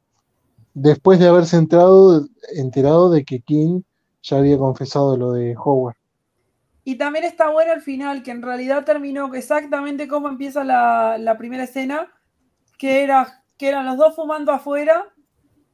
Después 0.75 1.19
de 1.19 1.29
haberse 1.29 1.57
enterado, 1.57 2.27
enterado 2.57 3.11
de 3.11 3.25
que 3.25 3.41
King 3.41 3.83
ya 4.25 4.39
había 4.39 4.57
confesado 4.59 5.16
lo 5.16 5.33
de 5.33 5.55
Howard. 5.57 5.97
Y 6.83 6.97
también 6.97 7.25
está 7.25 7.51
bueno 7.51 7.72
el 7.72 7.81
final, 7.83 8.22
que 8.22 8.31
en 8.31 8.43
realidad 8.43 8.85
terminó 8.85 9.33
exactamente 9.35 10.09
como 10.09 10.29
empieza 10.29 10.64
la, 10.64 11.16
la 11.18 11.39
primera 11.39 11.64
escena, 11.64 12.09
que, 12.79 13.03
era, 13.03 13.43
que 13.59 13.68
eran 13.68 13.87
los 13.87 13.97
dos 13.97 14.16
fumando 14.16 14.53
afuera, 14.53 15.07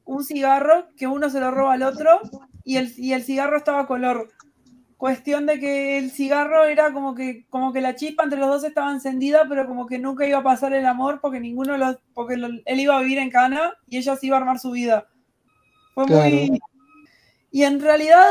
un 0.05 0.25
cigarro, 0.25 0.89
que 0.97 1.07
uno 1.07 1.31
se 1.31 1.41
lo 1.41 1.51
roba 1.51 1.75
al 1.75 1.83
otro, 1.83 2.21
y 2.65 2.77
el, 2.77 2.93
y 2.97 3.13
el 3.13 3.23
cigarro 3.23 3.57
estaba 3.57 3.87
color. 3.87 4.29
Cuestión 4.97 5.47
de 5.47 5.59
que 5.59 5.99
el 5.99 6.11
cigarro 6.11 6.65
era 6.65 6.93
como 6.93 7.15
que, 7.15 7.47
como 7.49 7.73
que 7.73 7.81
la 7.81 7.95
chispa 7.95 8.25
entre 8.25 8.39
los 8.39 8.49
dos 8.49 8.65
estaba 8.65 8.93
encendida, 8.93 9.47
pero 9.49 9.67
como 9.67 9.87
que 9.87 9.99
nunca 9.99 10.27
iba 10.27 10.39
a 10.39 10.43
pasar 10.43 10.75
el 10.75 10.87
amor 10.87 11.21
porque 11.23 11.41
ninguno 11.41 11.77
los, 11.79 11.99
porque 12.15 12.37
lo- 12.37 12.49
él 12.65 12.81
iba 12.81 12.97
a 12.97 13.01
vivir 13.01 13.19
en 13.19 13.31
Cana 13.31 13.73
y 13.89 13.97
ella 13.97 14.15
se 14.17 14.27
iba 14.27 14.37
a 14.37 14.41
armar 14.41 14.59
su 14.59 14.73
vida. 14.73 15.07
Fue 15.95 16.05
muy. 16.07 16.61
Y 17.51 17.65
en 17.65 17.81
realidad, 17.81 18.31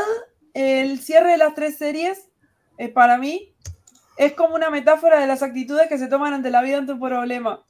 el 0.53 0.99
cierre 0.99 1.31
de 1.31 1.37
las 1.37 1.55
tres 1.55 1.77
series, 1.77 2.29
eh, 2.77 2.89
para 2.89 3.17
mí, 3.17 3.53
es 4.17 4.33
como 4.33 4.55
una 4.55 4.69
metáfora 4.69 5.19
de 5.19 5.27
las 5.27 5.43
actitudes 5.43 5.87
que 5.87 5.97
se 5.97 6.07
toman 6.07 6.33
ante 6.33 6.49
la 6.49 6.61
vida 6.61 6.77
ante 6.77 6.93
un 6.93 6.99
problema. 6.99 7.65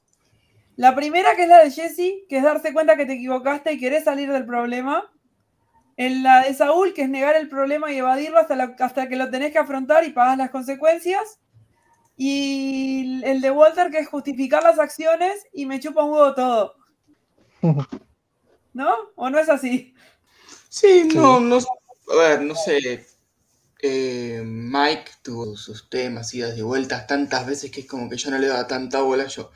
La 0.75 0.95
primera, 0.95 1.35
que 1.35 1.43
es 1.43 1.49
la 1.49 1.63
de 1.63 1.71
Jesse, 1.71 2.25
que 2.29 2.37
es 2.37 2.43
darse 2.43 2.73
cuenta 2.73 2.95
que 2.95 3.05
te 3.05 3.13
equivocaste 3.13 3.73
y 3.73 3.79
querés 3.79 4.05
salir 4.05 4.31
del 4.31 4.45
problema. 4.45 5.11
En 5.97 6.23
la 6.23 6.43
de 6.43 6.53
Saúl, 6.53 6.93
que 6.93 7.01
es 7.01 7.09
negar 7.09 7.35
el 7.35 7.49
problema 7.49 7.91
y 7.91 7.97
evadirlo 7.97 8.39
hasta, 8.39 8.55
la- 8.55 8.75
hasta 8.79 9.09
que 9.09 9.17
lo 9.17 9.29
tenés 9.29 9.51
que 9.51 9.57
afrontar 9.57 10.05
y 10.05 10.11
pagas 10.11 10.37
las 10.37 10.49
consecuencias. 10.49 11.39
Y 12.15 13.21
el 13.25 13.41
de 13.41 13.51
Walter, 13.51 13.91
que 13.91 13.99
es 13.99 14.07
justificar 14.07 14.63
las 14.63 14.79
acciones 14.79 15.45
y 15.53 15.65
me 15.65 15.79
chupa 15.79 16.03
un 16.03 16.11
huevo 16.11 16.33
todo. 16.33 16.75
¿No? 18.73 18.89
¿O 19.15 19.29
no 19.29 19.39
es 19.39 19.49
así? 19.49 19.93
Sí, 20.69 21.09
Sí. 21.09 21.17
no, 21.17 21.39
no, 21.39 21.57
a 21.57 22.15
ver, 22.15 22.41
no 22.41 22.55
sé. 22.55 23.05
eh, 23.81 24.41
Mike 24.45 25.11
tuvo 25.23 25.55
sus 25.55 25.89
temas, 25.89 26.33
idas 26.33 26.57
y 26.57 26.61
vueltas 26.61 27.07
tantas 27.07 27.45
veces 27.47 27.71
que 27.71 27.81
es 27.81 27.87
como 27.87 28.09
que 28.09 28.17
yo 28.17 28.29
no 28.29 28.37
le 28.37 28.47
daba 28.47 28.67
tanta 28.67 29.01
bola 29.01 29.25
yo. 29.27 29.51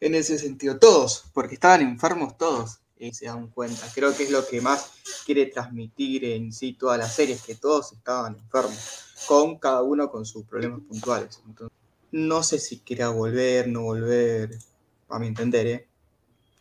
En 0.00 0.14
ese 0.14 0.38
sentido, 0.38 0.78
todos, 0.78 1.24
porque 1.34 1.54
estaban 1.54 1.80
enfermos 1.82 2.36
todos, 2.38 2.78
y 2.98 3.12
se 3.12 3.26
dan 3.26 3.48
cuenta. 3.48 3.86
Creo 3.94 4.16
que 4.16 4.24
es 4.24 4.30
lo 4.30 4.46
que 4.46 4.60
más 4.60 4.92
quiere 5.24 5.46
transmitir 5.46 6.24
en 6.24 6.52
sí 6.52 6.74
toda 6.74 6.96
la 6.96 7.08
serie, 7.08 7.34
es 7.34 7.42
que 7.42 7.54
todos 7.56 7.92
estaban 7.92 8.36
enfermos, 8.36 9.04
con 9.26 9.58
cada 9.58 9.82
uno 9.82 10.10
con 10.10 10.24
sus 10.24 10.44
problemas 10.44 10.80
puntuales. 10.88 11.40
Entonces, 11.46 11.76
no 12.12 12.42
sé 12.42 12.58
si 12.58 12.78
quería 12.80 13.08
volver, 13.08 13.68
no 13.68 13.82
volver, 13.82 14.58
a 15.08 15.18
mi 15.18 15.26
entender, 15.26 15.66
¿eh? 15.66 15.88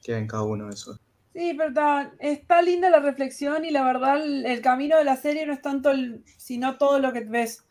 Queda 0.03 0.17
en 0.17 0.27
cada 0.27 0.43
uno 0.43 0.69
eso. 0.69 0.97
Sí, 1.35 1.53
pero 1.53 1.67
está, 1.69 2.13
está 2.19 2.61
linda 2.61 2.89
la 2.89 2.99
reflexión 3.01 3.65
y 3.65 3.69
la 3.69 3.83
verdad 3.83 4.23
el, 4.23 4.45
el 4.45 4.61
camino 4.61 4.97
de 4.97 5.03
la 5.03 5.17
serie 5.17 5.45
no 5.45 5.51
es 5.51 5.61
tanto 5.61 5.91
el, 5.91 6.23
sino 6.37 6.77
todo 6.77 6.99
lo 6.99 7.11
que 7.11 7.19
ves. 7.25 7.65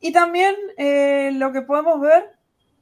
Y 0.00 0.12
también 0.12 0.54
eh, 0.78 1.30
lo 1.34 1.52
que 1.52 1.60
podemos 1.60 2.00
ver 2.00 2.30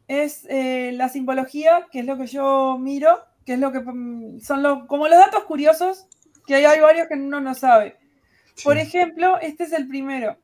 es 0.07 0.47
eh, 0.49 0.93
la 0.95 1.09
simbología, 1.09 1.89
que 1.91 1.99
es 2.01 2.07
lo 2.07 2.17
que 2.17 2.27
yo 2.29 2.79
miro, 2.79 3.25
que 3.45 3.55
es 3.55 3.59
lo 3.59 3.73
que 3.73 3.81
mm, 3.81 4.39
son 4.41 4.63
los, 4.63 4.87
como 4.87 5.09
los 5.09 5.19
datos 5.19 5.43
curiosos, 5.45 6.07
que 6.47 6.55
hay, 6.55 6.65
hay 6.65 6.79
varios 6.79 7.09
que 7.09 7.15
uno 7.15 7.41
no 7.41 7.55
sabe. 7.57 7.97
Por 8.63 8.77
Sí. 8.77 8.83
ejemplo, 8.83 9.41
este 9.41 9.65
es 9.65 9.73
el 9.73 9.89
primero. 9.89 10.37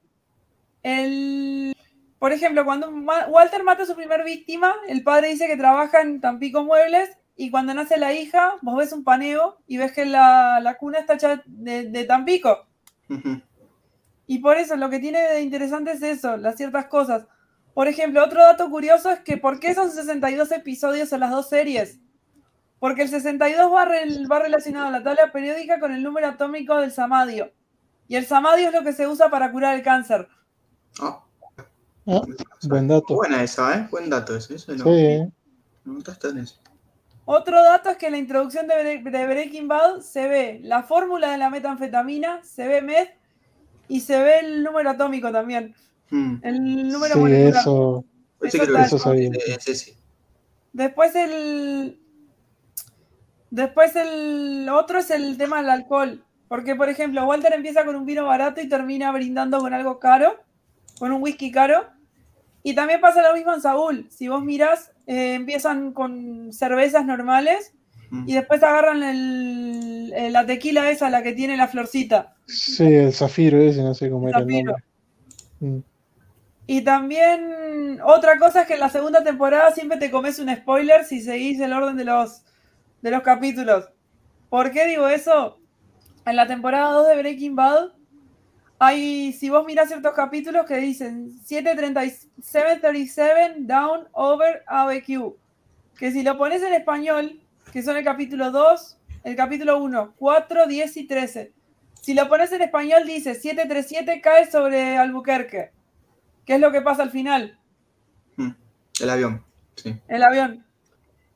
El, 0.82 1.76
por 2.18 2.32
ejemplo, 2.32 2.64
cuando 2.64 2.90
Walter 3.28 3.62
mata 3.62 3.84
a 3.84 3.86
su 3.86 3.94
primer 3.94 4.24
víctima, 4.24 4.74
el 4.88 5.04
padre 5.04 5.28
dice 5.28 5.46
que 5.46 5.56
trabaja 5.56 6.00
en 6.00 6.20
Tampico 6.20 6.64
Muebles 6.64 7.10
y 7.42 7.50
cuando 7.50 7.72
nace 7.74 7.96
la 7.98 8.12
hija, 8.12 8.56
vos 8.60 8.76
ves 8.76 8.92
un 8.92 9.02
paneo 9.02 9.58
y 9.66 9.78
ves 9.78 9.92
que 9.92 10.04
la, 10.04 10.60
la 10.60 10.76
cuna 10.76 10.98
está 10.98 11.14
hecha 11.14 11.42
de, 11.46 11.88
de 11.88 12.04
Tampico. 12.04 12.66
Y 14.26 14.38
por 14.38 14.56
eso 14.58 14.76
lo 14.76 14.90
que 14.90 14.98
tiene 15.00 15.20
de 15.20 15.40
interesante 15.40 15.92
es 15.92 16.02
eso, 16.02 16.36
las 16.36 16.56
ciertas 16.56 16.86
cosas. 16.86 17.26
Por 17.74 17.88
ejemplo, 17.88 18.22
otro 18.22 18.42
dato 18.42 18.68
curioso 18.68 19.10
es 19.10 19.20
que 19.20 19.38
¿por 19.38 19.58
qué 19.58 19.74
son 19.74 19.90
62 19.90 20.52
episodios 20.52 21.12
en 21.12 21.20
las 21.20 21.30
dos 21.30 21.48
series? 21.48 21.98
Porque 22.78 23.02
el 23.02 23.08
62 23.08 23.72
va, 23.72 23.86
rel- 23.86 24.30
va 24.30 24.38
relacionado 24.38 24.88
a 24.88 24.90
la 24.90 25.02
tabla 25.02 25.32
periódica 25.32 25.80
con 25.80 25.92
el 25.92 26.02
número 26.02 26.28
atómico 26.28 26.76
del 26.76 26.92
samadio. 26.92 27.52
Y 28.06 28.16
el 28.16 28.26
samadio 28.26 28.68
es 28.68 28.74
lo 28.74 28.82
que 28.82 28.92
se 28.92 29.06
usa 29.08 29.30
para 29.30 29.50
curar 29.50 29.74
el 29.76 29.82
cáncer. 29.82 30.28
Ah, 31.00 31.22
buen 32.68 32.88
dato. 32.88 33.14
Buena 33.14 33.42
esa, 33.42 33.76
¿eh? 33.78 33.88
Buen 33.90 34.10
dato 34.10 34.36
ese. 34.36 34.56
Eso 34.56 34.74
no. 34.74 34.84
Sí, 34.84 35.32
No 35.84 35.92
notaste 35.94 36.28
en 36.28 36.38
eso. 36.38 36.60
Otro 37.32 37.62
dato 37.62 37.90
es 37.90 37.96
que 37.96 38.06
en 38.06 38.12
la 38.12 38.18
introducción 38.18 38.66
de, 38.66 38.74
Bre- 38.74 39.10
de 39.10 39.26
Breaking 39.26 39.68
Bad 39.68 40.00
se 40.00 40.26
ve 40.26 40.58
la 40.64 40.82
fórmula 40.82 41.30
de 41.30 41.38
la 41.38 41.48
metanfetamina, 41.48 42.42
se 42.42 42.66
ve 42.66 42.82
meth 42.82 43.10
y 43.86 44.00
se 44.00 44.20
ve 44.20 44.40
el 44.40 44.64
número 44.64 44.90
atómico 44.90 45.30
también. 45.30 45.74
Mm. 46.10 46.34
El 46.42 46.88
número 46.88 47.14
Sí, 47.14 47.20
molecular. 47.20 47.60
eso. 48.84 48.98
Sabía. 48.98 49.30
eh, 49.30 49.74
sí. 49.74 49.94
Después 50.72 51.14
el. 51.14 52.00
Después 53.50 53.94
el 53.96 54.68
otro 54.68 54.98
es 54.98 55.10
el 55.10 55.36
tema 55.38 55.58
del 55.58 55.70
alcohol. 55.70 56.24
Porque, 56.48 56.74
por 56.74 56.88
ejemplo, 56.88 57.24
Walter 57.26 57.52
empieza 57.52 57.84
con 57.84 57.94
un 57.94 58.06
vino 58.06 58.26
barato 58.26 58.60
y 58.60 58.68
termina 58.68 59.12
brindando 59.12 59.60
con 59.60 59.72
algo 59.72 60.00
caro, 60.00 60.36
con 60.98 61.12
un 61.12 61.22
whisky 61.22 61.52
caro. 61.52 61.86
Y 62.64 62.74
también 62.74 63.00
pasa 63.00 63.22
lo 63.22 63.34
mismo 63.36 63.54
en 63.54 63.60
Saúl. 63.60 64.08
Si 64.10 64.26
vos 64.26 64.42
mirás, 64.42 64.89
eh, 65.06 65.34
empiezan 65.34 65.92
con 65.92 66.52
cervezas 66.52 67.04
normales 67.06 67.74
Mm. 68.10 68.28
y 68.28 68.34
después 68.34 68.60
agarran 68.62 69.02
el- 69.04 70.12
el- 70.16 70.32
la 70.32 70.44
tequila 70.44 70.90
esa, 70.90 71.10
la 71.10 71.22
que 71.22 71.32
tiene 71.32 71.56
la 71.56 71.68
florcita. 71.68 72.34
Sí, 72.46 72.84
el 72.92 73.12
zafiro 73.12 73.58
ese, 73.62 73.82
no 73.82 73.94
sé 73.94 74.10
cómo 74.10 74.28
era 74.28 74.38
el 74.40 74.44
Zafiro. 74.46 74.64
nombre. 74.72 74.84
Mm. 75.60 75.78
Y 76.66 76.82
también 76.82 77.98
otra 78.04 78.38
cosa 78.38 78.62
es 78.62 78.66
que 78.68 78.74
en 78.74 78.80
la 78.80 78.88
segunda 78.88 79.22
temporada 79.24 79.70
siempre 79.72 79.98
te 79.98 80.10
comes 80.10 80.38
un 80.38 80.54
spoiler 80.54 81.04
si 81.04 81.20
seguís 81.20 81.60
el 81.60 81.72
orden 81.72 81.96
de 81.96 82.04
los, 82.04 82.44
de 83.02 83.10
los 83.10 83.22
capítulos. 83.22 83.88
¿Por 84.48 84.70
qué 84.72 84.86
digo 84.86 85.06
eso? 85.08 85.58
En 86.26 86.36
la 86.36 86.46
temporada 86.46 86.92
2 86.92 87.08
de 87.08 87.16
Breaking 87.16 87.56
Bad 87.56 87.90
hay, 88.82 89.34
si 89.34 89.50
vos 89.50 89.66
mirás 89.66 89.88
ciertos 89.88 90.14
capítulos 90.14 90.64
que 90.64 90.78
dicen 90.78 91.38
737 91.44 93.56
down 93.58 94.08
over 94.12 94.64
ABQ, 94.66 95.36
que 95.98 96.10
si 96.10 96.22
lo 96.22 96.38
pones 96.38 96.62
en 96.62 96.72
español, 96.72 97.38
que 97.74 97.82
son 97.82 97.98
el 97.98 98.04
capítulo 98.04 98.50
2, 98.50 98.96
el 99.24 99.36
capítulo 99.36 99.82
1, 99.82 100.14
4, 100.16 100.66
10 100.66 100.96
y 100.96 101.06
13. 101.06 101.52
Si 102.00 102.14
lo 102.14 102.26
pones 102.30 102.52
en 102.52 102.62
español 102.62 103.06
dice 103.06 103.34
737 103.34 104.22
cae 104.22 104.50
sobre 104.50 104.96
Albuquerque. 104.96 105.72
¿Qué 106.46 106.54
es 106.54 106.60
lo 106.60 106.72
que 106.72 106.80
pasa 106.80 107.02
al 107.02 107.10
final? 107.10 107.58
Mm. 108.36 108.52
El 109.02 109.10
avión. 109.10 109.44
Sí. 109.76 109.94
El 110.08 110.22
avión. 110.22 110.64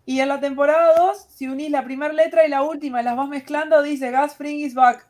Y 0.07 0.21
en 0.21 0.29
la 0.29 0.41
temporada 0.41 0.95
2, 0.97 1.27
si 1.29 1.47
unís 1.47 1.71
la 1.71 1.85
primera 1.85 2.15
letra 2.15 2.47
y 2.47 2.49
la 2.49 2.62
última 2.62 3.03
y 3.03 3.05
las 3.05 3.16
vas 3.16 3.29
mezclando, 3.29 3.83
dice 3.83 4.11
Gas 4.11 4.33
Spring 4.33 4.61
is 4.61 4.73
back. 4.73 5.07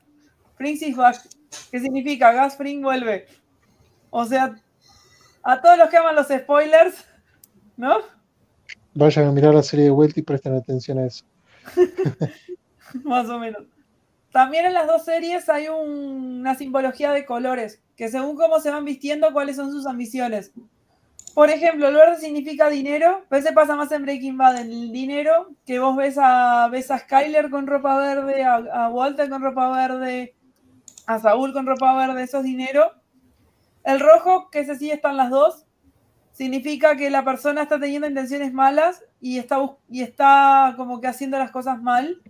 Springs 0.55 0.83
is 0.83 0.97
back. 0.97 1.44
¿Qué 1.71 1.81
significa? 1.81 2.33
Gas 2.33 2.53
Spring 2.55 2.83
vuelve. 2.83 3.27
O 4.11 4.25
sea, 4.25 4.55
a 5.43 5.61
todos 5.61 5.77
los 5.79 5.89
que 5.89 5.97
aman 5.97 6.15
los 6.15 6.29
spoilers, 6.29 7.05
¿no? 7.77 7.97
Vayan 8.95 9.27
a 9.27 9.33
mirar 9.33 9.55
la 9.55 9.63
serie 9.63 9.87
de 9.87 9.91
vuelta 9.91 10.21
y 10.21 10.23
presten 10.23 10.55
atención 10.55 10.99
a 10.99 11.07
eso. 11.07 11.25
Más 13.05 13.29
o 13.29 13.39
menos. 13.39 13.63
También 14.33 14.67
en 14.67 14.75
las 14.75 14.87
dos 14.87 15.05
series 15.05 15.49
hay 15.49 15.69
un- 15.69 16.41
una 16.41 16.55
simbología 16.55 17.13
de 17.13 17.25
colores, 17.25 17.81
que 17.97 18.09
según 18.09 18.37
cómo 18.37 18.61
se 18.61 18.71
van 18.71 18.85
vistiendo, 18.85 19.33
cuáles 19.33 19.57
son 19.57 19.71
sus 19.71 19.87
ambiciones. 19.87 20.53
Por 21.35 21.51
ejemplo, 21.51 21.89
el 21.89 21.95
verde 21.95 22.19
significa 22.21 22.69
dinero, 22.69 23.25
pero 23.29 23.43
ese 23.43 23.53
pasa 23.53 23.75
más 23.75 23.91
en 23.91 24.03
Breaking 24.03 24.37
Bad, 24.39 24.61
en 24.61 24.71
el 24.71 24.93
dinero, 24.93 25.51
que 25.67 25.81
vos 25.81 25.97
ves 25.97 26.17
a, 26.21 26.69
ves 26.71 26.91
a 26.93 26.99
Skyler 27.01 27.51
con 27.51 27.67
ropa 27.67 27.99
verde, 27.99 28.45
a, 28.45 28.55
a 28.57 28.89
Walter 28.89 29.29
con 29.29 29.43
ropa 29.43 29.69
verde, 29.77 30.35
a 31.07 31.19
Saúl 31.19 31.53
con 31.53 31.67
ropa 31.67 31.95
verde, 31.97 32.23
eso 32.23 32.39
es 32.39 32.45
dinero. 32.45 32.93
El 33.85 34.01
rojo, 34.01 34.51
que 34.51 34.61
ese 34.61 34.77
sí 34.77 34.91
están 34.91 35.17
las 35.17 35.31
dos, 35.31 35.67
significa 36.33 36.97
que 36.97 37.11
la 37.11 37.25
persona 37.25 37.63
está 37.63 37.79
teniendo 37.79 38.09
intenciones 38.09 38.53
malas 38.53 39.05
y 39.21 39.39
está, 39.39 39.59
y 39.89 40.03
está 40.03 40.75
como 40.77 41.01
que 41.01 41.07
haciendo 41.07 41.39
las 41.39 41.51
cosas 41.51 41.81
mal. 41.81 42.21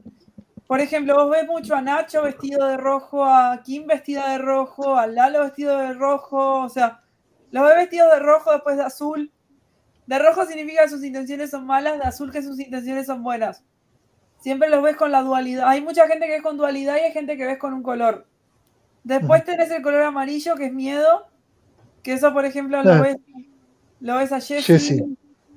Por 0.67 0.81
ejemplo, 0.81 1.15
vos 1.15 1.31
ves 1.31 1.47
mucho 1.47 1.75
a 1.75 1.83
Nacho 1.83 2.23
vestido 2.23 2.67
de 2.67 2.77
rojo, 2.77 3.25
a 3.25 3.63
Kim 3.63 3.87
vestida 3.87 4.31
de 4.31 4.39
rojo, 4.39 4.97
a 4.97 5.07
Lalo 5.07 5.41
vestido 5.41 5.79
de 5.79 5.93
rojo, 5.93 6.61
o 6.61 6.69
sea, 6.69 7.03
los 7.51 7.65
ves 7.65 7.77
vestidos 7.77 8.11
de 8.13 8.19
rojo 8.19 8.53
después 8.53 8.77
de 8.77 8.83
azul. 8.83 9.33
De 10.07 10.19
rojo 10.19 10.45
significa 10.45 10.83
que 10.83 10.91
sus 10.91 11.05
intenciones 11.05 11.51
son 11.51 11.67
malas, 11.67 11.99
de 11.99 12.05
azul 12.05 12.31
que 12.33 12.43
sus 12.43 12.59
intenciones 12.59 13.07
son 13.07 13.23
buenas. 13.23 13.65
Siempre 14.39 14.69
los 14.69 14.83
ves 14.83 14.97
con 14.97 15.13
la 15.13 15.23
dualidad. 15.23 15.69
Hay 15.69 15.81
mucha 15.81 16.07
gente 16.07 16.27
que 16.27 16.33
ves 16.33 16.43
con 16.43 16.57
dualidad 16.57 16.97
y 16.97 17.05
hay 17.05 17.13
gente 17.13 17.37
que 17.37 17.47
ves 17.47 17.59
con 17.59 17.73
un 17.73 17.83
color. 17.83 18.27
Después 19.05 19.45
tenés 19.45 19.71
el 19.71 19.83
color 19.83 20.03
amarillo, 20.03 20.57
que 20.57 20.67
es 20.67 20.73
miedo, 20.73 21.27
que 22.03 22.15
eso, 22.15 22.33
por 22.33 22.45
ejemplo, 22.45 22.83
lo 22.83 23.03
ves, 23.03 23.17
lo 24.01 24.17
ves 24.17 24.33
a 24.33 24.41
Jesse, 24.41 24.65
Jesse. 24.67 25.05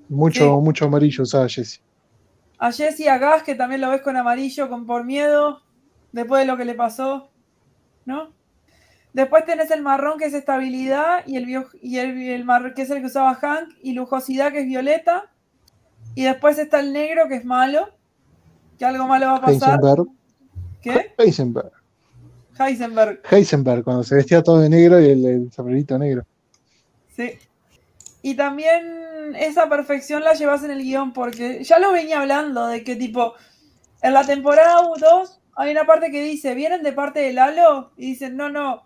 Mucho, 0.10 0.44
Sí. 0.44 0.64
mucho 0.64 0.86
amarillo 0.86 1.24
usaba 1.24 1.48
Jesse. 1.48 1.82
a 2.60 2.72
Jesse 2.72 3.02
y 3.02 3.08
a 3.08 3.18
Gas, 3.18 3.44
que 3.44 3.56
también 3.56 3.82
lo 3.82 3.90
ves 3.90 4.02
con 4.02 4.16
amarillo, 4.18 4.70
con 4.70 4.86
por 4.86 5.04
miedo, 5.06 5.62
después 6.12 6.42
de 6.42 6.46
lo 6.48 6.58
que 6.58 6.66
le 6.66 6.74
pasó, 6.74 7.30
¿no? 8.06 8.32
Después 9.14 9.46
tenés 9.46 9.72
el 9.72 9.82
marrón, 9.82 10.18
que 10.20 10.26
es 10.26 10.34
estabilidad, 10.34 11.26
y 11.26 11.38
el, 11.38 11.46
bio- 11.46 11.70
y 11.82 11.98
el, 11.98 12.46
que 12.76 12.82
es 12.82 12.90
el 12.90 13.00
que 13.00 13.06
usaba 13.08 13.34
Hank, 13.36 13.70
y 13.82 13.94
lujosidad, 13.94 14.52
que 14.52 14.60
es 14.62 14.68
violeta. 14.68 15.32
Y 16.16 16.24
después 16.24 16.58
está 16.58 16.80
el 16.80 16.94
negro, 16.94 17.28
que 17.28 17.36
es 17.36 17.46
malo, 17.46 17.90
que 18.78 18.86
algo 18.86 19.08
malo 19.08 19.28
va 19.28 19.36
a 19.38 19.42
pasar. 19.42 19.80
Heisenberg. 19.80 20.08
¿Qué? 20.82 21.14
Heisenberg. 21.18 21.72
Heisenberg. 22.60 23.22
Heisenberg, 23.30 23.84
cuando 23.84 24.04
se 24.04 24.16
vestía 24.16 24.42
todo 24.44 24.60
de 24.60 24.70
negro 24.70 25.00
y 25.00 25.10
el, 25.10 25.26
el 25.26 25.52
sombrerito 25.52 25.98
negro. 25.98 26.24
Sí. 27.16 27.34
Y 28.22 28.36
también 28.36 29.36
esa 29.40 29.70
perfección 29.70 30.24
la 30.24 30.34
llevas 30.34 30.64
en 30.64 30.72
el 30.72 30.82
guion, 30.84 31.14
porque 31.14 31.64
ya 31.64 31.80
lo 31.80 31.92
venía 31.92 32.20
hablando 32.22 32.68
de 32.68 32.84
que 32.84 32.96
tipo, 32.96 33.34
en 34.02 34.14
la 34.14 34.26
temporada 34.26 34.82
2 35.00 35.40
hay 35.56 35.72
una 35.72 35.86
parte 35.86 36.12
que 36.12 36.22
dice, 36.22 36.54
¿vienen 36.56 36.84
de 36.84 36.94
parte 36.94 37.20
de 37.20 37.34
Lalo? 37.34 37.92
Y 37.98 38.08
dicen, 38.08 38.36
no, 38.38 38.50
no. 38.50 38.84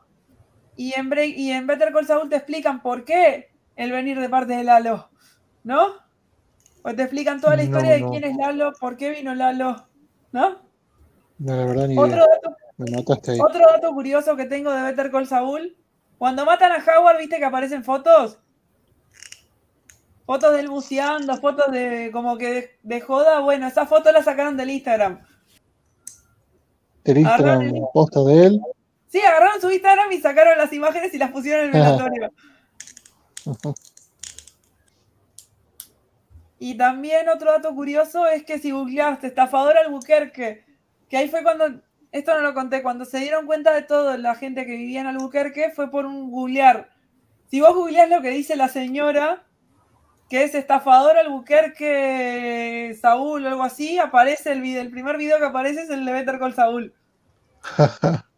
Y 0.77 0.93
en, 0.93 1.10
Break- 1.10 1.35
y 1.35 1.52
en 1.52 1.68
Better 1.68 1.91
Call 1.91 2.07
Saul 2.07 2.30
te 2.30 2.38
explican 2.38 2.81
por 2.81 3.03
qué 3.03 3.49
el 3.76 3.91
venir 3.91 4.19
de 4.19 4.30
parte 4.30 4.53
de 4.56 4.64
Lalo, 4.64 5.10
¿no? 5.64 5.88
Pues 6.81 6.95
te 6.95 7.03
explican 7.03 7.39
toda 7.41 7.56
la 7.56 7.64
No, 7.64 7.69
historia 7.69 7.91
de 7.91 8.06
quién 8.10 8.23
es 8.23 8.35
Lalo, 8.38 8.72
por 8.80 8.95
qué 8.98 9.10
vino 9.11 9.35
Lalo, 9.35 9.88
¿no? 10.31 10.60
No, 11.39 11.56
la 11.56 11.65
verdad 11.65 11.88
ni 11.88 11.98
Otro 11.98 12.10
idea. 12.15 12.26
dato 12.26 12.56
Me 12.82 12.91
mataste 12.98 13.32
ahí. 13.32 13.40
otro 13.40 13.60
dato 13.60 13.94
curioso 13.94 14.36
que 14.36 14.45
tengo 14.45 14.72
de 14.72 14.82
Better 14.82 15.12
Call 15.12 15.28
Saul, 15.28 15.78
cuando 16.18 16.45
matan 16.45 16.72
a 16.72 16.84
Howard, 16.84 17.18
¿viste 17.18 17.38
que 17.38 17.45
aparecen 17.45 17.84
fotos? 17.84 18.40
Fotos 20.26 20.53
de 20.53 20.62
él 20.62 20.70
buceando, 20.70 21.36
fotos 21.38 21.72
de 21.72 22.10
como 22.12 22.38
que 22.38 22.53
de, 22.53 22.80
de 22.84 23.02
joda. 23.02 23.40
Bueno, 23.40 23.68
esas 23.68 23.88
fotos 23.90 24.14
las 24.14 24.26
sacaron 24.26 24.56
del 24.56 24.70
Instagram. 24.70 25.20
El 27.03 27.18
Instagram 27.18 27.60
Agarraron 27.60 27.88
posta 27.94 28.24
de 28.24 28.45
él. 28.45 28.62
Sí, 29.08 29.20
agarraron 29.20 29.60
su 29.60 29.72
Instagram 29.72 30.12
y 30.12 30.22
sacaron 30.22 30.58
las 30.58 30.72
imágenes 30.72 31.14
y 31.14 31.18
las 31.18 31.32
pusieron 31.32 31.70
en 31.70 31.76
el 31.76 31.82
velatorio. 31.82 32.32
Y 36.60 36.78
también 36.78 37.28
otro 37.28 37.52
dato 37.52 37.74
curioso 37.74 38.28
es 38.28 38.44
que 38.44 38.60
si 38.60 38.72
googleaste 38.72 39.28
estafador 39.28 39.78
Albuquerque, 39.78 40.64
que 41.10 41.18
ahí 41.18 41.28
fue 41.28 41.41
cuando, 41.44 41.82
esto 42.12 42.34
no 42.34 42.42
lo 42.42 42.54
conté, 42.54 42.82
cuando 42.84 43.06
se 43.06 43.20
dieron 43.20 43.46
cuenta 43.46 43.74
de 43.74 43.84
todo 43.84 44.18
la 44.18 44.36
gente 44.36 44.66
que 44.66 44.76
vivía 44.76 45.02
en 45.02 45.08
Albuquerque 45.08 45.72
fue 45.76 45.90
por 45.90 46.06
un 46.06 46.30
googlear. 46.32 46.90
Si 47.48 47.62
vos 47.62 47.74
googleás 47.74 48.10
lo 48.10 48.22
que 48.22 48.30
dice 48.30 48.56
la 48.56 48.68
señora, 48.68 49.44
que 50.30 50.44
es 50.44 50.56
estafador 50.56 51.18
Albuquerque 51.18 52.98
Saúl 53.02 53.46
o 53.46 53.50
algo 53.50 53.64
así, 53.64 53.98
aparece 53.98 54.52
el 54.52 54.62
video, 54.62 54.82
el 54.82 54.92
primer 54.92 55.18
video 55.18 55.40
que 55.40 55.46
aparece 55.46 55.84
es 55.84 55.90
el 55.90 56.06
de 56.06 56.14
Better 56.14 56.40
Call 56.40 56.54
Saúl. 56.54 56.94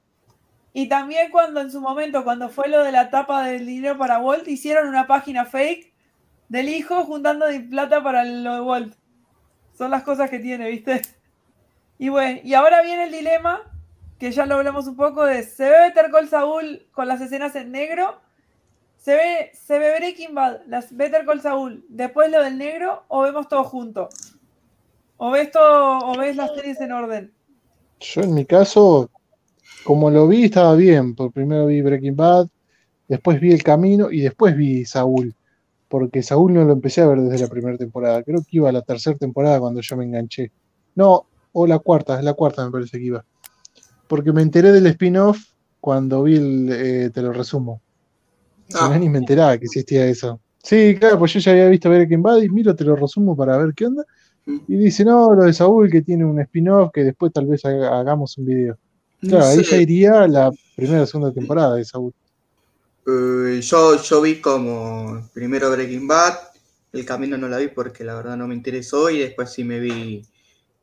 Y 0.76 0.90
también 0.90 1.30
cuando 1.30 1.62
en 1.62 1.72
su 1.72 1.80
momento, 1.80 2.24
cuando 2.24 2.50
fue 2.50 2.68
lo 2.68 2.84
de 2.84 2.92
la 2.92 3.12
tapa 3.12 3.44
del 3.44 3.68
dinero 3.68 3.96
para 3.96 4.18
Walt, 4.18 4.48
hicieron 4.48 4.88
una 4.88 5.06
página 5.06 5.46
fake 5.46 5.94
del 6.50 6.68
hijo 6.68 7.06
juntando 7.06 7.46
de 7.46 7.60
plata 7.60 8.02
para 8.02 8.26
lo 8.26 8.56
de 8.56 8.62
Walt. 8.62 8.96
Son 9.78 9.92
las 9.92 10.02
cosas 10.02 10.32
que 10.32 10.40
tiene, 10.40 10.70
¿viste? 10.70 11.02
Y 12.04 12.10
bueno, 12.10 12.42
y 12.44 12.54
ahora 12.54 12.82
viene 12.82 13.06
el 13.06 13.14
dilema, 13.14 13.62
que 14.20 14.34
ya 14.34 14.46
lo 14.46 14.56
hablamos 14.56 14.88
un 14.88 14.98
poco, 14.98 15.24
de 15.24 15.42
¿se 15.44 15.64
ve 15.64 15.88
Better 15.88 16.12
Call 16.12 16.28
Saul 16.28 16.86
con 16.92 17.08
las 17.08 17.22
escenas 17.22 17.56
en 17.56 17.72
negro? 17.72 18.20
¿Se 18.98 19.16
ve, 19.16 19.52
¿Se 19.54 19.80
ve 19.80 19.96
Breaking 19.96 20.36
Bad, 20.36 20.66
las 20.68 20.94
Better 20.94 21.26
Call 21.26 21.40
Saul, 21.40 21.86
después 21.88 22.30
lo 22.30 22.44
del 22.44 22.58
negro, 22.58 23.06
o 23.08 23.22
vemos 23.22 23.48
todo 23.48 23.64
junto? 23.64 24.10
¿O 25.16 25.32
ves, 25.32 25.50
todo, 25.52 26.00
o 26.00 26.18
ves 26.18 26.36
las 26.36 26.54
series 26.54 26.82
en 26.82 26.92
orden? 26.92 27.32
Yo 28.02 28.22
en 28.24 28.34
mi 28.34 28.44
caso, 28.44 29.10
como 29.86 30.10
lo 30.10 30.28
vi, 30.28 30.44
estaba 30.44 30.76
bien. 30.76 31.16
Por 31.16 31.32
primero 31.32 31.68
vi 31.68 31.82
Breaking 31.82 32.18
Bad, 32.18 32.50
después 33.08 33.40
vi 33.40 33.54
El 33.54 33.64
Camino 33.64 34.12
y 34.12 34.20
después 34.20 34.58
vi 34.58 34.84
Saúl. 34.84 35.34
Porque 35.88 36.22
Saúl 36.22 36.54
no 36.54 36.66
lo 36.66 36.74
empecé 36.74 37.00
a 37.00 37.08
ver 37.08 37.22
desde 37.22 37.46
la 37.46 37.50
primera 37.50 37.78
temporada. 37.78 38.24
Creo 38.24 38.42
que 38.42 38.58
iba 38.58 38.68
a 38.68 38.74
la 38.74 38.82
tercera 38.82 39.18
temporada 39.18 39.62
cuando 39.62 39.80
yo 39.80 39.96
me 39.96 40.04
enganché. 40.04 40.52
No, 40.96 41.28
o 41.54 41.66
la 41.68 41.80
cuarta, 41.80 42.22
la 42.22 42.34
cuarta 42.34 42.66
me 42.66 42.72
parece 42.72 42.98
que 43.00 43.06
iba. 43.06 43.26
Porque 44.08 44.32
me 44.34 44.42
enteré 44.42 44.72
del 44.72 44.86
spin-off 44.88 45.40
cuando 45.80 46.24
vi 46.24 46.36
el, 46.36 46.70
eh, 46.72 47.10
te 47.14 47.22
lo 47.22 47.32
resumo. 47.34 47.82
Si 48.68 48.78
Ah. 48.80 48.90
no, 48.90 49.00
ni 49.00 49.10
me 49.10 49.20
enteraba 49.20 49.58
que 49.58 49.66
existía 49.66 50.06
eso. 50.06 50.40
Sí, 50.62 50.96
claro, 51.00 51.20
pues 51.20 51.34
yo 51.34 51.40
ya 51.40 51.52
había 51.52 51.68
visto 51.68 51.90
Breaking 51.90 52.22
Bad 52.24 52.42
y 52.42 52.50
miro, 52.50 52.76
te 52.76 52.84
lo 52.86 52.96
resumo 52.96 53.36
para 53.36 53.58
ver 53.58 53.74
qué 53.76 53.86
onda. 53.86 54.04
Y 54.68 54.76
dice, 54.76 55.06
no, 55.06 55.34
lo 55.34 55.44
de 55.44 55.54
Saúl 55.54 55.90
que 55.90 56.02
tiene 56.02 56.26
un 56.26 56.40
spin-off 56.42 56.92
que 56.94 57.04
después 57.04 57.32
tal 57.32 57.46
vez 57.48 57.64
haga- 57.66 58.00
hagamos 58.00 58.38
un 58.38 58.46
video. 58.46 58.78
Claro, 59.22 59.40
No 59.46 59.52
ahí 59.52 59.64
ya 59.64 59.78
iría 59.78 60.28
la 60.28 60.52
primera 60.76 61.04
o 61.04 61.06
segunda 61.06 61.34
temporada 61.34 61.76
de 61.76 61.86
Saúl. 61.86 62.14
Eh, 63.06 63.60
yo, 63.62 64.02
yo 64.02 64.22
vi 64.22 64.40
como 64.42 65.30
primero 65.34 65.70
Breaking 65.72 66.08
Bad, 66.08 66.34
El 66.94 67.06
Camino 67.06 67.38
no 67.38 67.48
la 67.50 67.58
vi 67.58 67.68
porque 67.68 68.04
la 68.04 68.16
verdad 68.16 68.38
no 68.38 68.48
me 68.48 68.56
interesó 68.56 69.10
y 69.10 69.20
después 69.20 69.50
sí 69.52 69.64
me 69.64 69.80
vi 69.80 70.26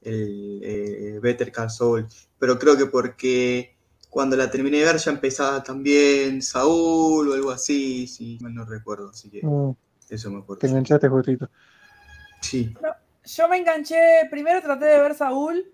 el 0.03 0.61
eh, 0.63 1.19
Better 1.23 1.53
Call 1.53 1.71
Saul. 1.71 2.07
Pero 2.39 2.59
creo 2.59 2.77
que 2.77 2.87
porque 2.87 3.77
cuando 4.09 4.37
la 4.37 4.51
terminé 4.51 4.79
de 4.79 4.85
ver 4.85 4.97
ya 4.97 5.11
empezaba 5.13 5.63
también 5.63 6.43
Saúl 6.43 7.31
o 7.31 7.35
algo 7.35 7.51
así, 7.51 8.07
si 8.07 8.39
mal 8.41 8.55
no 8.55 8.65
recuerdo, 8.65 9.11
así 9.11 9.31
que 9.31 9.41
Mm, 9.47 9.71
eso 10.09 10.31
me 10.31 10.39
acuerdo. 10.41 10.61
te 10.61 10.67
enganchaste 10.67 11.09
justito. 11.09 11.49
Sí. 12.43 12.75
Yo 13.25 13.49
me 13.49 13.59
enganché, 13.59 13.97
primero 14.31 14.61
traté 14.63 14.87
de 14.87 14.99
ver 14.99 15.15
Saúl, 15.15 15.65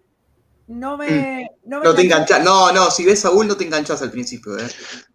no 0.67 0.99
me... 0.99 1.49
No, 1.65 1.79
me 1.79 1.85
No 1.87 1.95
te 1.95 2.03
enganchas, 2.03 2.45
no, 2.45 2.73
no, 2.73 2.91
si 2.91 3.05
ves 3.05 3.21
Saúl 3.21 3.47
no 3.47 3.57
te 3.57 3.65
enganchas 3.65 4.03
al 4.03 4.11
principio, 4.11 4.59
¿eh? 4.59 4.67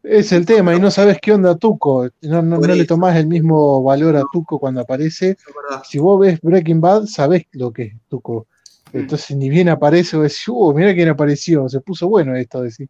Es 0.01 0.31
el 0.31 0.45
tema, 0.45 0.73
y 0.73 0.79
no 0.79 0.89
sabes 0.89 1.19
qué 1.21 1.33
onda 1.33 1.55
Tuco. 1.57 2.09
No, 2.21 2.41
no, 2.41 2.57
no 2.57 2.73
le 2.73 2.85
tomás 2.85 3.15
el 3.17 3.27
mismo 3.27 3.83
valor 3.83 4.15
a 4.15 4.23
Tuco 4.31 4.57
cuando 4.59 4.81
aparece. 4.81 5.37
Si 5.83 5.99
vos 5.99 6.19
ves 6.19 6.39
Breaking 6.41 6.81
Bad, 6.81 7.05
sabés 7.05 7.43
lo 7.51 7.71
que 7.71 7.83
es 7.83 7.93
Tuco. 8.07 8.47
Mm. 8.93 8.97
Entonces, 8.97 9.35
ni 9.37 9.49
bien 9.49 9.69
aparece, 9.69 10.17
vos 10.17 10.23
decís, 10.23 10.47
uh, 10.47 10.73
mira 10.73 10.93
quién 10.93 11.09
apareció, 11.09 11.67
se 11.69 11.81
puso 11.81 12.07
bueno 12.07 12.35
esto, 12.35 12.61
decís. 12.61 12.89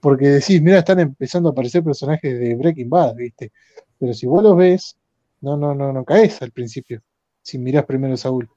Porque 0.00 0.28
decís, 0.28 0.60
mira, 0.60 0.78
están 0.78 1.00
empezando 1.00 1.48
a 1.48 1.52
aparecer 1.52 1.82
personajes 1.82 2.38
de 2.38 2.54
Breaking 2.54 2.90
Bad, 2.90 3.14
¿viste? 3.14 3.52
Pero 3.98 4.12
si 4.12 4.26
vos 4.26 4.42
los 4.42 4.56
ves, 4.56 4.96
no, 5.40 5.56
no, 5.56 5.74
no, 5.74 5.92
no 5.92 6.04
caes 6.04 6.42
al 6.42 6.50
principio. 6.50 7.02
Si 7.42 7.58
mirás 7.58 7.84
primero 7.84 8.16
Saúl. 8.16 8.48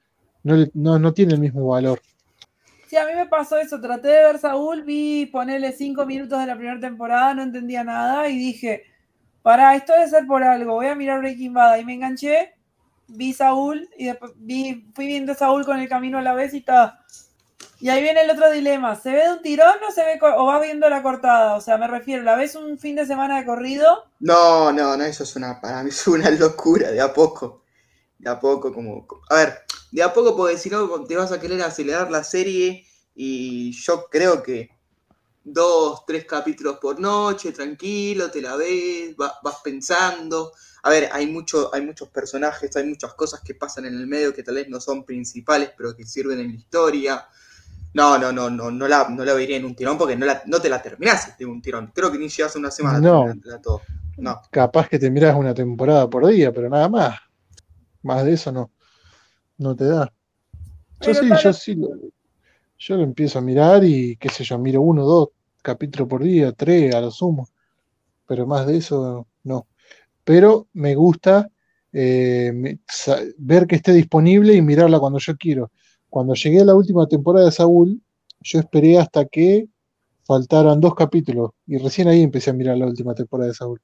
No, 0.42 0.66
no, 0.74 0.98
no 0.98 1.12
tiene 1.12 1.34
el 1.34 1.40
mismo 1.40 1.66
valor. 1.66 2.00
Sí, 2.86 2.96
a 2.96 3.04
mí 3.04 3.12
me 3.14 3.26
pasó 3.26 3.58
eso, 3.58 3.80
traté 3.80 4.08
de 4.08 4.24
ver 4.24 4.38
Saúl, 4.38 4.82
vi 4.82 5.26
ponerle 5.26 5.72
cinco 5.72 6.06
minutos 6.06 6.38
de 6.40 6.46
la 6.46 6.56
primera 6.56 6.80
temporada, 6.80 7.34
no 7.34 7.42
entendía 7.42 7.84
nada 7.84 8.28
y 8.30 8.38
dije, 8.38 8.84
para, 9.42 9.74
esto 9.76 9.92
debe 9.92 10.08
ser 10.08 10.26
por 10.26 10.42
algo, 10.42 10.74
voy 10.74 10.86
a 10.86 10.94
mirar 10.94 11.20
Breaking 11.20 11.52
Bad. 11.52 11.78
Y 11.78 11.84
me 11.84 11.94
enganché, 11.94 12.54
vi 13.08 13.32
Saúl 13.32 13.88
y 13.98 14.06
después 14.06 14.32
vi, 14.36 14.86
fui 14.94 15.06
viendo 15.06 15.34
Saúl 15.34 15.64
con 15.64 15.78
el 15.80 15.88
camino 15.88 16.18
a 16.18 16.22
la 16.22 16.34
vez 16.34 16.54
y. 16.54 16.64
Y 17.80 17.88
ahí 17.88 18.02
viene 18.02 18.20
el 18.22 18.30
otro 18.30 18.50
dilema, 18.52 18.94
¿se 18.94 19.10
ve 19.10 19.24
de 19.24 19.32
un 19.32 19.42
tirón 19.42 19.74
o 19.88 19.90
se 19.90 20.04
ve 20.04 20.20
o 20.22 20.46
vas 20.46 20.62
viendo 20.62 20.88
la 20.88 21.02
cortada? 21.02 21.56
O 21.56 21.60
sea, 21.60 21.76
me 21.76 21.88
refiero, 21.88 22.22
¿la 22.22 22.36
ves 22.36 22.54
un 22.54 22.78
fin 22.78 22.94
de 22.94 23.04
semana 23.06 23.38
de 23.38 23.46
corrido? 23.46 24.04
No, 24.20 24.72
no, 24.72 24.96
no, 24.96 25.04
eso 25.04 25.22
es 25.22 25.36
una, 25.36 25.60
para 25.60 25.82
mí 25.82 25.90
es 25.90 26.06
una 26.06 26.30
locura, 26.30 26.90
de 26.90 27.00
a 27.00 27.12
poco. 27.12 27.62
De 28.18 28.30
a 28.30 28.40
poco, 28.40 28.72
como. 28.74 29.06
A 29.30 29.36
ver, 29.36 29.60
de 29.92 30.02
a 30.02 30.12
poco, 30.14 30.36
porque 30.36 30.58
si 30.58 30.70
no 30.70 31.04
te 31.04 31.16
vas 31.16 31.32
a 31.32 31.40
querer 31.40 31.62
acelerar 31.62 32.10
la 32.10 32.24
serie 32.24 32.86
y 33.14 33.72
yo 33.72 34.08
creo 34.10 34.42
que 34.42 34.70
dos, 35.44 36.04
tres 36.06 36.26
capítulos 36.26 36.78
por 36.80 37.00
noche, 37.00 37.52
tranquilo, 37.52 38.30
te 38.30 38.42
la 38.42 38.56
ves, 38.56 39.16
va- 39.20 39.38
vas 39.42 39.56
pensando. 39.64 40.52
A 40.82 40.90
ver, 40.90 41.08
hay, 41.12 41.26
mucho, 41.26 41.74
hay 41.74 41.82
muchos 41.82 42.08
personajes, 42.08 42.74
hay 42.76 42.84
muchas 42.84 43.14
cosas 43.14 43.40
que 43.40 43.54
pasan 43.54 43.86
en 43.86 43.94
el 43.94 44.06
medio 44.06 44.32
que 44.32 44.42
tal 44.42 44.56
vez 44.56 44.68
no 44.68 44.80
son 44.80 45.04
principales, 45.04 45.72
pero 45.76 45.96
que 45.96 46.04
sirven 46.04 46.38
en 46.40 46.48
la 46.48 46.54
historia. 46.54 47.26
No, 47.94 48.18
no, 48.18 48.30
no, 48.32 48.50
no, 48.50 48.70
no 48.70 48.86
la, 48.86 49.08
no 49.08 49.24
la 49.24 49.34
vería 49.34 49.56
en 49.56 49.64
un 49.64 49.74
tirón 49.74 49.98
porque 49.98 50.16
no, 50.16 50.26
la, 50.26 50.42
no 50.46 50.60
te 50.60 50.68
la 50.68 50.80
terminás 50.80 51.36
de 51.36 51.46
un 51.46 51.60
tirón. 51.60 51.90
Creo 51.94 52.12
que 52.12 52.18
ni 52.18 52.28
llegas 52.28 52.54
a 52.54 52.58
una 52.58 52.70
semana 52.70 53.00
No. 53.00 53.24
terminándola 53.24 53.60
todo. 53.60 53.82
No. 54.18 54.40
Capaz 54.50 54.88
que 54.88 54.98
te 54.98 55.10
mirás 55.10 55.34
una 55.36 55.54
temporada 55.54 56.08
por 56.08 56.26
día, 56.26 56.52
pero 56.52 56.68
nada 56.68 56.88
más. 56.88 57.18
Más 58.02 58.24
de 58.24 58.32
eso 58.34 58.52
no, 58.52 58.70
no 59.58 59.74
te 59.74 59.84
da. 59.84 60.12
Yo 61.00 61.12
Pero 61.12 61.14
sí, 61.14 61.28
yo 61.42 61.52
sí. 61.52 61.74
Lo, 61.74 61.88
yo 62.78 62.96
lo 62.96 63.02
empiezo 63.02 63.38
a 63.38 63.42
mirar 63.42 63.84
y 63.84 64.16
qué 64.16 64.28
sé 64.28 64.44
yo, 64.44 64.58
miro 64.58 64.80
uno, 64.80 65.04
dos 65.04 65.30
capítulos 65.62 66.08
por 66.08 66.22
día, 66.22 66.52
tres 66.52 66.94
a 66.94 67.00
lo 67.00 67.10
sumo. 67.10 67.48
Pero 68.26 68.46
más 68.46 68.66
de 68.66 68.76
eso 68.76 69.26
no. 69.44 69.66
Pero 70.28 70.68
me 70.74 70.94
gusta 70.94 71.48
eh, 71.90 72.76
ver 73.38 73.66
que 73.66 73.76
esté 73.76 73.94
disponible 73.94 74.52
y 74.52 74.60
mirarla 74.60 75.00
cuando 75.00 75.18
yo 75.18 75.34
quiero. 75.38 75.72
Cuando 76.10 76.34
llegué 76.34 76.60
a 76.60 76.66
la 76.66 76.74
última 76.74 77.06
temporada 77.06 77.46
de 77.46 77.52
Saúl, 77.52 78.02
yo 78.42 78.58
esperé 78.58 78.98
hasta 78.98 79.24
que 79.24 79.68
faltaran 80.26 80.82
dos 80.82 80.94
capítulos 80.94 81.52
y 81.66 81.78
recién 81.78 82.08
ahí 82.08 82.20
empecé 82.20 82.50
a 82.50 82.52
mirar 82.52 82.76
la 82.76 82.84
última 82.84 83.14
temporada 83.14 83.48
de 83.48 83.54
Saúl. 83.54 83.80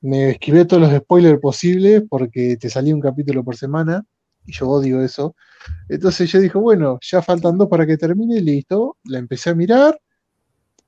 Me 0.00 0.30
esquivé 0.30 0.64
todos 0.64 0.80
los 0.80 0.98
spoilers 0.98 1.40
posibles 1.40 2.04
porque 2.08 2.56
te 2.56 2.70
salía 2.70 2.94
un 2.94 3.02
capítulo 3.02 3.44
por 3.44 3.54
semana 3.54 4.02
y 4.46 4.52
yo 4.52 4.66
odio 4.66 5.02
eso. 5.02 5.36
Entonces 5.90 6.32
yo 6.32 6.40
dije, 6.40 6.56
bueno, 6.56 6.98
ya 7.02 7.20
faltan 7.20 7.58
dos 7.58 7.68
para 7.68 7.86
que 7.86 7.98
termine, 7.98 8.40
listo. 8.40 8.96
La 9.04 9.18
empecé 9.18 9.50
a 9.50 9.54
mirar. 9.54 10.00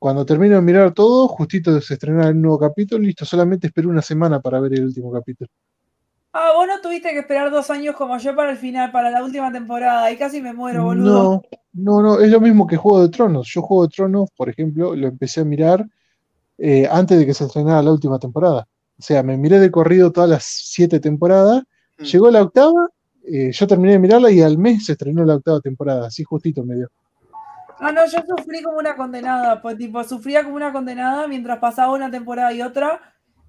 Cuando 0.03 0.27
termino 0.27 0.57
de 0.57 0.63
mirar 0.63 0.93
todo, 0.93 1.29
justito 1.29 1.81
se 1.81 1.95
estrena 1.95 2.27
el 2.27 2.43
nuevo 2.43 2.59
capítulo, 2.59 3.05
listo, 3.05 3.25
solamente 3.25 3.69
esperé 3.69 3.87
una 3.87 4.03
semana 4.03 4.41
para 4.41 4.59
ver 4.59 4.73
el 4.73 4.87
último 4.87 5.13
capítulo. 5.13 5.49
Ah, 6.33 6.51
vos 6.57 6.67
no 6.67 6.81
tuviste 6.81 7.11
que 7.11 7.21
esperar 7.21 7.53
dos 7.53 7.71
años 7.71 7.95
como 7.95 8.19
yo 8.19 8.35
para 8.35 8.51
el 8.51 8.57
final, 8.57 8.91
para 8.91 9.13
la 9.13 9.23
última 9.23 9.53
temporada. 9.53 10.03
Ahí 10.03 10.17
casi 10.17 10.43
me 10.43 10.53
muero, 10.55 10.83
boludo. 10.83 11.45
No, 11.73 12.03
no, 12.03 12.03
no, 12.03 12.21
es 12.21 12.33
lo 12.33 12.41
mismo 12.41 12.67
que 12.67 12.77
Juego 12.77 13.01
de 13.01 13.11
Tronos. 13.11 13.47
Yo 13.47 13.63
Juego 13.63 13.85
de 13.85 13.91
Tronos, 13.91 14.29
por 14.37 14.49
ejemplo, 14.49 14.97
lo 14.97 15.07
empecé 15.07 15.43
a 15.43 15.45
mirar 15.45 15.87
eh, 16.59 16.89
antes 16.91 17.17
de 17.17 17.25
que 17.25 17.33
se 17.33 17.45
estrenara 17.45 17.81
la 17.81 17.93
última 17.93 18.19
temporada. 18.19 18.67
O 18.99 19.03
sea, 19.03 19.23
me 19.23 19.37
miré 19.37 19.61
de 19.61 19.71
corrido 19.71 20.11
todas 20.11 20.29
las 20.29 20.43
siete 20.43 20.99
temporadas. 20.99 21.63
Mm. 21.99 22.03
Llegó 22.03 22.29
la 22.33 22.43
octava, 22.43 22.89
eh, 23.23 23.53
yo 23.53 23.67
terminé 23.69 23.93
de 23.93 23.99
mirarla 24.01 24.33
y 24.33 24.41
al 24.41 24.59
mes 24.59 24.85
se 24.85 24.93
estrenó 24.93 25.25
la 25.25 25.37
octava 25.37 25.61
temporada. 25.61 26.09
Así 26.09 26.25
justito 26.25 26.65
me 26.65 26.75
dio. 26.75 26.91
Ah, 27.85 27.93
no, 27.93 28.07
yo 28.07 28.19
sufrí 28.27 28.63
como 28.63 28.79
una 28.79 28.97
condenada, 28.97 29.61
pues 29.61 29.77
tipo, 29.79 30.03
sufría 30.05 30.45
como 30.45 30.57
una 30.57 30.73
condenada 30.73 31.27
mientras 31.29 31.59
pasaba 31.59 31.93
una 31.95 32.11
temporada 32.11 32.53
y 32.53 32.63
otra, 32.63 33.01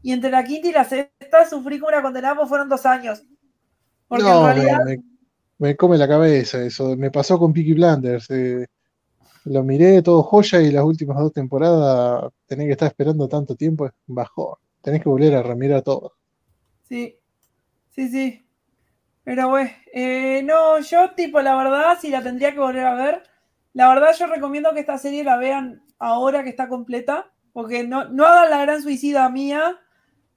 y 0.02 0.12
entre 0.12 0.32
la 0.32 0.44
quinta 0.44 0.68
y 0.70 0.72
la 0.74 0.84
sexta 0.86 1.46
sufrí 1.50 1.80
como 1.80 1.90
una 1.90 2.02
condenada, 2.02 2.36
pues 2.36 2.50
fueron 2.50 2.70
dos 2.70 2.86
años. 2.86 3.24
Porque 4.08 4.32
No, 4.32 4.34
en 4.34 4.44
realidad, 4.44 4.78
me, 4.78 4.80
me- 4.80 5.04
me 5.60 5.76
come 5.76 5.98
la 5.98 6.08
cabeza 6.08 6.64
eso. 6.64 6.96
Me 6.98 7.12
pasó 7.12 7.40
con 7.40 7.54
Peaky 7.54 7.74
Blinders. 7.74 8.30
eh, 8.32 8.68
lo 9.46 9.64
miré 9.64 10.02
todo 10.04 10.24
joya 10.24 10.62
y 10.62 10.72
las 10.72 10.86
últimas 10.86 11.18
dos 11.20 11.34
temporadas 11.34 12.32
tenés 12.48 12.68
que 12.68 12.74
estar 12.74 12.90
esperando 12.90 13.28
tanto 13.30 13.56
tiempo, 13.56 13.90
bajón. 14.08 14.56
Tenés 14.82 15.02
que 15.04 15.10
volver 15.10 15.36
a 15.36 15.44
remirar 15.44 15.82
todo. 15.84 16.14
sí, 16.84 17.20
sí, 17.92 18.10
sí. 18.10 18.46
Pero 19.24 19.50
bueno, 19.50 19.72
eh, 19.94 20.44
no, 20.44 20.80
yo 20.82 21.12
tipo, 21.16 21.42
la 21.42 21.56
verdad, 21.58 21.98
si 22.02 22.10
la 22.12 22.24
tendría 22.24 22.54
que 22.54 22.60
volver 22.60 22.86
a 22.86 22.96
ver, 22.96 23.24
la 23.74 23.90
verdad 23.90 24.16
yo 24.18 24.28
recomiendo 24.28 24.74
que 24.74 24.80
esta 24.80 24.98
serie 24.98 25.24
la 25.24 25.38
vean 25.38 25.84
ahora 26.00 26.44
que 26.44 26.50
está 26.50 26.68
completa, 26.68 27.32
porque 27.54 27.84
no, 27.84 28.06
no 28.06 28.26
hagan 28.26 28.50
la 28.50 28.62
gran 28.62 28.82
suicida 28.82 29.28
mía 29.30 29.80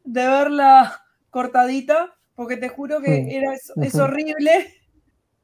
de 0.05 0.27
verla 0.27 1.03
cortadita, 1.31 2.15
porque 2.35 2.57
te 2.57 2.69
juro 2.69 3.01
que 3.01 3.37
era, 3.37 3.53
es, 3.55 3.95
horrible. 3.95 4.75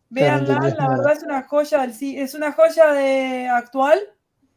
Véanla, 0.09 0.55
entendías 0.55 0.77
la 0.77 0.89
verdad 0.89 1.13
es 1.13 1.23
una 1.23 1.43
joya 1.43 1.85
es 1.85 2.35
una 2.35 2.53
joya 2.53 2.93
de 2.93 3.49
actual. 3.49 3.99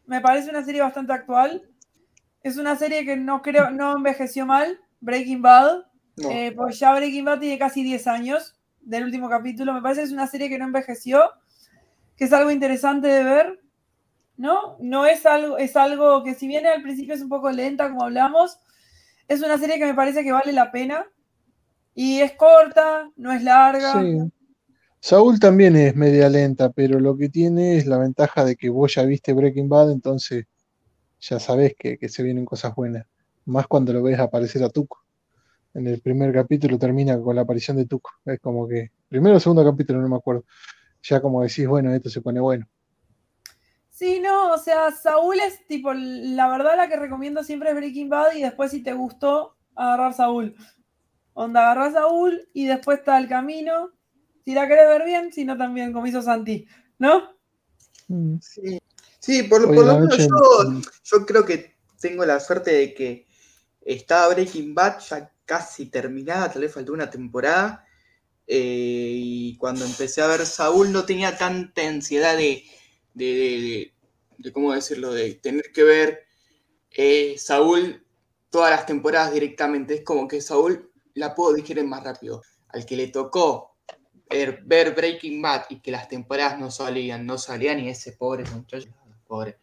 Me 0.06 0.22
parece 0.22 0.49
una 0.49 0.64
serie 0.64 0.82
bastante 0.82 1.14
actual. 1.14 1.70
Es 2.44 2.57
una 2.57 2.76
serie 2.76 3.06
que 3.06 3.16
no 3.16 3.41
creo, 3.41 3.72
no 3.72 3.95
envejeció 3.95 4.45
mal. 4.45 4.80
Breaking 4.99 5.41
Bad. 5.41 5.86
No. 6.18 6.30
Eh, 6.30 6.53
pues 6.56 6.80
ya 6.80 6.94
Breaking 6.94 7.26
Bad 7.26 7.40
tiene 7.40 7.57
casi 7.57 7.84
10 7.84 8.07
años 8.07 8.56
del 8.82 9.06
último 9.06 9.30
capítulo. 9.30 9.74
Me 9.74 9.82
parece 9.82 10.02
que 10.02 10.07
es 10.07 10.14
una 10.14 10.28
serie 10.28 10.49
que 10.49 10.57
no 10.57 10.66
envejeció, 10.66 11.32
que 12.16 12.26
es 12.26 12.34
algo 12.34 12.52
interesante 12.52 13.08
de 13.08 13.24
ver. 13.24 13.60
¿No? 14.38 14.76
No 14.82 15.06
es 15.06 15.26
algo, 15.26 15.58
es 15.58 15.78
algo 15.78 16.22
que 16.24 16.34
si 16.34 16.48
bien 16.48 16.68
al 16.68 16.82
principio 16.82 17.16
es 17.16 17.22
un 17.22 17.30
poco 17.30 17.50
lenta, 17.52 17.90
como 17.90 18.04
hablamos, 18.04 18.60
es 19.30 19.42
una 19.42 19.58
serie 19.58 19.80
que 19.80 19.86
me 19.86 19.94
parece 19.94 20.24
que 20.24 20.32
vale 20.34 20.52
la 20.52 20.72
pena. 20.72 21.06
Y 21.94 22.20
es 22.20 22.34
corta, 22.34 23.10
no 23.16 23.32
es 23.32 23.42
larga. 23.42 24.02
Sí. 24.02 24.20
Saúl 25.00 25.40
también 25.40 25.76
es 25.76 25.96
media 25.96 26.30
lenta, 26.30 26.72
pero 26.72 27.00
lo 27.00 27.16
que 27.16 27.30
tiene 27.30 27.78
es 27.78 27.86
la 27.86 27.98
ventaja 27.98 28.44
de 28.44 28.56
que 28.56 28.70
vos 28.70 28.96
ya 28.96 29.04
viste 29.04 29.34
Breaking 29.34 29.70
Bad, 29.70 29.92
entonces 29.92 30.48
ya 31.22 31.40
sabés 31.40 31.76
que, 31.78 31.98
que 31.98 32.10
se 32.10 32.24
vienen 32.24 32.44
cosas 32.44 32.76
buenas. 32.76 33.06
Más 33.46 33.68
cuando 33.68 33.94
lo 33.94 34.02
ves 34.02 34.20
aparecer 34.20 34.64
a 34.64 34.70
Tuco. 34.70 35.06
En 35.76 35.88
el 35.88 36.02
primer 36.02 36.34
capítulo 36.34 36.80
termina 36.80 37.20
con 37.20 37.36
la 37.36 37.44
aparición 37.44 37.78
de 37.78 37.86
Tuco. 37.86 38.10
Es 38.26 38.40
como 38.40 38.68
que, 38.68 38.92
primero 39.08 39.38
o 39.38 39.40
segundo 39.40 39.64
capítulo, 39.64 40.02
no 40.02 40.10
me 40.10 40.16
acuerdo. 40.16 40.44
Ya 41.07 41.22
como 41.22 41.44
decís, 41.44 41.68
bueno, 41.68 41.94
esto 41.94 42.10
se 42.10 42.22
pone 42.22 42.40
bueno. 42.40 42.68
Sí, 43.91 44.19
no, 44.19 44.53
o 44.53 44.57
sea, 44.57 44.91
Saúl 44.91 45.40
es 45.40 45.65
tipo, 45.68 45.94
la 45.94 46.49
verdad 46.49 46.76
la 46.76 46.90
que 46.90 46.98
recomiendo 46.98 47.44
siempre 47.44 47.69
es 47.69 47.76
Breaking 47.76 48.10
Bad 48.10 48.34
y 48.36 48.41
después 48.41 48.72
si 48.72 48.82
te 48.82 48.94
gustó, 48.94 49.56
agarrar 49.76 50.14
Saúl. 50.14 50.56
Onda, 51.34 51.61
agarrar 51.61 51.94
Saúl 51.94 52.49
y 52.53 52.65
después 52.65 52.99
está 52.99 53.18
el 53.19 53.30
camino. 53.30 53.91
Si 54.44 54.53
la 54.53 54.68
querés 54.68 54.88
ver 54.88 55.06
bien, 55.06 55.32
si 55.32 55.45
no 55.45 55.57
también, 55.57 55.94
como 55.94 56.07
hizo 56.07 56.22
Santi, 56.22 56.68
¿no? 56.98 57.36
Mm. 58.07 58.38
Sí, 58.41 58.82
sí 59.19 59.44
por, 59.44 59.61
lo 59.61 59.68
menos 59.69 59.99
noche, 59.99 60.27
yo, 60.27 60.82
yo 61.03 61.26
creo 61.26 61.45
que 61.45 61.76
tengo 61.99 62.26
la 62.26 62.40
suerte 62.40 62.72
de 62.72 62.94
que 62.94 63.27
está 63.82 64.27
Breaking 64.27 64.73
Bad 64.73 64.99
ya 64.99 65.32
casi 65.45 65.86
terminada, 65.86 66.52
tal 66.52 66.64
vez 66.64 66.73
faltó 66.73 66.94
una 66.94 67.10
temporada, 67.10 67.86
eh, 68.47 69.11
y 69.15 69.57
cuando 69.57 69.85
empecé 69.85 70.22
a 70.22 70.27
ver 70.27 70.45
Saúl 70.45 70.91
no 70.91 71.05
tenía 71.05 71.38
tanta 71.38 71.88
ansiedad 71.88 72.38
de, 72.38 72.63
de, 73.13 73.26
de- 73.26 73.93
de- 74.38 74.51
¿cómo 74.53 74.73
decirlo?, 74.73 75.13
de 75.13 75.35
tener 75.35 75.72
que 75.73 75.84
ver 75.84 76.26
eh, 76.91 77.35
Saúl 77.38 78.05
todas 78.49 78.72
las 78.72 78.85
temporadas 78.85 79.34
directamente. 79.34 79.95
Es 79.95 80.03
como 80.03 80.27
que 80.27 80.41
Saúl 80.41 80.91
la 81.13 81.35
puedo 81.35 81.53
digerir 81.53 81.85
más 81.85 82.03
rápido. 82.03 82.41
Al 82.69 82.85
que 82.85 82.95
le 82.95 83.07
tocó 83.07 83.76
ver, 84.30 84.61
ver 84.65 84.95
Breaking 84.95 85.41
Bad 85.41 85.65
y 85.69 85.80
que 85.81 85.91
las 85.91 86.07
temporadas 86.09 86.59
no 86.59 86.72
salían, 86.72 87.26
no 87.26 87.38
salían, 87.38 87.80
y 87.80 87.89
ese 87.89 88.13
pobre 88.13 88.43
muchacho, 88.51 88.89
pobre, 89.27 89.57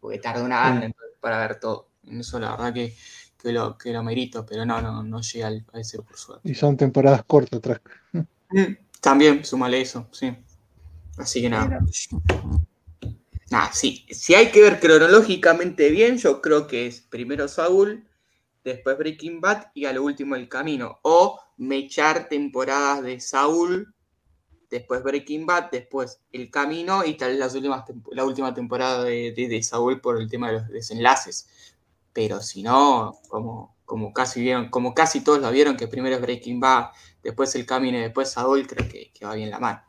porque 0.00 0.18
tardó 0.18 0.44
una 0.44 0.60
banda 0.60 0.86
entonces, 0.86 1.16
para 1.20 1.40
ver 1.40 1.60
todo. 1.60 1.88
Eso 2.10 2.38
la 2.40 2.52
verdad 2.52 2.74
que, 2.74 2.94
que 3.38 3.52
lo, 3.52 3.78
que 3.78 3.92
lo 3.92 4.02
merito, 4.02 4.44
pero 4.44 4.64
no, 4.66 4.80
no, 4.82 5.02
no 5.02 5.20
llega 5.20 5.46
al- 5.48 5.64
a 5.72 5.80
ese 5.80 6.02
por 6.02 6.16
suerte. 6.16 6.50
Y 6.50 6.54
son 6.54 6.76
temporadas 6.76 7.22
cortas 7.26 7.58
atrás. 7.58 7.80
Mm, 8.50 8.72
También, 9.00 9.44
súmale 9.44 9.80
eso, 9.80 10.08
sí. 10.12 10.36
Así 11.18 11.42
que 11.42 11.50
nada. 11.50 11.80
Nada, 13.50 13.72
sí. 13.72 14.04
Si 14.10 14.34
hay 14.34 14.50
que 14.50 14.60
ver 14.60 14.78
cronológicamente 14.78 15.90
bien, 15.90 16.18
yo 16.18 16.42
creo 16.42 16.66
que 16.66 16.86
es 16.86 17.00
primero 17.00 17.48
Saúl, 17.48 18.06
después 18.64 18.98
Breaking 18.98 19.40
Bad 19.40 19.68
y 19.74 19.86
a 19.86 19.92
lo 19.92 20.02
último 20.04 20.36
El 20.36 20.48
Camino. 20.48 20.98
O 21.02 21.40
mechar 21.56 22.28
temporadas 22.28 23.02
de 23.02 23.20
Saúl, 23.20 23.94
después 24.70 25.02
Breaking 25.02 25.46
Bad, 25.46 25.70
después 25.72 26.20
El 26.32 26.50
Camino 26.50 27.04
y 27.04 27.14
tal 27.16 27.30
vez 27.30 27.38
las 27.40 27.54
últimas 27.54 27.84
la 28.12 28.24
última 28.24 28.54
temporada 28.54 29.04
de, 29.04 29.32
de- 29.32 29.48
de 29.48 29.62
Saúl 29.62 30.00
por 30.00 30.20
el 30.20 30.28
tema 30.30 30.48
de 30.48 30.54
los 30.60 30.68
desenlaces. 30.68 31.48
Pero 32.18 32.40
si 32.42 32.64
no, 32.64 33.16
como, 33.28 33.76
como 33.84 34.12
casi 34.12 34.40
vieron, 34.40 34.70
como 34.70 34.92
casi 34.92 35.20
todos 35.22 35.38
lo 35.40 35.52
vieron, 35.52 35.76
que 35.76 35.86
primero 35.86 36.16
es 36.16 36.20
Breaking 36.20 36.58
Bad, 36.58 36.88
después 37.22 37.54
El 37.54 37.64
Camino 37.64 37.96
y 37.96 38.00
después 38.00 38.28
Saúl, 38.32 38.66
creo 38.66 38.88
que, 38.88 39.12
que 39.14 39.24
va 39.24 39.34
bien 39.36 39.50
la 39.50 39.60
mano. 39.60 39.80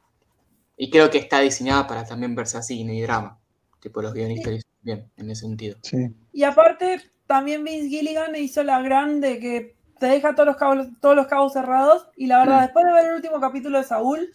Y 0.78 0.92
creo 0.92 1.10
que 1.10 1.18
está 1.18 1.40
diseñada 1.40 1.88
para 1.88 2.06
también 2.06 2.36
verse 2.36 2.56
así, 2.60 2.84
no 2.84 2.92
hay 2.92 3.02
drama. 3.02 3.40
Tipo, 3.80 4.04
los 4.04 4.14
guionistas 4.14 4.54
hicieron 4.54 4.80
bien 4.84 5.12
en 5.18 5.32
ese 5.32 5.42
sentido. 5.42 5.80
Sí. 5.82 5.98
Y 6.32 6.44
aparte, 6.44 7.02
también 7.26 7.64
Vince 7.64 7.90
Gilligan 7.90 8.36
hizo 8.36 8.62
la 8.62 8.80
grande 8.84 9.40
que 9.40 9.76
te 10.00 10.06
deja 10.06 10.36
todos 10.36 10.46
los 10.46 10.58
cabos, 10.58 10.88
todos 11.02 11.16
los 11.16 11.26
cabos 11.26 11.54
cerrados. 11.54 12.10
Y 12.16 12.28
la 12.28 12.38
verdad, 12.38 12.60
Mm. 12.60 12.62
después 12.66 12.86
de 12.86 12.94
ver 12.94 13.06
el 13.08 13.16
último 13.16 13.40
capítulo 13.40 13.80
de 13.80 13.86
Saúl, 13.86 14.30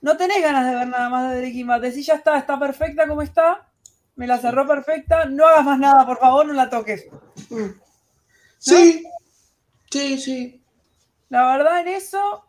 no 0.00 0.16
tenés 0.16 0.40
ganas 0.40 0.64
de 0.66 0.74
ver 0.76 0.88
nada 0.88 1.10
más 1.10 1.30
de 1.30 1.40
Breaking 1.40 1.66
Bad. 1.66 1.82
Decís, 1.82 2.06
ya 2.06 2.14
está, 2.14 2.38
está 2.38 2.58
perfecta 2.58 3.06
como 3.06 3.20
está. 3.20 3.68
Me 4.16 4.26
la 4.26 4.38
cerró 4.38 4.66
perfecta. 4.66 5.24
No 5.24 5.46
hagas 5.46 5.64
más 5.64 5.78
nada, 5.78 6.06
por 6.06 6.18
favor, 6.18 6.46
no 6.46 6.52
la 6.52 6.68
toques. 6.70 7.06
Sí, 8.58 9.04
sí, 9.90 10.18
sí. 10.18 10.62
La 11.28 11.56
verdad, 11.56 11.80
en 11.80 11.88
eso, 11.88 12.44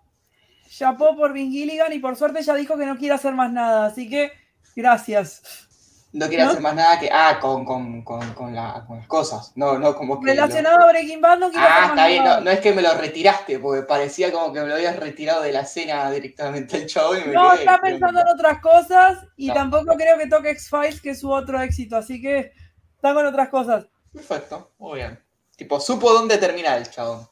chapó 0.70 1.16
por 1.16 1.34
Vince 1.34 1.58
Gilligan 1.58 1.94
y 1.94 2.00
por 2.00 2.16
suerte 2.16 2.44
ya 2.44 2.54
dijo 2.56 2.78
que 2.78 2.86
no 2.86 2.98
quiere 2.98 3.16
hacer 3.16 3.34
más 3.34 3.52
nada. 3.52 3.86
Así 3.86 4.10
que, 4.10 4.32
gracias. 4.76 5.70
No 6.14 6.28
quiere 6.28 6.44
¿No? 6.44 6.52
hacer 6.52 6.62
más 6.62 6.76
nada 6.76 7.00
que. 7.00 7.10
Ah, 7.12 7.40
con, 7.42 7.66
con, 7.66 8.04
con, 8.04 8.34
con, 8.36 8.54
la- 8.56 8.84
con 8.88 8.98
las 9.00 9.08
cosas. 9.08 9.52
No, 9.56 9.80
no 9.80 9.96
como 9.96 10.20
que. 10.20 10.28
lo- 10.28 10.34
Relacionado 10.34 10.80
a 10.84 10.88
Breaking 10.92 11.20
Bad, 11.22 11.40
no 11.40 11.50
quiere 11.50 11.66
Ah, 11.66 11.70
hacer 11.72 11.82
más 11.82 11.90
está 11.92 12.08
bien. 12.08 12.24
nada. 12.24 12.38
No, 12.38 12.46
no 12.46 12.52
es 12.52 12.60
que 12.60 12.72
me 12.74 12.82
lo 12.84 12.94
retiraste, 12.94 13.58
porque 13.60 13.82
parecía 13.82 14.32
como 14.32 14.54
que 14.54 14.62
me 14.62 14.68
lo 14.68 14.76
habías 14.76 14.96
retirado 14.96 15.42
de 15.42 15.52
la 15.52 15.62
escena 15.62 16.12
directamente 16.12 16.78
el 16.78 16.86
chavo 16.86 17.16
y 17.18 17.22
me 17.26 17.34
No, 17.34 17.50
quedé, 17.52 17.60
está 17.62 17.80
pero- 17.82 17.94
pensando 17.98 18.22
en 18.22 18.28
otras 18.28 18.60
cosas 18.62 19.26
y 19.38 19.48
No. 19.48 19.54
tampoco 19.56 19.96
creo 19.98 20.18
que 20.20 20.28
toque 20.28 20.52
X-Files, 20.52 21.02
que 21.02 21.10
es 21.10 21.20
su 21.20 21.32
otro 21.32 21.60
éxito, 21.60 21.98
así 21.98 22.22
que 22.22 22.54
está 22.96 23.14
con 23.16 23.26
otras 23.26 23.50
cosas. 23.50 23.88
Perfecto, 24.14 24.72
muy 24.78 24.98
bien. 25.00 25.20
Tipo, 25.56 25.80
supo 25.80 26.14
dónde 26.14 26.38
terminar 26.38 26.78
el 26.78 26.90
chabón. 26.92 27.28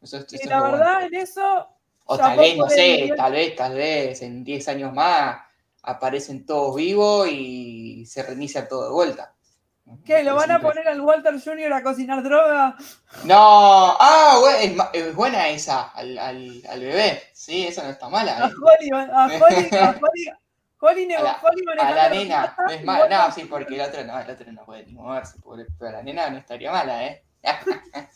Eso, 0.00 0.16
eso 0.16 0.26
Y 0.32 0.36
es 0.36 0.46
la 0.46 0.60
bueno. 0.60 0.78
verdad, 0.78 1.02
en 1.04 1.14
eso, 1.16 1.68
O 2.06 2.16
tal 2.16 2.38
vez, 2.38 2.56
no 2.56 2.66
sé, 2.68 3.12
tal 3.14 3.32
vez, 3.32 3.56
tal 3.56 3.74
vez 3.74 4.22
en 4.22 4.42
10 4.42 4.68
años 4.68 4.94
más 4.94 5.38
aparecen 5.86 6.44
todos 6.44 6.76
vivos 6.76 7.28
y 7.30 8.04
se 8.06 8.22
reinicia 8.22 8.68
todo 8.68 8.84
de 8.84 8.90
vuelta. 8.92 9.32
¿qué? 10.04 10.24
¿Lo 10.24 10.34
van 10.34 10.50
a 10.50 10.60
poner 10.60 10.86
al 10.88 11.00
Walter 11.00 11.40
Jr. 11.42 11.72
a 11.72 11.82
cocinar 11.82 12.22
droga? 12.22 12.76
No, 13.24 13.96
ah, 14.00 14.40
es, 14.92 15.14
buena 15.14 15.48
esa, 15.48 15.84
al, 15.90 16.18
al, 16.18 16.62
al 16.68 16.80
bebé. 16.80 17.22
Sí, 17.32 17.66
esa 17.66 17.84
no 17.84 17.90
está 17.90 18.06
A 18.06 18.10
mala. 18.10 18.46
¿eh? 18.48 18.52
Holly, 18.62 18.90
a 18.90 19.26
Holly, 19.26 19.68
a 19.72 19.90
Holly, 20.00 20.26
Holly, 20.80 21.14
A 21.14 21.22
la- 21.22 21.40
Holly 21.40 21.64
A 21.78 21.90
la 21.92 22.08
nena, 22.10 22.56
no 22.58 22.72
es 22.72 22.84
mala. 22.84 23.08
No, 23.28 23.32
sí, 23.34 23.44
porque 23.44 23.74
el 23.76 23.80
otro 23.82 24.04
no, 24.04 24.18
el 24.20 24.28
otro 24.30 24.52
no 24.52 24.64
puede 24.64 24.84
ni 24.86 24.92
moverse, 24.92 25.38
pobre, 25.40 25.66
pero 25.78 25.92
la 25.92 26.02
nena 26.02 26.30
no 26.30 26.38
estaría 26.38 26.72
mala, 26.72 27.06
¿eh? 27.06 27.22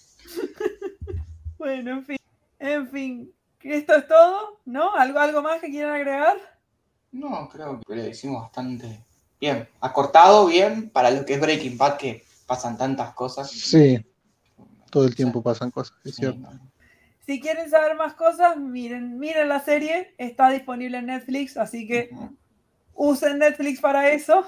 Bueno, 1.58 1.90
en 1.90 2.04
fin. 2.04 2.16
En 2.58 2.88
fin. 2.90 3.34
¿Esto 3.62 3.94
es 3.94 4.08
todo? 4.08 4.60
¿No? 4.64 4.94
¿Algo, 4.94 5.18
algo 5.18 5.42
más 5.42 5.60
que 5.60 5.68
quieran 5.68 5.92
agregar? 5.94 6.36
No, 7.12 7.48
creo 7.48 7.80
que 7.80 7.96
lo 7.96 8.06
hicimos 8.06 8.42
bastante 8.42 9.04
bien. 9.40 9.68
Acortado, 9.80 10.46
bien, 10.46 10.90
para 10.90 11.10
lo 11.10 11.24
que 11.24 11.34
es 11.34 11.40
Breaking 11.40 11.76
Bad, 11.76 11.96
que 11.96 12.24
pasan 12.46 12.76
tantas 12.78 13.14
cosas. 13.14 13.50
Sí, 13.50 14.04
todo 14.90 15.04
el 15.04 15.14
tiempo 15.14 15.42
pasan 15.42 15.70
cosas, 15.70 15.96
es 16.04 16.14
Sí, 16.14 16.22
cierto. 16.22 16.38
no. 16.40 16.70
Si 17.26 17.40
quieren 17.40 17.70
saber 17.70 17.96
más 17.96 18.14
cosas, 18.14 18.56
miren, 18.56 19.18
miren 19.18 19.48
la 19.48 19.60
serie. 19.60 20.14
Está 20.18 20.50
disponible 20.50 20.98
en 20.98 21.06
Netflix, 21.06 21.56
así 21.56 21.86
que 21.86 22.10
usen 22.94 23.38
Netflix 23.38 23.80
para 23.80 24.10
eso. 24.10 24.44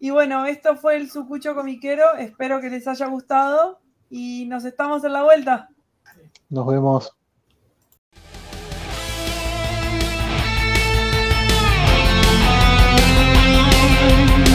Y 0.00 0.10
bueno, 0.10 0.44
esto 0.44 0.76
fue 0.76 0.96
el 0.96 1.10
Sucucho 1.10 1.54
Comiquero. 1.54 2.14
Espero 2.18 2.60
que 2.60 2.68
les 2.68 2.86
haya 2.88 3.06
gustado 3.06 3.80
y 4.10 4.44
nos 4.46 4.66
estamos 4.66 5.02
en 5.04 5.14
la 5.14 5.22
vuelta. 5.22 5.70
Nos 6.50 6.66
vemos. 6.66 7.10